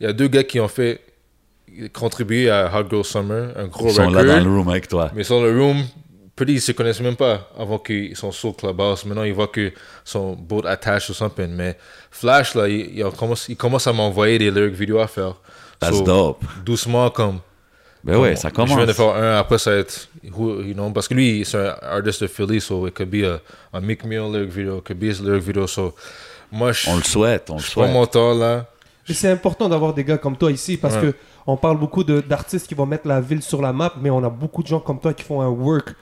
il 0.00 0.06
y 0.06 0.06
a 0.06 0.12
deux 0.12 0.28
gars 0.28 0.42
qui 0.42 0.58
ont 0.60 0.68
fait 0.68 1.00
contribuer 1.92 2.50
à 2.50 2.70
Hot 2.74 2.84
Girl 2.90 3.04
Summer, 3.04 3.48
un 3.56 3.66
gros 3.66 3.88
Ils 3.88 3.94
sont 3.94 4.06
record. 4.08 4.22
là 4.22 4.38
dans 4.38 4.44
le 4.44 4.50
room 4.56 4.68
avec 4.68 4.88
toi. 4.88 5.10
Mais 5.14 5.24
sur 5.24 5.40
le 5.42 5.50
room, 5.58 5.82
peut-être 6.36 6.50
ils 6.50 6.60
se 6.60 6.72
connaissent 6.72 7.00
même 7.00 7.16
pas 7.16 7.48
avant 7.58 7.78
qu'ils 7.78 8.16
sont 8.16 8.32
sur 8.32 8.56
Clubhouse. 8.56 9.04
Maintenant, 9.04 9.24
ils 9.24 9.34
voient 9.34 9.48
que 9.48 9.72
son 10.04 10.34
boat 10.34 10.62
attached 10.66 11.10
ou 11.10 11.14
something. 11.14 11.48
Mais 11.48 11.76
Flash, 12.10 12.54
là, 12.54 12.68
il, 12.68 12.98
il 12.98 13.04
commence, 13.16 13.48
il 13.48 13.56
commence 13.56 13.86
à 13.86 13.92
m'envoyer 13.92 14.38
des 14.38 14.50
lyric 14.50 14.74
vidéos 14.74 14.98
à 15.00 15.06
faire. 15.06 15.34
That's 15.80 15.96
So, 15.96 16.02
dope. 16.04 16.44
Doucement, 16.64 17.10
comme. 17.10 17.40
Ben 18.04 18.18
ouais, 18.18 18.36
ça 18.36 18.50
Je 18.50 18.54
viens 18.54 18.66
commence. 18.66 18.86
de 18.86 18.92
faire 18.92 19.14
un, 19.14 19.38
après 19.38 19.56
ça 19.58 19.70
va 19.70 19.76
être. 19.78 20.08
You 20.22 20.74
know, 20.74 20.90
parce 20.90 21.08
que 21.08 21.14
lui, 21.14 21.42
c'est 21.46 21.56
un 21.58 21.74
artiste 21.82 22.22
de 22.22 22.26
Philly, 22.26 22.60
so 22.60 22.86
it 22.86 22.94
could 22.94 23.08
be 23.10 23.24
a, 23.24 23.40
a 23.72 23.80
Mick 23.80 24.04
Mill 24.04 24.30
lyric 24.30 24.50
video, 24.50 24.78
it 24.78 24.84
could 24.84 24.98
be 24.98 25.04
his 25.10 25.20
lyric 25.22 25.42
video. 25.42 25.66
So, 25.66 25.94
moi, 26.52 26.72
je, 26.72 26.88
On 26.90 26.96
le 26.96 27.02
souhaite, 27.02 27.48
on 27.50 27.54
le 27.54 27.60
je 27.60 27.70
prends 27.72 27.82
souhaite. 27.84 27.92
mon 27.94 28.06
temps 28.06 28.34
là. 28.34 28.66
C'est 29.12 29.30
important 29.30 29.68
d'avoir 29.68 29.92
des 29.92 30.04
gars 30.04 30.16
comme 30.18 30.36
toi 30.36 30.50
ici 30.50 30.76
parce 30.76 30.94
Ouais. 30.96 31.12
que 31.12 31.14
on 31.46 31.56
parle 31.56 31.78
beaucoup 31.78 32.04
de- 32.04 32.20
d'artistes 32.22 32.66
qui 32.66 32.74
vont 32.74 32.86
mettre 32.86 33.06
la 33.06 33.20
ville 33.20 33.42
sur 33.42 33.60
la 33.60 33.72
map, 33.72 33.92
mais 34.00 34.08
on 34.10 34.24
a 34.24 34.30
beaucoup 34.30 34.62
de 34.62 34.68
gens 34.68 34.80
comme 34.80 34.98
toi 34.98 35.12
qui 35.12 35.22
font 35.24 35.42
un 35.42 35.48
work, 35.48 35.94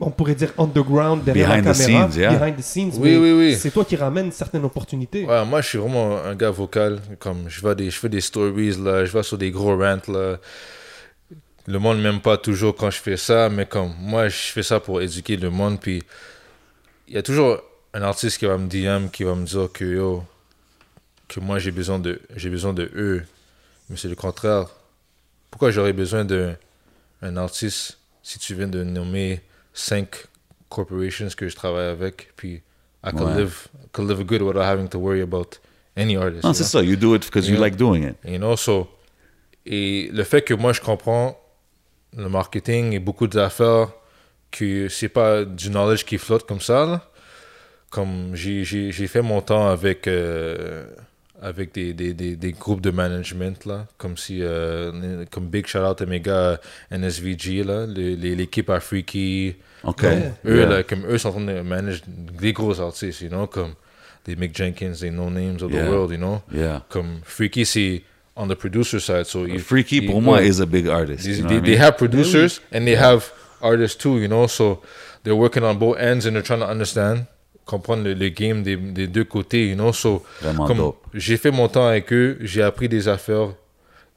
on 0.00 0.10
pourrait 0.10 0.34
dire 0.36 0.52
underground, 0.58 1.24
derrière 1.24 1.48
Behind 1.48 1.64
la 1.64 1.72
the 1.74 1.78
caméra, 1.78 2.10
scenes, 2.10 2.20
yeah. 2.20 2.34
behind 2.36 2.56
the 2.56 2.62
scenes. 2.62 2.92
Oui, 2.98 3.10
mais 3.12 3.16
oui, 3.18 3.32
oui. 3.32 3.56
C'est 3.56 3.70
toi 3.70 3.84
qui 3.84 3.96
ramène 3.96 4.30
certaines 4.30 4.64
opportunités. 4.64 5.24
Ouais, 5.24 5.44
moi, 5.44 5.60
je 5.60 5.68
suis 5.68 5.78
vraiment 5.78 6.18
un 6.18 6.34
gars 6.36 6.50
vocal. 6.50 7.00
Comme 7.18 7.48
je, 7.48 7.60
vais 7.66 7.74
des, 7.74 7.90
je 7.90 7.98
fais 7.98 8.08
des 8.08 8.20
stories, 8.20 8.76
là, 8.82 9.04
je 9.04 9.12
vais 9.12 9.22
sur 9.24 9.38
des 9.38 9.50
gros 9.50 9.76
rants. 9.76 9.98
Là. 10.08 10.36
Le 11.68 11.78
monde 11.80 12.00
m'aime 12.00 12.20
pas 12.20 12.36
toujours 12.36 12.76
quand 12.76 12.90
je 12.90 12.98
fais 13.00 13.16
ça, 13.16 13.48
mais 13.48 13.66
comme 13.66 13.92
moi, 14.00 14.28
je 14.28 14.36
fais 14.36 14.62
ça 14.62 14.78
pour 14.78 15.00
éduquer 15.02 15.36
le 15.36 15.50
monde. 15.50 15.80
Puis 15.80 16.02
il 17.08 17.14
y 17.14 17.18
a 17.18 17.22
toujours 17.22 17.58
un 17.92 18.02
artiste 18.02 18.38
qui 18.38 18.46
va 18.46 18.56
me 18.56 18.68
DM, 18.68 19.08
qui 19.10 19.24
va 19.24 19.34
me 19.34 19.44
dire 19.44 19.68
que 19.72 19.84
yo, 19.84 20.22
que 21.28 21.40
moi 21.40 21.58
j'ai 21.58 21.70
besoin 21.72 21.98
de 21.98 22.20
j'ai 22.36 22.50
besoin 22.50 22.72
de 22.72 22.90
eux. 22.94 23.22
Mais 23.88 23.96
c'est 23.96 24.08
le 24.08 24.14
contraire. 24.16 24.66
Pourquoi 25.50 25.70
j'aurais 25.70 25.92
besoin 25.92 26.24
d'un 26.24 26.56
un 27.22 27.36
artiste 27.36 27.98
si 28.22 28.38
tu 28.38 28.54
viens 28.54 28.68
de 28.68 28.82
nommer 28.84 29.40
cinq 29.72 30.26
corporations 30.68 31.28
que 31.36 31.48
je 31.48 31.54
travaille 31.56 31.86
avec, 31.88 32.32
puis 32.36 32.62
I 33.04 33.10
could 33.12 33.22
Ouais. 33.28 33.36
live 33.38 33.68
could 33.92 34.08
live 34.08 34.24
good 34.24 34.42
without 34.42 34.62
having 34.64 34.88
to 34.88 34.98
worry 34.98 35.22
about 35.22 35.58
any 35.96 36.16
artist. 36.16 36.42
Non, 36.44 36.50
you 36.50 36.54
c'est 36.54 36.64
ça. 36.64 36.82
You 36.82 36.96
do 36.96 37.14
it 37.14 37.24
because 37.24 37.46
you 37.48 37.54
Yeah. 37.54 37.60
like 37.60 37.76
doing 37.76 38.02
it. 38.02 38.16
You 38.24 38.38
know, 38.38 38.56
so, 38.56 38.88
et 39.64 40.10
le 40.12 40.24
fait 40.24 40.42
que 40.42 40.54
moi 40.54 40.72
je 40.72 40.80
comprends 40.80 41.38
le 42.16 42.28
marketing 42.28 42.92
et 42.92 42.98
beaucoup 42.98 43.26
d'affaires, 43.28 43.88
que 44.50 44.88
c'est 44.88 45.08
pas 45.08 45.44
du 45.44 45.68
knowledge 45.70 46.04
qui 46.04 46.18
flotte 46.18 46.46
comme 46.46 46.60
ça, 46.60 46.86
là. 46.86 47.10
comme 47.90 48.34
j'ai 48.34 48.92
fait 49.06 49.22
mon 49.22 49.40
temps 49.42 49.68
avec, 49.68 50.06
euh, 50.08 50.86
avec 51.42 51.72
des, 51.74 51.92
des, 51.92 52.14
des, 52.14 52.34
des 52.36 52.52
groupes 52.52 52.80
de 52.80 52.90
management, 52.90 53.64
là, 53.66 53.86
comme 53.98 54.16
si, 54.16 54.38
euh, 54.42 55.24
comme 55.30 55.46
big 55.48 55.66
shout 55.66 55.78
out 55.80 56.00
à 56.00 56.06
mes 56.06 56.20
gars 56.20 56.32
euh, 56.32 56.56
NSVG, 56.90 57.62
là, 57.64 57.86
les- 57.86 58.16
les- 58.16 58.34
l'équipe 58.34 58.70
à 58.70 58.80
Freaky, 58.80 59.56
OK. 59.84 60.02
Ouais. 60.02 60.32
eux, 60.46 60.56
Yeah. 60.58 60.66
là, 60.68 60.82
comme 60.82 61.04
eux 61.06 61.18
sont 61.18 61.28
en 61.28 61.32
train 61.32 61.40
de 61.44 61.60
manager 61.60 62.02
des 62.08 62.52
gros 62.52 62.80
artistes, 62.80 63.20
you 63.20 63.28
know, 63.28 63.46
comme 63.46 63.74
des 64.24 64.34
Mick 64.36 64.56
Jenkins, 64.56 64.92
des 65.00 65.10
No 65.10 65.30
Names 65.30 65.58
of 65.62 65.70
the 65.70 65.74
World, 65.88 66.10
you 66.10 66.16
know. 66.16 66.40
Yeah. 66.52 66.82
Comme 66.88 67.20
Freaky, 67.22 67.64
c'est 67.66 68.02
on 68.34 68.48
the 68.48 68.54
producer 68.54 68.98
side. 68.98 69.24
So 69.24 69.46
il- 69.46 69.60
Freaky, 69.60 69.98
il- 69.98 70.06
pour 70.06 70.20
moi, 70.22 70.38
ouais. 70.38 70.48
is 70.48 70.60
a 70.60 70.66
big 70.66 70.88
artist. 70.88 71.24
They, 71.24 71.36
you 71.36 71.42
know 71.42 71.48
they, 71.48 71.54
what 71.56 71.62
I 71.62 71.66
they 71.66 71.76
have 71.78 71.96
producers 71.96 72.60
and 72.72 72.84
they 72.84 72.96
have 72.96 73.30
artists 73.60 73.96
too, 73.98 74.18
you 74.18 74.26
know. 74.28 74.46
So 74.48 74.82
they're 75.22 75.36
working 75.36 75.62
on 75.62 75.74
both 75.78 75.98
ends 75.98 76.26
and 76.26 76.32
they're 76.32 76.42
trying 76.42 76.60
to 76.60 76.66
understand, 76.68 77.26
comprendre 77.66 78.04
le, 78.04 78.14
le 78.14 78.28
game 78.30 78.62
des, 78.62 78.76
des 78.76 79.06
deux 79.08 79.24
côtés, 79.24 79.68
you 79.68 79.74
know? 79.74 79.92
So 79.92 80.24
Vraiment 80.40 80.66
comme 80.66 80.92
j'ai 81.12 81.36
fait 81.36 81.50
mon 81.50 81.68
temps 81.68 81.86
avec 81.86 82.10
eux, 82.12 82.38
j'ai 82.40 82.62
appris 82.62 82.88
des 82.88 83.08
affaires. 83.08 83.48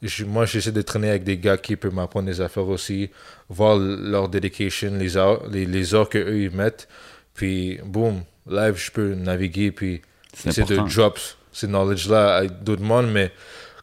Je- 0.02 0.24
moi, 0.24 0.46
j'essaie 0.46 0.72
de 0.72 0.82
traîner 0.82 1.10
avec 1.10 1.26
des 1.26 1.38
gars 1.38 1.58
qui 1.58 1.76
peuvent 1.76 1.94
m'apprendre 1.94 2.28
des 2.28 2.40
affaires 2.40 2.68
aussi, 2.70 3.10
voir 3.50 3.76
leur 3.78 4.30
dedication, 4.30 4.94
les 4.98 5.18
heures, 5.18 5.46
les, 5.50 5.66
les 5.66 5.94
heures 5.94 6.08
qu'eux 6.08 6.40
ils 6.44 6.52
mettent. 6.56 6.88
Puis, 7.34 7.80
boom, 7.84 8.22
live, 8.50 8.76
je 8.78 8.92
peux 8.92 9.14
naviguer, 9.16 9.72
puis 9.72 10.02
C'est 10.34 10.56
de 10.58 10.62
important. 10.76 10.86
drop 10.88 11.20
ces 11.52 11.68
knowledge-là 11.68 12.36
à 12.36 12.46
d'autres 12.48 12.82
mondes. 12.84 13.12
Mais 13.12 13.32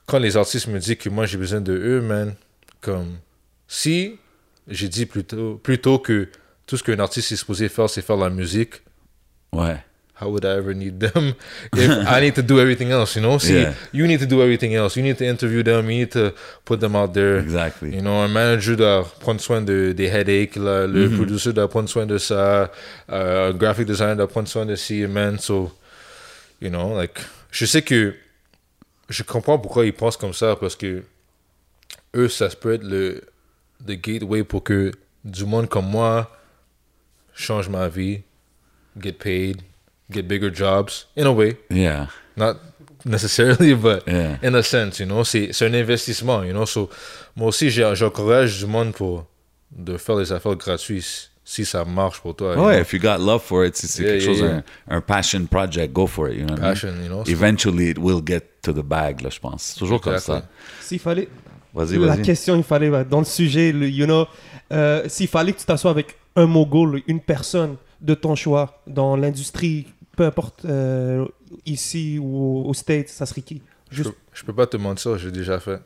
quand 0.07 0.19
les 0.19 0.37
artistes 0.39 0.69
me 0.69 0.79
disent 0.79 0.97
que 0.97 1.11
moi, 1.11 1.27
j'ai 1.27 1.37
besoin 1.39 1.61
de 1.61 1.73
eux, 1.75 2.01
man, 2.01 2.35
comme 2.81 3.17
si 3.69 4.17
j'ai 4.69 4.89
dit 4.89 5.05
plutôt, 5.07 5.57
plutôt 5.63 5.99
que 5.99 6.29
tout 6.67 6.77
ce 6.77 6.83
qu'un 6.83 6.99
artiste 6.99 7.33
est 7.33 7.37
supposé 7.37 7.69
faire, 7.69 7.91
c'est 7.91 8.03
faire 8.03 8.17
la 8.17 8.31
musique, 8.31 8.75
Ouais. 9.53 9.77
how 10.19 10.31
would 10.31 10.47
I 10.47 10.57
ever 10.57 10.73
need 10.75 10.99
them? 10.99 11.35
If 11.77 11.91
I 12.09 12.21
need 12.23 12.35
to 12.37 12.43
do 12.43 12.59
everything 12.59 12.91
else, 12.91 13.17
you 13.17 13.21
know? 13.23 13.37
See, 13.39 13.53
Yeah. 13.61 13.75
you 13.93 14.07
need 14.07 14.21
to 14.21 14.27
do 14.27 14.41
everything 14.41 14.75
else. 14.75 14.97
You 14.97 15.03
need 15.03 15.19
to 15.19 15.27
interview 15.27 15.63
them, 15.63 15.91
you 15.91 15.99
need 15.99 16.11
to 16.13 16.33
put 16.65 16.81
them 16.81 16.97
out 16.97 17.13
there. 17.13 17.39
Exactly. 17.39 17.95
You 17.95 18.01
know, 18.01 18.23
un 18.23 18.29
manager 18.29 18.77
doit 18.77 19.05
prendre 19.21 19.41
soin 19.43 19.61
de, 19.61 19.93
des 19.93 20.07
headaches, 20.09 20.57
là, 20.57 20.87
le 20.87 21.09
Mm-hmm. 21.09 21.17
producer 21.17 21.53
doit 21.53 21.69
prendre 21.69 21.89
soin 21.91 22.07
de 22.07 22.17
ça, 22.17 22.73
euh, 23.13 23.51
un 23.51 23.55
graphic 23.55 23.87
designer 23.87 24.17
doit 24.17 24.27
prendre 24.29 24.49
soin 24.49 24.65
de 24.65 24.75
ci, 24.75 25.07
man. 25.07 25.39
So, 25.39 25.71
you 26.63 26.71
know, 26.71 26.97
like, 26.97 27.21
je 27.51 27.67
sais 27.67 27.83
que 27.83 28.15
je 29.11 29.23
comprends 29.23 29.59
pourquoi 29.59 29.85
ils 29.85 29.93
pensent 29.93 30.17
comme 30.17 30.33
ça, 30.33 30.57
parce 30.57 30.77
que 30.77 31.03
eux, 32.15 32.29
ça 32.31 32.49
peut 32.59 32.73
être 32.73 32.85
le, 32.85 33.21
le 33.87 33.95
gateway 33.97 34.45
pour 34.45 34.63
que 34.65 34.93
du 35.27 35.45
monde 35.45 35.69
comme 35.69 35.91
moi 35.91 36.35
change 37.35 37.69
ma 37.69 37.87
vie, 37.89 38.23
get 39.01 39.19
paid, 39.19 39.63
get 40.11 40.23
bigger 40.29 40.51
jobs, 40.53 41.07
in 41.17 41.27
a 41.27 41.33
way. 41.33 41.57
Yeah. 41.71 42.07
Not 42.37 42.57
necessarily, 43.05 43.75
but 43.81 44.03
Yeah. 44.07 44.39
in 44.43 44.55
a 44.55 44.63
sense, 44.63 44.99
you 45.01 45.07
know. 45.07 45.25
C'est 45.25 45.53
c'est 45.53 45.67
un 45.67 45.75
investissement, 45.75 46.43
you 46.45 46.53
know. 46.53 46.67
So, 46.67 46.89
moi 47.35 47.49
aussi, 47.49 47.71
j'ai- 47.71 47.95
j'encourage 47.95 48.59
du 48.59 48.67
monde 48.67 48.93
pour 48.93 49.27
de 49.71 49.97
faire 49.97 50.17
des 50.19 50.33
affaires 50.33 50.57
gratuites. 50.57 51.31
si 51.49 51.65
ça 51.65 51.85
marche 51.85 52.21
pour 52.21 52.35
toi. 52.35 52.57
Ouais, 52.57 52.75
know. 52.75 52.81
if 52.83 52.93
you 52.93 52.99
got 52.99 53.19
love 53.19 53.41
for 53.41 53.65
it, 53.65 53.77
si 53.77 53.87
c'est 53.87 54.03
Yeah, 54.03 54.13
quelque 54.15 54.23
yeah, 54.25 54.33
chose, 54.33 54.41
yeah. 54.41 54.63
Un, 54.91 54.97
un 54.97 55.01
passion 55.01 55.47
project, 55.47 55.93
go 55.93 56.09
for 56.09 56.29
it. 56.29 56.39
You 56.39 56.45
know 56.45 56.55
what 56.55 56.59
I 56.59 56.61
mean? 56.63 56.73
Passion, 56.75 56.95
you 57.05 57.09
know. 57.09 57.23
Eventually, 57.29 57.91
it 57.91 57.99
will 57.99 58.21
get 58.21 58.43
to 58.63 58.73
the 58.73 58.83
bag, 58.83 59.21
là, 59.23 59.31
je 59.31 59.39
pense. 59.39 59.77
Toujours 59.79 60.01
comme 60.01 60.19
ça. 60.19 60.43
S'il 60.81 60.99
fallait. 60.99 61.29
Vas-y, 61.73 61.99
La 61.99 62.17
vas-y. 62.17 62.23
question, 62.23 62.57
il 62.57 62.65
fallait, 62.65 62.91
bah, 62.91 63.05
dans 63.05 63.21
le 63.21 63.25
sujet, 63.25 63.71
le- 63.71 63.89
you 63.89 64.07
know, 64.07 64.27
euh, 64.73 65.05
s'il 65.07 65.29
fallait 65.29 65.53
que 65.53 65.61
tu 65.61 65.67
t'assoies 65.67 65.93
avec 65.93 66.17
un 66.35 66.47
mogul, 66.47 67.01
une 67.07 67.21
personne 67.21 67.77
de 68.01 68.15
ton 68.15 68.35
choix 68.35 68.83
dans 68.87 69.17
l'industrie, 69.17 69.87
peu 70.17 70.25
importe 70.25 70.65
euh, 70.65 71.25
ici 71.65 72.19
ou 72.21 72.63
aux 72.67 72.75
States, 72.75 73.09
ça 73.09 73.27
serait 73.27 73.43
qui? 73.43 73.63
Je, 73.91 73.97
Juste. 73.99 74.11
peux- 74.11 74.17
je 74.33 74.45
peux 74.45 74.53
pas 74.55 74.67
te 74.67 74.77
mentir, 74.77 75.17
j'ai 75.19 75.31
déjà 75.31 75.59
fait. 75.61 75.81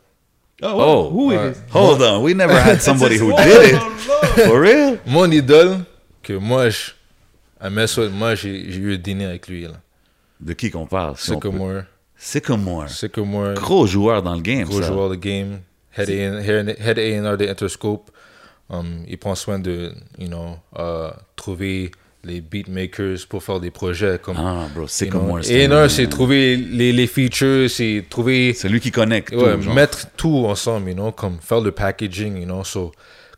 Ouais, 0.63 0.69
Oh, 0.73 1.11
who 1.13 1.33
it 1.33 1.39
ouais. 1.39 1.51
is? 1.53 1.55
Hold 1.73 2.03
on, 2.03 2.23
we 2.23 2.35
never 2.35 2.55
had 2.55 2.81
somebody 2.83 3.19
who 3.19 3.33
Oh, 3.33 3.37
did 3.37 3.75
it. 3.75 4.45
For 4.47 4.61
real? 4.61 4.99
Mon 5.07 5.31
idole, 5.31 5.79
que 6.23 6.35
moi, 6.35 6.69
je, 6.69 6.91
à 7.59 7.71
mes 7.71 7.87
souhaits, 7.87 8.11
moi, 8.13 8.35
j'ai 8.35 8.71
j'ai 8.71 8.79
eu 8.79 8.95
un 8.95 8.99
dîner 8.99 9.25
avec 9.27 9.49
lui, 9.49 9.63
là. 9.63 9.81
De 10.41 10.53
qui 10.55 10.71
qu'on 10.71 10.87
parle? 10.87 11.17
si 11.17 11.33
Sycamore. 11.33 11.83
Sycamore. 12.17 12.89
Sycamore, 12.91 13.55
Gros 13.55 13.87
joueur 13.87 14.23
dans 14.23 14.35
le 14.35 14.41
game, 14.43 14.65
gros 14.69 14.81
ça. 14.83 14.89
joueur 14.89 15.09
de 15.11 15.15
game. 15.17 15.61
Head 15.97 16.09
A&R 16.99 17.37
de 17.37 17.49
Interscope. 17.49 18.11
Um, 18.73 19.05
il 19.09 19.19
prend 19.19 19.35
soin 19.35 19.59
de, 19.59 19.93
you 20.19 20.29
know, 20.29 20.57
uh, 20.79 21.11
trouver 21.35 21.91
les 22.23 22.41
beatmakers 22.41 23.27
pour 23.29 23.43
faire 23.43 23.59
des 23.59 23.71
projets 23.73 24.19
comme... 24.23 24.37
Ah, 24.39 24.67
bro, 24.75 24.83
you 24.83 24.87
know. 24.87 24.87
Sycamore. 24.87 25.39
c'est 25.43 25.65
A&R, 25.67 25.73
un- 25.73 25.89
c'est 25.89 26.07
trouver 26.09 26.57
les, 26.57 26.93
les 26.93 27.07
features, 27.09 27.69
c'est 27.69 28.05
trouver... 28.09 28.53
C'est 28.55 28.69
lui 28.69 28.79
qui 28.79 28.91
connecte 28.93 29.33
Ouais, 29.35 29.57
tout, 29.57 29.63
genre. 29.63 29.75
mettre 29.75 30.07
tout 30.17 30.45
ensemble, 30.47 30.91
you 30.91 30.95
know, 30.95 31.11
comme 31.13 31.39
faire 31.41 31.61
le 31.61 31.73
packaging, 31.73 32.37
you 32.39 32.45
know, 32.45 32.63
so, 32.63 32.93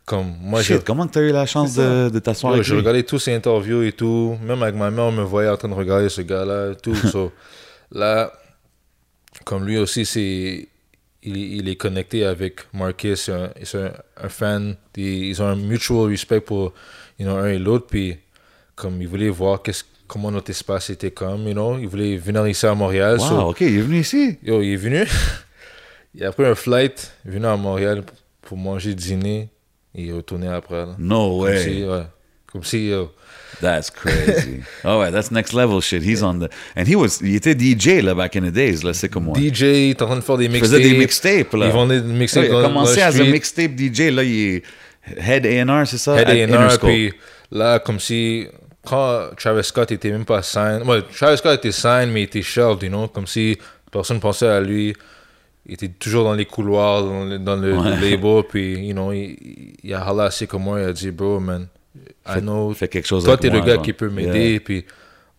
comme 0.05 0.33
moi, 0.41 0.61
j'ai 0.61 0.75
Shit, 0.75 0.83
comment 0.83 1.07
que 1.07 1.13
t'as 1.13 1.21
eu 1.21 1.31
la 1.31 1.45
chance 1.47 1.73
de, 1.75 2.09
de 2.09 2.19
t'asseoir 2.19 2.53
avec 2.53 2.65
j'ai 2.65 2.73
lui? 2.73 2.81
regardé 2.81 3.03
tous 3.03 3.19
ses 3.19 3.33
interviews 3.33 3.81
et 3.83 3.93
tout. 3.93 4.37
Même 4.43 4.61
avec 4.61 4.75
ma 4.75 4.91
mère, 4.91 5.05
on 5.05 5.11
me 5.13 5.23
voyait 5.23 5.49
en 5.49 5.55
train 5.57 5.69
de 5.69 5.73
regarder 5.73 6.09
ce 6.09 6.21
gars-là 6.21 6.73
et 6.73 6.75
tout. 6.75 6.93
So, 7.11 7.31
là, 7.91 8.31
comme 9.45 9.65
lui 9.65 9.77
aussi, 9.77 10.05
c'est 10.05 10.67
il, 11.23 11.37
il 11.37 11.69
est 11.69 11.75
connecté 11.75 12.25
avec 12.25 12.61
Marcus. 12.73 13.29
C'est 13.63 13.77
un, 13.77 13.91
un, 14.21 14.29
fan. 14.29 14.75
Ils 14.97 15.41
ont 15.41 15.47
un 15.47 15.55
mutual 15.55 16.09
respect 16.09 16.41
pour 16.41 16.73
you 17.19 17.25
know, 17.25 17.35
un 17.37 17.47
et 17.49 17.59
l'autre. 17.59 17.87
Puis, 17.87 18.17
comme 18.75 19.01
il 19.01 19.07
voulait 19.07 19.29
voir 19.29 19.61
qu'est-ce- 19.61 19.83
comment 20.07 20.29
notre 20.31 20.49
espace 20.51 20.89
était 20.89 21.11
comme, 21.11 21.47
you 21.47 21.53
know. 21.53 21.77
Il 21.79 21.87
voulait 21.87 22.17
venir 22.17 22.47
ici 22.47 22.65
à 22.65 22.73
Montréal. 22.75 23.17
Wow, 23.19 23.27
So, 23.27 23.35
ok, 23.49 23.61
il 23.61 23.77
est 23.77 23.81
venu 23.81 23.99
ici. 23.99 24.37
Yo, 24.43 24.61
il 24.61 24.73
est 24.73 24.75
venu. 24.77 25.05
il 26.15 26.23
a 26.23 26.31
pris 26.31 26.45
un 26.45 26.55
flight, 26.55 27.11
il 27.25 27.31
est 27.31 27.33
venu 27.35 27.45
à 27.47 27.57
Montréal 27.57 28.03
pour 28.41 28.57
manger, 28.57 28.93
dîner. 28.93 29.49
Et 29.95 30.03
il 30.03 30.09
est 30.09 30.13
retourné 30.13 30.47
après. 30.47 30.85
là. 30.85 30.95
No 30.97 31.39
Comme 31.45 31.57
si, 31.57 31.83
ouais. 31.83 32.03
Comme 32.51 32.63
si, 32.63 32.87
yo, 32.89 33.11
That's 33.61 33.89
crazy. 33.89 34.61
oh 34.83 34.99
ouais, 34.99 35.11
that's 35.11 35.31
next 35.31 35.53
level 35.53 35.81
shit. 35.81 36.01
He's 36.03 36.21
on 36.23 36.39
the... 36.39 36.49
And 36.75 36.85
he 36.87 36.95
was... 36.95 37.19
Il 37.21 37.35
était 37.35 37.55
DJ, 37.57 38.01
là, 38.03 38.13
back 38.13 38.35
in 38.35 38.41
the 38.41 38.51
days, 38.51 38.83
là, 38.83 38.93
Sycamore. 38.93 39.35
DJ, 39.37 39.61
il 39.61 39.89
est 39.91 40.01
en 40.01 40.07
train 40.07 40.15
de 40.17 40.21
faire 40.21 40.37
des 40.37 40.45
Il 40.45 40.51
mixtapes. 40.51 40.71
faisait 40.79 40.89
des 40.89 40.97
mixtapes, 40.97 41.53
là. 41.53 41.65
Ils 41.67 41.71
vendaient 41.71 42.01
des 42.01 42.13
mixtapes 42.13 42.43
Ouais, 42.43 42.49
il 42.49 42.55
a 42.55 42.61
commencé 42.63 43.01
a 43.01 43.11
street. 43.11 43.31
mixtape 43.31 43.71
DJ, 43.77 43.99
là, 44.11 44.23
il 44.23 44.55
est 44.55 44.63
head 45.17 45.45
A&R, 45.45 45.87
c'est 45.87 45.97
ça? 45.97 46.19
Head 46.21 46.51
A&R, 46.51 46.79
puis 46.79 47.13
là, 47.51 47.79
comme 47.79 47.99
si, 47.99 48.47
quand 48.85 49.29
Travis 49.37 49.63
Scott 49.63 49.91
était 49.91 50.11
même 50.11 50.25
pas 50.25 50.41
signed, 50.41 50.83
ouais, 50.87 51.01
Travis 51.15 51.37
Scott 51.37 51.59
était 51.59 51.71
signed, 51.71 52.09
mais 52.11 52.21
il 52.21 52.25
était 52.25 52.41
shelved, 52.41 52.83
you 52.83 52.89
know, 52.89 53.07
comme 53.07 53.27
si 53.27 53.57
personne 53.91 54.19
pensait 54.19 54.47
à 54.47 54.59
lui. 54.61 54.93
Il 55.65 55.75
était 55.75 55.87
toujours 55.87 56.25
dans 56.25 56.33
les 56.33 56.45
couloirs, 56.45 57.03
dans 57.03 57.23
le, 57.23 57.39
dans 57.39 57.55
le 57.55 57.73
Ouais. 57.77 57.91
label, 58.11 58.43
puis, 58.49 58.85
you 58.87 58.91
know, 58.93 59.13
il, 59.13 59.37
il 59.81 59.93
a 59.93 60.01
hâlé 60.05 60.21
assez 60.23 60.45
comme 60.45 60.63
moi, 60.63 60.81
il 60.81 60.87
a 60.89 60.91
dit, 60.93 61.09
bro, 61.11 61.39
man, 61.39 61.67
I 62.27 62.39
know, 62.39 62.73
Fais 62.73 62.87
quelque 62.87 63.07
chose 63.07 63.23
toi, 63.25 63.37
t'es 63.37 63.49
le 63.49 63.59
gars 63.61 63.75
genre. 63.75 63.83
qui 63.83 63.93
peut 63.93 64.09
m'aider, 64.09 64.51
Yeah. 64.51 64.59
puis, 64.61 64.85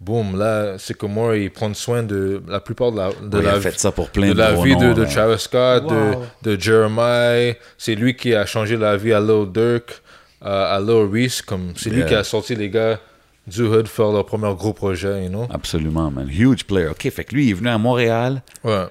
boum, 0.01 0.39
là, 0.39 0.77
c'est 0.79 0.95
comme 0.97 1.13
moi, 1.13 1.37
il 1.37 1.51
prend 1.51 1.73
soin 1.73 2.03
de 2.03 2.43
la 2.47 2.61
plupart 2.61 2.93
de 2.93 2.99
la, 2.99 3.09
de 3.11 3.39
il 3.39 3.45
la 3.45 3.55
a 3.55 3.61
fait 3.61 3.79
ça 3.79 3.91
pour 3.91 4.11
plein 4.11 4.29
de 4.29 4.33
de, 4.35 4.39
la 4.39 4.53
vie 4.55 4.77
de, 4.77 4.85
noms, 4.85 4.93
de. 4.95 5.05
Travis 5.07 5.39
Scott, 5.41 5.85
Wow. 5.85 6.23
de, 6.43 6.57
de 6.57 6.61
Jeremiah. 6.61 7.55
C'est 7.79 7.95
lui 7.95 8.15
qui 8.15 8.35
a 8.35 8.45
changé 8.45 8.77
la 8.77 8.97
vie 8.97 9.13
à 9.15 9.21
Lil 9.21 9.47
Durk, 9.53 10.03
à, 10.43 10.75
à 10.75 10.81
Lil 10.81 11.09
Reese. 11.11 11.41
Comme, 11.43 11.73
c'est 11.77 11.91
lui 11.91 12.05
qui 12.05 12.15
a 12.15 12.23
sorti 12.25 12.55
les 12.55 12.69
gars 12.69 12.99
du 13.47 13.63
Hood 13.63 13.87
faire 13.89 14.11
leur 14.11 14.25
premier 14.27 14.53
gros 14.55 14.73
projet, 14.73 15.23
you 15.25 15.29
know? 15.29 15.47
Absolument, 15.51 16.11
man. 16.11 16.29
Huge 16.29 16.65
player. 16.65 16.89
OK, 16.89 17.09
fait 17.11 17.25
que 17.25 17.35
lui, 17.35 17.47
il 17.47 17.51
est 17.51 17.55
venu 17.55 17.69
à 17.69 17.77
Montréal, 17.79 18.43
Ouais. 18.63 18.85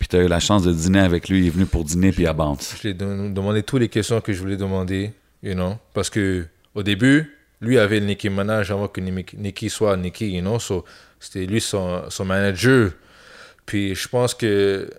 puis 0.00 0.08
t'as 0.08 0.18
eu 0.18 0.26
la 0.28 0.40
chance 0.40 0.64
de 0.64 0.72
dîner 0.72 0.98
avec 1.00 1.28
lui. 1.28 1.40
Il 1.42 1.46
est 1.46 1.50
venu 1.50 1.64
pour 1.66 1.84
dîner, 1.84 2.10
puis 2.10 2.26
à 2.26 2.32
bounce. 2.32 2.74
Je 2.76 2.82
lui 2.88 2.90
ai 2.90 2.94
demandé 2.94 3.62
toutes 3.62 3.80
les 3.80 3.88
questions 3.88 4.20
que 4.20 4.32
je 4.32 4.40
voulais 4.40 4.56
demander, 4.56 5.12
you 5.44 5.54
know? 5.54 5.74
Parce 5.92 6.10
que 6.10 6.44
au 6.74 6.82
début, 6.82 7.36
lui 7.60 7.78
avait 7.78 8.00
le 8.00 8.06
Nicki 8.06 8.28
Minaj 8.30 8.70
avant 8.70 8.88
que 8.88 9.00
Nicki 9.00 9.70
soit 9.70 9.96
Nicki, 9.96 10.30
you 10.34 10.40
know. 10.40 10.58
So, 10.58 10.84
c'était 11.20 11.46
lui 11.46 11.60
son, 11.60 12.10
son 12.10 12.24
manager. 12.24 12.90
Puis 13.66 13.94
je 13.94 14.08
pense 14.08 14.34
que 14.34 14.90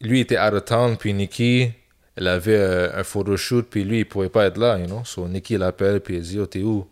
lui 0.00 0.20
était 0.20 0.38
out 0.38 0.54
of 0.54 0.64
town, 0.64 0.96
puis 0.96 1.12
Nicki, 1.12 1.70
elle 2.16 2.26
avait 2.28 2.56
euh, 2.56 2.98
un 2.98 3.04
photoshoot, 3.04 3.66
puis 3.70 3.84
lui, 3.84 4.00
il 4.00 4.04
pouvait 4.06 4.28
pas 4.28 4.46
être 4.46 4.58
là, 4.58 4.78
you 4.78 4.86
know. 4.86 5.02
So 5.04 5.28
Nicki 5.28 5.56
l'appelle, 5.56 6.00
puis 6.00 6.16
elle 6.16 6.22
dit, 6.22 6.38
oh, 6.40 6.46
t'es 6.46 6.62
où? 6.62 6.86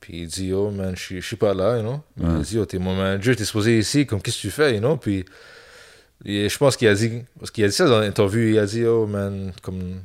Puis 0.00 0.22
il 0.22 0.26
dit, 0.28 0.52
oh 0.52 0.70
man, 0.70 0.94
je 0.96 1.02
suis- 1.02 1.20
je 1.20 1.26
suis 1.26 1.36
pas 1.36 1.52
là, 1.52 1.76
you 1.76 1.82
know. 1.82 2.00
Il 2.38 2.42
dit, 2.42 2.58
oh, 2.58 2.64
t'es 2.64 2.78
mon 2.78 2.94
manager, 2.94 3.34
t'es 3.36 3.44
supposé 3.44 3.78
ici, 3.78 4.06
comme 4.06 4.22
qu'est-ce 4.22 4.36
que 4.36 4.42
tu 4.42 4.50
fais, 4.50 4.74
you 4.74 4.80
know? 4.80 4.96
Puis 4.96 5.24
et 6.24 6.48
je 6.48 6.56
pense 6.58 6.76
qu'il 6.78 6.88
a 6.88 6.94
dit, 6.94 7.22
parce 7.38 7.50
qu'il 7.50 7.62
a 7.64 7.68
dit 7.68 7.74
ça 7.74 7.86
dans 7.86 8.00
l'interview, 8.00 8.48
il 8.48 8.58
a 8.58 8.64
dit, 8.64 8.84
oh 8.86 9.06
man, 9.06 9.52
comme, 9.62 10.00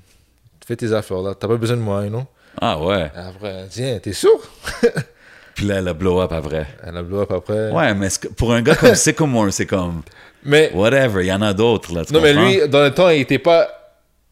fais 0.66 0.76
tes 0.76 0.92
affaires 0.92 1.22
là, 1.22 1.34
t'as 1.36 1.48
pas 1.48 1.56
besoin 1.56 1.78
de 1.78 1.82
moi, 1.82 2.04
you 2.04 2.10
know? 2.10 2.26
Ah 2.60 2.80
ouais. 2.80 3.12
Après, 3.16 3.68
Hein, 3.80 4.00
t'es 4.02 4.14
sûr? 4.14 4.40
Puis 5.56 5.66
là, 5.66 5.76
elle 5.76 5.88
a 5.88 5.94
blow 5.94 6.22
up 6.22 6.32
après. 6.32 6.66
Elle 6.86 6.98
a 6.98 7.04
blow 7.04 7.22
up 7.22 7.32
après. 7.32 7.72
Ouais, 7.72 7.94
mais 7.94 8.10
c'est 8.10 8.34
pour 8.34 8.54
un 8.54 8.62
gars 8.62 8.76
comme 8.76 8.96
Sycamore, 8.96 9.52
c'est 9.52 9.66
comme... 9.66 10.02
Mais, 10.44 10.72
Whatever, 10.74 11.24
il 11.24 11.28
y 11.28 11.34
en 11.34 11.42
a 11.42 11.54
d'autres, 11.54 11.94
là, 11.94 12.04
tu 12.04 12.14
non, 12.14 12.22
mais 12.22 12.34
lui, 12.34 12.68
dans 12.68 12.82
le 12.82 12.92
temps, 12.92 13.10
il 13.10 13.22
était 13.22 13.38
pas 13.38 13.68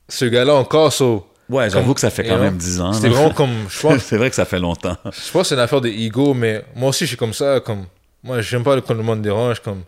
ce 0.08 0.26
gars-là 0.26 0.56
encore, 0.56 0.92
so, 0.92 1.28
Ouais, 1.50 1.68
j'avoue 1.70 1.96
que 1.96 2.00
ça 2.00 2.12
fait 2.12 2.24
quand 2.24 2.38
même 2.38 2.58
10 2.58 2.82
ans. 2.82 2.92
Là. 2.92 3.10
vraiment 3.10 3.32
comme, 3.32 3.68
c'est 4.00 4.18
vrai 4.18 4.30
que 4.30 4.36
ça 4.36 4.46
fait 4.46 4.60
longtemps. 4.60 4.96
je 5.06 5.32
pense 5.32 5.42
que 5.44 5.44
c'est 5.50 5.56
une 5.56 5.62
affaire 5.62 5.82
de 5.82 5.90
ego, 5.90 6.34
mais 6.34 6.64
moi 6.76 6.90
aussi, 6.90 7.06
je 7.06 7.10
suis 7.10 7.18
comme 7.18 7.34
ça, 7.34 7.60
comme, 7.60 7.86
moi, 8.24 8.42
j'aime 8.42 8.64
pas 8.64 8.80
quand 8.82 8.94
le 8.94 9.02
monde 9.04 9.22
dérange, 9.22 9.60
comme, 9.60 9.82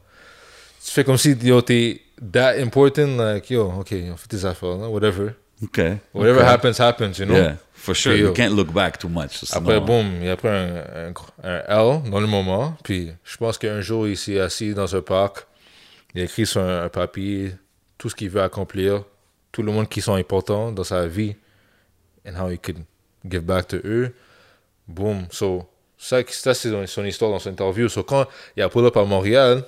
tu 0.84 0.92
fais 0.92 1.04
comme 1.04 1.18
si, 1.18 1.38
t'es 1.38 2.02
that 2.32 2.54
important, 2.60 3.16
like, 3.18 3.50
yo, 3.50 3.72
ok, 3.80 3.94
on 4.12 4.18
fait 4.18 4.28
tes 4.28 4.46
affaires, 4.46 4.78
là, 4.78 4.88
whatever. 4.90 5.30
OK. 5.64 5.80
Whatever 6.14 6.42
happens, 6.44 6.80
happens, 6.80 7.20
you 7.20 7.26
know? 7.26 7.36
Yeah, 7.36 7.54
for 7.82 7.96
sure. 7.96 8.14
Puis, 8.14 8.22
You 8.22 8.28
yo. 8.28 8.34
can't 8.34 8.52
look 8.56 8.72
back 8.74 8.98
too 9.00 9.10
much. 9.10 9.32
sinon- 9.44 9.58
Après, 9.62 9.80
boum, 9.82 10.22
il 10.22 10.30
a 10.30 10.38
pris 10.38 10.48
un, 10.50 10.76
un, 11.08 11.12
gr- 11.12 11.30
un 11.44 11.64
L 11.68 12.10
dans 12.12 12.20
le 12.20 12.28
moment. 12.28 12.78
Puis 12.84 13.12
je 13.24 13.38
pense 13.38 13.58
qu'un 13.58 13.82
jour, 13.82 14.08
il 14.08 14.18
s'est 14.18 14.40
assis 14.40 14.74
dans 14.74 14.96
un 14.96 15.02
parc. 15.02 15.46
Il 16.14 16.22
a 16.22 16.26
écrit 16.26 16.46
sur 16.46 16.62
un, 16.62 16.84
un 16.84 16.90
papier 16.90 17.54
tout 17.98 18.10
ce 18.10 18.16
qu'il 18.16 18.30
veut 18.30 18.42
accomplir, 18.42 19.04
tout 19.52 19.62
le 19.64 19.72
monde 19.72 19.88
qui 19.88 20.02
sont 20.02 20.16
importants 20.16 20.72
dans 20.72 20.84
sa 20.84 21.08
vie, 21.08 21.36
and 22.28 22.36
how 22.40 22.50
he 22.50 22.60
could 22.60 22.78
give 23.30 23.42
back 23.42 23.68
to 23.68 23.78
eux. 23.84 24.14
Boum. 24.88 25.26
So, 25.32 25.66
ça, 25.98 26.22
ça 26.28 26.54
c'est 26.54 26.86
son- 26.88 27.06
histoire 27.06 27.32
dans 27.32 27.40
son 27.40 27.50
interview. 27.52 27.88
So, 27.90 28.04
quand 28.04 28.26
il 28.58 28.64
a 28.64 28.70
pull 28.70 28.86
up 28.86 28.98
à 28.98 29.04
Montréal, 29.06 29.64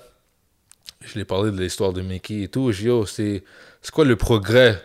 je 1.01 1.13
lui 1.13 1.21
ai 1.21 1.25
parlé 1.25 1.51
de 1.51 1.61
l'histoire 1.61 1.93
de 1.93 2.01
Mickey 2.01 2.43
et 2.43 2.47
tout. 2.47 2.71
Je 2.71 2.81
lui 2.83 2.89
ai 2.89 2.93
dit, 2.93 2.99
oh, 3.01 3.05
c'est 3.05 3.43
c'est 3.81 3.91
quoi 3.91 4.05
le 4.05 4.15
progrès? 4.15 4.81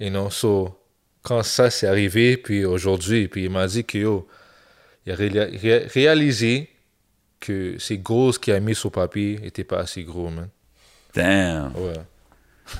You 0.00 0.10
know, 0.10 0.30
so, 0.30 0.78
quand 1.22 1.42
ça 1.42 1.70
s'est 1.70 1.86
arrivé, 1.86 2.36
puis 2.36 2.64
aujourd'hui, 2.64 3.28
puis 3.28 3.44
il 3.44 3.50
m'a 3.50 3.66
dit 3.66 3.84
que 3.84 3.98
yo, 3.98 4.28
il 5.06 5.12
a 5.12 5.16
réa- 5.16 5.58
ré- 5.60 5.86
réalisé 5.86 6.68
que 7.40 7.76
ces 7.78 7.98
grosses 7.98 8.38
qu'il 8.38 8.52
a 8.54 8.60
mis 8.60 8.74
sur 8.74 8.90
papier 8.90 9.38
n'étaient 9.38 9.64
pas 9.64 9.78
assez 9.80 10.02
gros, 10.04 10.30
man. 10.30 10.48
Damn. 11.14 11.72
Ouais. 11.76 11.92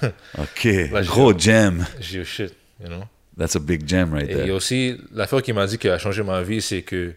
OK. 0.39 0.65
Là, 0.93 1.03
Gros 1.03 1.37
gem. 1.39 1.87
J'ai 2.01 2.21
oh, 2.21 2.25
shit, 2.25 2.55
you 2.81 2.89
know. 2.89 3.05
That's 3.37 3.55
a 3.57 3.61
big 3.61 3.87
gem 3.89 4.13
right 4.13 4.29
Et 4.29 4.35
there. 4.35 4.51
aussi, 4.51 4.97
l'affaire 5.13 5.43
qui 5.43 5.53
m'a 5.53 5.67
dit 5.67 5.79
qui 5.79 5.89
a 5.89 5.97
changé 5.99 6.23
ma 6.23 6.43
vie, 6.43 6.61
c'est 6.61 6.83
que 6.83 7.15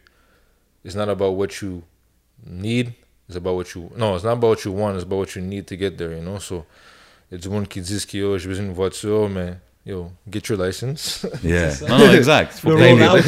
it's 0.85 0.95
not 0.95 1.09
about 1.09 1.31
what 1.35 1.47
you 1.61 1.83
need, 2.45 2.89
it's 3.27 3.35
about 3.35 3.55
what 3.55 3.65
you... 3.75 3.89
Non, 3.97 4.15
it's 4.15 4.23
not 4.23 4.33
about 4.33 4.49
what 4.49 4.63
you 4.65 4.71
want, 4.71 4.95
it's 4.95 5.03
about 5.03 5.17
what 5.19 5.35
you 5.35 5.41
need 5.41 5.65
to 5.65 5.75
get 5.75 5.91
there, 5.97 6.11
you 6.15 6.21
know. 6.21 6.39
So, 6.39 6.65
il 7.31 7.35
y 7.35 7.37
a 7.37 7.41
du 7.41 7.49
monde 7.49 7.67
qui 7.67 7.81
dit 7.81 8.05
que 8.05 8.17
yo, 8.17 8.37
j'ai 8.37 8.47
besoin 8.47 8.65
d'une 8.65 8.73
voiture, 8.73 9.27
mais 9.29 9.55
yo, 9.85 10.11
get 10.29 10.47
your 10.49 10.57
license. 10.57 11.25
Yeah. 11.43 11.73
Non, 11.87 11.97
non, 11.97 12.13
exact. 12.13 12.53
Faut 12.59 12.69
Le 12.69 12.75
rollout. 12.75 13.23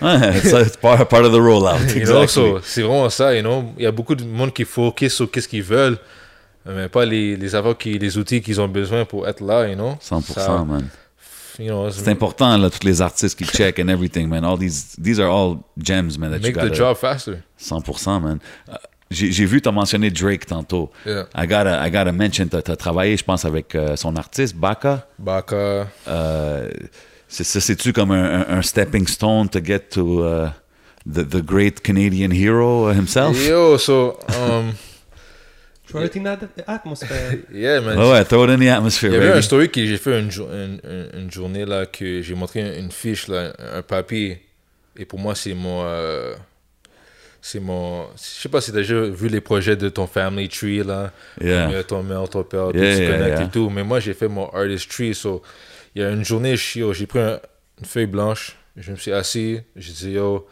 Ouais, 0.00 0.40
c'est 0.42 0.80
part, 0.80 1.06
part 1.08 1.24
of 1.24 1.32
the 1.32 1.40
rollout. 1.40 1.94
You 1.94 2.06
know, 2.06 2.26
so, 2.26 2.60
c'est 2.62 2.82
vraiment 2.82 3.10
ça, 3.10 3.34
you 3.34 3.42
know. 3.42 3.72
Il 3.76 3.84
y 3.84 3.86
a 3.86 3.92
beaucoup 3.92 4.14
de 4.14 4.24
monde 4.24 4.52
qui 4.52 4.64
focus 4.64 5.14
sur 5.14 5.30
qu'est-ce 5.30 5.48
qu'ils 5.48 5.62
veulent, 5.62 5.98
mais 6.66 6.88
pas 6.88 7.04
les, 7.04 7.36
les 7.36 7.48
qui, 7.78 7.98
les 7.98 8.18
outils 8.18 8.40
qu'ils 8.40 8.60
ont 8.60 8.68
besoin 8.68 9.04
pour 9.04 9.26
être 9.26 9.44
là, 9.44 9.66
you 9.68 9.74
know. 9.74 9.96
100%, 10.00 10.32
Ça, 10.34 10.64
man. 10.64 10.88
you 11.58 11.66
know, 11.66 11.90
C'est 11.90 12.08
important, 12.08 12.56
là, 12.56 12.70
tous 12.70 12.86
les 12.86 13.02
artistes 13.02 13.36
qui 13.36 13.44
check 13.44 13.78
and 13.78 13.88
everything, 13.88 14.28
man. 14.28 14.44
All 14.44 14.58
these, 14.58 14.96
these 15.02 15.18
are 15.18 15.30
all 15.30 15.58
gems, 15.76 16.18
man, 16.18 16.30
that 16.30 16.38
you 16.38 16.54
Make 16.54 16.70
the 16.70 16.74
job 16.74 16.96
faster. 16.96 17.42
100%, 17.60 18.20
man. 18.20 18.38
Euh, 18.68 18.74
J'ai 19.10 19.46
vu, 19.46 19.62
t'as 19.62 19.70
mentionné 19.70 20.10
Drake 20.10 20.44
tantôt. 20.46 20.90
Yeah. 21.06 21.26
I 21.34 21.46
gotta, 21.46 21.86
I 21.86 21.90
gotta 21.90 22.12
mention, 22.12 22.46
t'as 22.48 22.58
as 22.70 22.76
travaillé, 22.76 23.16
je 23.16 23.24
pense, 23.24 23.44
avec 23.46 23.74
euh, 23.74 23.96
son 23.96 24.14
artiste, 24.16 24.54
Baka. 24.54 25.06
Baka. 25.18 25.88
Euh, 26.06 26.68
c'est 27.26 27.44
ça, 27.44 27.60
c'est-tu 27.60 27.92
comme 27.94 28.10
un, 28.12 28.60
stepping 28.62 29.06
stone 29.06 29.48
to 29.48 29.60
get 29.64 29.80
to, 29.90 30.24
uh, 30.26 30.48
the, 31.06 31.22
the 31.26 31.42
great 31.42 31.82
Canadian 31.82 32.30
hero 32.32 32.90
himself? 32.90 33.34
Yo, 33.46 33.78
so, 33.78 34.18
um, 34.28 34.72
Creating 35.90 36.24
that 36.24 36.40
atmosphere. 36.66 37.44
yeah, 37.50 37.80
man. 37.80 37.96
Ouais, 37.96 38.10
ouais, 38.10 38.24
throw 38.26 38.44
it 38.44 38.50
in 38.50 38.58
the 38.58 38.68
atmosphere, 38.68 39.08
Il 39.10 39.14
y 39.14 39.16
avait 39.16 39.28
baby. 39.28 39.38
un 39.38 39.42
story 39.42 39.70
que 39.70 39.86
j'ai 39.86 39.96
fait 39.96 40.20
une, 40.20 40.30
jour- 40.30 40.50
une, 40.52 40.80
une- 40.84 41.20
une 41.22 41.30
journée 41.30 41.64
là 41.64 41.86
que 41.86 42.20
j'ai 42.20 42.34
montré 42.34 42.60
une, 42.60 42.84
une 42.84 42.90
fiche 42.92 43.26
là, 43.28 43.54
un 43.74 43.80
papier 43.80 44.42
et 44.98 45.06
pour 45.06 45.18
moi 45.18 45.34
c'est 45.34 45.54
mon 45.54 45.80
euh, 45.84 46.34
c'est 47.40 47.60
mon 47.60 48.06
je 48.16 48.20
sais 48.42 48.48
pas 48.48 48.60
si 48.60 48.72
t'as 48.72 48.78
déjà 48.78 49.00
vu 49.00 49.28
les 49.28 49.40
projets 49.40 49.76
de 49.76 49.88
ton 49.88 50.06
family 50.06 50.48
tree 50.48 50.82
là 50.82 51.12
Yeah. 51.40 51.70
Euh, 51.70 51.82
ton 51.82 52.02
mère 52.02 52.28
ton 52.28 52.42
père 52.42 52.70
Yeah, 52.74 52.96
tu 52.96 53.02
yeah, 53.02 53.42
et 53.42 53.48
tout 53.48 53.70
mais 53.70 53.84
moi 53.84 54.00
j'ai 54.00 54.14
fait 54.14 54.28
mon 54.28 54.48
artist 54.50 54.90
tree 54.90 55.14
so 55.14 55.42
il 55.94 56.02
y 56.02 56.04
a 56.04 56.10
une 56.10 56.24
journée 56.24 56.56
yo, 56.74 56.92
j'ai 56.92 57.06
pris 57.06 57.20
un- 57.20 57.40
une 57.80 57.86
feuille 57.86 58.06
blanche 58.06 58.56
je 58.76 58.90
me 58.92 58.96
suis 58.96 59.12
assis 59.12 59.60
j'ai 59.76 59.92
dit 59.92 60.10
yo 60.12 60.46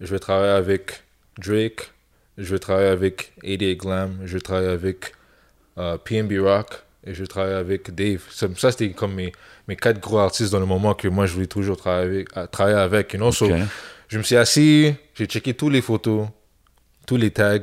je 0.00 0.06
vais 0.12 0.18
travailler 0.18 0.52
avec 0.52 1.02
Drake 1.38 1.90
je 2.38 2.52
vais 2.52 2.58
travailler 2.58 2.88
avec 2.88 3.32
88 3.42 3.76
Glam 3.76 4.18
je 4.24 4.34
vais 4.34 4.40
travailler 4.40 4.68
avec 4.70 5.12
euh, 5.78 5.96
PNB 5.98 6.38
Rock 6.40 6.82
et 7.04 7.14
je 7.14 7.24
travaille 7.24 7.54
avec 7.54 7.92
Dave. 7.94 8.20
Ça, 8.30 8.46
c'était 8.70 8.90
comme 8.90 9.14
mes, 9.14 9.32
mes 9.66 9.74
quatre 9.74 9.98
gros 9.98 10.18
artistes 10.18 10.52
dans 10.52 10.60
le 10.60 10.66
moment 10.66 10.94
que 10.94 11.08
moi 11.08 11.26
je 11.26 11.32
voulais 11.34 11.48
toujours 11.48 11.76
travailler 11.76 12.24
avec. 12.36 12.50
travailler 12.52 12.76
avec 12.78 13.12
you 13.14 13.18
know? 13.18 13.32
So. 13.32 13.48
Je 14.12 14.18
me 14.18 14.22
suis 14.22 14.36
assis, 14.36 14.94
j'ai 15.14 15.24
checké 15.24 15.54
toutes 15.54 15.72
les 15.72 15.80
photos, 15.80 16.28
tous 17.06 17.16
les 17.16 17.30
tags. 17.30 17.62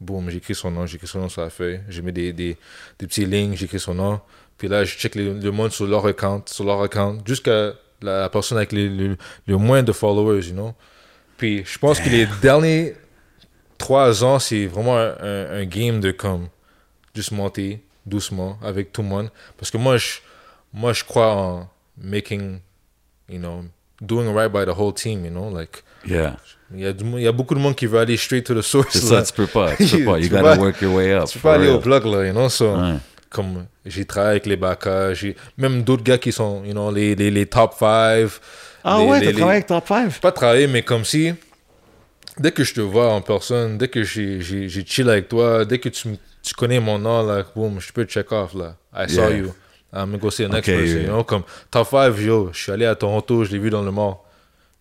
Boum, 0.00 0.30
j'ai 0.30 0.36
écrit 0.36 0.54
son 0.54 0.70
nom, 0.70 0.86
j'ai 0.86 0.94
écrit 0.94 1.08
son 1.08 1.18
nom 1.18 1.28
sur 1.28 1.42
la 1.42 1.50
feuille. 1.50 1.80
J'ai 1.88 2.00
mis 2.00 2.12
des, 2.12 2.32
des, 2.32 2.56
des 3.00 3.06
petits 3.08 3.26
lignes, 3.26 3.56
j'ai 3.56 3.64
écrit 3.64 3.80
son 3.80 3.94
nom. 3.94 4.20
Puis 4.56 4.68
là, 4.68 4.84
je 4.84 4.96
check 4.96 5.16
les- 5.16 5.34
le 5.34 5.50
monde 5.50 5.72
sur 5.72 5.86
leur 5.88 6.06
account, 6.06 6.42
sur 6.46 6.64
leur 6.64 6.80
account, 6.80 7.18
jusqu'à 7.26 7.72
la, 8.00 8.20
la 8.20 8.28
personne 8.28 8.58
avec 8.58 8.70
les- 8.70 8.88
le, 8.88 9.16
le 9.48 9.56
moins 9.56 9.82
de 9.82 9.90
followers, 9.90 10.46
you 10.46 10.52
know. 10.52 10.74
Puis 11.36 11.64
je 11.64 11.76
pense 11.78 11.98
que 11.98 12.08
les 12.08 12.26
derniers 12.40 12.94
trois 13.78 14.22
ans, 14.22 14.38
c'est 14.38 14.66
vraiment 14.66 14.96
un, 14.96 15.16
un- 15.20 15.50
un 15.62 15.64
game 15.64 15.98
de 15.98 16.12
comme 16.12 16.46
juste 17.16 17.32
monter 17.32 17.82
doucement 18.06 18.60
avec 18.62 18.92
tout 18.92 19.02
le 19.02 19.08
monde. 19.08 19.30
Parce 19.56 19.72
que 19.72 19.76
moi, 19.78 19.96
je, 19.96 20.18
moi, 20.72 20.92
je 20.92 21.02
crois 21.02 21.34
en 21.34 21.68
making, 22.00 22.60
you 23.28 23.38
know, 23.38 23.64
doing 24.00 24.32
right 24.34 24.50
by 24.52 24.64
the 24.64 24.76
whole 24.78 24.92
team, 24.92 25.24
you 25.24 25.30
know, 25.30 25.50
like, 25.50 25.82
Yeah. 26.06 26.36
il 26.72 26.80
y, 26.80 26.86
a 26.86 26.92
du 26.92 27.04
il 27.04 27.22
y 27.22 27.26
a 27.26 27.32
beaucoup 27.32 27.54
de 27.54 27.60
monde 27.60 27.74
qui 27.74 27.86
veut 27.86 27.98
aller 27.98 28.16
straight 28.16 28.44
to 28.46 28.54
the 28.54 28.62
source. 28.62 28.88
C'est 28.90 28.98
ça, 29.00 29.22
tu 29.26 29.32
peux 29.32 29.46
pas. 29.46 29.74
Tu 29.76 29.84
peux 29.98 30.04
pas. 30.04 30.18
You 30.18 30.28
gotta 30.28 30.42
pas- 30.42 30.56
work 30.58 30.80
your 30.80 30.94
way 30.94 31.12
up. 31.12 31.24
Tu 31.26 31.38
peux 31.38 31.42
pas 31.42 31.54
aller 31.54 31.68
au 31.68 31.80
plug, 31.80 32.04
là, 32.04 32.24
you 32.26 32.32
know, 32.32 32.48
so, 32.48 32.74
Ouais. 32.76 32.94
comme, 33.30 33.66
j'ai 33.84 34.04
travaillé 34.04 34.30
avec 34.32 34.46
les 34.46 34.56
Baka, 34.56 35.12
j'ai, 35.14 35.34
même 35.56 35.82
d'autres 35.82 36.04
gars 36.04 36.18
qui 36.18 36.30
sont, 36.32 36.62
you 36.64 36.72
know, 36.72 36.90
les, 36.92 37.14
les, 37.14 37.30
les 37.30 37.46
top 37.46 37.74
5. 37.78 38.28
Ah 38.84 38.98
les- 39.00 39.06
ouais, 39.06 39.20
t'as 39.20 39.32
travaillé 39.32 39.56
avec 39.56 39.66
Top 39.66 39.86
5? 39.88 40.20
pas 40.20 40.32
travailler, 40.32 40.66
mais 40.68 40.82
comme 40.82 41.04
si, 41.04 41.32
dès 42.38 42.52
que 42.52 42.62
je 42.64 42.72
te 42.74 42.80
vois 42.80 43.12
en 43.12 43.20
personne, 43.20 43.76
dès 43.76 43.88
que 43.88 44.02
j'ai 44.04 44.40
chill 44.86 45.10
avec 45.10 45.28
toi, 45.28 45.64
dès 45.64 45.78
que 45.78 45.88
tu, 45.88 46.08
tu 46.42 46.54
connais 46.54 46.78
mon 46.80 46.98
nom, 46.98 47.26
là, 47.26 47.44
boom, 47.56 47.80
je 47.80 47.92
peux 47.92 48.04
check 48.04 48.30
off, 48.32 48.54
là. 48.54 48.76
I 48.96 49.08
saw 49.10 49.28
Yeah. 49.28 49.30
you. 49.36 49.52
I'm 49.92 50.10
gonna 50.10 50.18
go 50.18 50.30
see 50.30 50.44
the 50.44 50.52
next 50.52 50.66
person, 50.66 50.96
yeah. 50.96 51.02
you 51.02 51.06
know, 51.08 51.24
comme 51.24 51.44
top 51.70 51.86
5, 51.88 52.18
yo, 52.20 52.50
je 52.52 52.62
suis 52.62 52.72
allé 52.72 52.84
à 52.86 52.94
Toronto, 52.94 53.44
je 53.44 53.50
l'ai 53.52 53.58
vu 53.58 53.70
dans 53.70 53.82
le 53.82 53.90
mall, 53.90 54.16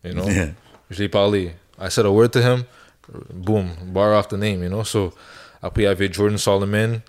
you 0.04 0.14
know, 0.14 0.28
Yeah. 0.30 0.50
je 0.90 1.00
l'ai 1.04 1.10
parlé. 1.10 1.54
I 1.80 1.90
said 1.90 2.06
a 2.06 2.12
word 2.12 2.32
to 2.34 2.42
him, 2.42 2.64
boom, 3.34 3.70
bar 3.86 4.14
off 4.14 4.28
the 4.28 4.38
name, 4.38 4.64
you 4.64 4.70
know, 4.70 4.84
so, 4.84 5.14
après, 5.62 5.84
il 5.84 5.86
y 5.86 5.88
avait 5.88 6.12
Jordan 6.12 6.38
Solomon, 6.38 7.02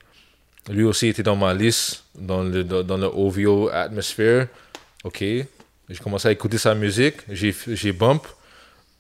lui 0.71 0.85
aussi 0.85 1.09
était 1.09 1.23
dans 1.23 1.37
ma 1.37 1.55
liste, 1.55 2.05
dans 2.15 2.43
le, 2.43 2.63
dans, 2.63 2.83
dans 2.83 2.97
le 2.97 3.07
OVO 3.07 3.69
Atmosphere, 3.71 4.47
ok, 5.05 5.19
j'ai 5.21 5.47
commencé 6.03 6.29
à 6.29 6.33
écouter 6.33 6.59
sa 6.59 6.75
musique, 6.75 7.17
j'ai 7.29 7.55
j'ai 7.67 7.93
bump, 7.93 8.27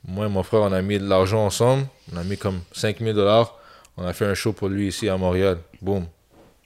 moi 0.06 0.26
et 0.26 0.28
mon 0.28 0.42
frère, 0.42 0.62
on 0.62 0.72
a 0.72 0.80
mis 0.80 0.98
de 0.98 1.06
l'argent 1.06 1.44
ensemble. 1.44 1.86
On 2.12 2.16
a 2.16 2.24
mis 2.24 2.38
comme 2.38 2.60
5000 2.72 3.14
dollars. 3.14 3.58
On 3.96 4.06
a 4.06 4.12
fait 4.12 4.24
un 4.24 4.34
show 4.34 4.52
pour 4.52 4.68
lui 4.68 4.88
ici 4.88 5.08
à 5.08 5.16
Montréal. 5.16 5.58
Boom. 5.82 6.06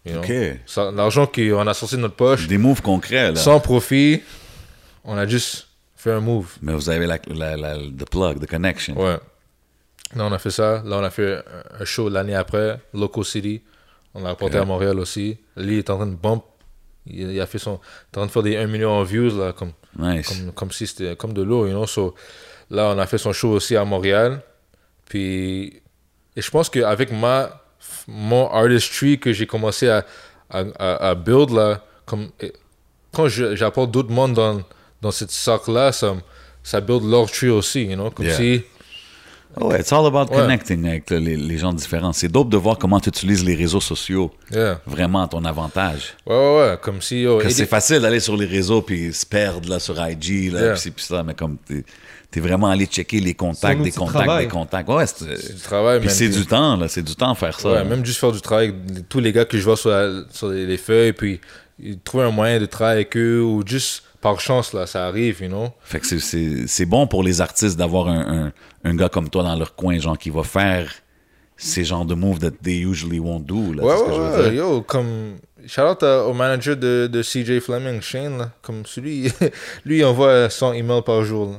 You 0.04 0.12
know? 0.14 0.22
Ok. 0.22 0.94
L'argent 0.96 1.26
qu'on 1.26 1.66
a 1.66 1.74
sorti 1.74 1.96
de 1.96 2.00
notre 2.00 2.16
poche, 2.16 2.48
Des 2.48 2.58
moves 2.58 2.82
concrets, 2.82 3.30
là. 3.32 3.36
sans 3.36 3.60
profit, 3.60 4.22
on 5.04 5.16
a 5.16 5.26
juste 5.26 5.68
fait 5.96 6.10
un 6.12 6.20
move. 6.20 6.52
Mais 6.60 6.72
vous 6.74 6.90
avez 6.90 7.06
la, 7.06 7.18
la, 7.28 7.56
la, 7.56 7.76
the 7.78 8.08
plug, 8.10 8.40
the 8.40 8.46
connection. 8.48 9.00
Ouais. 9.00 9.16
Là, 10.16 10.24
on 10.26 10.32
a 10.32 10.38
fait 10.38 10.50
ça. 10.50 10.82
Là, 10.84 10.98
on 10.98 11.04
a 11.04 11.10
fait 11.10 11.38
un- 11.80 11.84
show 11.84 12.08
l'année 12.08 12.34
après, 12.34 12.78
Loco 12.92 13.22
City. 13.24 13.62
On 14.14 14.22
l'a 14.22 14.30
apporté 14.30 14.58
à 14.58 14.64
Montréal 14.64 14.98
aussi. 14.98 15.38
Lui, 15.56 15.74
il 15.74 15.78
est 15.78 15.88
en 15.90 15.96
train 15.96 16.06
de 16.06 16.14
bump. 16.16 16.42
Il, 17.06 17.30
il 17.32 17.40
a 17.40 17.46
fait 17.46 17.58
son. 17.58 17.80
Il 18.12 18.16
est 18.16 18.18
en 18.18 18.20
train 18.22 18.26
de 18.26 18.30
faire 18.32 18.42
des 18.42 18.56
1 18.56 18.66
million 18.66 18.90
en 18.90 19.04
views, 19.04 19.30
là, 19.38 19.52
comme 19.52 19.72
Nice. 19.98 20.28
comme, 20.28 20.52
comme 20.52 20.70
si 20.72 20.86
c'était 20.86 21.16
comme 21.16 21.32
de 21.32 21.42
l'eau, 21.42 21.66
you 21.66 21.72
know? 21.72 21.86
So, 21.86 22.14
là, 22.70 22.92
on 22.94 22.98
a 22.98 23.06
fait 23.06 23.18
son 23.18 23.32
show 23.32 23.50
aussi 23.52 23.74
à 23.76 23.84
Montréal. 23.84 24.42
Puis, 25.08 25.80
et 26.36 26.42
je 26.42 26.50
pense 26.50 26.68
qu'avec 26.68 27.10
ma, 27.12 27.61
mon 28.08 28.48
artistry 28.50 29.18
que 29.18 29.32
j'ai 29.32 29.46
commencé 29.46 29.88
à, 29.88 30.04
à, 30.50 30.60
à, 31.10 31.14
build, 31.14 31.50
là, 31.50 31.84
comme, 32.06 32.28
quand 33.12 33.28
j'apporte 33.28 33.90
d'autres 33.90 34.10
mondes 34.12 34.34
dans, 34.34 34.60
dans 35.00 35.10
cette 35.10 35.30
sac-là, 35.30 35.92
ça, 35.92 36.14
ça 36.62 36.80
build 36.80 37.04
leur 37.04 37.30
tree 37.30 37.48
aussi, 37.50 37.84
you 37.84 37.94
know. 37.94 38.10
Comme 38.10 38.26
Yeah. 38.26 38.36
si, 38.36 38.62
Oh, 39.60 39.66
ouais, 39.66 39.80
it's 39.80 39.92
all 39.92 40.06
about 40.06 40.30
Ouais. 40.32 40.38
connecting 40.40 40.88
avec 40.88 41.10
le- 41.10 41.18
les, 41.18 41.36
les 41.36 41.58
gens 41.58 41.74
différents. 41.74 42.14
C'est 42.14 42.28
dope 42.28 42.48
de 42.48 42.56
voir 42.56 42.78
comment 42.78 42.98
tu 43.00 43.10
utilises 43.10 43.44
les 43.44 43.54
réseaux 43.54 43.82
sociaux 43.82 44.30
yeah. 44.50 44.80
vraiment 44.86 45.22
à 45.24 45.28
ton 45.28 45.44
avantage. 45.44 46.14
Ouais, 46.26 46.34
ouais, 46.34 46.56
ouais. 46.70 46.78
Comme 46.80 47.02
si, 47.02 47.16
et 47.24 47.50
c'est 47.50 47.64
des- 47.64 47.68
facile 47.68 48.00
d'aller 48.00 48.20
sur 48.20 48.34
les 48.34 48.46
réseaux 48.46 48.80
puis 48.80 49.12
se 49.12 49.26
perdre 49.26 49.68
là, 49.68 49.78
sur 49.78 49.94
IG, 50.08 50.50
là, 50.50 50.60
Yeah. 50.62 50.74
puis 50.74 50.90
puis 50.92 51.04
ça, 51.04 51.22
mais 51.22 51.34
comme 51.34 51.58
t'es 52.32 52.40
es 52.40 52.42
vraiment 52.42 52.66
allé 52.68 52.86
checker 52.86 53.20
les 53.20 53.34
contacts, 53.34 53.80
des 53.82 53.92
contacts, 53.92 54.24
travail. 54.24 54.46
des 54.46 54.50
contacts. 54.50 54.88
Ouais, 54.88 55.06
c'est 55.06 55.54
du 55.54 55.60
travail, 55.60 56.00
Puis 56.00 56.10
c'est 56.10 56.28
du 56.28 56.44
temps, 56.46 56.76
là. 56.76 56.88
C'est 56.88 57.02
du 57.02 57.14
temps 57.14 57.30
à 57.30 57.34
faire 57.36 57.60
ça. 57.60 57.68
Ouais, 57.68 57.74
là. 57.76 57.84
même 57.84 58.04
juste 58.04 58.18
faire 58.18 58.32
du 58.32 58.40
travail 58.40 58.74
avec 58.90 59.08
tous 59.08 59.20
les 59.20 59.32
gars 59.32 59.44
que 59.44 59.56
je 59.56 59.62
vois 59.62 59.76
sur, 59.76 59.90
la- 59.90 60.22
sur 60.30 60.48
les, 60.48 60.66
les 60.66 60.76
feuilles, 60.78 61.12
puis 61.12 61.40
trouver 62.04 62.24
un 62.24 62.30
moyen 62.30 62.58
de 62.58 62.66
travailler 62.66 62.96
avec 63.02 63.16
eux, 63.16 63.40
ou 63.42 63.62
juste 63.64 64.02
par 64.20 64.40
chance, 64.40 64.72
là, 64.72 64.86
ça 64.86 65.06
arrive, 65.06 65.42
you 65.42 65.48
know. 65.48 65.68
Fait 65.80 66.00
que 66.00 66.06
c'est- 66.06 66.20
c'est 66.20 66.66
c'est 66.66 66.86
bon 66.86 67.06
pour 67.06 67.22
les 67.22 67.40
artistes 67.40 67.76
d'avoir 67.76 68.08
un, 68.08 68.46
un, 68.46 68.52
un 68.90 68.94
gars 68.94 69.08
comme 69.08 69.28
toi 69.28 69.42
dans 69.42 69.56
leur 69.56 69.74
coin, 69.74 69.98
genre, 69.98 70.16
qui 70.18 70.30
va 70.30 70.42
faire 70.42 70.90
ces 71.56 71.84
genres 71.84 72.04
de 72.04 72.14
moves 72.14 72.38
that 72.38 72.52
they 72.62 72.78
usually 72.84 73.18
won't 73.20 73.40
do. 73.44 73.72
Là, 73.72 73.82
Ouais, 73.84 73.94
c'est 73.94 73.98
ce 73.98 74.04
que 74.04 74.10
ouais, 74.10 74.16
je 74.16 74.20
veux 74.20 74.44
ouais, 74.44 74.50
dire. 74.50 74.58
yo, 74.64 74.82
comme. 74.82 75.34
Shout 75.66 75.82
out 75.82 76.02
à- 76.02 76.24
au 76.26 76.32
manager 76.32 76.76
de, 76.76 77.08
de 77.12 77.22
CJ 77.22 77.60
Fleming, 77.60 78.00
Shane, 78.00 78.38
là. 78.38 78.50
Comme 78.62 78.84
celui, 78.86 79.30
lui, 79.84 79.98
il 79.98 80.04
envoie 80.04 80.48
100 80.50 80.72
emails 80.72 81.02
par 81.02 81.22
jour, 81.24 81.50
là, 81.52 81.58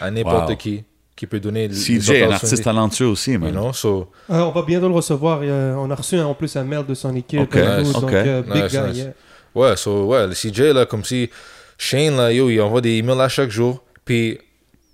à 0.00 0.10
n'importe 0.10 0.50
Wow. 0.50 0.56
qui, 0.56 0.84
qui 1.14 1.26
peut 1.26 1.40
donner. 1.40 1.68
les 1.68 1.74
CJ, 1.74 1.88
un 1.88 1.96
opportunités, 1.98 2.32
artiste 2.34 2.64
talentueux 2.64 3.06
aussi, 3.06 3.32
You 3.32 3.38
man. 3.40 3.52
know, 3.52 3.72
so. 3.72 4.10
Euh, 4.30 4.40
on 4.40 4.50
va 4.52 4.62
bientôt 4.62 4.88
le 4.88 4.94
recevoir. 4.94 5.40
euh, 5.42 5.74
on 5.76 5.90
a 5.90 5.94
reçu 5.94 6.18
en 6.20 6.34
plus 6.34 6.54
un 6.56 6.64
mail 6.64 6.84
de 6.86 6.94
son 6.94 7.14
équipe. 7.16 7.40
Ok, 7.40 7.56
et 7.56 7.60
tout, 7.62 7.82
nice. 7.82 7.92
donc, 7.94 8.04
Ok. 8.04 8.12
euh, 8.14 8.42
big 8.42 8.62
Nice, 8.64 8.72
guy, 8.72 8.78
nice. 8.88 8.96
yeah. 8.98 9.12
Ouais, 9.54 9.76
so, 9.76 10.04
ouais, 10.06 10.26
le 10.26 10.34
CJ, 10.34 10.60
là, 10.74 10.84
comme 10.86 11.04
si 11.04 11.30
Shane, 11.78 12.16
là, 12.16 12.32
yo, 12.32 12.50
il 12.50 12.60
envoie 12.60 12.80
des 12.80 12.96
emails 12.96 13.20
à 13.20 13.28
chaque 13.28 13.50
jour. 13.50 13.82
Puis, 14.04 14.38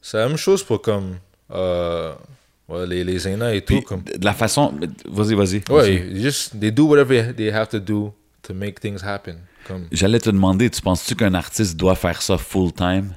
c'est 0.01 0.17
la 0.19 0.29
même 0.29 0.37
chose 0.37 0.63
pour 0.63 0.81
comme. 0.81 1.17
Euh, 1.53 2.13
ouais, 2.69 2.87
les, 2.87 3.05
les 3.05 3.19
Zena 3.19 3.55
et 3.55 3.61
tout. 3.61 3.75
Puis, 3.75 3.83
comme, 3.83 4.03
de 4.03 4.25
la 4.25 4.33
façon. 4.35 4.73
Vas-y, 5.09 5.35
vas-y. 5.35 5.63
ouais, 5.71 5.95
ils 6.13 6.23
just, 6.23 6.59
they 6.59 6.71
do 6.71 6.85
whatever 6.87 7.33
they 7.35 7.51
have 7.51 7.69
to 7.69 7.79
do 7.81 8.15
to 8.43 8.55
make 8.55 8.81
things 8.81 9.03
happen. 9.05 9.37
Comme, 9.67 9.87
J'allais 9.93 10.19
te 10.21 10.31
demander, 10.31 10.71
tu 10.71 10.81
penses-tu 10.81 11.15
qu'un 11.15 11.35
artiste 11.35 11.77
doit 11.77 11.95
faire 11.95 12.21
ça 12.23 12.39
full-time 12.39 13.13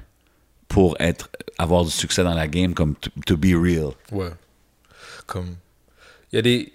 pour 0.68 0.96
être, 1.00 1.28
avoir 1.58 1.84
du 1.84 1.90
succès 1.90 2.22
dans 2.22 2.34
la 2.34 2.48
game, 2.48 2.74
comme 2.74 2.94
to, 3.26 3.36
be 3.36 3.54
real? 3.54 3.90
Ouais. 4.12 4.30
Comme. 5.26 5.56
Il 6.32 6.36
y, 6.36 6.38
a 6.38 6.42
des- 6.42 6.72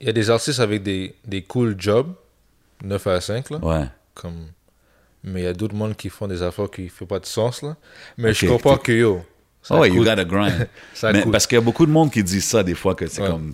il 0.00 0.06
y 0.06 0.10
a 0.10 0.12
des 0.12 0.30
artistes 0.30 0.60
avec 0.60 0.82
des, 0.82 1.14
des 1.24 1.42
cool 1.42 1.74
jobs, 1.78 2.12
9 2.84 3.06
à 3.06 3.20
5, 3.20 3.50
là. 3.50 3.58
Ouais. 3.58 3.84
Comme. 4.14 4.46
Mais 5.24 5.40
il 5.40 5.44
y 5.44 5.48
a 5.48 5.52
d'autres 5.52 5.74
mondes 5.74 5.96
qui 5.96 6.08
font 6.10 6.28
des 6.28 6.42
affaires 6.42 6.70
qui 6.70 6.82
ne 6.82 6.88
font 6.88 7.06
pas 7.06 7.18
de 7.18 7.26
sens, 7.26 7.62
là. 7.62 7.76
Mais 8.16 8.32
je 8.34 8.46
Ok. 8.46 8.52
comprends 8.52 8.76
que 8.76 8.92
yo. 8.92 9.24
Oh, 9.70 9.78
ouais, 9.80 9.90
you 9.90 10.02
gotta 10.04 10.24
grind. 10.24 10.68
Ça 10.94 11.12
Mais 11.12 11.22
coûte. 11.22 11.32
parce 11.32 11.46
qu'il 11.46 11.56
y 11.56 11.58
a 11.58 11.60
beaucoup 11.62 11.84
de 11.84 11.90
monde 11.90 12.10
qui 12.10 12.22
disent 12.22 12.44
ça 12.46 12.62
des 12.62 12.74
fois, 12.76 12.94
que 12.94 13.06
c'est 13.06 13.22
Ouais. 13.22 13.28
comme. 13.28 13.52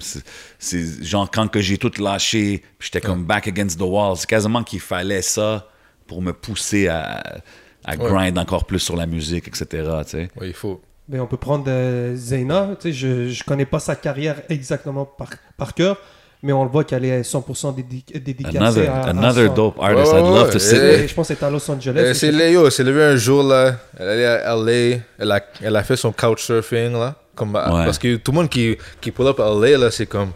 c'est- 0.59 1.03
genre 1.03 1.29
quand 1.31 1.49
que 1.49 1.61
j'ai 1.61 1.79
tout 1.79 1.91
lâché, 1.99 2.63
j'étais 2.79 3.01
comme 3.01 3.25
back 3.25 3.49
against 3.49 3.79
the 3.79 3.83
wall. 3.83 4.17
C'est 4.17 4.29
quasiment 4.29 4.63
qu'il 4.63 4.81
fallait 4.81 5.23
ça 5.23 5.69
pour 6.07 6.21
me 6.23 6.33
pousser 6.33 6.87
à, 6.89 7.39
à 7.85 7.97
Ouais. 7.97 8.11
grind 8.11 8.39
encore 8.39 8.65
plus 8.65 8.79
sur 8.81 8.97
la 8.97 9.07
musique, 9.07 9.49
etc. 9.49 9.67
Tu 10.05 10.11
sais. 10.11 10.29
Ouais, 10.41 10.49
il 10.49 10.53
faut. 10.55 10.81
Mais 11.09 11.21
on 11.21 11.27
peut 11.27 11.37
prendre 11.37 11.65
euh, 11.69 12.15
Zeyna. 12.17 12.71
Tu 12.81 12.89
sais, 12.89 12.93
je 12.95 13.29
je 13.29 13.45
connais 13.45 13.67
pas 13.67 13.79
sa 13.79 13.95
carrière 13.95 14.37
exactement 14.49 15.05
par, 15.05 15.29
par 15.59 15.75
cœur, 15.75 15.99
mais 16.43 16.53
on 16.53 16.65
le 16.65 16.71
voit 16.71 16.85
qu'elle 16.85 17.05
est 17.05 17.21
100% 17.23 17.75
dédi 17.75 18.05
dédicacée 18.25 18.57
Another, 18.57 18.91
à, 18.95 19.01
à 19.01 19.09
another 19.11 19.49
son- 19.49 19.55
dope 19.55 19.79
artist. 19.81 20.13
Ouais, 20.13 20.19
I'd 20.21 20.25
ouais, 20.25 20.31
love 20.31 20.47
ouais. 20.47 20.53
to 20.53 20.59
sit 20.59 20.77
Et- 20.79 21.09
je 21.09 21.15
pense 21.15 21.29
que 21.29 21.35
c'est 21.35 21.45
à 21.45 21.51
Los 21.51 21.71
Angeles. 21.71 22.15
C'est 22.15 22.33
Léo, 22.33 22.71
c'est 22.71 22.85
levé 22.85 23.03
un 23.05 23.17
jour, 23.17 23.43
là. 23.43 23.77
Elle 23.99 24.07
est 24.09 24.25
allée 24.25 24.25
à 24.25 24.55
LA. 24.57 24.99
Elle 25.19 25.33
a, 25.33 25.41
elle 25.63 25.77
a 25.77 25.83
fait 25.83 25.97
son 25.97 26.11
couchsurfing, 26.13 26.93
là. 26.93 27.17
Comme, 27.35 27.53
Parce 27.53 27.99
que 27.99 28.17
tout 28.17 28.31
le 28.33 28.37
monde 28.37 28.49
qui, 28.49 28.77
qui 29.01 29.11
pull 29.11 29.27
up 29.27 29.41
à 29.41 29.51
LA, 29.51 29.77
là, 29.77 29.91
c'est 29.91 30.07
comme. 30.07 30.31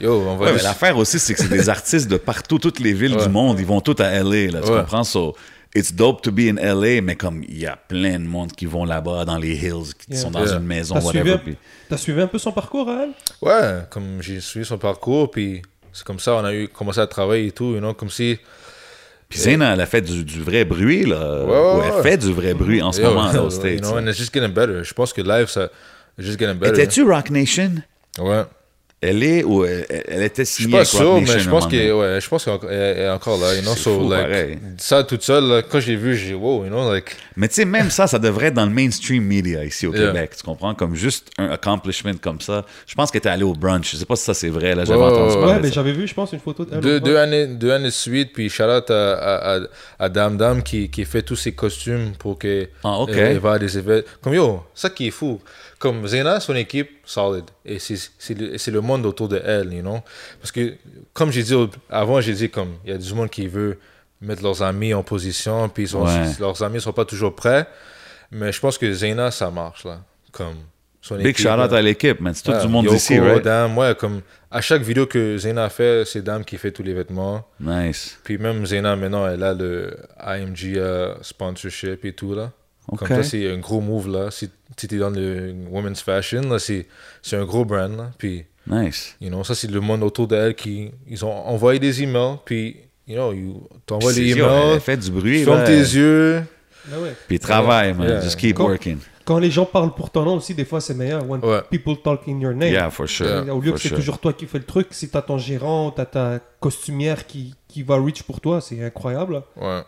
Yo, 0.00 0.12
on 0.26 0.36
va 0.36 0.46
Ouais, 0.46 0.52
mais 0.56 0.62
l'affaire 0.62 0.98
aussi, 0.98 1.18
c'est 1.20 1.32
que 1.34 1.40
c'est 1.40 1.48
des 1.48 1.68
artistes 1.78 2.10
de 2.10 2.16
partout, 2.16 2.58
toutes 2.58 2.80
les 2.80 2.92
villes 2.92 3.14
Ouais. 3.16 3.22
du 3.22 3.28
monde, 3.30 3.58
ils 3.60 3.64
vont 3.66 3.80
tous 3.80 4.02
à 4.02 4.10
LA, 4.22 4.50
là, 4.50 4.60
tu 4.60 4.70
Ouais. 4.72 4.80
comprends? 4.80 5.04
So, 5.04 5.34
it's 5.74 5.92
dope 5.92 6.22
to 6.22 6.30
be 6.30 6.40
in 6.50 6.56
LA, 6.56 7.00
mais 7.02 7.16
comme 7.16 7.42
il 7.48 7.58
y 7.58 7.66
a 7.66 7.76
plein 7.76 8.18
de 8.18 8.24
monde 8.24 8.52
qui 8.52 8.66
vont 8.66 8.84
là-bas 8.84 9.24
dans 9.24 9.38
les 9.38 9.54
hills, 9.54 9.94
qui 9.98 10.12
Yeah. 10.12 10.20
sont 10.20 10.30
dans 10.30 10.44
Yeah. 10.44 10.56
une 10.58 10.66
maison, 10.66 10.94
T'as 10.94 11.00
suivi, 11.00 11.18
whatever. 11.30 11.38
puis- 11.44 11.56
t'as 11.88 11.96
suivi 11.96 12.20
un 12.20 12.26
peu 12.28 12.38
son 12.38 12.52
parcours, 12.52 12.88
elle 12.90 13.10
Ouais, 13.42 13.80
comme 13.90 14.20
j'ai 14.22 14.40
suivi 14.40 14.64
son 14.64 14.78
parcours, 14.78 15.30
puis 15.30 15.62
c'est 15.92 16.04
comme 16.04 16.18
ça 16.20 16.34
on 16.36 16.44
a 16.44 16.54
eu 16.54 16.68
commencé 16.68 17.00
à 17.00 17.06
travailler 17.06 17.48
et 17.48 17.52
tout, 17.52 17.72
you 17.72 17.78
know, 17.78 17.94
comme 17.94 18.10
si. 18.10 18.38
Puis 19.28 19.38
Zayna, 19.40 19.72
elle 19.72 19.80
a 19.80 19.86
fait 19.86 20.02
du, 20.02 20.22
du 20.22 20.42
vrai 20.42 20.64
bruit, 20.64 21.06
là. 21.06 21.44
Ouais, 21.44 21.50
ouais, 21.50 21.90
Ou 21.92 21.96
elle 21.96 22.02
fait 22.02 22.16
du 22.18 22.32
vrai 22.32 22.54
bruit 22.54 22.80
en 22.82 22.92
ce 22.92 23.00
moment, 23.00 23.32
là, 23.32 23.42
aux 23.42 23.46
you 23.46 23.50
States. 23.50 23.80
know, 23.80 23.96
and 23.98 24.06
it's 24.06 24.18
just 24.18 24.32
getting 24.32 24.52
better. 24.52 24.84
Je 24.84 24.94
pense 24.94 25.12
que 25.12 25.22
live, 25.22 25.48
ça, 25.48 25.70
it's 26.18 26.26
just 26.26 26.38
getting 26.38 26.56
better. 26.58 26.74
Étais-tu 26.80 27.02
Rock 27.02 27.30
Nation? 27.30 27.70
Ouais. 28.18 28.44
Elle 29.06 29.22
est 29.22 29.44
ou 29.44 29.64
elle, 29.66 29.84
elle 30.08 30.22
était 30.22 30.44
Je 30.46 30.50
suis 30.50 30.62
signée 30.64 30.72
pas 30.72 30.78
avec 30.78 30.88
sûr, 30.88 31.20
mais 31.20 31.38
je 31.38 31.50
pense 31.50 31.66
qu'elle 31.66 31.92
ouais, 31.92 32.18
je 32.22 32.28
pense 32.28 32.44
qu'elle 32.44 32.58
elle 32.70 32.98
est 33.00 33.08
encore 33.10 33.38
là, 33.38 33.54
you 33.54 33.60
know, 33.60 33.72
C'est 33.74 33.82
so, 33.82 34.00
fou, 34.00 34.08
like, 34.10 34.22
pareil. 34.22 34.58
ça 34.78 35.04
toute 35.04 35.22
seule, 35.22 35.44
là, 35.44 35.62
quand 35.62 35.78
j'ai 35.80 35.96
vu, 35.96 36.16
j'ai 36.16 36.28
dit, 36.28 36.34
wow, 36.34 36.64
you 36.64 36.70
know, 36.70 36.90
like, 36.90 37.14
Mais 37.36 37.48
tu 37.48 37.54
sais, 37.54 37.64
même 37.66 37.90
ça, 37.90 38.06
ça 38.06 38.18
devrait 38.18 38.46
être 38.46 38.54
dans 38.54 38.64
le 38.64 38.72
mainstream 38.72 39.22
media 39.24 39.62
ici 39.64 39.86
au 39.86 39.92
Yeah. 39.94 40.06
Québec, 40.06 40.30
tu 40.38 40.42
comprends? 40.42 40.74
Comme 40.74 40.94
juste 40.94 41.28
un 41.38 41.50
accomplishment 41.50 42.14
comme 42.20 42.40
ça. 42.40 42.64
Je 42.86 42.94
pense 42.94 43.10
que 43.10 43.18
t'es 43.18 43.28
allé 43.28 43.42
au 43.44 43.52
brunch. 43.52 43.92
Je 43.92 43.96
sais 43.98 44.06
pas 44.06 44.16
si 44.16 44.24
ça 44.24 44.32
c'est 44.34 44.48
vrai, 44.48 44.74
là, 44.74 44.84
j'avais 44.84 44.98
Ouais, 44.98 45.04
entendu 45.06 45.34
ouais, 45.34 45.40
parler 45.40 45.46
Ouais, 45.52 45.56
de 45.58 45.62
mais 45.62 45.68
ça. 45.68 45.74
j'avais 45.74 45.92
vu, 45.92 46.06
je 46.08 46.14
pense, 46.14 46.32
une 46.32 46.40
photo 46.40 46.64
d'elle. 46.64 47.00
deux, 47.00 47.16
années, 47.16 47.46
deux 47.46 47.70
années 47.72 47.84
de 47.86 47.90
suite, 47.90 48.32
puis 48.32 48.48
shout 48.48 48.62
out 48.64 48.90
à, 48.90 49.12
à, 49.14 49.56
à, 49.56 49.60
à 49.98 50.08
Dame 50.08 50.36
Dame 50.38 50.62
qui, 50.62 50.88
qui 50.88 51.04
fait 51.04 51.22
tous 51.22 51.36
ses 51.36 51.52
costumes 51.52 52.12
pour 52.18 52.38
que 52.38 52.68
Ah, 52.82 52.96
va 53.40 53.52
à 53.52 53.58
des 53.58 53.76
événements. 53.76 54.02
Comme 54.22 54.34
yo, 54.34 54.62
ça 54.74 54.88
qui 54.90 55.08
est 55.08 55.10
fou. 55.10 55.40
Comme 55.84 56.06
Zena, 56.06 56.40
son 56.40 56.54
équipe, 56.56 56.88
solide. 57.04 57.44
Et 57.66 57.78
c'est 57.78 58.70
le, 58.70 58.80
monde 58.80 59.04
autour 59.04 59.28
de 59.28 59.38
elle, 59.44 59.70
you 59.70 59.82
know? 59.82 59.98
Parce 60.40 60.50
que, 60.50 60.76
comme 61.12 61.30
j'ai 61.30 61.42
dit 61.42 61.54
avant, 61.90 62.22
j'ai 62.22 62.32
dit 62.32 62.48
comme, 62.48 62.76
il 62.86 62.90
y 62.90 62.94
a 62.94 62.96
du 62.96 63.12
monde 63.12 63.28
qui 63.28 63.46
veut 63.48 63.78
mettre 64.22 64.42
leurs 64.42 64.62
amis 64.62 64.94
en 64.94 65.02
position, 65.02 65.68
puis 65.68 65.82
ils 65.82 65.88
sont- 65.88 66.06
Ouais. 66.06 66.32
leurs 66.40 66.62
amis 66.62 66.80
sont 66.80 66.94
pas 66.94 67.04
toujours 67.04 67.34
prêts. 67.34 67.66
Mais 68.30 68.50
je 68.50 68.60
pense 68.60 68.78
que 68.78 68.90
Zena, 68.94 69.30
ça 69.30 69.50
marche, 69.50 69.84
là. 69.84 70.00
Comme 70.32 70.54
son 71.02 71.16
Big 71.16 71.36
shout 71.36 71.48
out 71.50 71.70
à 71.74 71.82
l'équipe, 71.82 72.18
man. 72.18 72.32
C'est 72.32 72.44
tout 72.44 72.52
Ouais, 72.52 72.62
du 72.62 72.68
monde 72.68 72.86
Yoko, 72.86 72.96
d'ici, 72.96 73.18
right? 73.20 73.44
Dame, 73.44 73.76
ouais, 73.76 73.94
comme 73.94 74.22
à 74.50 74.62
chaque 74.62 74.80
vidéo 74.80 75.04
que 75.04 75.36
Zena 75.36 75.68
fait, 75.68 76.06
c'est 76.06 76.22
Dame 76.22 76.46
qui 76.46 76.56
fait 76.56 76.72
tous 76.72 76.82
les 76.82 76.94
vêtements. 76.94 77.46
Nice. 77.60 78.18
Puis 78.24 78.38
même 78.38 78.64
Zena, 78.64 78.96
maintenant, 78.96 79.28
elle 79.28 79.42
a 79.42 79.52
le 79.52 79.94
IMG 80.18 80.78
euh, 80.78 81.14
sponsorship 81.20 82.06
et 82.06 82.14
tout, 82.14 82.34
là. 82.34 82.52
Comme 82.96 83.08
ça, 83.08 83.22
c'est 83.22 83.50
un 83.50 83.58
gros 83.58 83.80
move, 83.80 84.08
là. 84.08 84.30
Si, 84.30 84.50
si 84.76 84.88
t'es 84.88 84.98
dans 84.98 85.10
le 85.10 85.54
women's 85.70 86.00
fashion, 86.02 86.42
là, 86.42 86.58
c'est 86.58 86.86
c'est 87.22 87.36
un 87.36 87.44
gros 87.44 87.64
brand, 87.64 87.96
là. 87.96 88.10
Puis, 88.18 88.44
Nice. 88.66 89.16
you 89.20 89.28
know, 89.28 89.42
ça, 89.44 89.54
c'est 89.54 89.70
le 89.70 89.80
monde 89.80 90.02
autour 90.02 90.26
d'elle 90.28 90.54
qui... 90.54 90.90
Ils 91.08 91.24
ont 91.24 91.32
envoyé 91.46 91.78
des 91.78 92.02
emails, 92.02 92.36
puis, 92.44 92.76
you 93.06 93.14
know, 93.14 93.32
you- 93.32 93.68
t'envoies 93.86 94.12
les 94.12 94.30
emails, 94.32 94.80
fait 94.80 94.96
du 94.96 95.06
tu 95.06 95.12
bruit, 95.12 95.44
fermes 95.44 95.58
là. 95.58 95.64
tes 95.66 95.78
yeux. 95.78 96.42
Ah 96.92 97.00
ouais. 97.00 97.14
Puis 97.26 97.38
travaille, 97.38 97.94
man. 97.94 98.06
Yeah. 98.08 98.20
Just 98.20 98.36
keep 98.38 98.56
Quand- 98.56 98.64
working. 98.64 98.98
Quand 99.24 99.38
les 99.38 99.50
gens 99.50 99.64
parlent 99.64 99.94
pour 99.94 100.10
ton 100.10 100.22
nom 100.22 100.34
aussi, 100.36 100.54
des 100.54 100.66
fois, 100.66 100.82
c'est 100.82 100.92
meilleur. 100.92 101.26
When 101.26 101.42
Ouais. 101.42 101.62
people 101.70 101.96
talk 101.96 102.20
in 102.28 102.38
your 102.40 102.52
name. 102.52 102.70
Yeah, 102.70 102.90
for 102.90 103.08
sure. 103.08 103.26
Au 103.50 103.58
lieu 103.58 103.70
For 103.70 103.74
que 103.76 103.80
c'est 103.80 103.88
sure. 103.88 103.96
toujours 103.96 104.18
toi 104.18 104.34
qui 104.34 104.44
fais 104.44 104.58
le 104.58 104.64
truc, 104.64 104.88
si 104.90 105.08
t'as 105.08 105.22
ton 105.22 105.38
gérant, 105.38 105.90
t'as 105.90 106.04
ta 106.04 106.40
costumière 106.60 107.26
qui, 107.26 107.54
qui 107.66 107.82
va 107.82 107.96
reach 107.96 108.22
pour 108.24 108.42
toi, 108.42 108.60
c'est 108.60 108.84
incroyable. 108.84 109.42
Ouais. 109.58 109.80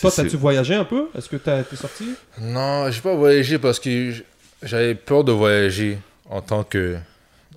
Toi, 0.00 0.10
t'as-tu 0.10 0.36
voyagé 0.36 0.74
un 0.74 0.84
peu? 0.84 1.06
Est-ce 1.16 1.28
que 1.28 1.36
t'as- 1.36 1.62
t'es 1.64 1.76
sorti? 1.76 2.14
Non, 2.40 2.90
j'ai 2.90 3.00
pas 3.00 3.14
voyagé 3.14 3.58
parce 3.58 3.80
que 3.80 4.12
j'avais 4.62 4.94
peur 4.94 5.24
de 5.24 5.32
voyager 5.32 5.98
en 6.28 6.40
tant 6.40 6.62
que 6.64 6.96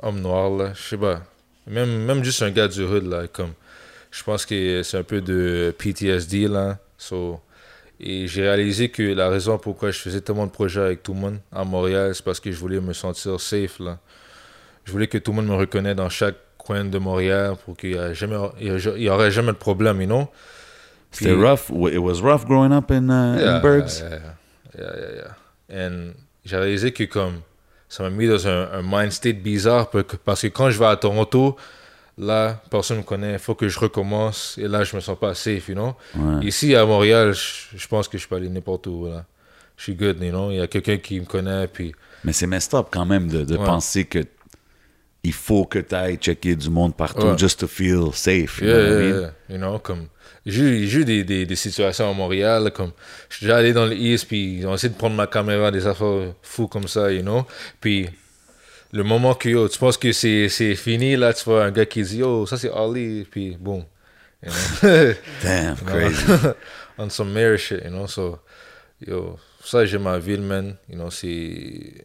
homme 0.01 0.21
noir 0.21 0.49
là, 0.49 0.73
je 0.73 0.81
sais 0.81 0.97
pas. 0.97 1.21
Même 1.67 2.03
même 2.05 2.23
juste 2.23 2.41
un 2.41 2.49
gars 2.51 2.67
du 2.67 2.81
hood 2.83 3.05
là 3.05 3.27
comme 3.27 3.51
je 4.09 4.23
pense 4.23 4.45
que 4.45 4.81
c'est 4.83 4.97
un 4.97 5.03
peu 5.03 5.21
de 5.21 5.73
PTSD 5.77 6.47
là. 6.47 6.77
So, 6.97 7.39
et 7.99 8.27
j'ai 8.27 8.41
réalisé 8.41 8.89
que 8.89 9.03
la 9.03 9.29
raison 9.29 9.57
pourquoi 9.59 9.91
je 9.91 9.99
faisais 9.99 10.21
tellement 10.21 10.47
de 10.47 10.51
projets 10.51 10.81
avec 10.81 11.03
tout 11.03 11.13
le 11.13 11.19
monde 11.19 11.37
à 11.51 11.63
Montréal, 11.63 12.13
c'est 12.15 12.25
parce 12.25 12.39
que 12.39 12.51
je 12.51 12.57
voulais 12.57 12.79
me 12.79 12.93
sentir 12.93 13.39
safe 13.39 13.79
là. 13.79 13.99
Je 14.85 14.91
voulais 14.91 15.07
que 15.07 15.19
tout 15.19 15.31
le 15.31 15.37
monde 15.37 15.47
me 15.47 15.55
reconnaisse 15.55 15.95
dans 15.95 16.09
chaque 16.09 16.35
coin 16.57 16.83
de 16.83 16.97
Montréal 16.97 17.55
pour 17.63 17.77
qu'il 17.77 17.91
y 17.91 17.95
ait 17.95 18.15
jamais 18.15 18.35
il 18.59 18.67
y 18.67 18.71
a- 18.71 18.93
il 18.97 19.03
y 19.03 19.09
aurait 19.09 19.29
jamais 19.31 19.51
de 19.51 19.57
problème, 19.57 20.01
you 20.01 20.07
know? 20.07 20.27
C'était 21.12 21.34
rough. 21.34 21.70
It 21.91 21.99
was 21.99 22.22
rough 22.22 22.45
growing 22.45 22.72
up 22.72 22.89
in, 22.91 23.09
uh, 23.09 23.36
in 23.36 23.39
Yeah, 23.39 23.59
Bergs. 23.59 23.99
Yeah, 24.01 24.20
yeah, 24.78 24.93
yeah, 24.97 25.16
yeah. 25.70 25.88
And 25.88 26.14
j'ai 26.45 26.57
réalisé 26.57 26.91
que 26.91 27.03
comme 27.03 27.41
ça 27.89 28.03
m'a 28.03 28.09
mis 28.09 28.28
dans 28.28 28.47
un, 28.47 28.70
un 28.72 28.82
mind 28.82 29.12
state 29.12 29.41
bizarre 29.41 29.89
parce 29.89 30.41
que- 30.41 30.47
quand 30.47 30.70
je 30.70 30.80
vais 30.80 30.86
à 30.86 30.95
Toronto, 30.95 31.57
là, 32.18 32.62
personne 32.70 32.97
me 32.99 33.03
connaît, 33.03 33.34
il 33.34 33.39
faut 33.39 33.55
que 33.55 33.68
je 33.68 33.78
recommence 33.80 34.57
et 34.57 34.68
là, 34.68 34.84
je 34.84 34.95
me 34.95 35.01
sens 35.01 35.18
pas 35.20 35.34
safe, 35.34 35.68
you 35.70 35.76
know? 35.76 35.95
Ouais. 36.16 36.45
Ici, 36.45 36.76
à 36.76 36.86
Montréal, 36.86 37.34
je, 37.34 37.78
je 37.78 37.88
pense 37.88 38.07
que 38.07 38.18
je 38.18 38.28
peux 38.28 38.36
aller 38.36 38.49
n'importe 38.49 38.88
où, 38.88 39.07
là. 39.07 39.26
Je 39.78 39.84
suis 39.84 39.95
good, 39.95 40.22
you 40.22 40.30
know? 40.30 40.51
Il 40.51 40.57
y 40.57 40.62
a 40.62 40.68
quelqu'un 40.68 40.97
qui 40.97 41.20
me 41.20 41.26
connaît, 41.26 41.68
puis... 41.68 41.93
Mais 42.24 42.34
c'est 42.34 42.47
messed 42.47 42.74
up 42.76 42.88
quand 42.91 43.05
même 43.05 43.28
de, 43.28 43.43
de 43.43 43.57
Ouais. 43.57 43.66
penser 43.66 44.05
que 44.05 44.20
il 45.24 45.34
faut 45.34 45.66
que 45.66 45.80
tu 45.80 45.93
ailles 45.95 46.18
checker 46.18 46.55
du 46.55 46.70
monde 46.70 46.95
partout 46.95 47.28
Ouais. 47.28 47.38
just 47.38 47.59
to 47.59 47.68
feel 47.68 48.12
safe. 48.14 48.59
you 48.59 48.68
Yeah, 48.68 48.76
know 48.78 48.99
I 48.99 49.01
mean? 49.12 49.22
yeah. 49.22 49.30
You 49.49 49.57
know, 49.57 49.80
comme... 49.80 50.07
J'ai 50.45 50.63
eu- 50.63 50.87
j'ai 50.87 51.05
des, 51.05 51.23
des, 51.23 51.45
des 51.45 51.55
situations 51.55 52.09
à 52.09 52.13
Montréal, 52.13 52.71
comme... 52.73 52.91
Je 53.29 53.37
suis 53.37 53.45
déjà 53.45 53.57
allé 53.57 53.73
dans 53.73 53.85
l'East, 53.85 54.27
puis 54.27 54.57
ils 54.57 54.67
ont 54.67 54.73
essayé 54.73 54.91
de 54.91 54.97
prendre 54.97 55.15
ma 55.15 55.27
caméra, 55.27 55.69
des 55.69 55.85
affaires 55.85 56.33
fous 56.41 56.67
comme 56.67 56.87
ça, 56.87 57.11
you 57.11 57.21
know. 57.21 57.45
Puis, 57.79 58.09
le 58.91 59.03
moment 59.03 59.35
que, 59.35 59.49
yo, 59.49 59.69
tu 59.69 59.77
penses 59.77 59.97
que 59.97 60.11
c'est 60.11 60.49
fini, 60.75 61.15
là, 61.15 61.33
tu 61.33 61.43
vois 61.45 61.65
un 61.65 61.71
gars 61.71 61.85
qui 61.85 62.01
dit, 62.01 62.17
yo, 62.17 62.45
ça 62.47 62.57
c'est 62.57 62.71
Ali, 62.71 63.25
puis 63.29 63.55
boum. 63.59 63.83
You 64.43 64.49
know? 64.81 65.13
Damn, 65.43 65.75
crazy. 65.77 66.25
On 66.97 67.09
some 67.09 67.31
mayor 67.31 67.57
shit, 67.57 67.83
you 67.83 67.89
know, 67.91 68.07
so... 68.07 68.39
Yo, 69.05 69.37
ça, 69.63 69.85
j'aime 69.85 70.03
ma 70.03 70.17
ville, 70.17 70.41
man. 70.41 70.75
You 70.89 70.95
know, 70.95 71.11
c'est... 71.11 72.03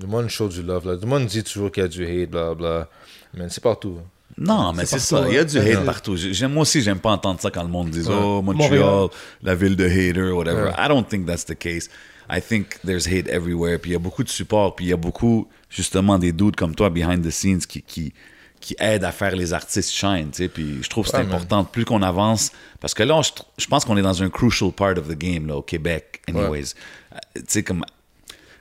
Le 0.00 0.06
monde 0.06 0.28
show 0.28 0.48
du 0.48 0.62
love, 0.62 0.86
là. 0.86 0.98
Le 1.00 1.06
monde 1.06 1.24
dit 1.26 1.42
toujours 1.42 1.72
qu'il 1.72 1.82
y 1.82 1.86
a 1.86 1.88
du 1.88 2.04
hate, 2.04 2.28
bla, 2.30 2.54
bla. 2.54 2.90
Mais 3.32 3.48
c'est 3.48 3.62
partout. 3.62 3.98
Non, 4.36 4.72
mais 4.72 4.84
c'est 4.84 4.96
partout, 4.96 5.06
ça. 5.06 5.28
Il 5.28 5.34
y 5.34 5.38
a 5.38 5.44
du 5.44 5.58
Ouais. 5.58 5.74
hate 5.76 5.84
partout. 5.84 6.16
J'aime, 6.16 6.52
moi 6.52 6.62
aussi, 6.62 6.82
j'aime 6.82 6.98
pas 6.98 7.10
entendre 7.10 7.40
ça 7.40 7.50
quand 7.50 7.62
le 7.62 7.68
monde 7.68 7.90
dit 7.90 8.00
Ouais. 8.00 8.14
Oh, 8.14 8.42
Montreal, 8.42 8.80
Montréal. 8.80 9.08
la 9.42 9.54
ville 9.54 9.76
de 9.76 9.84
hater, 9.86 10.30
whatever. 10.32 10.64
Ouais. 10.64 10.74
I 10.78 10.88
don't 10.88 11.04
think 11.08 11.26
that's 11.26 11.44
the 11.44 11.56
case. 11.56 11.88
I 12.30 12.40
think 12.40 12.80
there's 12.84 13.06
hate 13.06 13.28
everywhere. 13.28 13.78
Puis 13.78 13.90
il 13.90 13.94
y 13.94 13.96
a 13.96 14.00
beaucoup 14.00 14.24
de 14.24 14.28
support. 14.28 14.74
Puis 14.74 14.86
il 14.86 14.88
y 14.88 14.92
a 14.92 14.96
beaucoup, 14.96 15.46
justement, 15.70 16.18
des 16.18 16.32
dudes 16.32 16.56
comme 16.56 16.74
toi 16.74 16.90
behind 16.90 17.24
the 17.24 17.30
scenes 17.30 17.60
qui, 17.60 17.82
qui, 17.82 18.12
qui 18.60 18.74
aident 18.80 19.04
à 19.04 19.12
faire 19.12 19.36
les 19.36 19.52
artistes 19.52 19.92
shine. 19.92 20.30
Tu 20.32 20.38
sais. 20.44 20.48
Puis 20.48 20.78
je 20.82 20.88
trouve 20.88 21.04
que 21.04 21.10
c'est 21.10 21.18
Ouais, 21.18 21.22
man. 21.24 21.34
important. 21.34 21.64
Plus 21.64 21.84
qu'on 21.84 22.02
avance. 22.02 22.50
Parce 22.80 22.94
que 22.94 23.02
là, 23.04 23.20
je, 23.22 23.30
tr- 23.30 23.44
je 23.58 23.66
pense 23.66 23.84
qu'on 23.84 23.96
est 23.96 24.02
dans 24.02 24.22
un 24.22 24.30
crucial 24.30 24.72
part 24.72 24.96
of 24.98 25.06
the 25.06 25.16
game, 25.18 25.46
là, 25.46 25.56
au 25.56 25.62
Québec, 25.62 26.22
anyways. 26.28 26.72
Euh, 27.12 27.18
Tu 27.36 27.42
sais, 27.46 27.62
comme 27.62 27.84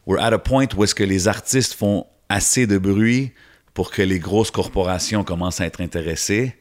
we're 0.06 0.22
at 0.22 0.34
a 0.34 0.38
point 0.38 0.68
où 0.78 0.84
est-ce 0.84 0.94
que 0.94 1.04
les 1.06 1.28
artistes 1.28 1.74
font 1.74 2.06
assez 2.30 2.68
de 2.68 2.78
bruit 2.78 3.32
pour 3.74 3.92
que 3.92 4.02
les 4.02 4.20
grosses 4.20 4.52
corporations 4.52 5.24
commencent 5.24 5.62
à 5.62 5.66
être 5.66 5.82
intéressées. 5.82 6.56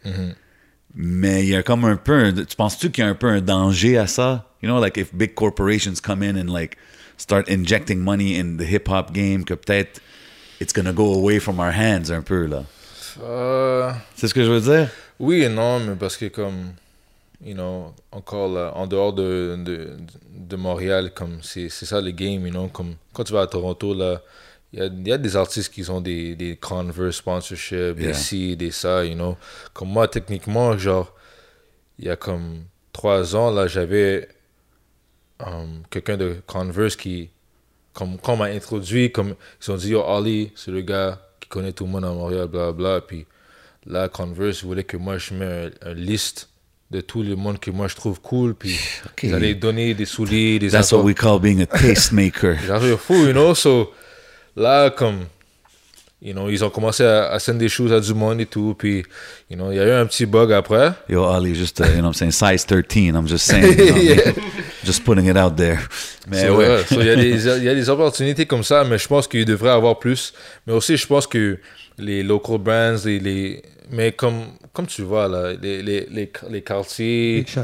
Mais 0.95 1.43
il 1.45 1.49
y 1.51 1.57
a 1.57 1.63
comme 1.63 1.85
un 1.87 1.97
peu, 1.97 2.13
un- 2.13 2.33
tu 2.33 2.57
penses-tu 2.57 2.91
qu'il 2.91 3.03
y 3.05 3.07
a 3.07 3.11
un 3.11 3.15
peu 3.15 3.29
un 3.29 3.41
danger 3.41 3.97
à 3.99 4.07
ça? 4.07 4.49
You 4.63 4.69
know, 4.69 4.81
like 4.81 4.97
if 4.99 5.15
big 5.15 5.35
corporations 5.35 6.01
come 6.03 6.23
in 6.23 6.37
and 6.37 6.53
like 6.53 6.77
start 7.17 7.49
injecting 7.49 7.99
money 7.99 8.39
in 8.39 8.57
the 8.59 8.63
hip 8.71 8.89
hop 8.89 9.13
game, 9.13 9.45
que 9.45 9.55
peut-être 9.55 10.01
it's 10.61 10.73
gonna 10.73 10.93
go 10.93 11.15
away 11.15 11.41
from 11.41 11.59
our 11.61 11.73
hands 11.73 12.11
un 12.11 12.21
peu 12.23 12.47
là. 12.47 12.65
Euh... 13.23 13.91
C'est 14.15 14.29
ce 14.29 14.35
que 14.35 14.45
je 14.45 14.51
veux 14.51 14.61
dire? 14.61 14.89
Oui 15.19 15.43
et 15.43 15.49
non, 15.49 15.81
mais 15.81 15.95
parce 15.97 16.17
que 16.17 16.27
comme, 16.27 16.73
you 17.45 17.55
know, 17.55 17.93
encore 18.11 18.49
là, 18.53 18.73
en 18.75 18.87
dehors 18.87 19.13
de, 19.15 19.57
de, 19.65 19.97
de 20.37 20.57
Montréal, 20.57 21.13
comme 21.15 21.39
c'est 21.43 21.69
c'est 21.71 21.87
ça 21.87 22.01
le 22.01 22.11
game, 22.11 22.47
you 22.47 22.51
know, 22.53 22.69
comme 22.69 22.95
quand 23.15 23.25
tu 23.25 23.33
vas 23.33 23.43
à 23.43 23.47
Toronto, 23.47 23.95
là, 23.95 24.21
il 24.73 24.79
y 24.79 24.83
a, 24.83 24.87
il 24.87 25.07
y 25.09 25.13
a 25.13 25.19
des 25.19 25.37
artistes 25.37 25.73
qui 25.73 25.89
ont 25.91 26.01
des, 26.01 26.35
des 26.35 26.57
Converse 26.57 27.17
sponsorship, 27.17 27.99
Yeah. 27.99 28.09
des 28.09 28.15
ci, 28.15 28.57
des 28.57 28.71
ça, 28.71 29.05
you 29.05 29.15
know. 29.15 29.37
Comme 29.75 29.89
moi, 29.91 30.09
techniquement, 30.09 30.77
genre, 30.79 31.15
il 31.99 32.07
y 32.07 32.11
a 32.11 32.17
comme 32.17 32.65
trois 32.93 33.37
ans, 33.37 33.51
là, 33.51 33.67
j'avais 33.67 34.29
um, 35.41 35.83
quelqu'un 35.91 36.17
de 36.17 36.37
Converse 36.47 36.97
qui, 36.97 37.31
comme, 37.93 38.17
quand 38.19 38.37
m'a 38.37 38.47
introduit, 38.47 39.13
comme, 39.13 39.35
ils 39.63 39.71
ont 39.71 39.77
dit, 39.77 39.91
yo, 39.91 40.03
Ali, 40.05 40.53
c'est 40.55 40.71
le 40.71 40.81
gars 40.81 41.21
qui 41.41 41.49
connaît 41.49 41.73
tout 41.73 41.85
le 41.85 41.91
monde 41.91 42.05
à 42.05 42.11
Montréal, 42.11 42.47
bla 42.49 42.73
bla, 42.73 43.01
puis 43.01 43.27
là, 43.87 44.09
Converse 44.09 44.65
voulait 44.65 44.85
que 44.85 44.97
moi, 44.97 45.19
je 45.19 45.35
mette 45.35 45.75
un, 45.85 45.91
un 45.91 45.95
liste 45.95 46.49
de 46.91 47.01
tout 47.01 47.23
le 47.23 47.37
monde 47.37 47.59
que 47.59 47.71
moi, 47.71 47.89
je 47.89 47.97
trouve 47.97 48.21
cool, 48.21 48.55
puis 48.55 48.79
Ok. 49.07 49.23
ils 49.25 49.35
allaient 49.35 49.55
donner 49.55 49.95
des 49.95 50.05
souliers, 50.05 50.59
des 50.59 50.71
That's 50.71 50.93
what 50.93 51.03
we 51.03 51.15
call 51.15 51.41
being 51.41 51.61
a 51.63 51.67
tastemaker. 51.67 52.57
J'arrive 52.67 52.97
fou, 52.99 53.15
you 53.27 53.33
know, 53.33 53.55
so, 53.55 53.93
là, 54.57 54.91
comme, 54.91 55.21
you 56.21 56.33
know, 56.33 56.49
ils 56.51 56.63
ont 56.65 56.71
commencé 56.71 57.05
à, 57.05 57.31
à 57.33 57.39
send 57.39 57.55
des 57.59 57.69
choses 57.69 57.93
à 57.93 58.01
du 58.01 58.15
monde 58.15 58.41
et 58.41 58.47
tout, 58.47 58.75
puis, 58.79 59.05
you 59.51 59.57
know, 59.57 59.71
il 59.73 59.77
y 59.77 59.81
a 59.81 59.85
eu 59.87 59.91
un 59.91 60.07
petit 60.07 60.27
bug 60.27 60.53
après. 60.53 60.93
Yo, 61.09 61.25
Ali, 61.25 61.55
just, 61.55 61.81
uh, 61.81 61.85
you 61.85 61.99
know 62.01 62.09
what 62.09 62.21
I'm 62.21 62.31
saying, 62.33 62.33
size 62.33 62.65
13, 62.67 63.15
I'm 63.15 63.27
just 63.27 63.47
saying. 63.47 63.65
you 63.79 63.87
know, 63.93 63.97
Yeah. 64.03 64.33
Just 64.85 65.05
putting 65.05 65.27
it 65.29 65.37
out 65.37 65.57
there. 65.57 65.79
Mais 66.29 66.47
So, 66.47 66.57
ouais. 66.57 66.69
ouais, 66.69 66.85
so, 66.89 67.01
il 67.01 67.07
y, 67.07 67.11
a 67.11 67.17
des- 67.17 67.47
il 67.59 67.65
y 67.65 67.69
a 67.69 67.75
des 67.75 67.89
opportunités 67.89 68.47
comme 68.47 68.65
ça, 68.65 68.85
mais 68.85 68.99
je 68.99 69.07
pense 69.09 69.29
qu'il 69.29 69.45
devrait 69.45 69.71
y 69.71 69.73
avoir 69.73 69.99
plus. 69.99 70.33
Mais 70.67 70.73
aussi, 70.73 70.97
je 70.97 71.07
pense 71.07 71.27
que 71.27 71.59
les 71.99 72.23
local 72.23 72.59
brands, 72.59 72.97
les, 73.05 73.19
les- 73.21 73.63
mais 73.91 74.13
comme, 74.13 74.43
comme 74.73 74.87
tu 74.87 75.03
vois, 75.03 75.29
là, 75.29 75.53
les, 75.61 75.83
les, 75.83 76.07
les, 76.11 76.33
les 76.51 76.63
quartiers, 76.63 77.41
Big 77.43 77.49
shot. 77.49 77.61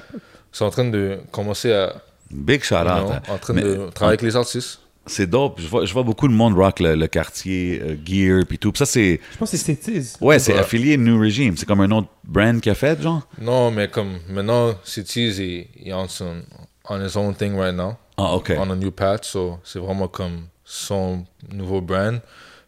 sont 0.53 0.67
en 0.67 0.71
train 0.71 0.85
de 0.85 1.19
commencer 1.33 1.73
à. 1.73 1.95
Big 2.31 2.63
shout 2.63 2.75
you 2.75 2.81
out. 2.83 2.87
know, 2.87 3.13
hein. 3.13 3.23
en 3.29 3.39
train 3.39 3.53
Mais- 3.55 3.63
de 3.63 3.91
travailler 3.93 4.19
avec 4.19 4.23
les 4.23 4.37
artistes. 4.37 4.81
C'est 5.09 5.27
dope. 5.27 5.61
Je 5.61 5.67
vois, 5.67 5.85
je 5.85 5.93
vois 5.93 6.03
beaucoup 6.03 6.29
de 6.29 6.33
monde 6.33 6.55
rock 6.55 6.81
le, 6.81 6.95
le 6.95 7.07
quartier, 7.07 7.81
euh, 7.83 7.97
Gear, 8.05 8.45
puis 8.49 8.59
tout. 8.59 8.71
Puis 8.73 8.79
ça, 8.79 8.87
c'est. 8.87 9.21
Je 9.33 9.37
pense 9.39 9.51
que 9.51 9.57
c'est 9.57 9.65
Cétise. 9.75 10.17
Ouais, 10.21 10.39
c'est 10.39 10.53
Ouais. 10.53 10.59
affilié 10.61 10.97
New 10.97 11.21
Regime. 11.21 11.57
C'est 11.57 11.67
comme 11.67 11.81
un 11.81 11.91
autre 11.91 12.09
brand 12.25 12.61
qui 12.61 12.71
a 12.71 12.75
fait, 12.75 13.01
genre? 13.03 13.27
Non, 13.41 13.71
mais 13.71 13.89
comme 13.89 14.19
maintenant, 14.29 14.75
Cities 14.85 15.43
est, 15.43 15.89
est 15.89 15.93
on, 15.93 16.07
son, 16.09 16.43
on 16.89 17.05
his 17.05 17.17
own 17.17 17.35
thing 17.35 17.57
right 17.57 17.75
now. 17.75 17.95
Ah, 18.17 18.35
ok. 18.35 18.53
On 18.59 18.71
a 18.71 18.77
new 18.77 18.91
path, 18.91 19.25
so 19.25 19.59
c'est 19.65 19.79
vraiment 19.79 20.09
comme 20.09 20.47
son 20.65 21.25
nouveau 21.53 21.81
brand. 21.81 22.21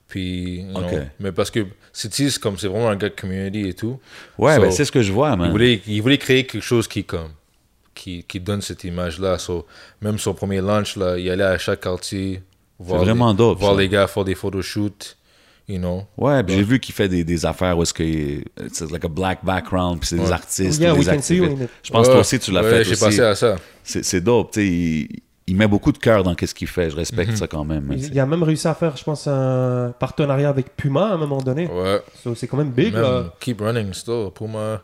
Puis, 0.09 0.61
you 0.62 0.71
know, 0.73 0.81
Ok. 0.81 0.95
mais 1.21 1.31
parce 1.33 1.51
que 1.53 1.67
Cities, 1.93 2.39
comme 2.41 2.57
c'est 2.59 2.67
vraiment 2.67 2.89
un 2.89 2.97
gars 2.97 3.09
de 3.11 3.15
community 3.15 3.69
et 3.69 3.75
tout. 3.75 3.99
Ouais, 4.39 4.57
So, 4.57 4.62
ben 4.62 4.71
c'est 4.73 4.85
ce 4.85 4.91
que 4.93 5.03
je 5.03 5.12
vois, 5.12 5.31
il 5.33 5.39
man. 5.39 5.51
voulait, 5.51 5.81
il 5.87 6.01
voulait 6.03 6.19
créer 6.19 6.45
quelque 6.47 6.62
chose 6.65 6.89
qui 6.89 7.05
comme 7.05 7.29
qui, 8.01 8.25
qui 8.25 8.41
donne 8.41 8.63
cette 8.63 8.83
image-là. 8.85 9.39
So, 9.39 9.67
même 10.01 10.19
son 10.19 10.33
premier 10.35 10.61
launch, 10.61 10.97
là, 10.97 11.19
il 11.19 11.29
allait 11.31 11.45
à 11.45 11.59
chaque 11.59 11.81
quartier 11.81 12.43
voir, 12.79 13.03
vraiment 13.05 13.31
les, 13.33 13.37
dope, 13.37 13.59
voir 13.59 13.75
ça. 13.75 13.81
les 13.81 13.89
gars 13.89 14.07
faire 14.07 14.25
des 14.25 14.35
photoshoots, 14.35 15.17
you 15.69 15.79
know. 15.79 16.05
Ouais, 16.17 16.43
j'ai 16.49 16.63
vu 16.63 16.81
qu'il 16.81 16.95
fait 16.95 17.09
des, 17.09 17.25
des 17.25 17.45
affaires 17.45 17.77
où 17.77 17.83
est-ce 17.83 17.93
que 17.95 18.05
c'est 18.73 18.91
like 18.91 19.05
a 19.05 19.09
black 19.09 19.45
background, 19.45 20.01
puis 20.01 20.09
c'est 20.09 20.17
des 20.19 20.33
artistes, 20.33 20.81
Yeah, 20.81 20.95
des 20.95 21.09
activistes. 21.09 21.69
Je 21.83 21.91
pense 21.93 22.07
que 22.07 22.13
Ouais, 22.13 22.15
toi 22.15 22.21
aussi 22.21 22.39
tu 22.39 22.51
l'as 22.53 22.63
ouais, 22.63 22.71
fait 22.71 22.85
J'ai 22.85 22.93
aussi. 22.93 23.05
passé 23.05 23.21
à 23.21 23.35
ça. 23.35 23.57
C'est 23.85 24.21
dope, 24.23 24.53
tu 24.53 24.61
sais, 24.61 24.67
il, 24.67 25.09
il 25.47 25.57
met 25.57 25.67
beaucoup 25.69 25.91
de 25.93 25.99
cœur 25.99 26.23
dans 26.23 26.35
ce 26.41 26.55
qu'il 26.55 26.69
fait. 26.69 26.91
Je 26.91 26.95
Mhm. 26.95 26.99
respecte 27.01 27.37
ça 27.37 27.47
quand 27.49 27.65
même. 27.65 27.93
Il, 27.97 28.19
a 28.21 28.25
même 28.25 28.43
réussi 28.45 28.69
à 28.69 28.75
faire, 28.75 28.97
je 28.97 29.03
pense, 29.05 29.27
un 29.27 29.93
partenariat 29.99 30.49
avec 30.49 30.77
Puma 30.77 31.09
à 31.09 31.15
un 31.15 31.17
moment 31.19 31.39
donné. 31.43 31.67
Ouais. 31.67 32.01
So, 32.23 32.35
c'est 32.37 32.47
quand 32.47 32.57
même 32.57 32.71
big. 32.71 32.93
Même 32.95 33.03
là. 33.03 33.35
Keep 33.41 33.61
Running 33.61 33.93
still. 33.93 34.29
Puma, 34.35 34.81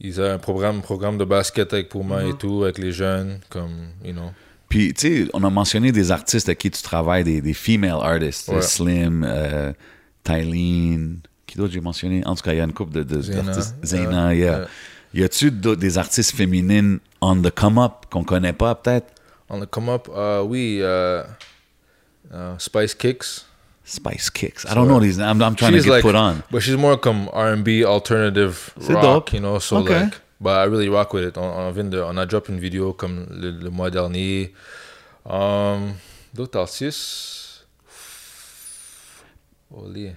ils 0.00 0.20
ont 0.20 0.24
un 0.30 0.38
programme, 0.38 0.80
programme 0.82 1.18
de 1.18 1.24
basket 1.24 1.72
avec 1.72 1.94
Mhm. 1.94 2.30
et 2.30 2.34
tout, 2.38 2.62
avec 2.64 2.78
les 2.78 2.92
jeunes, 2.92 3.40
comme, 3.48 3.88
you 4.04 4.12
know. 4.12 4.30
Puis, 4.68 4.92
tu 4.92 5.24
sais, 5.24 5.30
on 5.32 5.42
a 5.44 5.50
mentionné 5.50 5.92
des 5.92 6.10
artistes 6.10 6.48
avec 6.48 6.58
qui 6.58 6.70
tu 6.70 6.82
travailles, 6.82 7.24
des, 7.24 7.40
des 7.40 7.54
female 7.54 7.98
artists, 8.02 8.48
Ouais. 8.48 8.60
Slim, 8.62 9.24
euh, 9.26 9.72
Tylene, 10.24 11.20
qui 11.46 11.56
d'autre 11.56 11.72
j'ai 11.72 11.80
mentionné? 11.80 12.22
En 12.26 12.34
tout 12.34 12.42
cas, 12.42 12.52
il 12.52 12.58
y 12.58 12.60
a 12.60 12.64
une 12.64 12.72
couple 12.74 12.92
de, 12.92 13.02
de- 13.02 13.22
Zena, 13.22 13.42
d'artistes. 13.42 13.76
ouais, 13.80 13.86
Zena, 13.88 14.34
yeah. 14.34 14.60
ouais. 14.60 14.66
Y 15.14 15.24
a-tu 15.24 15.50
des 15.50 15.96
artistes 15.98 16.34
féminines 16.36 16.98
on 17.22 17.40
the 17.40 17.50
come-up 17.50 18.04
qu'on 18.10 18.24
connaît 18.24 18.52
pas, 18.52 18.74
peut-être? 18.74 19.06
On 19.48 19.58
the 19.58 19.66
come 19.66 19.88
up, 19.88 20.06
uh, 20.14 20.42
oui, 20.44 20.80
uh, 20.82 21.22
uh, 22.30 22.54
Spice 22.58 22.94
Kicks. 22.94 23.46
Spice 23.88 24.28
Kicks. 24.30 24.66
I 24.66 24.74
don't 24.74 24.86
know 24.86 25.00
these. 25.00 25.18
I'm, 25.18 25.40
I'm 25.42 25.54
trying 25.54 25.72
to 25.72 25.80
get 25.80 25.88
like- 25.90 26.02
put 26.02 26.14
on. 26.14 26.42
But 26.50 26.60
she's 26.62 26.76
more 26.76 26.96
comme 26.98 27.28
R&B, 27.32 27.84
alternative 27.84 28.70
C'est 28.80 28.92
rock, 28.92 29.02
dope. 29.02 29.32
you 29.32 29.40
know, 29.40 29.58
so 29.58 29.78
Okay. 29.78 30.04
like, 30.04 30.14
but 30.40 30.58
I 30.58 30.64
really 30.64 30.88
rock 30.90 31.14
with 31.14 31.24
it. 31.24 31.38
On, 31.38 31.42
on 31.44 31.70
vient 31.72 31.88
de, 31.90 31.98
on 32.02 32.18
a 32.18 32.26
drop 32.26 32.48
une 32.50 32.58
vidéo 32.60 32.92
comme 32.92 33.26
le, 33.30 33.50
le 33.50 33.70
mois 33.70 33.90
dernier. 33.90 34.52
Um, 35.24 35.94
D'autres 36.34 36.58
artistes? 36.60 37.64
Holy. 39.74 40.12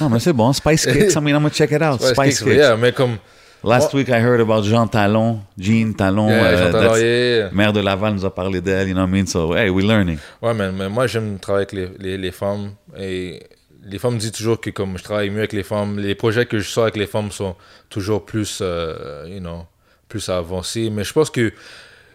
Non, 0.00 0.08
mais 0.10 0.18
c'est 0.20 0.32
bon. 0.32 0.52
Spice 0.52 0.86
Kicks. 0.86 1.14
I 1.16 1.20
mean, 1.20 1.34
I'm 1.34 1.42
gonna 1.42 1.50
check 1.50 1.72
it 1.72 1.82
out. 1.82 2.00
Spice, 2.02 2.40
Kicks. 2.42 2.54
Yeah, 2.56 2.76
mais 2.76 2.92
comme, 2.92 3.18
Last 3.66 3.92
week, 3.94 4.08
I 4.08 4.20
heard 4.20 4.40
about 4.40 4.62
Jean 4.64 4.86
Talon. 4.88 5.40
Jean 5.58 5.92
Talon. 5.92 6.28
yeah, 6.28 6.44
euh, 6.44 6.72
that's- 6.72 7.00
yeah. 7.02 7.50
Maire 7.52 7.72
de 7.72 7.80
Laval 7.80 8.14
nous 8.14 8.24
a 8.24 8.30
parlé 8.32 8.60
d'elle, 8.60 8.88
you 8.88 8.94
know 8.94 9.02
what 9.02 9.08
I 9.08 9.12
mean? 9.12 9.26
So, 9.26 9.54
hey, 9.56 9.70
we're 9.70 9.86
learning. 9.86 10.18
Ouais, 10.40 10.54
mais, 10.54 10.70
mais 10.70 10.88
moi, 10.88 11.06
j'aime 11.08 11.38
travailler 11.40 11.66
avec 11.72 11.72
les, 11.72 11.88
les, 11.98 12.16
les 12.18 12.30
femmes. 12.30 12.74
Et 12.96 13.42
les 13.82 13.98
femmes 13.98 14.14
me 14.14 14.18
disent 14.20 14.30
toujours 14.32 14.60
que 14.60 14.70
comme 14.70 14.96
je 14.96 15.02
travaille 15.02 15.30
mieux 15.30 15.38
avec 15.40 15.52
les 15.52 15.64
femmes, 15.64 15.98
les 15.98 16.14
projets 16.14 16.46
que 16.46 16.58
je 16.60 16.68
sors 16.68 16.84
avec 16.84 16.96
les 16.96 17.06
femmes 17.08 17.32
sont 17.32 17.56
toujours 17.90 18.24
plus, 18.24 18.60
euh, 18.62 19.26
you 19.28 19.40
know, 19.40 19.66
plus 20.08 20.28
avancés. 20.28 20.88
Mais 20.90 21.02
je 21.02 21.12
pense 21.12 21.30
que 21.30 21.52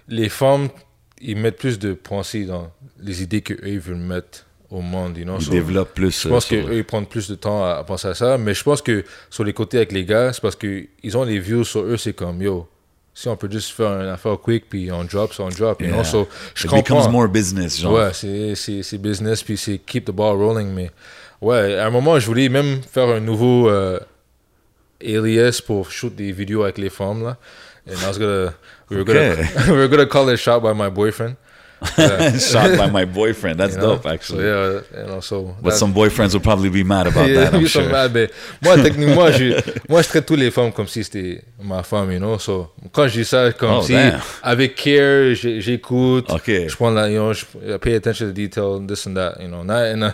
les 0.07 0.29
femmes, 0.29 0.69
ils 1.21 1.35
mettent 1.37 1.57
plus 1.59 1.77
de 1.79 1.93
pensée 1.93 2.45
dans 2.45 2.71
les 2.99 3.23
idées 3.23 3.41
qu'eux, 3.41 3.59
ils 3.65 3.79
veulent 3.79 3.97
mettre 3.97 4.45
au 4.71 4.81
monde, 4.81 5.17
you 5.17 5.25
know. 5.25 5.37
Ils 5.39 5.45
So, 5.45 5.51
développent 5.51 5.93
plus. 5.93 6.23
je 6.23 6.29
pense 6.29 6.51
euh, 6.51 6.63
qu'eux, 6.63 6.77
ils 6.77 6.83
prennent 6.85 7.05
plus 7.05 7.29
de 7.29 7.35
temps 7.35 7.63
à, 7.63 7.73
à 7.75 7.83
penser 7.83 8.07
à 8.07 8.13
ça. 8.13 8.37
Mais 8.37 8.53
je 8.53 8.63
pense 8.63 8.81
que 8.81 9.03
sur 9.29 9.43
les 9.43 9.53
côtés 9.53 9.77
avec 9.77 9.91
les 9.91 10.05
gars, 10.05 10.31
c'est 10.33 10.41
parce 10.41 10.55
qu'ils 10.55 11.17
ont 11.17 11.23
les 11.23 11.39
views 11.39 11.63
sur 11.65 11.81
eux, 11.81 11.97
c'est 11.97 12.13
comme, 12.13 12.41
yo, 12.41 12.67
si 13.13 13.27
on 13.27 13.35
peut 13.35 13.51
juste 13.51 13.71
faire 13.71 13.91
une 14.01 14.07
affaire 14.07 14.39
quick, 14.39 14.69
puis 14.69 14.89
on 14.91 15.03
drop, 15.03 15.33
so 15.33 15.43
on 15.43 15.49
drop, 15.49 15.81
you 15.81 15.87
Yeah. 15.87 15.95
know. 15.97 16.03
So, 16.05 16.27
je 16.55 16.65
It 16.65 16.69
comprends. 16.69 16.95
becomes 16.97 17.11
more 17.11 17.27
business, 17.27 17.79
genre. 17.81 17.93
Ouais, 17.93 18.11
c'est 18.13 18.97
business, 18.97 19.43
puis 19.43 19.57
c'est 19.57 19.77
keep 19.79 20.05
the 20.05 20.11
ball 20.11 20.37
rolling. 20.37 20.69
Mais 20.73 20.89
ouais, 21.41 21.75
à 21.77 21.87
un 21.87 21.89
moment, 21.89 22.17
je 22.19 22.25
voulais 22.25 22.47
même 22.47 22.81
faire 22.89 23.09
un 23.09 23.19
nouveau 23.19 23.67
euh, 23.69 23.99
alias 25.03 25.61
pour 25.65 25.91
shoot 25.91 26.15
des 26.15 26.31
vidéos 26.31 26.63
avec 26.63 26.77
les 26.77 26.89
femmes, 26.89 27.23
là. 27.23 27.37
And 27.89 27.93
I 27.93 28.07
was 28.07 28.19
gonna, 28.19 28.53
we 28.89 28.97
were, 28.97 29.01
Okay. 29.01 29.35
gonna, 29.35 29.65
we 29.73 29.77
were 29.77 29.87
gonna 29.89 30.05
call 30.05 30.29
it 30.29 30.37
Shot 30.37 30.59
by 30.61 30.73
My 30.73 30.89
Boyfriend. 30.89 31.35
Shot 32.39 32.77
by 32.77 32.87
my 32.91 33.05
boyfriend. 33.19 33.59
That's 33.59 33.73
you 33.75 33.81
know? 33.81 33.95
dope, 33.95 34.05
actually. 34.05 34.43
So, 34.43 34.83
yeah, 34.93 35.01
you 35.01 35.07
know, 35.07 35.19
so 35.19 35.55
But 35.61 35.73
some 35.73 35.93
boyfriends 35.93 36.33
will 36.33 36.41
probably 36.41 36.69
be 36.69 36.83
mad 36.83 37.07
about 37.07 37.27
Yeah, 37.27 37.45
that, 37.45 37.53
I'm 37.55 37.61
ils 37.61 37.69
sont 37.69 37.81
sure. 37.83 37.91
mad, 37.91 38.13
mais 38.13 38.29
moi, 38.61 38.75
techniquement, 38.77 39.31
je, 39.31 39.59
moi, 39.89 40.01
je 40.03 40.07
traite 40.09 40.25
toutes 40.27 40.39
les 40.39 40.51
femmes 40.51 40.71
comme 40.71 40.87
si 40.87 41.03
c'était 41.03 41.43
ma 41.61 41.81
femme, 41.83 42.11
you 42.11 42.19
know. 42.19 42.37
So, 42.37 42.69
quand 42.91 43.07
je 43.07 43.19
dis 43.21 43.25
ça, 43.25 43.51
comme 43.51 43.71
Oh, 43.79 43.81
si, 43.81 43.93
damn. 43.93 44.19
avec 44.43 44.75
care, 44.75 45.33
j'écoute, 45.35 46.29
Ok. 46.29 46.45
je 46.47 46.75
prends 46.75 46.91
la, 46.91 47.09
you 47.09 47.17
know, 47.19 47.33
je 47.33 47.45
pay 47.77 47.95
attention 47.95 48.27
to 48.27 48.31
detail, 48.33 48.79
this 48.87 49.07
and 49.07 49.15
that, 49.15 49.37
you 49.41 49.47
know. 49.47 49.63
Not 49.63 49.85
in 49.93 50.03
a, 50.03 50.13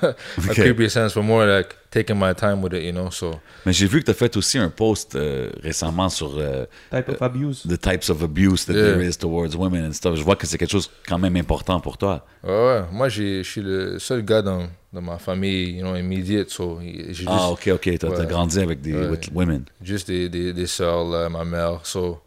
a 0.50 0.54
creepy 0.54 0.90
sense, 0.90 1.14
but 1.16 1.24
more 1.24 1.46
like 1.46 1.76
taking 1.90 2.18
my 2.18 2.34
time 2.34 2.62
with 2.62 2.74
it, 2.74 2.84
you 2.84 2.92
know. 2.92 3.10
So, 3.12 3.32
Mais 3.66 3.74
j'ai 3.74 3.88
vu 3.88 4.00
que 4.00 4.06
tu 4.06 4.12
as 4.12 4.14
fait 4.14 4.36
aussi 4.38 4.58
un 4.58 4.70
post 4.70 5.16
euh, 5.16 5.50
récemment 5.64 6.10
sur 6.10 6.38
euh, 6.38 6.66
Type 6.92 7.10
of 7.10 7.22
abuse. 7.22 7.64
the 7.68 7.80
types 7.80 8.10
of 8.10 8.22
abuse 8.24 8.66
that 8.66 8.74
Yeah. 8.74 8.84
there 8.96 9.02
is 9.08 9.18
towards 9.18 9.56
women 9.56 9.86
and 9.88 9.94
stuff. 9.94 10.16
Je 10.16 10.24
vois 10.24 10.36
que 10.36 10.46
c'est 10.46 10.58
quelque 10.58 10.72
chose 10.72 10.90
quand 11.08 11.18
même 11.20 11.36
important 11.38 11.80
pour 11.80 11.98
toi. 11.98 12.26
ouais, 12.44 12.50
ouais. 12.52 12.82
Moi, 12.92 13.10
j'ai- 13.10 13.44
je 13.44 13.50
suis 13.50 13.62
le 13.62 14.00
seul 14.00 14.22
gars 14.24 14.42
dans, 14.42 14.68
dans 14.94 15.02
ma 15.02 15.18
famille, 15.18 15.78
you 15.78 15.82
know, 15.82 15.96
immediate. 15.96 16.50
So, 16.50 16.80
j'ai 16.82 17.24
Ah, 17.28 17.50
ok, 17.52 17.70
ok. 17.74 17.98
Tu 18.00 18.06
as, 18.06 18.10
Ouais. 18.10 18.26
grandi 18.28 18.60
avec 18.60 18.82
des 18.82 18.94
Ouais. 18.94 19.08
with 19.08 19.30
women. 19.34 19.64
juste 19.82 20.08
des, 20.08 20.28
des, 20.30 20.54
des 20.54 20.68
sœurs, 20.68 21.06
là, 21.06 21.30
ma 21.30 21.46
mère. 21.46 21.80
So, 21.86 22.20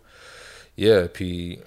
yeah, 0.78 1.06
puis 1.08 1.58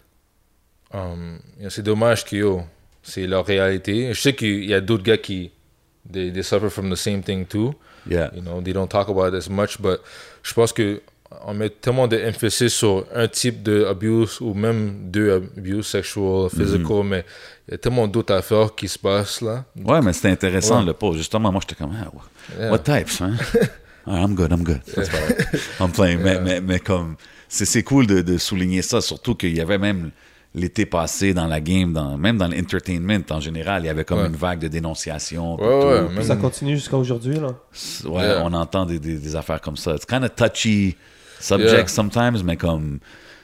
um, 0.94 1.40
c'est 1.70 1.84
dommage 1.84 2.26
que 2.26 2.58
c'est 3.02 3.28
leur 3.28 3.46
réalité. 3.46 4.14
Je 4.14 4.20
sais 4.22 4.34
qu'il 4.34 4.66
y 4.66 4.74
a 4.74 4.82
d'autres 4.82 5.04
gars 5.04 5.18
qui 5.18 5.52
they, 6.12 6.32
they 6.32 6.44
suffer 6.44 6.70
from 6.70 6.90
the 6.90 6.96
same 6.98 7.22
thing 7.24 7.46
too. 7.46 7.74
Yeah. 8.10 8.30
You 8.36 8.42
know, 8.42 8.62
they 8.62 8.74
don't 8.74 8.90
talk 8.90 9.10
about 9.10 9.34
it 9.34 9.38
as 9.38 9.50
much, 9.50 9.82
but 9.82 10.02
je 10.44 10.54
pense 10.54 10.74
que 10.74 11.02
on 11.46 11.56
met 11.56 11.70
tellement 11.82 12.08
d'emphasis 12.08 12.70
sur 12.74 13.06
un 13.16 13.28
type 13.28 13.64
de 13.64 13.86
abuse 13.86 14.40
ou 14.40 14.54
même 14.54 15.10
deux 15.10 15.32
abuse 15.58 15.88
sexual, 15.88 16.48
physical, 16.50 17.04
mais 17.04 17.26
il 17.68 17.72
y 17.72 17.74
a 17.74 17.78
tellement 17.80 18.08
d'autres 18.08 18.36
affaires 18.36 18.76
qui 18.76 18.88
se 18.88 19.00
passent 19.00 19.42
là. 19.42 19.66
Ouais, 19.84 20.00
mais 20.02 20.14
c'était 20.14 20.30
intéressant 20.30 20.80
Ouais. 20.82 20.86
le 20.86 20.94
post. 20.94 21.18
Justement, 21.18 21.52
moi, 21.52 21.60
j'étais 21.62 21.76
comme, 21.82 21.96
ah, 22.00 22.10
what, 22.14 22.24
Yeah. 22.60 22.72
what 22.72 22.80
types, 22.80 23.20
hein? 23.22 23.34
Ah, 24.06 24.18
I'm 24.22 24.36
good, 24.36 24.52
I'm 24.52 24.64
good. 24.64 24.82
Vrai. 24.96 25.08
I'm 25.80 25.92
playing. 25.92 26.20
Mais, 26.22 26.38
mais, 26.42 26.60
mais 26.60 26.80
comme, 26.80 27.16
c'est 27.48 27.64
c'est 27.66 27.84
cool 27.84 28.06
de, 28.06 28.22
de 28.22 28.38
souligner 28.38 28.82
ça, 28.82 29.00
surtout 29.00 29.34
qu'il 29.34 29.56
y 29.56 29.62
avait 29.62 29.78
même 29.78 30.12
l'été 30.56 30.86
passé 30.86 31.34
dans 31.34 31.48
la 31.48 31.60
game, 31.60 31.94
dans, 31.94 32.18
même 32.18 32.38
dans 32.38 32.48
l'entertainment 32.48 33.24
en 33.32 33.40
général, 33.40 33.84
il 33.84 33.88
y 33.88 33.90
avait 33.90 34.06
comme 34.06 34.20
Ouais. 34.20 34.28
une 34.28 34.36
vague 34.36 34.60
de 34.60 34.68
dénonciation. 34.68 35.56
Ouais, 35.60 35.68
ouais, 35.68 36.00
tout. 36.08 36.14
même- 36.14 36.24
Ça 36.24 36.36
continue 36.36 36.76
jusqu'à 36.76 36.98
aujourd'hui, 36.98 37.36
là? 37.40 37.50
Ouais, 38.06 38.22
Yeah. 38.24 38.42
on 38.46 38.54
entend 38.54 38.86
des, 38.86 39.00
des, 39.00 39.18
des 39.18 39.36
affaires 39.36 39.60
comme 39.62 39.78
ça. 39.78 39.96
It's 39.96 40.06
kind 40.06 40.24
of 40.24 40.36
touchy 40.36 40.96
subject 41.40 41.72
Yeah. 41.72 41.88
sometimes, 41.88 42.44
mais 42.44 42.56
comme 42.56 43.00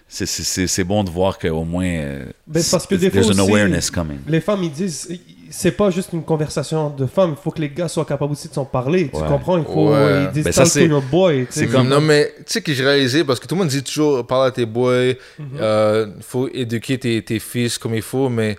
c'est- 0.07 0.25
c'est 0.27 0.43
c'est- 0.43 0.67
c'est 0.67 0.83
bon 0.83 1.03
de 1.03 1.09
voir 1.09 1.39
qu'au 1.39 1.63
moins 1.63 2.19
Ben, 2.47 2.61
c'est 2.61 2.71
parce 2.71 2.85
que 2.85 2.95
des 2.95 3.09
fois 3.09 3.21
there's 3.21 3.35
an 3.39 3.41
aussi- 3.43 3.51
awareness 3.51 3.89
coming. 3.91 4.19
Les 4.27 4.39
femmes, 4.41 4.63
ils 4.63 4.71
disent, 4.71 5.07
c'est 5.49 5.71
pas 5.71 5.89
juste 5.89 6.13
une 6.13 6.23
conversation 6.23 6.89
de 6.89 7.05
femmes, 7.05 7.31
il 7.37 7.41
faut 7.41 7.51
que 7.51 7.59
les 7.61 7.69
gars 7.69 7.87
soient 7.87 8.05
capables 8.05 8.31
aussi 8.31 8.47
de 8.49 8.53
s'en 8.53 8.65
parler. 8.65 9.09
Tu 9.13 9.19
comprends? 9.23 9.57
Il 9.57 9.65
faut, 9.65 9.91
Ouais. 9.91 10.23
ils 10.25 10.31
disent 10.31 10.43
Ben, 10.45 10.51
ça, 10.51 10.65
c'est- 10.65 10.81
to 10.81 10.85
your 10.87 11.01
boy. 11.01 11.47
c'est 11.49 11.67
comme- 11.67 11.87
Non, 11.87 12.01
mais 12.01 12.33
tu 12.37 12.43
sais 12.47 12.61
que 12.61 12.73
j'ai 12.73 12.83
réalisé, 12.85 13.23
parce 13.23 13.39
que 13.39 13.47
tout 13.47 13.55
le 13.55 13.59
monde 13.59 13.67
dit 13.69 13.83
toujours 13.83 14.25
parle 14.27 14.47
à 14.47 14.51
tes 14.51 14.65
boys, 14.65 15.13
il 15.39 15.45
Mhm. 15.45 16.21
faut 16.21 16.47
éduquer 16.53 16.97
tes, 16.99 17.21
tes 17.23 17.39
fils 17.39 17.77
comme 17.77 17.95
il 17.95 18.01
faut, 18.01 18.29
mais 18.29 18.57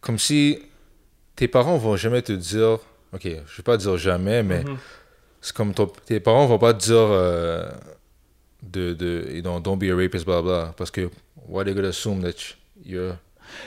comme 0.00 0.18
si 0.18 0.58
tes 1.36 1.48
parents 1.48 1.76
vont 1.76 1.96
jamais 1.96 2.22
te 2.22 2.32
dire, 2.32 2.78
ok, 3.12 3.22
je 3.24 3.28
vais 3.56 3.62
pas 3.64 3.76
dire 3.76 3.96
jamais, 3.98 4.42
mais 4.42 4.62
Mhm. 4.64 4.76
c'est 5.40 5.54
comme 5.54 5.72
ton- 5.74 5.90
tes 6.06 6.20
parents 6.20 6.46
vont 6.46 6.58
pas 6.58 6.74
te 6.74 6.78
dire 6.84 6.96
euh, 7.10 7.68
de, 8.62 8.92
de, 8.92 9.26
you 9.34 9.40
know, 9.42 9.58
don't 9.60 9.78
be 9.78 9.90
a 9.90 9.96
rapist, 9.96 10.24
blah 10.24 10.42
blah, 10.42 10.74
parce 10.76 10.90
que 10.90 11.08
why 11.48 11.64
they 11.64 11.74
gonna 11.74 11.88
assume 11.88 12.22
that 12.22 12.34
you're. 12.84 13.14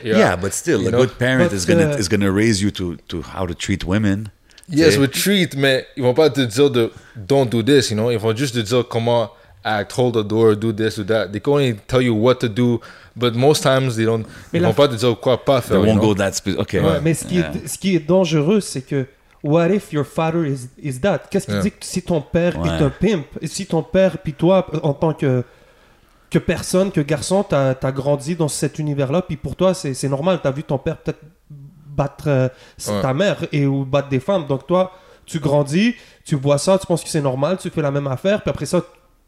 You're 0.04 0.18
Yeah, 0.18 0.36
but 0.36 0.54
still, 0.54 0.82
you 0.82 0.88
a 0.88 0.92
know? 0.92 1.00
good 1.00 1.18
parent 1.18 1.50
But, 1.50 1.54
is 1.58 1.66
gonna 1.66 1.94
uh, 1.94 1.98
is 2.00 2.08
gonna 2.10 2.32
raise 2.32 2.62
you 2.62 2.72
to 2.72 2.98
to 3.08 3.22
how 3.22 3.46
to 3.46 3.54
treat 3.54 3.84
women. 3.86 4.30
Yes, 4.70 4.94
T'sais. 4.96 5.00
we 5.00 5.10
treat, 5.10 5.56
mais 5.58 5.86
ils 5.98 6.04
vont 6.04 6.14
pas 6.14 6.30
te 6.30 6.42
dire 6.42 6.70
de 6.70 6.90
don't 7.16 7.46
do 7.50 7.62
this, 7.62 7.90
you 7.92 7.98
know? 7.98 8.10
Ils 8.12 8.18
vont 8.18 8.36
juste 8.36 8.56
te 8.56 8.62
dire 8.62 8.88
comment 8.88 9.30
act, 9.64 9.92
hold 9.98 10.14
the 10.16 10.24
door, 10.28 10.56
do 10.56 10.72
this, 10.72 10.96
do 10.98 11.04
that. 11.04 11.28
They 11.32 11.40
can 11.42 11.54
only 11.54 11.76
tell 11.88 12.02
you 12.02 12.14
what 12.16 12.36
to 12.36 12.48
do, 12.48 12.80
but 13.16 13.34
most 13.36 13.62
times 13.64 13.96
they 13.98 14.06
don't. 14.06 14.26
Mais 14.54 14.60
ils 14.60 14.62
la- 14.62 14.70
vont 14.70 14.74
pas 14.74 14.88
te 14.88 14.96
dire 14.96 15.18
quoi 15.20 15.44
pas 15.44 15.60
They 15.62 15.68
faire. 15.70 15.78
you 15.80 15.86
won't 15.86 16.00
know? 16.00 16.14
go 16.14 16.16
that 16.16 16.32
spe- 16.34 16.58
Okay. 16.58 16.80
Ouais, 16.80 17.02
mais 17.04 17.14
ce 17.14 17.26
qui, 17.26 17.36
Yeah. 17.36 17.52
est, 17.54 17.68
ce 17.68 17.78
qui 17.78 17.96
est 17.96 18.00
dangereux, 18.08 18.62
c'est 18.62 18.82
que 18.82 19.06
what 19.44 19.68
if 19.70 19.92
your 19.92 20.06
father 20.06 20.46
is, 20.48 20.70
is 20.82 21.00
that? 21.02 21.24
Qu'est-ce 21.30 21.46
qui 21.46 21.52
Yeah. 21.52 21.62
dit 21.62 21.72
que 21.72 21.78
si 21.86 22.02
ton 22.02 22.22
père 22.22 22.58
Ouais. 22.58 22.68
est 22.70 22.82
un 22.82 22.90
pimp, 22.90 23.26
et 23.42 23.48
si 23.48 23.66
ton 23.66 23.84
père 23.84 24.18
puis 24.20 24.34
toi, 24.34 24.66
en 24.82 24.94
tant 24.94 25.14
que 25.14 25.44
que 26.34 26.40
personne, 26.40 26.92
que 26.92 27.02
garçon, 27.02 27.44
t'as 27.44 27.76
as 27.82 27.92
grandi 27.92 28.36
dans 28.36 28.48
cet 28.48 28.80
univers-là, 28.80 29.22
puis 29.22 29.38
pour 29.38 29.56
toi, 29.56 29.74
c'est 29.74 29.94
c'est 29.94 30.10
normal. 30.10 30.40
T'as 30.42 30.52
vu 30.52 30.64
ton 30.64 30.78
père 30.80 30.98
peut-être 30.98 31.20
battre 31.96 32.26
euh, 32.28 32.48
Ouais. 32.88 33.02
ta 33.02 33.14
mère 33.14 33.38
et 33.52 33.66
ou 33.68 33.86
battre 33.86 34.10
des 34.10 34.20
femmes. 34.20 34.48
Donc 34.48 34.66
toi, 34.66 34.92
tu 35.26 35.40
grandis, 35.40 35.96
tu 36.26 36.36
vois 36.36 36.58
ça, 36.58 36.78
tu 36.80 36.88
penses 36.88 37.04
que 37.04 37.10
c'est 37.10 37.22
normal, 37.22 37.58
tu 37.62 37.70
fais 37.70 37.82
la 37.82 37.92
même 37.92 38.08
affaire, 38.08 38.42
puis 38.42 38.50
après 38.50 38.66
ça, 38.66 38.82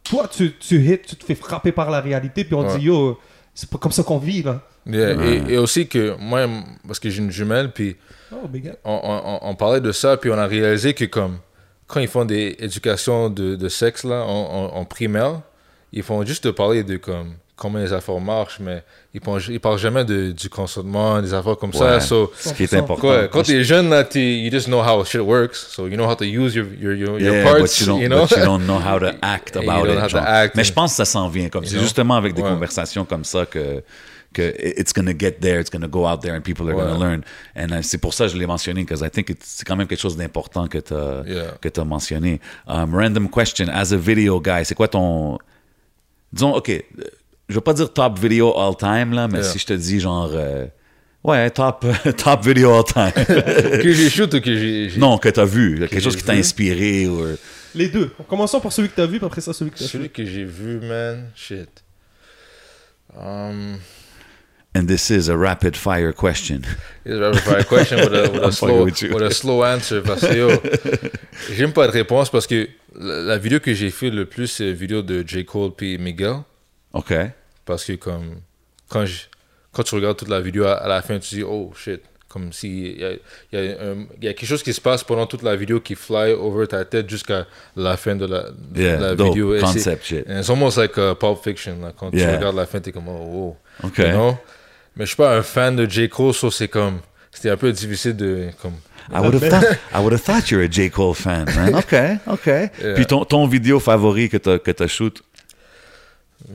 toi, 0.04 0.28
tu, 0.28 0.54
tu 0.58 0.76
hits, 0.84 1.00
tu 1.08 1.16
te 1.16 1.24
fais 1.24 1.36
frapper 1.36 1.72
par 1.72 1.90
la 1.92 2.02
réalité, 2.02 2.44
puis 2.44 2.56
on 2.56 2.68
Ouais. 2.68 2.78
dit 2.78 2.86
yo, 2.86 3.20
c'est 3.54 3.70
pas 3.70 3.78
comme 3.78 3.92
ça 3.92 4.04
qu'on 4.04 4.18
vit 4.18 4.42
là. 4.44 4.62
Yeah, 4.88 5.14
et, 5.26 5.54
et 5.54 5.58
aussi 5.58 5.88
que 5.88 6.16
moi, 6.20 6.48
parce 6.86 7.00
que 7.00 7.10
j'ai 7.10 7.22
une 7.24 7.32
jumelle, 7.32 7.72
puis 7.72 7.96
Oh, 8.32 8.38
on, 8.84 9.00
on- 9.04 9.40
on 9.50 9.56
parlait 9.56 9.80
de 9.82 9.92
ça, 9.92 10.18
puis 10.18 10.30
on 10.32 10.38
a 10.38 10.48
réalisé 10.48 10.94
que 10.96 11.06
comme 11.06 11.38
quand 11.88 12.00
ils 12.00 12.08
font 12.08 12.26
des 12.26 12.56
éducations 12.60 13.30
de, 13.30 13.56
de 13.56 13.70
sexe 13.70 14.04
là, 14.04 14.24
en, 14.24 14.30
en- 14.74 14.76
en 14.80 14.86
primaire, 14.86 15.42
ils 15.96 16.04
font 16.04 16.24
juste 16.26 16.44
te 16.44 16.50
parler 16.50 16.84
de 16.84 16.98
comme 16.98 17.34
comment 17.56 17.80
les 17.80 17.94
affaires 17.94 18.20
marchent, 18.20 18.60
mais 18.60 18.84
ils 19.14 19.22
parlent, 19.22 19.42
ils 19.50 19.62
parlent 19.62 19.80
jamais 19.80 20.04
de, 20.04 20.32
du 20.34 20.50
consentement, 20.50 21.22
des 21.22 21.34
affaires 21.34 21.56
comme 21.58 21.72
ça. 21.72 22.02
So, 22.02 22.34
Ce 22.38 22.54
qui 22.54 22.64
est 22.64 22.74
100%. 22.74 22.80
important. 22.80 23.00
quoi, 23.02 23.28
quand 23.30 23.44
t'es 23.44 23.64
jeune 23.64 23.90
là, 23.90 24.04
t'es- 24.04 24.40
you 24.40 24.52
just 24.52 24.68
know 24.68 24.82
how 24.82 25.06
shit 25.06 25.22
works, 25.22 25.56
so 25.70 25.88
you 25.88 25.96
know 25.96 26.06
how 26.06 26.16
to 26.16 26.26
use 26.26 26.54
your, 26.54 26.66
your, 26.78 26.94
your, 27.18 27.44
parts, 27.44 27.62
but 27.62 27.80
you 27.80 27.86
don't, 27.88 28.02
you 28.02 28.10
know? 28.10 28.26
but 28.28 28.38
you 28.38 28.44
don't 28.44 28.66
know 28.66 28.78
how 28.78 29.00
to 29.00 29.14
act 29.22 29.56
You 29.56 29.62
about 29.62 29.86
don't 29.86 29.94
it. 29.96 30.00
have 30.02 30.12
to 30.12 30.18
genre. 30.18 30.28
act 30.28 30.56
Mais 30.58 30.66
je 30.66 30.74
pense 30.74 30.92
que 30.92 30.98
ça 30.98 31.06
s'en 31.06 31.30
vient. 31.30 31.48
Comme 31.48 31.64
c'est 31.66 31.80
justement 31.80 32.16
avec 32.18 32.34
des 32.34 32.42
Ouais. 32.42 32.50
conversations 32.50 33.06
comme 33.06 33.24
ça 33.24 33.46
que 33.46 33.82
que 34.34 34.54
it's 34.78 34.92
gonna 34.94 35.14
get 35.18 35.38
there, 35.40 35.62
it's 35.62 35.72
gonna 35.72 35.88
go 35.88 36.06
out 36.06 36.20
there, 36.20 36.36
and 36.36 36.42
people 36.42 36.68
are 36.70 36.76
Ouais. 36.76 36.84
gonna 36.84 37.00
learn. 37.00 37.22
And 37.56 37.68
uh, 37.74 37.82
c'est 37.84 38.00
pour 38.00 38.14
ça 38.14 38.26
que 38.26 38.34
je 38.34 38.38
l'ai 38.38 38.46
mentionné, 38.46 38.82
because 38.84 39.00
I 39.02 39.10
think 39.10 39.30
it's- 39.30 39.38
c'est 39.46 39.64
quand 39.66 39.78
même 39.78 39.88
quelque 39.88 40.02
chose 40.02 40.18
d'important 40.18 40.68
que 40.68 40.80
tu 40.80 40.94
as 40.94 41.24
Yeah. 41.26 41.72
t'as 41.72 41.84
mentionné. 41.86 42.42
Um, 42.68 42.94
random 42.94 43.30
question, 43.30 43.68
as 43.74 43.94
a 43.94 43.96
video 43.96 44.42
guy, 44.42 44.66
c'est 44.66 44.76
quoi 44.76 44.90
ton 44.90 45.38
disons, 46.36 46.54
ok, 46.54 46.72
je 47.50 47.56
veux 47.56 47.62
pas 47.62 47.74
dire 47.74 47.92
top 47.92 48.20
video 48.20 48.54
all 48.56 48.76
time 48.76 49.14
là, 49.14 49.28
mais 49.28 49.40
Yeah. 49.40 49.50
si 49.52 49.58
je 49.60 49.66
te 49.66 49.74
dis 49.74 50.00
genre 50.00 50.30
euh, 50.34 50.68
ouais 51.24 51.50
top 51.50 51.86
top 52.24 52.44
video 52.46 52.74
all 52.78 52.84
time, 52.84 53.12
que 53.26 53.92
j'ai 53.94 54.10
shoot 54.12 54.32
ou 54.34 54.42
que 54.42 54.56
j'ai... 54.56 54.92
non 55.00 55.18
que 55.18 55.30
t'as 55.30 55.46
vu, 55.46 55.80
quelque 55.80 56.00
chose 56.02 56.16
qui 56.16 56.24
t'a 56.24 56.34
inspiré 56.34 57.08
ou 57.08 57.26
Les 57.74 57.88
deux. 57.90 58.12
Commençons 58.30 58.60
par 58.60 58.72
celui 58.72 58.90
que 58.90 58.96
t'as 58.96 59.06
vu, 59.08 59.18
puis 59.18 59.26
après 59.26 59.42
ça, 59.42 59.52
celui 59.54 59.72
que 59.72 59.78
t'as 59.80 59.86
Celui 59.86 60.06
fait. 60.06 60.10
que 60.10 60.26
j'ai 60.26 60.46
vu, 60.46 60.80
man, 60.80 61.30
shit. 61.36 61.84
Um, 63.18 63.78
And 64.78 64.88
this 64.88 65.10
is 65.10 65.30
a 65.30 65.38
rapid 65.38 65.78
fire 65.78 66.12
question. 66.12 66.62
It's 67.06 67.16
a 67.16 67.20
rapid 67.32 67.42
fire 67.44 67.64
question 67.64 67.98
with 68.00 68.14
a, 68.14 68.30
with 68.30 68.44
a 68.44 68.52
slow, 68.60 68.84
with 68.86 69.22
a 69.22 69.32
slow 69.32 69.64
answer. 69.64 70.02
Parce 70.02 70.20
que 70.28 70.36
yo, 70.36 70.50
j'aime 71.54 71.72
pas 71.72 71.88
de 71.88 71.94
réponse 71.94 72.30
parce 72.30 72.46
que 72.46 72.68
la, 73.00 73.22
la 73.22 73.38
vidéo 73.38 73.60
que 73.60 73.74
j'ai 73.74 73.90
fait 73.90 74.10
le 74.10 74.26
plus, 74.26 74.48
c'est 74.48 74.66
la 74.68 74.72
vidéo 74.74 75.02
de 75.02 75.24
J. 75.28 75.46
Cole 75.46 75.72
puis 75.76 75.98
Miguel. 75.98 76.38
OK. 76.94 77.14
Parce 77.66 77.86
que 77.86 77.94
comme, 77.94 78.36
quand, 78.90 79.06
je- 79.06 79.24
quand 79.72 79.84
tu 79.84 79.96
regardes 79.96 80.18
toute 80.18 80.30
la 80.30 80.40
vidéo, 80.42 80.66
à, 80.66 80.74
à 80.76 80.88
la 80.88 81.02
fin, 81.02 81.18
tu 81.20 81.36
dis, 81.36 81.44
oh 81.44 81.72
shit. 81.76 82.02
Comme 82.28 82.52
si 82.52 82.68
il 82.98 83.20
y 83.54 83.58
y, 83.58 84.26
y 84.26 84.28
a 84.28 84.34
quelque 84.34 84.46
chose 84.46 84.62
qui 84.62 84.74
se 84.74 84.82
passe 84.82 85.06
pendant 85.06 85.26
toute 85.26 85.42
la 85.42 85.56
vidéo 85.56 85.80
qui 85.80 85.96
fly 85.96 86.34
over 86.34 86.68
ta 86.68 86.84
tête 86.84 87.10
jusqu'à 87.10 87.48
la 87.78 87.96
fin 87.96 88.14
de 88.18 88.26
la, 88.26 88.50
de 88.52 88.82
Yeah, 88.82 89.00
la 89.00 89.16
dope. 89.16 89.30
vidéo. 89.30 89.58
Concept 89.58 90.04
shit. 90.04 90.26
It's 90.28 90.50
almost 90.50 90.78
like 90.78 90.98
uh, 90.98 91.16
Pulp 91.18 91.42
Fiction. 91.42 91.80
là. 91.82 91.94
Quand 91.98 92.12
Yeah. 92.14 92.32
tu 92.32 92.36
regardes 92.36 92.58
la 92.58 92.66
fin, 92.66 92.82
t'es 92.82 92.92
comme, 92.92 93.08
oh, 93.08 93.12
wow. 93.26 93.58
OK. 93.84 94.00
You 94.00 94.08
know? 94.10 94.38
Mais 94.98 95.06
je 95.06 95.12
suis 95.12 95.16
pas 95.16 95.38
un 95.38 95.42
fan 95.44 95.78
de 95.78 95.90
J. 95.90 96.10
Cole, 96.10 96.34
so 96.34 96.52
c'est 96.52 96.68
comme. 96.68 97.00
C'était 97.32 97.52
un 97.52 97.58
peu 97.58 97.72
difficile 97.72 98.18
de. 98.18 98.50
Comme, 98.62 98.74
I 99.12 99.20
would 99.22 99.34
have 99.36 99.50
thought 99.50 99.78
I 99.94 100.00
would 100.00 100.14
have 100.14 100.22
thought 100.24 100.50
you're 100.52 100.64
a 100.64 100.68
J. 100.70 100.90
Cole 100.90 101.14
fan, 101.14 101.46
man. 101.56 101.76
OK, 101.82 101.96
OK. 102.28 102.50
Puis 102.96 103.06
ton, 103.06 103.24
ton 103.26 103.48
vidéo 103.48 103.80
favori 103.80 104.30
que 104.30 104.38
t'as 104.38 104.58
que 104.60 104.72
t'as 104.72 104.88
shoot? 104.88 105.22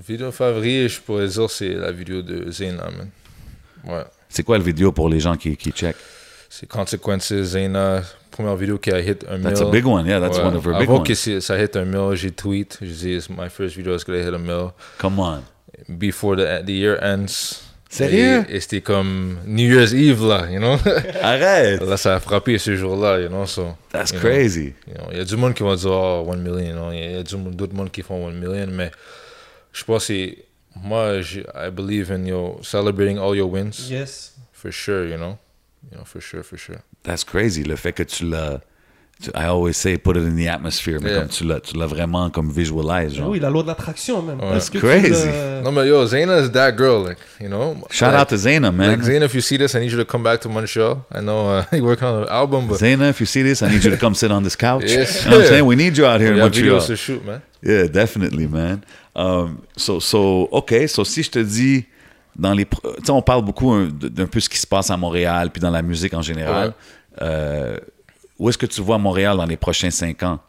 Vidéo 0.06 0.30
favori, 0.30 0.88
je 0.88 1.00
pourrais 1.00 1.28
dire, 1.28 1.50
c'est 1.50 1.70
la 1.74 1.90
vidéo 1.92 2.22
de 2.22 2.50
Zayna, 2.50 2.84
man. 2.90 3.10
Ouais. 3.84 4.04
C'est 4.28 4.42
quoi 4.42 4.58
le 4.58 4.64
vidéo 4.64 4.92
pour 4.92 5.08
les 5.08 5.20
gens 5.20 5.36
qui, 5.36 5.56
qui 5.56 5.72
check? 5.72 5.96
C'est 6.48 6.68
Consequences, 6.68 7.32
Zayna, 7.42 8.02
première 8.30 8.56
vidéo 8.56 8.78
qui 8.78 8.90
a 8.92 9.00
hit 9.00 9.24
un 9.28 9.38
mille. 9.38 9.44
That's 9.48 9.60
a 9.62 9.70
big 9.70 9.86
one. 9.86 10.06
Yeah, 10.06 10.20
that's 10.20 10.38
Ouais. 10.38 10.44
one 10.44 10.56
of 10.56 10.64
her 10.66 10.72
big 10.72 10.82
Avant 10.88 10.98
ones. 10.98 11.04
que 11.06 11.14
c'est- 11.14 11.40
ça 11.40 11.56
hit 11.60 11.76
un 11.76 11.84
mille, 11.84 12.14
j'ai 12.14 12.30
tweet, 12.32 12.78
j'ai 12.82 12.92
dit, 12.92 13.14
it's 13.16 13.28
my 13.30 13.48
first 13.48 13.76
video 13.76 13.96
is 13.96 14.02
gonna 14.06 14.18
hit 14.20 14.34
a 14.34 14.38
mille. 14.38 14.70
Come 14.98 15.18
on. 15.18 15.42
Before 15.88 16.36
the, 16.36 16.64
the 16.64 16.70
year 16.70 16.98
ends. 17.02 17.62
Sérieux? 17.92 18.44
Et, 18.48 18.56
et 18.56 18.60
c'était 18.60 18.80
comme 18.80 19.38
New 19.46 19.68
Year's 19.68 19.92
Eve, 19.92 20.24
là, 20.26 20.46
you 20.48 20.58
know? 20.60 20.76
Arrête! 21.22 21.82
là, 21.82 21.96
ça 21.96 22.14
a 22.14 22.20
frappé 22.20 22.56
ce 22.56 22.76
jour-là, 22.76 23.20
you 23.20 23.28
know? 23.28 23.44
So, 23.46 23.76
That's 23.90 24.12
you 24.12 24.18
know. 24.20 24.28
crazy. 24.28 24.74
You 24.86 24.94
know, 24.94 25.08
Il 25.10 25.18
y 25.18 25.20
a 25.20 25.24
du 25.24 25.36
monde 25.36 25.54
qui 25.54 25.64
va 25.64 25.74
dire 25.74 25.90
oh, 25.90 26.30
1 26.32 26.36
million, 26.36 26.60
you 26.60 26.72
know. 26.72 26.92
il 26.92 27.12
y 27.12 27.16
a 27.16 27.22
d'autres 27.24 27.74
monde 27.74 27.90
qui 27.90 28.02
font 28.02 28.28
1 28.28 28.32
million, 28.32 28.68
mais 28.70 28.90
je 29.72 29.82
pense 29.84 30.06
que 30.06 30.36
moi, 30.76 31.20
je- 31.20 31.40
I 31.40 31.70
believe 31.72 32.12
in 32.12 32.24
yo, 32.26 32.60
celebrating 32.62 33.18
all 33.18 33.34
your 33.36 33.50
wins, 33.50 33.88
Yes. 33.90 34.34
for 34.52 34.70
sure, 34.70 35.04
you 35.08 35.16
know? 35.16 35.36
You 35.90 35.98
know, 35.98 36.04
for 36.04 36.20
sure, 36.22 36.44
for 36.44 36.56
sure. 36.58 36.78
That's 37.02 37.24
crazy. 37.24 37.64
Le 37.64 37.74
fait 37.74 37.92
que 37.92 38.02
tu 38.04 38.24
l'as. 38.28 38.60
I 39.34 39.46
always 39.48 39.76
say 39.76 39.98
put 39.98 40.16
it 40.16 40.22
in 40.22 40.36
the 40.36 40.48
atmosphere, 40.48 40.98
mais 41.00 41.10
Yeah. 41.10 41.18
comme 41.20 41.28
tu 41.28 41.44
l'as, 41.44 41.60
tu 41.60 41.76
l'as 41.76 41.86
vraiment 41.86 42.30
comme 42.30 42.50
visualize, 42.50 43.14
genre. 43.16 43.28
Oui, 43.28 43.38
la 43.40 43.50
loi 43.50 43.62
de 43.62 43.68
l'attraction, 43.68 44.22
même. 44.22 44.40
Ouais. 44.40 44.58
Tu 44.72 44.78
Crazy. 44.78 45.26
le- 45.26 45.62
No, 45.62 45.70
mais 45.72 45.86
yo, 45.86 46.06
Zayna 46.06 46.40
is 46.40 46.50
that 46.52 46.72
girl, 46.76 47.04
like, 47.06 47.18
you 47.40 47.48
know? 47.48 47.76
Shout 47.90 48.12
like, 48.12 48.20
out 48.22 48.28
to 48.28 48.36
Zayna, 48.36 48.72
man. 48.72 48.90
Like, 48.92 49.02
Zayna, 49.02 49.24
if 49.26 49.34
you 49.34 49.40
see 49.42 49.58
this, 49.58 49.74
I 49.74 49.80
need 49.80 49.90
you 49.92 49.98
to 49.98 50.04
come 50.06 50.22
back 50.22 50.40
to 50.40 50.48
Montreal. 50.48 51.04
I 51.14 51.20
know 51.20 51.48
uh, 51.50 51.64
you're 51.72 51.84
working 51.84 52.08
on 52.08 52.22
an 52.22 52.28
album, 52.30 52.66
but 52.68 52.78
Zayna, 52.78 53.10
if 53.10 53.20
you 53.20 53.26
see 53.26 53.42
this, 53.42 53.62
I 53.62 53.68
need 53.68 53.84
you 53.84 53.90
to 53.90 53.98
come 53.98 54.14
sit 54.14 54.30
on 54.30 54.42
this 54.42 54.56
couch. 54.56 54.84
Yes, 54.86 55.24
You 55.24 55.30
know 55.30 55.36
what 55.36 55.44
I'm 55.44 55.48
saying? 55.50 55.66
We 55.66 55.76
need 55.76 55.96
you 55.98 56.06
out 56.06 56.20
here 56.20 56.32
in 56.32 56.38
Montreal. 56.38 56.80
to 56.80 56.96
shoot, 56.96 57.24
man. 57.24 57.42
Yeah, 57.62 57.88
definitely, 57.88 58.46
man. 58.46 58.82
Um, 59.14 59.58
so, 59.76 60.00
so, 60.00 60.48
OK. 60.50 60.86
So, 60.88 61.04
si 61.04 61.22
je 61.22 61.30
te 61.30 61.38
dis, 61.40 61.84
dans 62.34 62.54
les. 62.54 62.66
on 63.10 63.20
parle 63.20 63.44
beaucoup 63.44 63.84
d'un 63.86 64.26
peu 64.26 64.40
ce 64.40 64.48
qui 64.48 64.58
se 64.58 64.66
passe 64.66 64.90
à 64.90 64.96
Montréal, 64.96 65.50
puis 65.52 65.60
dans 65.60 65.70
la 65.70 65.82
musique 65.82 66.14
en 66.14 66.22
général. 66.22 66.68
Ouais. 66.68 66.74
Euh, 67.22 67.76
où 68.40 68.48
est-ce 68.48 68.58
que 68.58 68.66
tu 68.66 68.80
vois 68.80 68.98
Montréal 68.98 69.36
dans 69.36 69.46
les 69.46 69.56
prochains 69.56 69.90
cinq 69.92 70.22
ans? 70.24 70.40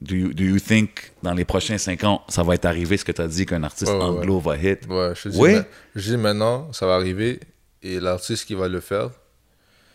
Do 0.00 0.14
you, 0.16 0.32
do 0.32 0.42
you 0.42 0.58
think, 0.58 1.12
dans 1.22 1.34
les 1.34 1.44
prochains 1.44 1.78
cinq 1.78 2.02
ans, 2.04 2.22
ça 2.28 2.42
va 2.42 2.54
être 2.54 2.64
arrivé, 2.64 2.96
ce 2.96 3.04
que 3.04 3.12
tu 3.12 3.20
as 3.20 3.28
dit, 3.28 3.44
qu'un 3.46 3.62
artiste 3.62 3.90
Ouais, 3.92 3.98
ouais, 3.98 4.04
anglo 4.04 4.40
va 4.40 4.56
hit? 4.56 4.86
Ouais, 4.88 5.12
je 5.14 5.22
te 5.24 5.28
dis, 5.28 5.38
Oui? 5.38 5.54
ma- 5.54 5.64
je 5.94 6.10
dis 6.10 6.16
maintenant, 6.16 6.72
ça 6.72 6.86
va 6.86 6.94
arriver, 6.94 7.38
et 7.82 8.00
l'artiste 8.00 8.46
qui 8.46 8.54
va 8.54 8.68
le 8.68 8.80
faire, 8.80 9.10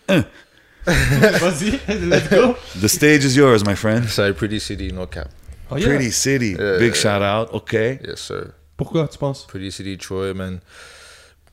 Vas-y, 0.86 1.80
let's 1.88 2.30
go. 2.30 2.56
The 2.82 2.88
stage 2.88 3.24
is 3.26 3.36
yours, 3.36 3.64
my 3.66 3.76
friend. 3.76 4.06
être 4.06 4.36
Pretty 4.38 4.60
City, 4.60 4.92
no 4.92 5.06
cap. 5.08 5.30
Oh, 5.70 5.78
yeah. 5.78 5.88
Pretty 5.88 6.12
City. 6.12 6.56
Yeah, 6.58 6.80
Big 6.80 6.94
yeah. 6.96 7.02
shout 7.02 7.22
out. 7.22 7.50
OK. 7.54 7.74
Yes, 7.74 8.20
sir. 8.22 8.54
Pourquoi, 8.78 9.08
tu 9.08 9.18
penses? 9.18 9.46
Pretty 9.46 9.72
City, 9.72 9.98
Troy, 9.98 10.34
man. 10.34 10.62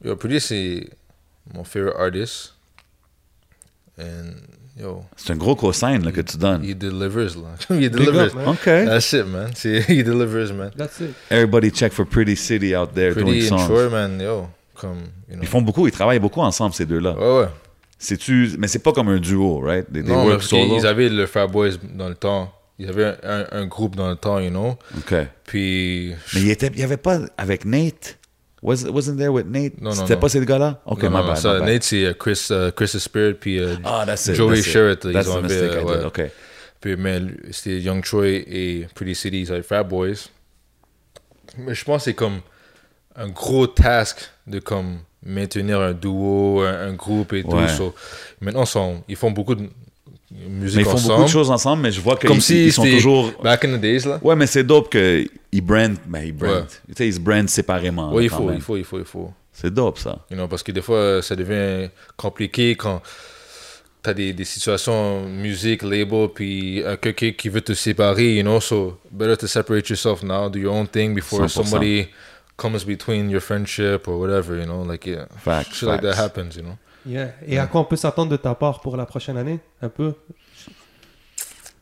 Yo, 0.02 0.16
Pretty, 0.16 0.40
c'est 0.40 0.88
mon 1.52 1.64
favorite 1.64 1.96
artist. 1.98 2.54
And, 3.98 4.36
C'est 5.16 5.32
un 5.32 5.36
gros 5.36 5.54
cosign 5.56 6.04
là, 6.04 6.12
que 6.12 6.20
tu 6.20 6.36
donnes. 6.36 6.62
he 6.64 6.74
delivers, 6.74 7.34
là. 7.36 7.54
he 7.76 7.88
delivers. 7.88 8.28
up, 8.28 8.34
man. 8.34 8.48
OK. 8.48 8.64
That's 8.64 9.12
it, 9.12 9.26
man. 9.26 9.50
C'est, 9.54 9.80
he 9.88 10.02
delivers, 10.02 10.52
man. 10.52 10.70
That's 10.76 11.00
it. 11.00 11.14
Everybody 11.30 11.70
check 11.72 11.92
for 11.92 12.04
Pretty 12.06 12.36
City 12.36 12.74
out 12.76 12.94
there 12.94 13.14
doing 13.14 13.26
Pretty 13.26 13.46
and 13.48 13.58
songs. 13.58 13.66
Troy, 13.68 13.88
man, 13.88 14.20
yo, 14.20 14.48
comme, 14.74 14.98
you 15.28 15.34
know. 15.36 15.42
Ils 15.42 15.48
font 15.48 15.62
beaucoup, 15.62 15.86
ils 15.86 15.92
travaillent 15.92 16.18
beaucoup 16.20 16.40
ensemble, 16.42 16.74
ces 16.74 16.84
deux-là. 16.86 17.12
Ouais, 17.16 17.40
ouais. 17.44 17.48
C'est-tu... 17.98 18.50
Mais 18.58 18.68
c'est 18.68 18.80
pas 18.80 18.92
comme 18.92 19.08
un 19.08 19.18
duo, 19.18 19.60
right? 19.60 19.86
They, 19.90 20.02
they 20.02 20.12
Non, 20.12 20.26
work 20.26 20.42
solo? 20.42 20.76
qu'ils 20.76 20.86
avaient 20.86 21.08
le 21.08 21.24
Fat 21.26 21.46
Boys 21.46 21.70
dans 21.94 22.08
le 22.10 22.14
temps. 22.14 22.52
Ils 22.78 22.90
avaient 22.90 23.06
un, 23.06 23.16
un, 23.22 23.46
un 23.52 23.66
groupe 23.66 23.96
dans 23.96 24.10
le 24.10 24.16
temps, 24.16 24.38
you 24.38 24.50
know. 24.50 24.76
OK. 24.98 25.14
Puis, 25.44 26.14
Mais 26.34 26.40
il 26.42 26.50
était, 26.50 26.66
il 26.74 26.80
y 26.80 26.82
avait 26.82 26.98
pas 26.98 27.20
avec 27.38 27.64
Nate? 27.64 28.18
Was, 28.66 28.84
wasn't 28.90 29.16
there 29.16 29.30
with 29.32 29.47
Nate? 29.47 29.80
Non, 29.80 29.90
non, 29.90 30.02
C'était 30.02 30.14
non. 30.14 30.20
pas 30.20 30.28
ces 30.28 30.44
gars-là? 30.44 30.80
OK, 30.86 31.02
non, 31.05 31.10
my 31.10 31.16
non, 31.18 31.26
bad, 31.28 31.36
ça, 31.36 31.52
my 31.55 31.59
bad. 31.60 31.68
Nate, 31.68 31.82
c'est 31.84 32.05
euh, 32.05 32.12
Chris, 32.14 32.47
euh, 32.51 32.70
Chris 32.72 32.90
the 32.93 32.98
Spirit, 32.98 33.34
puis 33.34 33.60
euh, 33.60 33.76
Ah, 33.84 34.02
that's 34.05 34.26
it. 34.26 34.34
Joey 34.34 34.56
that's 34.56 34.66
it. 34.66 34.72
Sherritt, 34.72 35.05
là, 35.05 35.12
That's 35.12 35.26
ils 35.28 35.32
the 35.32 35.36
ont 35.36 35.43
mistake 35.43 35.72
fait, 35.72 35.80
I 35.80 35.84
ouais. 35.84 36.05
OK. 36.05 36.20
Puis, 36.80 36.97
mais 36.97 37.20
c'était 37.52 37.78
Young 37.80 38.02
Troy 38.05 38.26
et 38.47 38.86
Pretty 38.94 39.14
City, 39.14 39.40
ils 39.43 39.52
avaient 39.52 39.62
Fat 39.62 39.84
Boys. 39.84 40.28
Mais 41.59 41.74
je 41.74 41.84
pense 41.84 41.98
que 42.02 42.05
c'est 42.10 42.14
comme 42.14 42.40
un 43.14 43.28
gros 43.28 43.66
task 43.66 44.28
de 44.47 44.59
comme 44.59 44.98
maintenir 45.24 45.80
un 45.80 45.93
duo, 45.93 46.60
un, 46.62 46.88
un 46.88 46.93
groupe 46.94 47.32
et 47.32 47.43
Ouais. 47.44 47.66
tout. 47.66 47.72
So, 47.72 47.94
maintenant, 48.40 48.64
sont- 48.66 49.02
ils 49.09 49.16
font 49.16 49.30
beaucoup 49.30 49.55
de 49.55 49.68
musique 50.48 50.76
Mais 50.76 50.82
ils 50.82 50.84
font 50.84 50.92
ensemble. 50.92 51.08
beaucoup 51.08 51.24
de 51.24 51.28
choses 51.28 51.50
ensemble, 51.50 51.82
mais 51.82 51.92
je 51.92 52.00
vois 52.00 52.16
qu'ils 52.16 52.28
Comme 52.28 52.40
si 52.40 52.66
ils 52.66 52.72
sont 52.72 52.84
toujours... 52.84 53.32
Back 53.42 53.64
in 53.64 53.76
the 53.76 53.80
days, 53.80 54.06
là. 54.06 54.18
Ouais, 54.22 54.36
mais 54.36 54.46
c'est 54.46 54.64
dope 54.64 54.90
qu'ils 54.90 55.28
brandent... 55.62 55.96
Ben, 56.06 56.22
ils 56.24 56.32
brandent. 56.32 56.62
Ouais. 56.62 56.66
Tu 56.88 56.94
sais, 56.96 57.08
ils 57.08 57.14
se 57.14 57.20
brandent 57.20 57.48
séparément. 57.48 58.12
Là, 58.12 58.22
il 58.22 58.28
faut, 58.28 58.50
il 58.50 58.60
faut, 58.60 58.76
il 58.76 58.84
faut, 58.84 58.98
il 58.98 59.04
faut. 59.04 59.32
C'est 59.52 59.72
dope, 59.72 59.98
ça. 59.98 60.18
You 60.30 60.36
know, 60.36 60.48
parce 60.48 60.62
que 60.62 60.70
des 60.70 60.82
fois, 60.82 61.22
ça 61.22 61.34
devient 61.34 61.88
compliqué 62.16 62.76
quand 62.76 63.00
tu 64.02 64.10
as 64.10 64.14
des, 64.14 64.32
des 64.34 64.44
situations 64.44 65.26
musique, 65.26 65.82
label, 65.82 66.28
puis 66.34 66.82
un 66.84 66.96
quelqu'un 66.96 67.32
qui 67.32 67.48
veut 67.48 67.62
te 67.62 67.72
séparer, 67.72 68.34
you 68.36 68.42
know, 68.42 68.60
so 68.60 68.98
better 69.10 69.34
to 69.36 69.46
separate 69.46 69.88
yourself 69.88 70.22
now, 70.22 70.50
do 70.50 70.58
your 70.58 70.74
own 70.74 70.86
thing 70.86 71.14
before 71.14 71.40
100%. 71.40 71.48
somebody 71.48 72.08
comes 72.58 72.84
between 72.84 73.30
your 73.30 73.40
friendship 73.40 74.06
or 74.06 74.18
whatever, 74.18 74.58
you 74.58 74.66
know, 74.66 74.82
like, 74.82 75.06
yeah. 75.06 75.24
Facts, 75.38 75.78
Shit 75.78 75.88
like 75.88 76.02
that 76.02 76.16
facts. 76.16 76.20
happens, 76.20 76.56
you 76.56 76.62
know. 76.62 76.78
Yeah. 77.06 77.28
Et 77.46 77.58
à 77.58 77.66
quoi 77.66 77.82
on 77.82 77.84
peut 77.84 77.96
s'attendre 77.96 78.30
de 78.32 78.36
ta 78.36 78.54
part 78.54 78.80
pour 78.80 78.96
la 78.96 79.06
prochaine 79.06 79.36
année 79.36 79.60
Un 79.80 79.88
peu? 79.88 80.14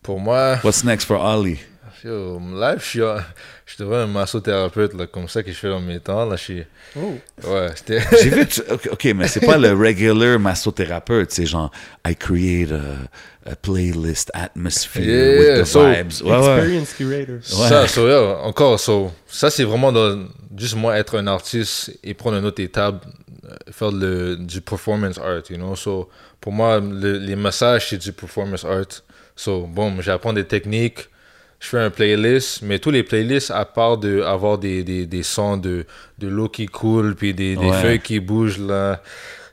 Pour 0.02 0.20
moi, 0.20 0.58
What's 0.62 0.84
next 0.84 1.06
for 1.06 1.24
Ali? 1.24 1.58
Yo, 2.04 2.38
live, 2.38 2.80
je 2.80 2.84
suis, 2.84 3.02
un- 3.02 3.24
je 3.64 3.76
devrais 3.82 4.02
un 4.02 4.06
massothérapeute, 4.06 4.92
là, 4.92 5.06
comme 5.06 5.26
ça 5.26 5.42
que 5.42 5.50
je 5.50 5.56
fais 5.56 5.70
dans 5.70 5.80
mes 5.80 5.98
temps. 6.00 6.26
Là, 6.26 6.36
je 6.36 6.42
suis... 6.42 6.62
Oh. 6.98 7.14
Ouais, 7.48 7.68
c'était. 7.74 8.00
J'ai 8.22 8.28
vu, 8.28 8.46
tu- 8.46 8.60
ok, 8.70 8.88
ok, 8.92 9.04
mais 9.16 9.26
c'est 9.26 9.40
pas 9.40 9.56
le 9.56 9.72
regular 9.72 10.38
massothérapeute, 10.38 11.30
c'est 11.30 11.46
genre, 11.46 11.70
I 12.06 12.14
create 12.14 12.72
a, 12.72 13.50
a 13.50 13.56
playlist 13.56 14.30
atmosphere 14.34 15.02
Yeah, 15.02 15.38
with 15.56 15.62
the 15.62 15.64
so- 15.66 15.86
vibes. 15.86 16.22
Ouais, 16.22 16.30
ouais. 16.36 16.56
Experience 16.58 16.92
curator. 16.92 17.36
Ça, 17.42 17.88
so, 17.88 18.06
yeah, 18.06 18.38
encore, 18.44 18.78
so, 18.78 19.10
ça 19.26 19.48
c'est 19.48 19.64
vraiment 19.64 19.90
dans, 19.90 20.26
juste 20.58 20.76
moi 20.76 20.98
être 20.98 21.16
un 21.18 21.26
artiste 21.26 21.98
et 22.04 22.12
prendre 22.12 22.36
une 22.36 22.44
autre 22.44 22.60
étape, 22.62 23.02
faire 23.70 23.90
le, 23.92 24.36
du 24.36 24.60
performance 24.60 25.18
art, 25.18 25.42
you 25.50 25.56
know? 25.56 25.74
So, 25.76 26.08
pour 26.40 26.52
moi, 26.52 26.80
le- 26.80 27.18
les 27.18 27.36
massages 27.36 27.90
c'est 27.90 27.98
du 27.98 28.12
performance 28.12 28.64
art. 28.64 29.02
So, 29.36 29.66
bon, 29.66 30.00
j'apprends 30.00 30.32
des 30.32 30.44
techniques, 30.44 31.08
je 31.60 31.68
fais 31.68 31.78
un 31.80 31.90
playlist, 31.90 32.62
mais 32.62 32.78
tous 32.78 32.90
les 32.90 33.02
playlists, 33.02 33.50
à 33.50 33.64
part 33.64 33.98
de 33.98 34.20
avoir 34.22 34.58
des, 34.58 34.84
des, 34.84 35.06
des 35.06 35.22
sons 35.22 35.56
de, 35.56 35.86
de 36.18 36.28
l'eau 36.28 36.48
qui 36.48 36.66
coule, 36.66 37.14
puis 37.14 37.32
des, 37.34 37.56
des 37.56 37.66
Ouais. 37.70 37.82
feuilles 37.82 38.00
qui 38.00 38.20
bougent 38.20 38.58
là, 38.60 39.02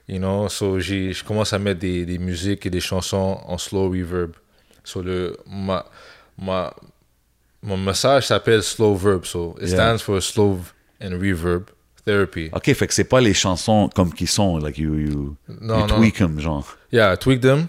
you 0.08 0.18
know? 0.18 0.48
So, 0.50 0.80
je 0.80 1.24
commence 1.24 1.54
à 1.54 1.60
mettre 1.60 1.80
des, 1.80 2.06
des 2.06 2.18
musiques 2.18 2.66
et 2.66 2.70
des 2.70 2.82
chansons 2.82 3.40
en 3.46 3.58
slow 3.58 3.90
reverb. 3.90 4.32
So, 4.84 5.02
le, 5.02 5.38
ma, 5.48 5.86
ma, 6.38 6.74
mon 7.64 7.78
message 7.78 8.28
s'appelle 8.28 8.64
Slow 8.64 8.96
Verb, 8.96 9.26
so 9.26 9.56
it 9.62 9.68
Yeah. 9.70 9.76
stands 9.76 10.00
for 10.02 10.20
Slow 10.22 10.60
and 11.00 11.12
Reverb 11.20 11.66
Therapy. 12.06 12.50
Ok, 12.54 12.74
fait 12.74 12.88
que 12.88 12.94
c'est 12.94 13.04
pas 13.04 13.22
les 13.22 13.34
chansons 13.34 13.90
comme 13.94 14.14
qui 14.14 14.28
sont, 14.28 14.58
like 14.58 14.78
you, 14.78 14.96
you, 14.96 15.36
Non, 15.62 15.82
you 15.82 15.88
tweak 15.88 16.18
them, 16.18 16.40
genre. 16.40 16.78
Yeah, 16.92 17.14
I 17.14 17.18
tweak 17.18 17.42
them, 17.42 17.68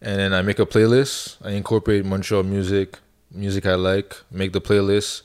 and 0.00 0.16
then 0.16 0.32
I 0.32 0.42
make 0.42 0.58
a 0.58 0.64
playlist. 0.66 1.36
I 1.44 1.52
incorporate 1.52 2.04
Montreal 2.04 2.42
music, 2.42 2.96
music 3.30 3.66
I 3.66 3.74
like, 3.74 4.14
make 4.30 4.52
the 4.52 4.60
playlist, 4.60 5.22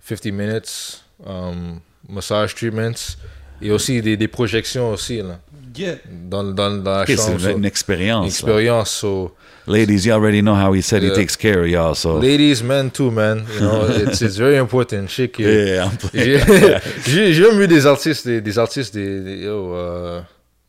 50 0.00 0.30
minutes, 0.30 1.02
um, 1.24 1.80
massage 2.08 2.52
treatments, 2.52 3.16
et 3.62 3.70
aussi 3.70 4.00
des, 4.02 4.16
des 4.16 4.28
projections 4.28 4.90
aussi, 4.90 5.18
là, 5.18 5.38
Yeah. 5.76 5.96
dans, 6.08 6.44
dans, 6.44 6.70
dans 6.70 6.90
la 6.98 7.02
Ok, 7.02 7.16
chambre. 7.16 7.36
c'est 7.40 7.50
so- 7.50 7.56
une 7.58 7.64
expérience. 7.64 8.26
expérience, 8.26 8.90
so... 8.90 9.34
Ladies, 9.66 10.04
you 10.06 10.12
already 10.12 10.40
know 10.42 10.54
how 10.54 10.72
he 10.74 10.82
said 10.82 11.02
he 11.02 11.06
Yeah. 11.06 11.14
takes 11.16 11.36
care 11.36 11.58
of 11.62 11.66
y'all, 11.68 11.94
so. 11.96 12.20
Ladies, 12.20 12.62
men 12.62 12.90
too, 12.90 13.10
man. 13.10 13.44
You 13.54 13.60
know, 13.60 13.86
it's, 14.06 14.20
it's 14.20 14.36
very 14.36 14.56
important. 14.58 15.08
Je 15.08 15.14
sais 15.14 15.28
que- 15.30 15.42
Yeah, 15.42 15.86
I'm 15.86 15.96
playing. 15.96 16.40
J'ai 17.32 17.40
même 17.40 17.58
vu 17.58 17.66
des 17.66 17.86
artistes, 17.86 18.26
des, 18.26 18.40
des 18.40 18.58
artistes, 18.58 18.94
des, 18.94 19.20
des- 19.20 19.38
yo, 19.46 19.74
euh, 19.74 20.20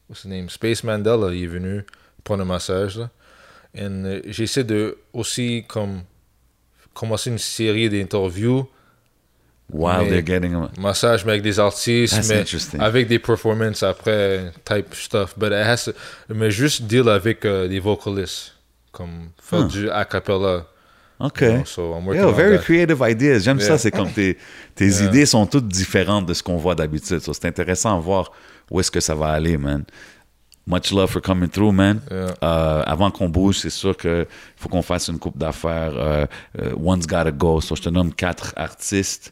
what's 0.09 0.23
his 0.23 0.27
name? 0.29 0.49
Space 0.49 0.83
Mandela, 0.83 1.31
il 1.33 1.43
est 1.43 1.47
venu 1.47 1.83
prendre 2.23 2.41
un 2.43 2.45
massage, 2.45 2.97
là. 2.97 3.09
Et 3.75 3.83
euh, 3.83 4.21
j'essaie 4.27 4.63
de 4.63 4.97
aussi, 5.13 5.65
comme, 5.67 6.01
commencer 6.93 7.29
une 7.29 7.37
série 7.37 7.89
d'interviews, 7.89 8.65
While 9.71 10.03
Mais- 10.03 10.09
they're 10.09 10.25
getting 10.25 10.51
them. 10.51 10.69
massage, 10.77 11.25
mais 11.25 11.31
avec 11.31 11.41
des 11.43 11.59
artistes, 11.59 12.13
That's 12.15 12.29
mais 12.29 12.39
interesting. 12.41 12.79
avec 12.79 13.07
des 13.07 13.17
performances 13.19 13.81
après, 13.81 14.51
type 14.63 14.93
stuff. 14.93 15.33
But 15.37 15.47
it 15.47 15.65
has 15.65 15.85
to, 15.85 15.91
mais 16.33 16.51
juste 16.51 16.83
deal 16.83 17.09
avec 17.09 17.45
euh, 17.45 17.67
des 17.67 17.79
vocalistes, 17.79 18.53
comme 18.91 19.29
faire 19.41 19.61
Huh. 19.61 19.67
du 19.67 19.89
a 19.89 20.05
cappella. 20.05 20.65
Ok. 21.19 21.41
you 21.41 21.47
know, 21.53 21.65
so 21.65 21.93
I'm 21.97 22.05
working 22.05 22.23
Yo, 22.23 22.31
very 22.33 22.59
creative 22.59 23.01
ideas. 23.01 23.39
J'aime 23.39 23.59
ça, 23.59 23.77
c'est 23.77 23.89
comme 23.89 24.11
tes, 24.11 24.37
tes 24.75 25.01
idées 25.03 25.25
sont 25.25 25.45
toutes 25.47 25.67
différentes 25.67 26.25
de 26.27 26.33
ce 26.33 26.43
qu'on 26.43 26.57
voit 26.57 26.75
d'habitude. 26.75 27.21
So, 27.21 27.33
c'est 27.33 27.45
intéressant 27.45 27.95
à 27.97 27.99
voir 27.99 28.31
où 28.69 28.79
est-ce 28.81 28.91
que 28.91 28.99
ça 28.99 29.15
va 29.15 29.27
aller, 29.29 29.57
man. 29.57 29.83
Much 30.67 30.91
love 30.91 31.09
for 31.09 31.21
coming 31.21 31.47
through, 31.49 31.71
man. 31.73 32.01
Yeah. 32.11 32.33
Euh, 32.43 32.83
avant 32.85 33.09
qu'on 33.11 33.29
bouge, 33.29 33.59
c'est 33.59 33.69
sûr 33.69 33.95
qu'il 33.95 34.25
faut 34.57 34.67
qu'on 34.67 34.81
fasse 34.81 35.07
une 35.07 35.17
coupe 35.19 35.37
d'affaires. 35.37 35.93
Euh, 35.95 36.25
euh, 36.61 36.73
one's 36.75 37.07
gotta 37.07 37.31
go. 37.31 37.61
So, 37.61 37.75
je 37.75 37.83
te 37.83 37.89
nomme 37.89 38.13
quatre 38.13 38.51
artistes. 38.57 39.31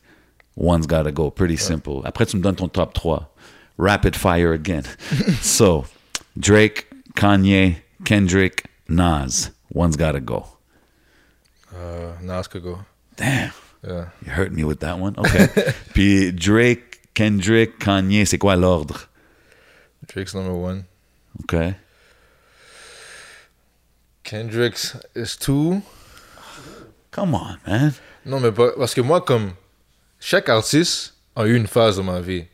One's 0.55 0.85
gotta 0.87 1.11
go. 1.11 1.31
Pretty 1.31 1.57
simple. 1.57 2.03
Après, 2.05 2.25
tu 2.27 2.37
me 2.37 2.41
donnes 2.41 2.55
ton 2.55 2.69
top 2.69 2.93
3. 2.93 3.25
Rapid 3.77 4.15
fire 4.15 4.53
again. 4.53 4.83
so, 5.41 5.85
Drake, 6.37 6.87
Kanye, 7.15 7.77
Kendrick, 8.05 8.65
Nas. 8.87 9.49
One's 9.71 9.95
gotta 9.95 10.19
go. 10.19 10.45
Uh, 11.73 12.13
Nas 12.21 12.47
could 12.47 12.63
go. 12.63 12.85
Damn. 13.15 13.51
Yeah. 13.83 14.09
You 14.25 14.31
hurt 14.31 14.51
me 14.51 14.63
with 14.63 14.79
that 14.81 14.99
one? 14.99 15.15
OK. 15.17 15.47
Puis 15.93 16.31
Drake, 16.31 17.01
Kendrick, 17.15 17.79
Kanye, 17.79 18.27
c'est 18.27 18.37
quoi 18.37 18.55
l'ordre? 18.55 19.09
Drake's 20.07 20.35
number 20.35 20.53
one. 20.53 20.85
OK. 21.43 21.75
Kendrick's 24.23 24.95
is 25.15 25.35
two. 25.35 25.81
Come 27.11 27.35
on, 27.35 27.57
man. 27.67 27.93
Non, 28.25 28.39
mais 28.39 28.51
pas- 28.51 28.71
parce 28.77 28.93
que 28.93 29.01
moi, 29.01 29.21
comme 29.21 29.53
chaque 30.23 30.47
artiste 30.47 31.15
a 31.35 31.45
eu 31.45 31.55
une 31.55 31.67
phase 31.67 31.97
dans 31.97 32.03
ma 32.03 32.21
vie. 32.21 32.45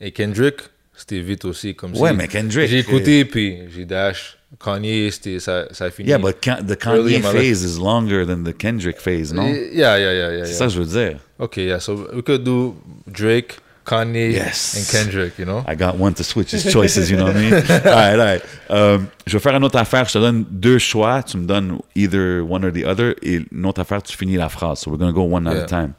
Et 0.00 0.12
Kendrick, 0.12 0.56
c'était 0.94 1.20
vite 1.20 1.44
aussi. 1.46 1.74
Comme 1.74 1.96
Ouais, 1.96 2.10
si- 2.10 2.16
mais 2.16 2.28
Kendrick, 2.28 2.68
J'ai 2.68 2.80
écouté, 2.80 3.24
puis 3.24 3.58
j'ai 3.74 3.84
dash. 3.86 4.36
Kanye, 4.62 5.10
c'était, 5.10 5.40
ça, 5.40 5.66
ça 5.72 5.86
a 5.86 5.90
fini. 5.90 6.08
Yeah, 6.08 6.18
but 6.18 6.40
the 6.40 6.76
Kanye 6.76 7.20
phase 7.20 7.62
is 7.62 7.78
longer 7.78 8.24
than 8.26 8.44
the 8.44 8.56
Kendrick 8.56 8.98
phase, 8.98 9.32
non? 9.32 9.46
Yeah, 9.46 9.98
yeah, 9.98 9.98
yeah, 9.98 10.12
yeah. 10.36 10.44
C'est 10.44 10.52
yeah. 10.52 10.58
ça 10.58 10.66
que 10.66 10.72
je 10.72 10.80
veux 10.80 10.86
dire. 10.86 11.18
Okay, 11.38 11.66
yeah. 11.66 11.80
So 11.80 12.08
we 12.14 12.22
could 12.22 12.44
do 12.44 12.76
Drake, 13.06 13.58
Kanye, 13.88 14.32
Yes. 14.32 14.76
and 14.76 14.86
Kendrick, 14.90 15.38
you 15.38 15.44
know? 15.46 15.64
I 15.66 15.74
got 15.74 15.96
one 15.98 16.12
to 16.14 16.22
switch 16.22 16.50
his 16.52 16.64
choices, 16.72 17.10
you 17.10 17.16
know 17.16 17.26
what 17.26 17.36
I 17.36 17.40
mean? 17.40 17.54
all 17.86 17.94
right, 17.94 18.12
all 18.18 18.24
right. 18.26 18.42
Euh, 18.70 18.98
je 19.26 19.32
vais 19.36 19.40
faire 19.42 19.54
une 19.56 19.64
autre 19.64 19.78
affaire. 19.78 20.04
Je 20.06 20.12
te 20.14 20.18
donne 20.18 20.44
deux 20.50 20.78
choix. 20.78 21.22
Tu 21.22 21.36
me 21.38 21.46
donnes 21.46 21.78
either 21.94 22.42
one 22.42 22.64
or 22.64 22.70
the 22.72 22.84
other. 22.84 23.14
Et 23.22 23.40
une 23.50 23.66
autre 23.66 23.80
affaire, 23.80 24.02
tu 24.02 24.16
finis 24.16 24.36
la 24.36 24.48
phrase. 24.48 24.80
So 24.80 24.90
we're 24.90 24.98
going 24.98 25.12
to 25.12 25.14
go 25.14 25.22
one 25.24 25.46
at 25.46 25.56
a 25.56 25.66
time. 25.66 25.94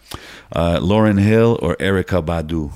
Uh, 0.56 0.80
Lauren 0.82 1.18
Hill 1.18 1.57
or 1.61 1.76
Erica 1.80 2.22
Badu? 2.22 2.70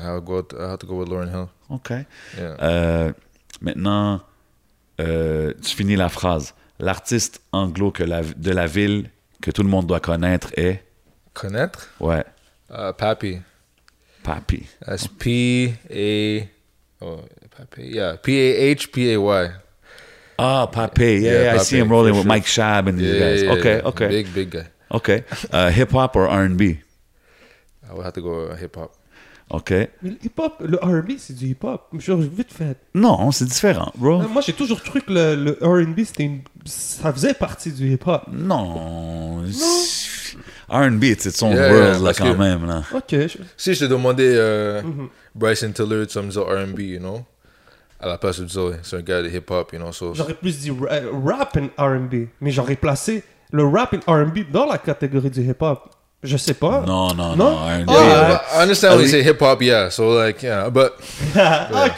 I'll 0.00 0.20
go, 0.20 0.44
I 0.58 0.70
have 0.70 0.78
to 0.80 0.86
go 0.86 0.96
with 0.96 1.08
Lauren 1.08 1.28
Hill. 1.28 1.48
OK. 1.70 1.90
Yeah. 2.38 2.56
Euh, 2.62 3.12
maintenant, 3.60 4.20
euh, 5.00 5.52
tu 5.62 5.74
finis 5.76 5.96
la 5.96 6.08
phrase. 6.08 6.54
L'artiste 6.78 7.40
anglo 7.52 7.90
que 7.92 8.02
la- 8.04 8.22
de 8.22 8.50
la 8.52 8.66
ville 8.66 9.10
que 9.40 9.50
tout 9.50 9.62
le 9.62 9.68
monde 9.68 9.86
doit 9.86 10.00
connaître 10.00 10.48
est? 10.56 10.82
Connaître? 11.34 11.88
Ouais, 12.00 12.24
Uh, 12.70 12.92
Pappy. 12.96 13.38
Papi. 14.22 14.66
That's 14.86 15.06
P 15.06 15.74
A. 15.90 16.48
Oh, 17.04 17.20
Pappy. 17.56 17.88
Yeah, 17.94 18.16
P 18.22 18.38
A 18.38 18.54
H 18.70 18.92
P 18.92 19.12
A 19.12 19.20
Y. 19.20 19.50
Ah, 20.38 20.66
Papi. 20.66 21.20
Yeah, 21.20 21.42
Yeah, 21.42 21.54
I 21.54 21.58
see 21.58 21.76
Papi, 21.76 21.80
him 21.82 21.88
rolling 21.88 22.14
with 22.14 22.22
sure. 22.22 22.28
Mike 22.28 22.44
Shab 22.44 22.88
and 22.88 22.98
these 22.98 23.12
Yeah, 23.14 23.20
guys. 23.20 23.42
yeah, 23.42 23.52
okay, 23.52 23.76
yeah. 23.76 23.88
okay, 23.88 24.08
Big, 24.08 24.34
big 24.34 24.50
guy. 24.50 24.66
okay. 24.90 25.24
Uh, 25.52 25.70
hip 25.70 25.90
hop 25.90 26.16
or 26.16 26.26
R&B? 26.28 26.80
I 27.88 27.94
would 27.94 28.04
have 28.04 28.14
to 28.14 28.22
go 28.22 28.54
hip 28.54 28.76
hop. 28.76 28.94
Okay. 29.50 29.88
Mais 30.00 30.10
le 30.12 30.16
hip-hop, 30.24 30.62
le 30.64 30.78
R&B, 30.80 31.18
c'est 31.18 31.34
du 31.36 31.46
hip-hop. 31.48 31.88
Genre, 31.98 32.16
vite 32.20 32.50
fait. 32.54 32.78
Non, 32.94 33.30
c'est 33.32 33.44
différent, 33.44 33.92
bro. 33.96 34.22
Euh, 34.22 34.28
Moi, 34.28 34.40
j'ai 34.40 34.54
toujours 34.54 34.82
cru 34.82 35.02
que 35.02 35.12
le, 35.12 35.34
le 35.34 35.58
R&B, 35.60 36.04
c'était 36.06 36.22
une... 36.22 36.40
ça 36.64 37.12
faisait 37.12 37.34
partie 37.34 37.70
du 37.70 37.92
hip-hop. 37.92 38.22
Non. 38.32 39.42
R&B, 40.68 41.04
c'est 41.18 41.34
son 41.34 41.50
Yeah, 41.52 41.70
world 41.72 41.94
yeah, 41.94 41.98
là 42.04 42.12
quand 42.14 42.32
que- 42.32 42.38
même 42.38 42.66
là. 42.66 42.82
Ok. 42.94 43.10
je- 43.10 43.38
Si 43.56 43.74
je 43.74 43.80
te 43.80 43.90
demandais 43.90 44.34
euh, 44.36 44.82
Mm-hmm. 44.82 45.08
Bryson 45.34 45.72
Tiller, 45.72 46.06
tu 46.06 46.18
vas 46.18 46.22
me 46.24 46.30
dire 46.30 46.42
R&B, 46.42 46.78
you 46.80 46.98
know? 46.98 47.24
À 48.00 48.08
la 48.08 48.18
place 48.18 48.40
de 48.40 48.44
dire, 48.46 48.78
c'est 48.82 48.96
un 48.96 49.00
gars 49.02 49.22
de 49.22 49.28
hip-hop, 49.28 49.72
you 49.72 49.78
know? 49.78 49.92
So, 49.92 50.12
J'aurais 50.14 50.34
plus 50.34 50.58
dit 50.58 50.70
euh, 50.70 51.10
rap 51.24 51.56
and 51.56 51.68
R&B. 51.78 52.26
Mais 52.40 52.50
j'aurais 52.50 52.76
placé 52.76 53.22
le 53.52 53.64
rap 53.66 53.94
and 53.94 54.00
R&B 54.12 54.50
dans 54.50 54.66
la 54.66 54.78
catégorie 54.78 55.30
du 55.30 55.40
hip-hop. 55.42 55.88
Je 56.24 56.36
sais 56.36 56.54
pas. 56.54 56.84
Non, 56.86 57.08
non, 57.14 57.34
non. 57.34 57.36
Non? 57.36 57.56
R&B. 57.58 57.84
Ah, 57.88 57.92
yeah, 57.92 58.20
ouais. 58.22 58.28
but 58.28 58.42
I 58.54 58.62
understand 58.62 58.94
when 58.94 59.02
you 59.02 59.08
say 59.10 59.24
hip-hop, 59.24 59.60
yeah. 59.60 59.88
So, 59.88 60.10
like, 60.10 60.40
yeah, 60.40 60.68
but... 60.70 61.00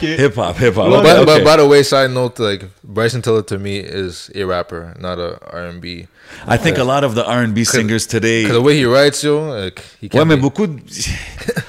Hip 0.01 0.35
hop, 0.35 0.55
hip 0.57 0.73
hop. 0.73 0.89
But, 0.89 0.99
Okay, 1.05 1.25
but, 1.25 1.29
okay. 1.29 1.43
by 1.43 1.57
the 1.57 1.67
way, 1.67 1.83
side 1.83 2.09
note, 2.09 2.39
like, 2.39 2.65
Bryson 2.83 3.21
Tiller 3.21 3.43
to 3.43 3.59
me 3.59 3.77
is 3.77 4.31
a 4.33 4.43
rapper, 4.43 4.95
not 4.99 5.19
a 5.19 5.37
R&B. 5.53 6.07
I 6.47 6.57
think 6.57 6.79
a 6.79 6.83
lot 6.83 7.03
of 7.03 7.13
the 7.13 7.23
R&B 7.23 7.65
singers 7.65 8.07
today. 8.07 8.43
Because 8.43 8.55
the 8.57 8.63
way 8.63 8.75
he 8.75 8.85
writes, 8.85 9.23
yo, 9.23 9.47
like, 9.47 9.83
he 10.01 10.07
Ouais, 10.07 10.17
can't 10.17 10.27
mais 10.27 10.37
beaucoup. 10.37 10.69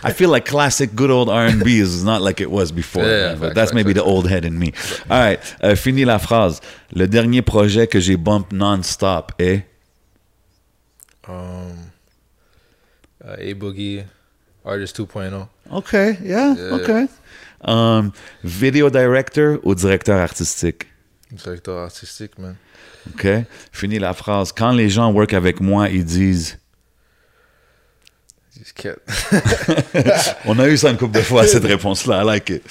I 0.02 0.12
feel 0.14 0.30
like 0.30 0.46
classic, 0.46 0.94
good 0.96 1.10
old 1.10 1.28
R&B 1.28 1.78
is 1.78 2.02
not 2.04 2.22
like 2.22 2.40
it 2.40 2.50
was 2.50 2.72
before. 2.72 3.04
Yeah, 3.04 3.32
man, 3.32 3.38
but 3.38 3.54
that's 3.54 3.74
maybe 3.74 3.92
the 3.92 4.02
old 4.02 4.28
head 4.30 4.46
in 4.46 4.58
me. 4.58 4.72
All 5.10 5.18
right, 5.20 5.40
euh, 5.62 5.76
fini 5.76 6.06
la 6.06 6.18
phrase. 6.18 6.62
Le 6.94 7.06
dernier 7.06 7.42
projet 7.42 7.86
que 7.86 8.00
j'ai 8.00 8.16
bump 8.16 8.50
non-stop 8.52 9.32
est? 9.38 9.66
Um, 11.28 11.85
uh, 13.26 13.36
A 13.38 13.54
Boogie, 13.54 14.04
Artist 14.64 14.96
2.0. 14.98 15.48
OK, 15.70 16.18
yeah, 16.22 16.54
OK. 16.72 17.08
Um, 17.60 18.12
video 18.44 18.90
director 18.90 19.58
ou 19.64 19.74
directeur 19.74 20.18
artistique? 20.20 20.86
Directeur 21.32 21.78
artistique, 21.78 22.38
man. 22.38 22.56
OK. 23.14 23.26
Fini 23.72 23.98
la 23.98 24.12
phrase. 24.12 24.52
Quand 24.52 24.72
les 24.72 24.88
gens 24.88 25.12
work 25.12 25.32
avec 25.32 25.60
moi, 25.60 25.88
ils 25.88 26.04
disent. 26.04 26.58
On 30.46 30.58
a 30.58 30.68
eu 30.68 30.76
ça 30.76 30.90
une 30.90 30.96
couple 30.96 31.18
de 31.18 31.22
fois, 31.22 31.46
cette 31.46 31.64
réponse-là. 31.64 32.22
I 32.22 32.24
like 32.24 32.50
it. 32.50 32.62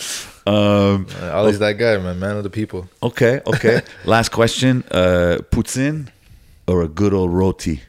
Um, 0.46 1.06
Always 1.32 1.60
that 1.60 1.74
guy, 1.76 1.98
man. 1.98 2.18
Man 2.18 2.38
of 2.38 2.44
the 2.44 2.50
people. 2.50 2.88
OK, 3.02 3.42
OK. 3.46 3.82
Last 4.06 4.30
question. 4.30 4.84
Uh, 4.92 5.38
poutine 5.52 6.08
or 6.68 6.82
a 6.84 6.88
good 6.88 7.14
old 7.14 7.32
roti? 7.32 7.82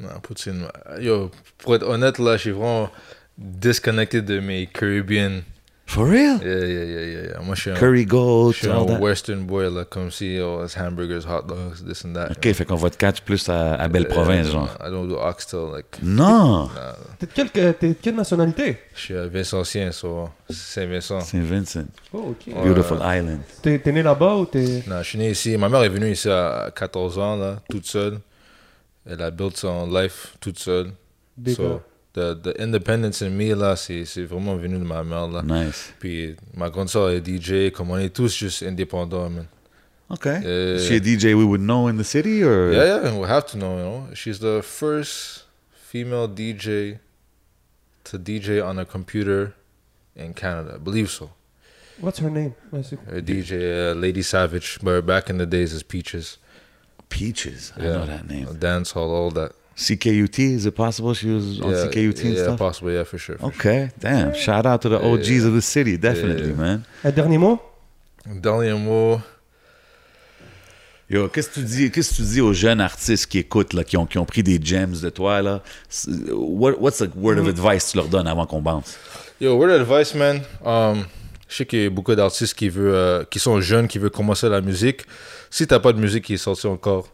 Non, 0.00 0.08
poutine. 0.22 0.66
Yo, 1.00 1.30
pour 1.58 1.74
être 1.74 1.86
honnête, 1.88 2.18
là, 2.18 2.36
je 2.36 2.42
suis 2.42 2.50
vraiment 2.50 2.90
disconnecté 3.38 4.22
de 4.22 4.40
mes 4.40 4.66
Caribbean. 4.66 5.42
For 5.88 6.04
real? 6.04 6.40
Yeah, 6.42 6.66
yeah, 6.66 6.84
yeah, 6.84 6.84
yeah. 7.04 7.22
yeah. 7.28 7.40
Moi, 7.42 7.54
je 7.54 7.60
suis 7.60 7.70
un, 7.70 7.74
Curry 7.74 8.04
goat, 8.04 8.50
je 8.52 8.58
suis 8.58 8.68
un 8.68 8.84
that. 8.86 8.98
Western 8.98 9.44
boy, 9.46 9.72
là, 9.72 9.84
comme 9.84 10.10
si, 10.10 10.36
oh, 10.40 10.64
it's 10.64 10.76
hamburgers, 10.76 11.24
hot 11.24 11.46
dogs, 11.46 11.84
this 11.86 12.04
and 12.04 12.12
that. 12.14 12.32
OK, 12.32 12.52
fait 12.52 12.64
qu'on 12.64 12.74
va 12.74 12.90
te 12.90 12.96
catch 12.96 13.20
plus 13.20 13.48
à, 13.48 13.74
à 13.74 13.86
Belle-Province, 13.86 14.48
Euh, 14.48 14.50
genre. 14.50 14.68
I 14.84 14.90
don't 14.90 15.06
do 15.06 15.14
oxtail, 15.16 15.70
like. 15.72 15.86
Non! 16.02 16.68
T'es 17.20 17.44
de 17.44 17.50
quelle, 17.50 17.94
quelle 18.02 18.16
nationalité? 18.16 18.78
Je 18.96 19.00
suis 19.00 19.14
à 19.16 19.28
Vincentien, 19.28 19.92
so 19.92 20.28
Saint-Vincent. 20.50 21.20
Saint 21.20 21.42
Vincent. 21.44 21.86
Oh, 22.12 22.30
ok. 22.34 22.52
Beautiful 22.64 22.98
island. 23.02 23.38
T'es 23.62 23.78
t'es 23.78 23.92
né 23.92 24.02
là-bas 24.02 24.34
ou 24.34 24.46
t'es. 24.46 24.82
Non, 24.88 24.98
je 25.04 25.08
suis 25.08 25.18
né 25.18 25.30
ici. 25.30 25.56
Ma 25.56 25.68
mère 25.68 25.84
est 25.84 25.88
venue 25.88 26.10
ici 26.10 26.28
à 26.28 26.68
14 26.74 27.16
ans, 27.20 27.36
là, 27.36 27.60
toute 27.70 27.86
seule. 27.86 28.18
Elle 29.08 29.22
a 29.22 29.30
built 29.30 29.56
son 29.56 29.86
life 29.86 30.36
toute 30.40 30.58
seule. 30.58 30.92
Big 31.36 31.54
So, 31.54 31.82
the, 32.14 32.34
the 32.34 32.60
independence 32.60 33.22
in 33.22 33.30
me, 33.30 33.54
là, 33.54 33.76
c'est 33.76 34.04
c'est 34.04 34.24
vraiment 34.24 34.56
venu 34.56 34.78
de 34.78 34.84
ma 34.84 35.04
mère, 35.04 35.28
là. 35.28 35.42
Eh, 35.44 35.52
nice. 35.66 35.92
Puis 35.98 36.34
ma 36.54 36.70
grande 36.70 36.88
soeur 36.88 37.10
est 37.10 37.22
DJ, 37.24 37.70
comme 37.70 37.90
on 37.90 37.98
est 37.98 38.06
eh, 38.06 38.10
tous 38.10 38.34
juste 38.34 38.62
indépendants, 38.62 39.30
man. 39.30 39.46
OK. 40.08 40.26
Euh, 40.26 40.76
Is 40.76 40.86
she 40.86 40.92
a 40.92 41.00
DJ 41.00 41.34
we 41.34 41.44
would 41.44 41.60
know 41.60 41.88
in 41.88 41.96
the 41.96 42.04
city, 42.04 42.42
or? 42.42 42.72
Yeah, 42.72 43.02
yeah, 43.02 43.18
we 43.18 43.28
have 43.28 43.46
to 43.46 43.58
know, 43.58 43.76
you 43.76 43.84
know. 43.84 44.14
She's 44.14 44.38
the 44.38 44.62
first 44.62 45.44
female 45.72 46.28
DJ 46.28 46.98
to 48.04 48.18
DJ 48.18 48.64
on 48.64 48.78
a 48.78 48.84
computer 48.84 49.54
in 50.14 50.32
Canada. 50.32 50.74
I 50.76 50.78
believe 50.78 51.10
so. 51.10 51.30
What's 52.00 52.18
her 52.20 52.30
name? 52.30 52.54
Ouais, 52.72 52.82
Her 53.08 53.20
DJ, 53.20 53.52
uh, 53.52 53.90
eh, 53.90 53.94
Lady 53.94 54.22
Savage, 54.22 54.78
but 54.82 55.02
back 55.06 55.28
in 55.30 55.38
the 55.38 55.46
days 55.46 55.72
is 55.72 55.82
Peaches. 55.82 56.38
Peaches. 57.08 57.72
I 57.76 57.82
Yeah. 57.82 57.92
know 57.92 58.06
that 58.06 58.28
name. 58.28 58.46
Dance 58.58 58.90
hall, 58.92 59.10
all 59.10 59.30
that. 59.32 59.52
CKUT, 59.76 60.38
is 60.54 60.64
it 60.64 60.74
possible 60.74 61.12
she 61.14 61.28
was 61.28 61.60
on 61.60 61.70
yeah, 61.70 61.84
CKUT 61.86 62.24
and 62.24 62.34
yeah, 62.34 62.42
stuff? 62.44 62.58
possibly, 62.58 62.94
yeah, 62.94 63.04
for 63.04 63.18
sure. 63.18 63.36
for 63.36 63.46
Okay, 63.48 63.90
damn. 64.00 64.32
Shout 64.34 64.64
out 64.64 64.80
to 64.82 64.88
the 64.88 64.98
OGs 64.98 65.44
of 65.44 65.52
the 65.52 65.60
city, 65.60 65.98
definitely, 65.98 66.48
Yeah. 66.48 66.54
man. 66.56 66.84
Un 67.04 67.10
dernier 67.12 67.38
mot? 67.38 67.60
Sure. 68.24 68.40
Dernier 68.40 68.78
mot. 68.78 69.20
Yo, 71.08 71.28
qu'est-ce 71.28 71.50
que 71.50 71.54
tu 71.60 71.64
dis, 71.66 71.90
qu'est-ce 71.90 72.10
que 72.10 72.16
tu 72.16 72.22
dis 72.22 72.40
aux 72.40 72.52
jeunes 72.52 72.80
artistes 72.80 73.26
qui 73.26 73.38
écoutent, 73.38 73.74
là, 73.74 73.84
qui 73.84 73.96
ont, 73.96 74.06
qui 74.06 74.18
ont 74.18 74.24
pris 74.24 74.42
des 74.42 74.58
gems 74.60 74.98
de 75.00 75.08
toi, 75.10 75.40
là? 75.40 75.62
What, 76.32 76.80
what's 76.80 77.00
a 77.00 77.06
word 77.14 77.38
of 77.38 77.46
advice 77.46 77.90
tu 77.92 77.98
leur 77.98 78.08
donnes 78.08 78.26
avant 78.26 78.46
qu'on 78.46 78.60
bounce? 78.60 78.96
Yo, 79.40 79.56
word 79.56 79.70
of 79.70 79.82
advice, 79.88 80.14
man. 80.16 80.40
Um, 80.64 81.04
je 81.48 81.56
sais 81.56 81.66
qu'il 81.66 81.82
y 81.82 81.86
a 81.86 81.90
beaucoup 81.90 82.14
d'artistes 82.14 82.54
qui, 82.54 82.70
euh, 82.76 83.24
qui 83.30 83.38
sont 83.38 83.60
jeunes, 83.60 83.88
qui 83.88 83.98
veulent 83.98 84.10
commencer 84.10 84.48
la 84.48 84.60
musique. 84.60 85.02
Si 85.50 85.66
t'as 85.66 85.78
pas 85.78 85.92
de 85.92 86.00
musique 86.00 86.24
qui 86.24 86.34
est 86.34 86.38
sortie 86.38 86.66
encore, 86.66 87.08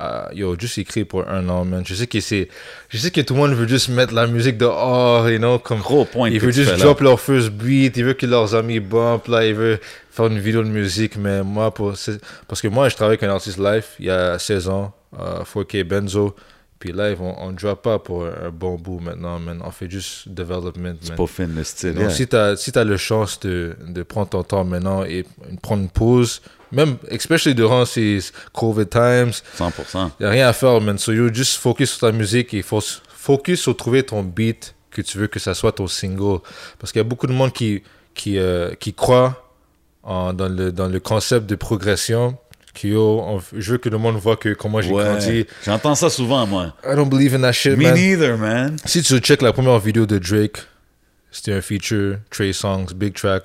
euh, 0.00 0.28
yo, 0.32 0.54
juste 0.58 0.78
écris 0.78 1.04
pour 1.04 1.28
un 1.28 1.48
an, 1.48 1.64
man. 1.64 1.84
Je 1.84 1.94
sais 1.94 2.06
que 2.06 2.20
c'est, 2.20 2.48
je 2.88 2.98
sais 2.98 3.10
que 3.10 3.20
tout 3.20 3.34
le 3.34 3.40
monde 3.40 3.52
veut 3.52 3.66
juste 3.66 3.88
mettre 3.88 4.14
la 4.14 4.26
musique 4.26 4.56
dehors, 4.56 5.28
you 5.28 5.38
know, 5.38 5.58
comme 5.58 5.80
Gros 5.80 6.04
point 6.04 6.30
ils 6.30 6.38
veulent 6.40 6.52
juste 6.52 6.76
drop 6.78 7.00
leur 7.00 7.20
first 7.20 7.50
beat, 7.50 7.96
ils 7.96 8.04
veulent 8.04 8.14
que 8.14 8.26
leurs 8.26 8.54
amis 8.54 8.78
bump, 8.78 9.26
là, 9.26 9.44
ils 9.44 9.54
veulent 9.54 9.80
faire 10.10 10.26
une 10.26 10.38
vidéo 10.38 10.62
de 10.62 10.68
musique, 10.68 11.16
mais 11.16 11.42
moi, 11.42 11.72
pour, 11.72 11.94
parce 12.46 12.60
que 12.60 12.68
moi, 12.68 12.88
je 12.88 12.94
travaille 12.94 13.14
avec 13.14 13.24
un 13.24 13.34
artiste 13.34 13.58
live 13.58 13.84
il 13.98 14.06
y 14.06 14.10
a 14.10 14.38
16 14.38 14.68
ans, 14.68 14.92
euh, 15.18 15.42
4K 15.42 15.82
Benzo, 15.84 16.34
puis 16.78 16.92
live, 16.92 17.20
on, 17.20 17.34
on 17.38 17.52
drop 17.52 17.82
pas 17.82 17.98
pour 17.98 18.24
un 18.24 18.50
bon 18.50 18.76
bout 18.76 19.00
maintenant, 19.00 19.38
man. 19.40 19.60
On 19.64 19.70
fait 19.70 19.90
juste 19.90 20.28
development, 20.28 20.96
C'est 21.00 21.16
pas 21.16 21.26
fin 21.26 21.46
le 21.46 21.64
style. 21.64 21.94
Donc, 21.94 22.02
yeah. 22.02 22.10
si 22.10 22.28
tu 22.28 22.36
as, 22.36 22.56
si 22.56 22.70
t'as 22.70 22.84
le 22.84 22.96
chance 22.96 23.40
de, 23.40 23.76
de 23.86 24.02
prendre 24.02 24.28
ton 24.28 24.42
temps 24.44 24.64
maintenant 24.64 25.02
et 25.04 25.24
prendre 25.60 25.82
une 25.82 25.88
pause, 25.88 26.40
même, 26.70 26.96
especially 27.08 27.54
durant 27.54 27.84
ces 27.84 28.20
COVID 28.52 28.86
times, 28.86 29.32
100%. 29.58 30.10
il 30.20 30.22
n'y 30.22 30.26
a 30.26 30.30
rien 30.30 30.48
à 30.48 30.52
faire, 30.52 30.80
man. 30.80 30.98
So, 30.98 31.12
you 31.12 31.32
just 31.32 31.56
focus 31.56 31.90
sur 31.90 32.00
ta 32.00 32.12
musique 32.12 32.54
et 32.54 32.62
focus 32.62 33.60
sur 33.62 33.76
trouver 33.76 34.04
ton 34.04 34.22
beat 34.22 34.74
que 34.90 35.02
tu 35.02 35.18
veux 35.18 35.26
que 35.26 35.38
ça 35.38 35.54
soit 35.54 35.72
ton 35.72 35.86
single. 35.86 36.40
Parce 36.78 36.92
qu'il 36.92 37.00
y 37.00 37.04
a 37.04 37.08
beaucoup 37.08 37.26
de 37.26 37.32
monde 37.32 37.52
qui, 37.52 37.82
qui, 38.14 38.38
euh, 38.38 38.74
qui 38.78 38.94
croit 38.94 39.52
en, 40.02 40.32
dans, 40.32 40.48
le, 40.48 40.70
dans 40.72 40.88
le 40.88 41.00
concept 41.00 41.46
de 41.46 41.54
progression. 41.54 42.36
Que, 42.80 42.86
yo, 42.88 43.40
je 43.56 43.72
veux 43.72 43.78
que 43.78 43.88
le 43.88 43.98
monde 43.98 44.16
voit 44.16 44.36
que 44.36 44.54
comment 44.54 44.80
j'ai 44.80 44.90
grandi. 44.90 45.46
J'entends 45.64 45.94
ça 45.94 46.08
souvent, 46.10 46.46
moi. 46.46 46.74
I 46.84 46.94
don't 46.94 47.08
believe 47.08 47.34
in 47.34 47.40
that 47.40 47.52
shit, 47.52 47.76
Me 47.76 47.84
man. 47.84 47.94
neither, 47.94 48.36
man. 48.38 48.76
Si 48.84 49.02
tu 49.02 49.18
check 49.20 49.42
la 49.42 49.52
première 49.52 49.78
vidéo 49.80 50.06
de 50.06 50.18
Drake, 50.18 50.58
c'était 51.30 51.52
un 51.52 51.60
feature, 51.60 52.18
Trey 52.30 52.52
Songs, 52.52 52.86
Big 52.94 53.14
Track, 53.14 53.44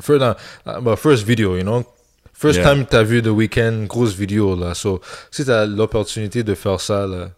first, 0.00 0.22
uh, 0.22 0.80
bah, 0.80 0.96
first 0.96 1.24
video, 1.26 1.56
you 1.56 1.62
know? 1.62 1.84
First 2.32 2.58
Yeah. 2.58 2.74
time 2.74 2.84
t'as 2.84 3.02
vu 3.04 3.22
The 3.22 3.28
Weeknd, 3.28 3.86
grosse 3.86 4.14
vidéo, 4.14 4.56
là. 4.56 4.74
So, 4.74 5.00
si 5.30 5.44
t'as 5.44 5.66
l'opportunité 5.66 6.42
de 6.42 6.54
faire 6.54 6.80
ça, 6.80 7.06
là, 7.06 7.30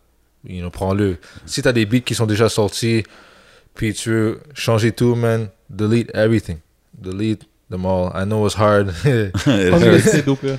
you 0.47 0.61
know, 0.61 0.71
prends-le. 0.71 1.17
Si 1.45 1.63
t'as 1.63 1.73
des 1.73 1.85
beats 1.87 2.01
qui 2.01 2.15
sont 2.15 2.27
déjà 2.27 2.49
sortis, 2.49 3.05
puis 3.75 3.93
tu 3.93 4.11
veux 4.11 4.41
changer 4.55 4.93
tout, 4.93 5.15
man, 5.15 5.49
delete 5.71 6.11
everything. 6.15 6.59
Delete 6.99 7.43
them 7.71 7.85
all. 7.85 8.11
I 8.15 8.25
know 8.25 8.47
it's 8.47 8.57
hard. 8.57 8.93
Dope. 10.25 10.43
là. 10.45 10.57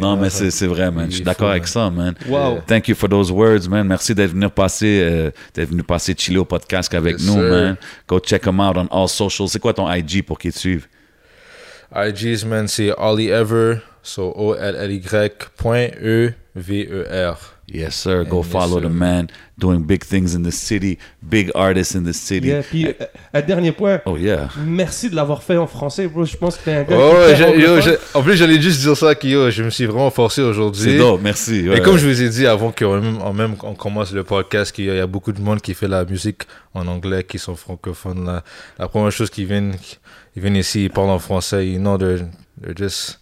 Non, 0.00 0.16
mais 0.16 0.30
c'est 0.30 0.50
c'est 0.50 0.66
vrai, 0.66 0.90
man. 0.90 1.06
Je 1.10 1.16
suis 1.16 1.24
d'accord 1.24 1.50
avec 1.50 1.66
ça, 1.66 1.90
man. 1.90 2.14
Wow. 2.28 2.60
Thank 2.66 2.88
you 2.88 2.94
for 2.94 3.08
those 3.08 3.30
words, 3.30 3.68
man. 3.68 3.86
Merci 3.86 4.14
d'être 4.14 4.30
venu 4.32 4.48
passer, 4.48 5.00
euh, 5.02 5.30
d'être 5.54 5.70
venu 5.70 5.82
passer 5.82 6.14
chiller 6.16 6.38
au 6.38 6.44
podcast 6.44 6.92
avec 6.94 7.18
Yes, 7.18 7.26
nous, 7.26 7.34
sir. 7.34 7.42
man. 7.50 7.76
Go 8.06 8.18
check 8.20 8.42
them 8.42 8.60
out 8.60 8.76
on 8.76 8.86
all 8.90 9.08
socials. 9.08 9.48
C'est 9.50 9.58
quoi 9.60 9.72
ton 9.74 9.90
IG 9.92 10.22
pour 10.24 10.38
qu'ils 10.38 10.52
te 10.52 10.58
suivent? 10.58 10.86
IGs, 11.94 12.44
man, 12.46 12.68
c'est 12.68 12.92
Ollie 12.98 13.28
Ever. 13.28 13.76
So, 14.02 14.32
O-L-L-Y 14.36 15.30
point 15.56 15.88
E 16.02 16.32
E-V-E-R. 16.56 17.57
Yes, 17.70 17.94
sir. 17.96 18.24
Go 18.24 18.38
yes, 18.42 18.50
follow 18.50 18.80
sir. 18.80 18.88
the 18.88 18.92
man. 18.92 19.26
Doing 19.58 19.80
big 19.80 20.02
things 20.04 20.34
in 20.34 20.42
the 20.42 20.50
city. 20.50 20.98
Big 21.22 21.50
artists 21.54 21.94
in 21.94 22.04
the 22.04 22.12
city. 22.14 22.48
Yeah, 22.48 22.62
puis, 22.62 22.86
euh, 22.86 22.92
un 23.34 23.42
dernier 23.42 23.72
point. 23.72 24.00
Oh, 24.06 24.16
yeah. 24.16 24.48
Merci 24.64 25.10
de 25.10 25.16
l'avoir 25.16 25.42
fait 25.42 25.56
en 25.58 25.66
français, 25.66 26.06
bro. 26.08 26.24
Je 26.24 26.36
pense 26.36 26.56
que 26.56 26.64
t'es 26.64 26.72
un 26.72 26.84
gars. 26.84 26.96
Oh, 26.98 27.12
ouais, 27.14 27.60
yo, 27.60 27.76
en 28.14 28.22
plus, 28.22 28.36
j'allais 28.36 28.58
juste 28.60 28.80
dire 28.80 28.96
ça, 28.96 29.14
que 29.14 29.26
yo, 29.26 29.50
je 29.50 29.62
me 29.64 29.70
suis 29.70 29.84
vraiment 29.84 30.10
forcé 30.10 30.40
aujourd'hui. 30.40 30.82
C'est 30.92 30.96
dope, 30.98 31.20
merci. 31.20 31.56
Et 31.66 31.68
Ouais. 31.68 31.80
comme 31.82 31.98
je 31.98 32.06
vous 32.08 32.22
ai 32.22 32.28
dit 32.30 32.46
avant 32.46 32.70
qu'on 32.72 33.00
même, 33.00 33.18
on 33.22 33.32
même 33.34 33.54
on 33.62 33.74
commence 33.74 34.12
le 34.12 34.24
podcast, 34.24 34.72
qu'il 34.72 34.86
y 34.86 34.90
a- 34.90 34.94
il 34.94 34.98
y 34.98 35.00
a 35.00 35.06
beaucoup 35.06 35.32
de 35.32 35.40
monde 35.40 35.60
qui 35.60 35.74
fait 35.74 35.88
la 35.88 36.04
musique 36.06 36.44
en 36.72 36.86
anglais, 36.86 37.24
qui 37.24 37.38
sont 37.38 37.54
francophones. 37.56 38.24
Là. 38.24 38.44
La 38.78 38.88
première 38.88 39.12
chose 39.12 39.28
qu'ils 39.28 39.46
viennent, 39.46 39.74
ils 40.34 40.40
viennent 40.40 40.56
ici, 40.56 40.84
ils 40.84 40.90
parlent 40.90 41.10
en 41.10 41.18
français. 41.18 41.66
You 41.68 41.78
know, 41.80 41.98
they're, 41.98 42.24
they're 42.62 42.74
just... 42.76 43.18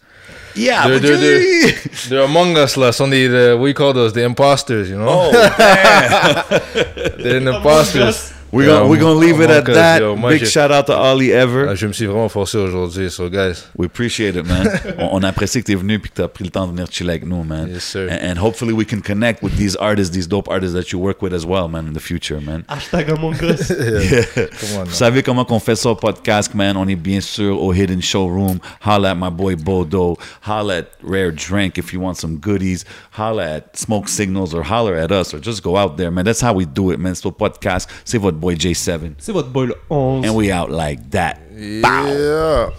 Yeah, 0.55 0.89
They're, 0.89 0.99
they're, 0.99 1.19
they're, 1.19 1.73
they're 2.09 2.25
among 2.25 2.57
us. 2.57 2.75
Sont 2.97 3.11
des, 3.11 3.29
uh, 3.29 3.57
we 3.59 3.75
call 3.75 3.93
those 3.93 4.13
the 4.15 4.23
imposters, 4.25 4.89
you 4.89 4.97
know? 4.99 5.07
Oh, 5.09 5.31
they're 7.19 7.41
the 7.41 7.57
imposters. 7.57 8.33
We're 8.53 8.67
gonna, 8.67 8.87
we're 8.89 9.01
gonna 9.01 9.19
leave 9.19 9.41
it 9.41 9.51
at 9.51 9.69
us, 9.69 9.75
that. 9.75 10.01
yo. 10.01 10.15
Moi, 10.17 10.31
Big 10.39 10.47
shout 10.47 10.71
out 10.71 10.87
to 10.87 10.95
Ali 10.95 11.33
Ever. 11.33 11.69
Ah, 11.69 11.75
Je 11.75 11.87
me 11.87 11.93
suis 11.93 12.07
vraiment 12.07 12.29
forcé 12.29 12.57
aujourd'hui, 12.59 13.11
so 13.11 13.29
guys. 13.29 13.65
We 13.77 13.87
appreciate 13.87 14.37
it, 14.37 14.47
man. 14.47 14.69
on, 14.99 15.17
on 15.17 15.23
apprécie 15.25 15.61
que 15.61 15.67
tu 15.67 15.73
es 15.73 15.75
venu 15.75 15.95
et 15.95 15.99
que 16.01 16.09
tu 16.15 16.23
as 16.23 16.29
pris 16.29 16.45
le 16.45 16.51
temps 16.51 16.67
de 16.67 16.73
venir 16.73 16.87
chiller 16.91 17.11
avec 17.11 17.27
nous, 17.27 17.43
man. 17.45 17.69
Yes, 17.69 17.83
sir. 17.85 18.09
And, 18.09 18.31
and 18.33 18.39
hopefully 18.39 18.73
we 18.73 18.85
can 18.87 19.01
connect 19.01 19.43
with 19.43 19.57
these 19.57 19.77
artists, 19.77 20.15
these 20.15 20.29
dope 20.29 20.49
artists 20.49 20.75
that 20.75 20.93
you 20.93 20.99
work 20.99 21.21
with 21.23 21.35
as 21.35 21.45
well, 21.45 21.69
man, 21.69 21.87
in 21.89 21.93
the 21.93 22.01
future, 22.01 22.41
man. 22.41 22.65
Hashtag 22.69 23.09
Among 23.13 23.35
Us. 23.43 23.71
Yeah. 23.77 24.25
Come 24.35 24.79
on, 24.79 24.85
Vous 24.85 24.91
now. 24.91 24.93
savez 24.93 25.23
comment 25.23 25.45
qu'on 25.45 25.59
fait 25.61 25.77
ça 25.77 25.91
au 25.91 25.95
podcast, 25.97 26.55
man? 26.55 26.77
On 26.77 26.87
est 26.89 26.95
bien 26.97 27.21
sûr 27.21 27.61
au 27.61 27.73
Hidden 27.75 28.01
Showroom. 28.01 28.59
Holla 28.85 29.11
at 29.11 29.15
my 29.17 29.31
boy 29.31 29.57
Bodo. 29.57 30.17
Holla 30.47 30.79
at 30.79 30.87
Rare 31.03 31.33
Drink 31.33 31.79
if 31.79 31.93
you 31.93 32.01
want 32.01 32.15
some 32.17 32.37
goodies. 32.39 32.85
Holla 33.19 33.57
at 33.57 33.77
Smoke 33.77 34.09
Signals 34.09 34.55
or 34.55 34.63
holler 34.63 34.95
at 34.97 35.11
us 35.11 35.35
or 35.35 35.41
just 35.41 35.63
go 35.63 35.77
out 35.77 35.97
there, 35.97 36.11
man. 36.11 36.25
That's 36.25 36.41
how 36.41 36.55
we 36.55 36.65
do 36.65 36.91
it, 36.93 36.99
man. 36.99 37.15
C'est 37.15 37.27
au 37.27 37.33
podcast. 37.33 37.89
C'est 38.05 38.19
votre 38.19 38.36
boy 38.37 38.55
J7. 38.55 39.15
C'est 39.19 39.33
votre 39.33 39.49
boy 39.49 39.67
le 39.69 39.77
11. 39.91 40.27
And 40.29 40.35
we 40.35 40.53
out 40.53 40.71
like 40.71 41.11
that. 41.11 41.39
Yeah. 41.57 42.71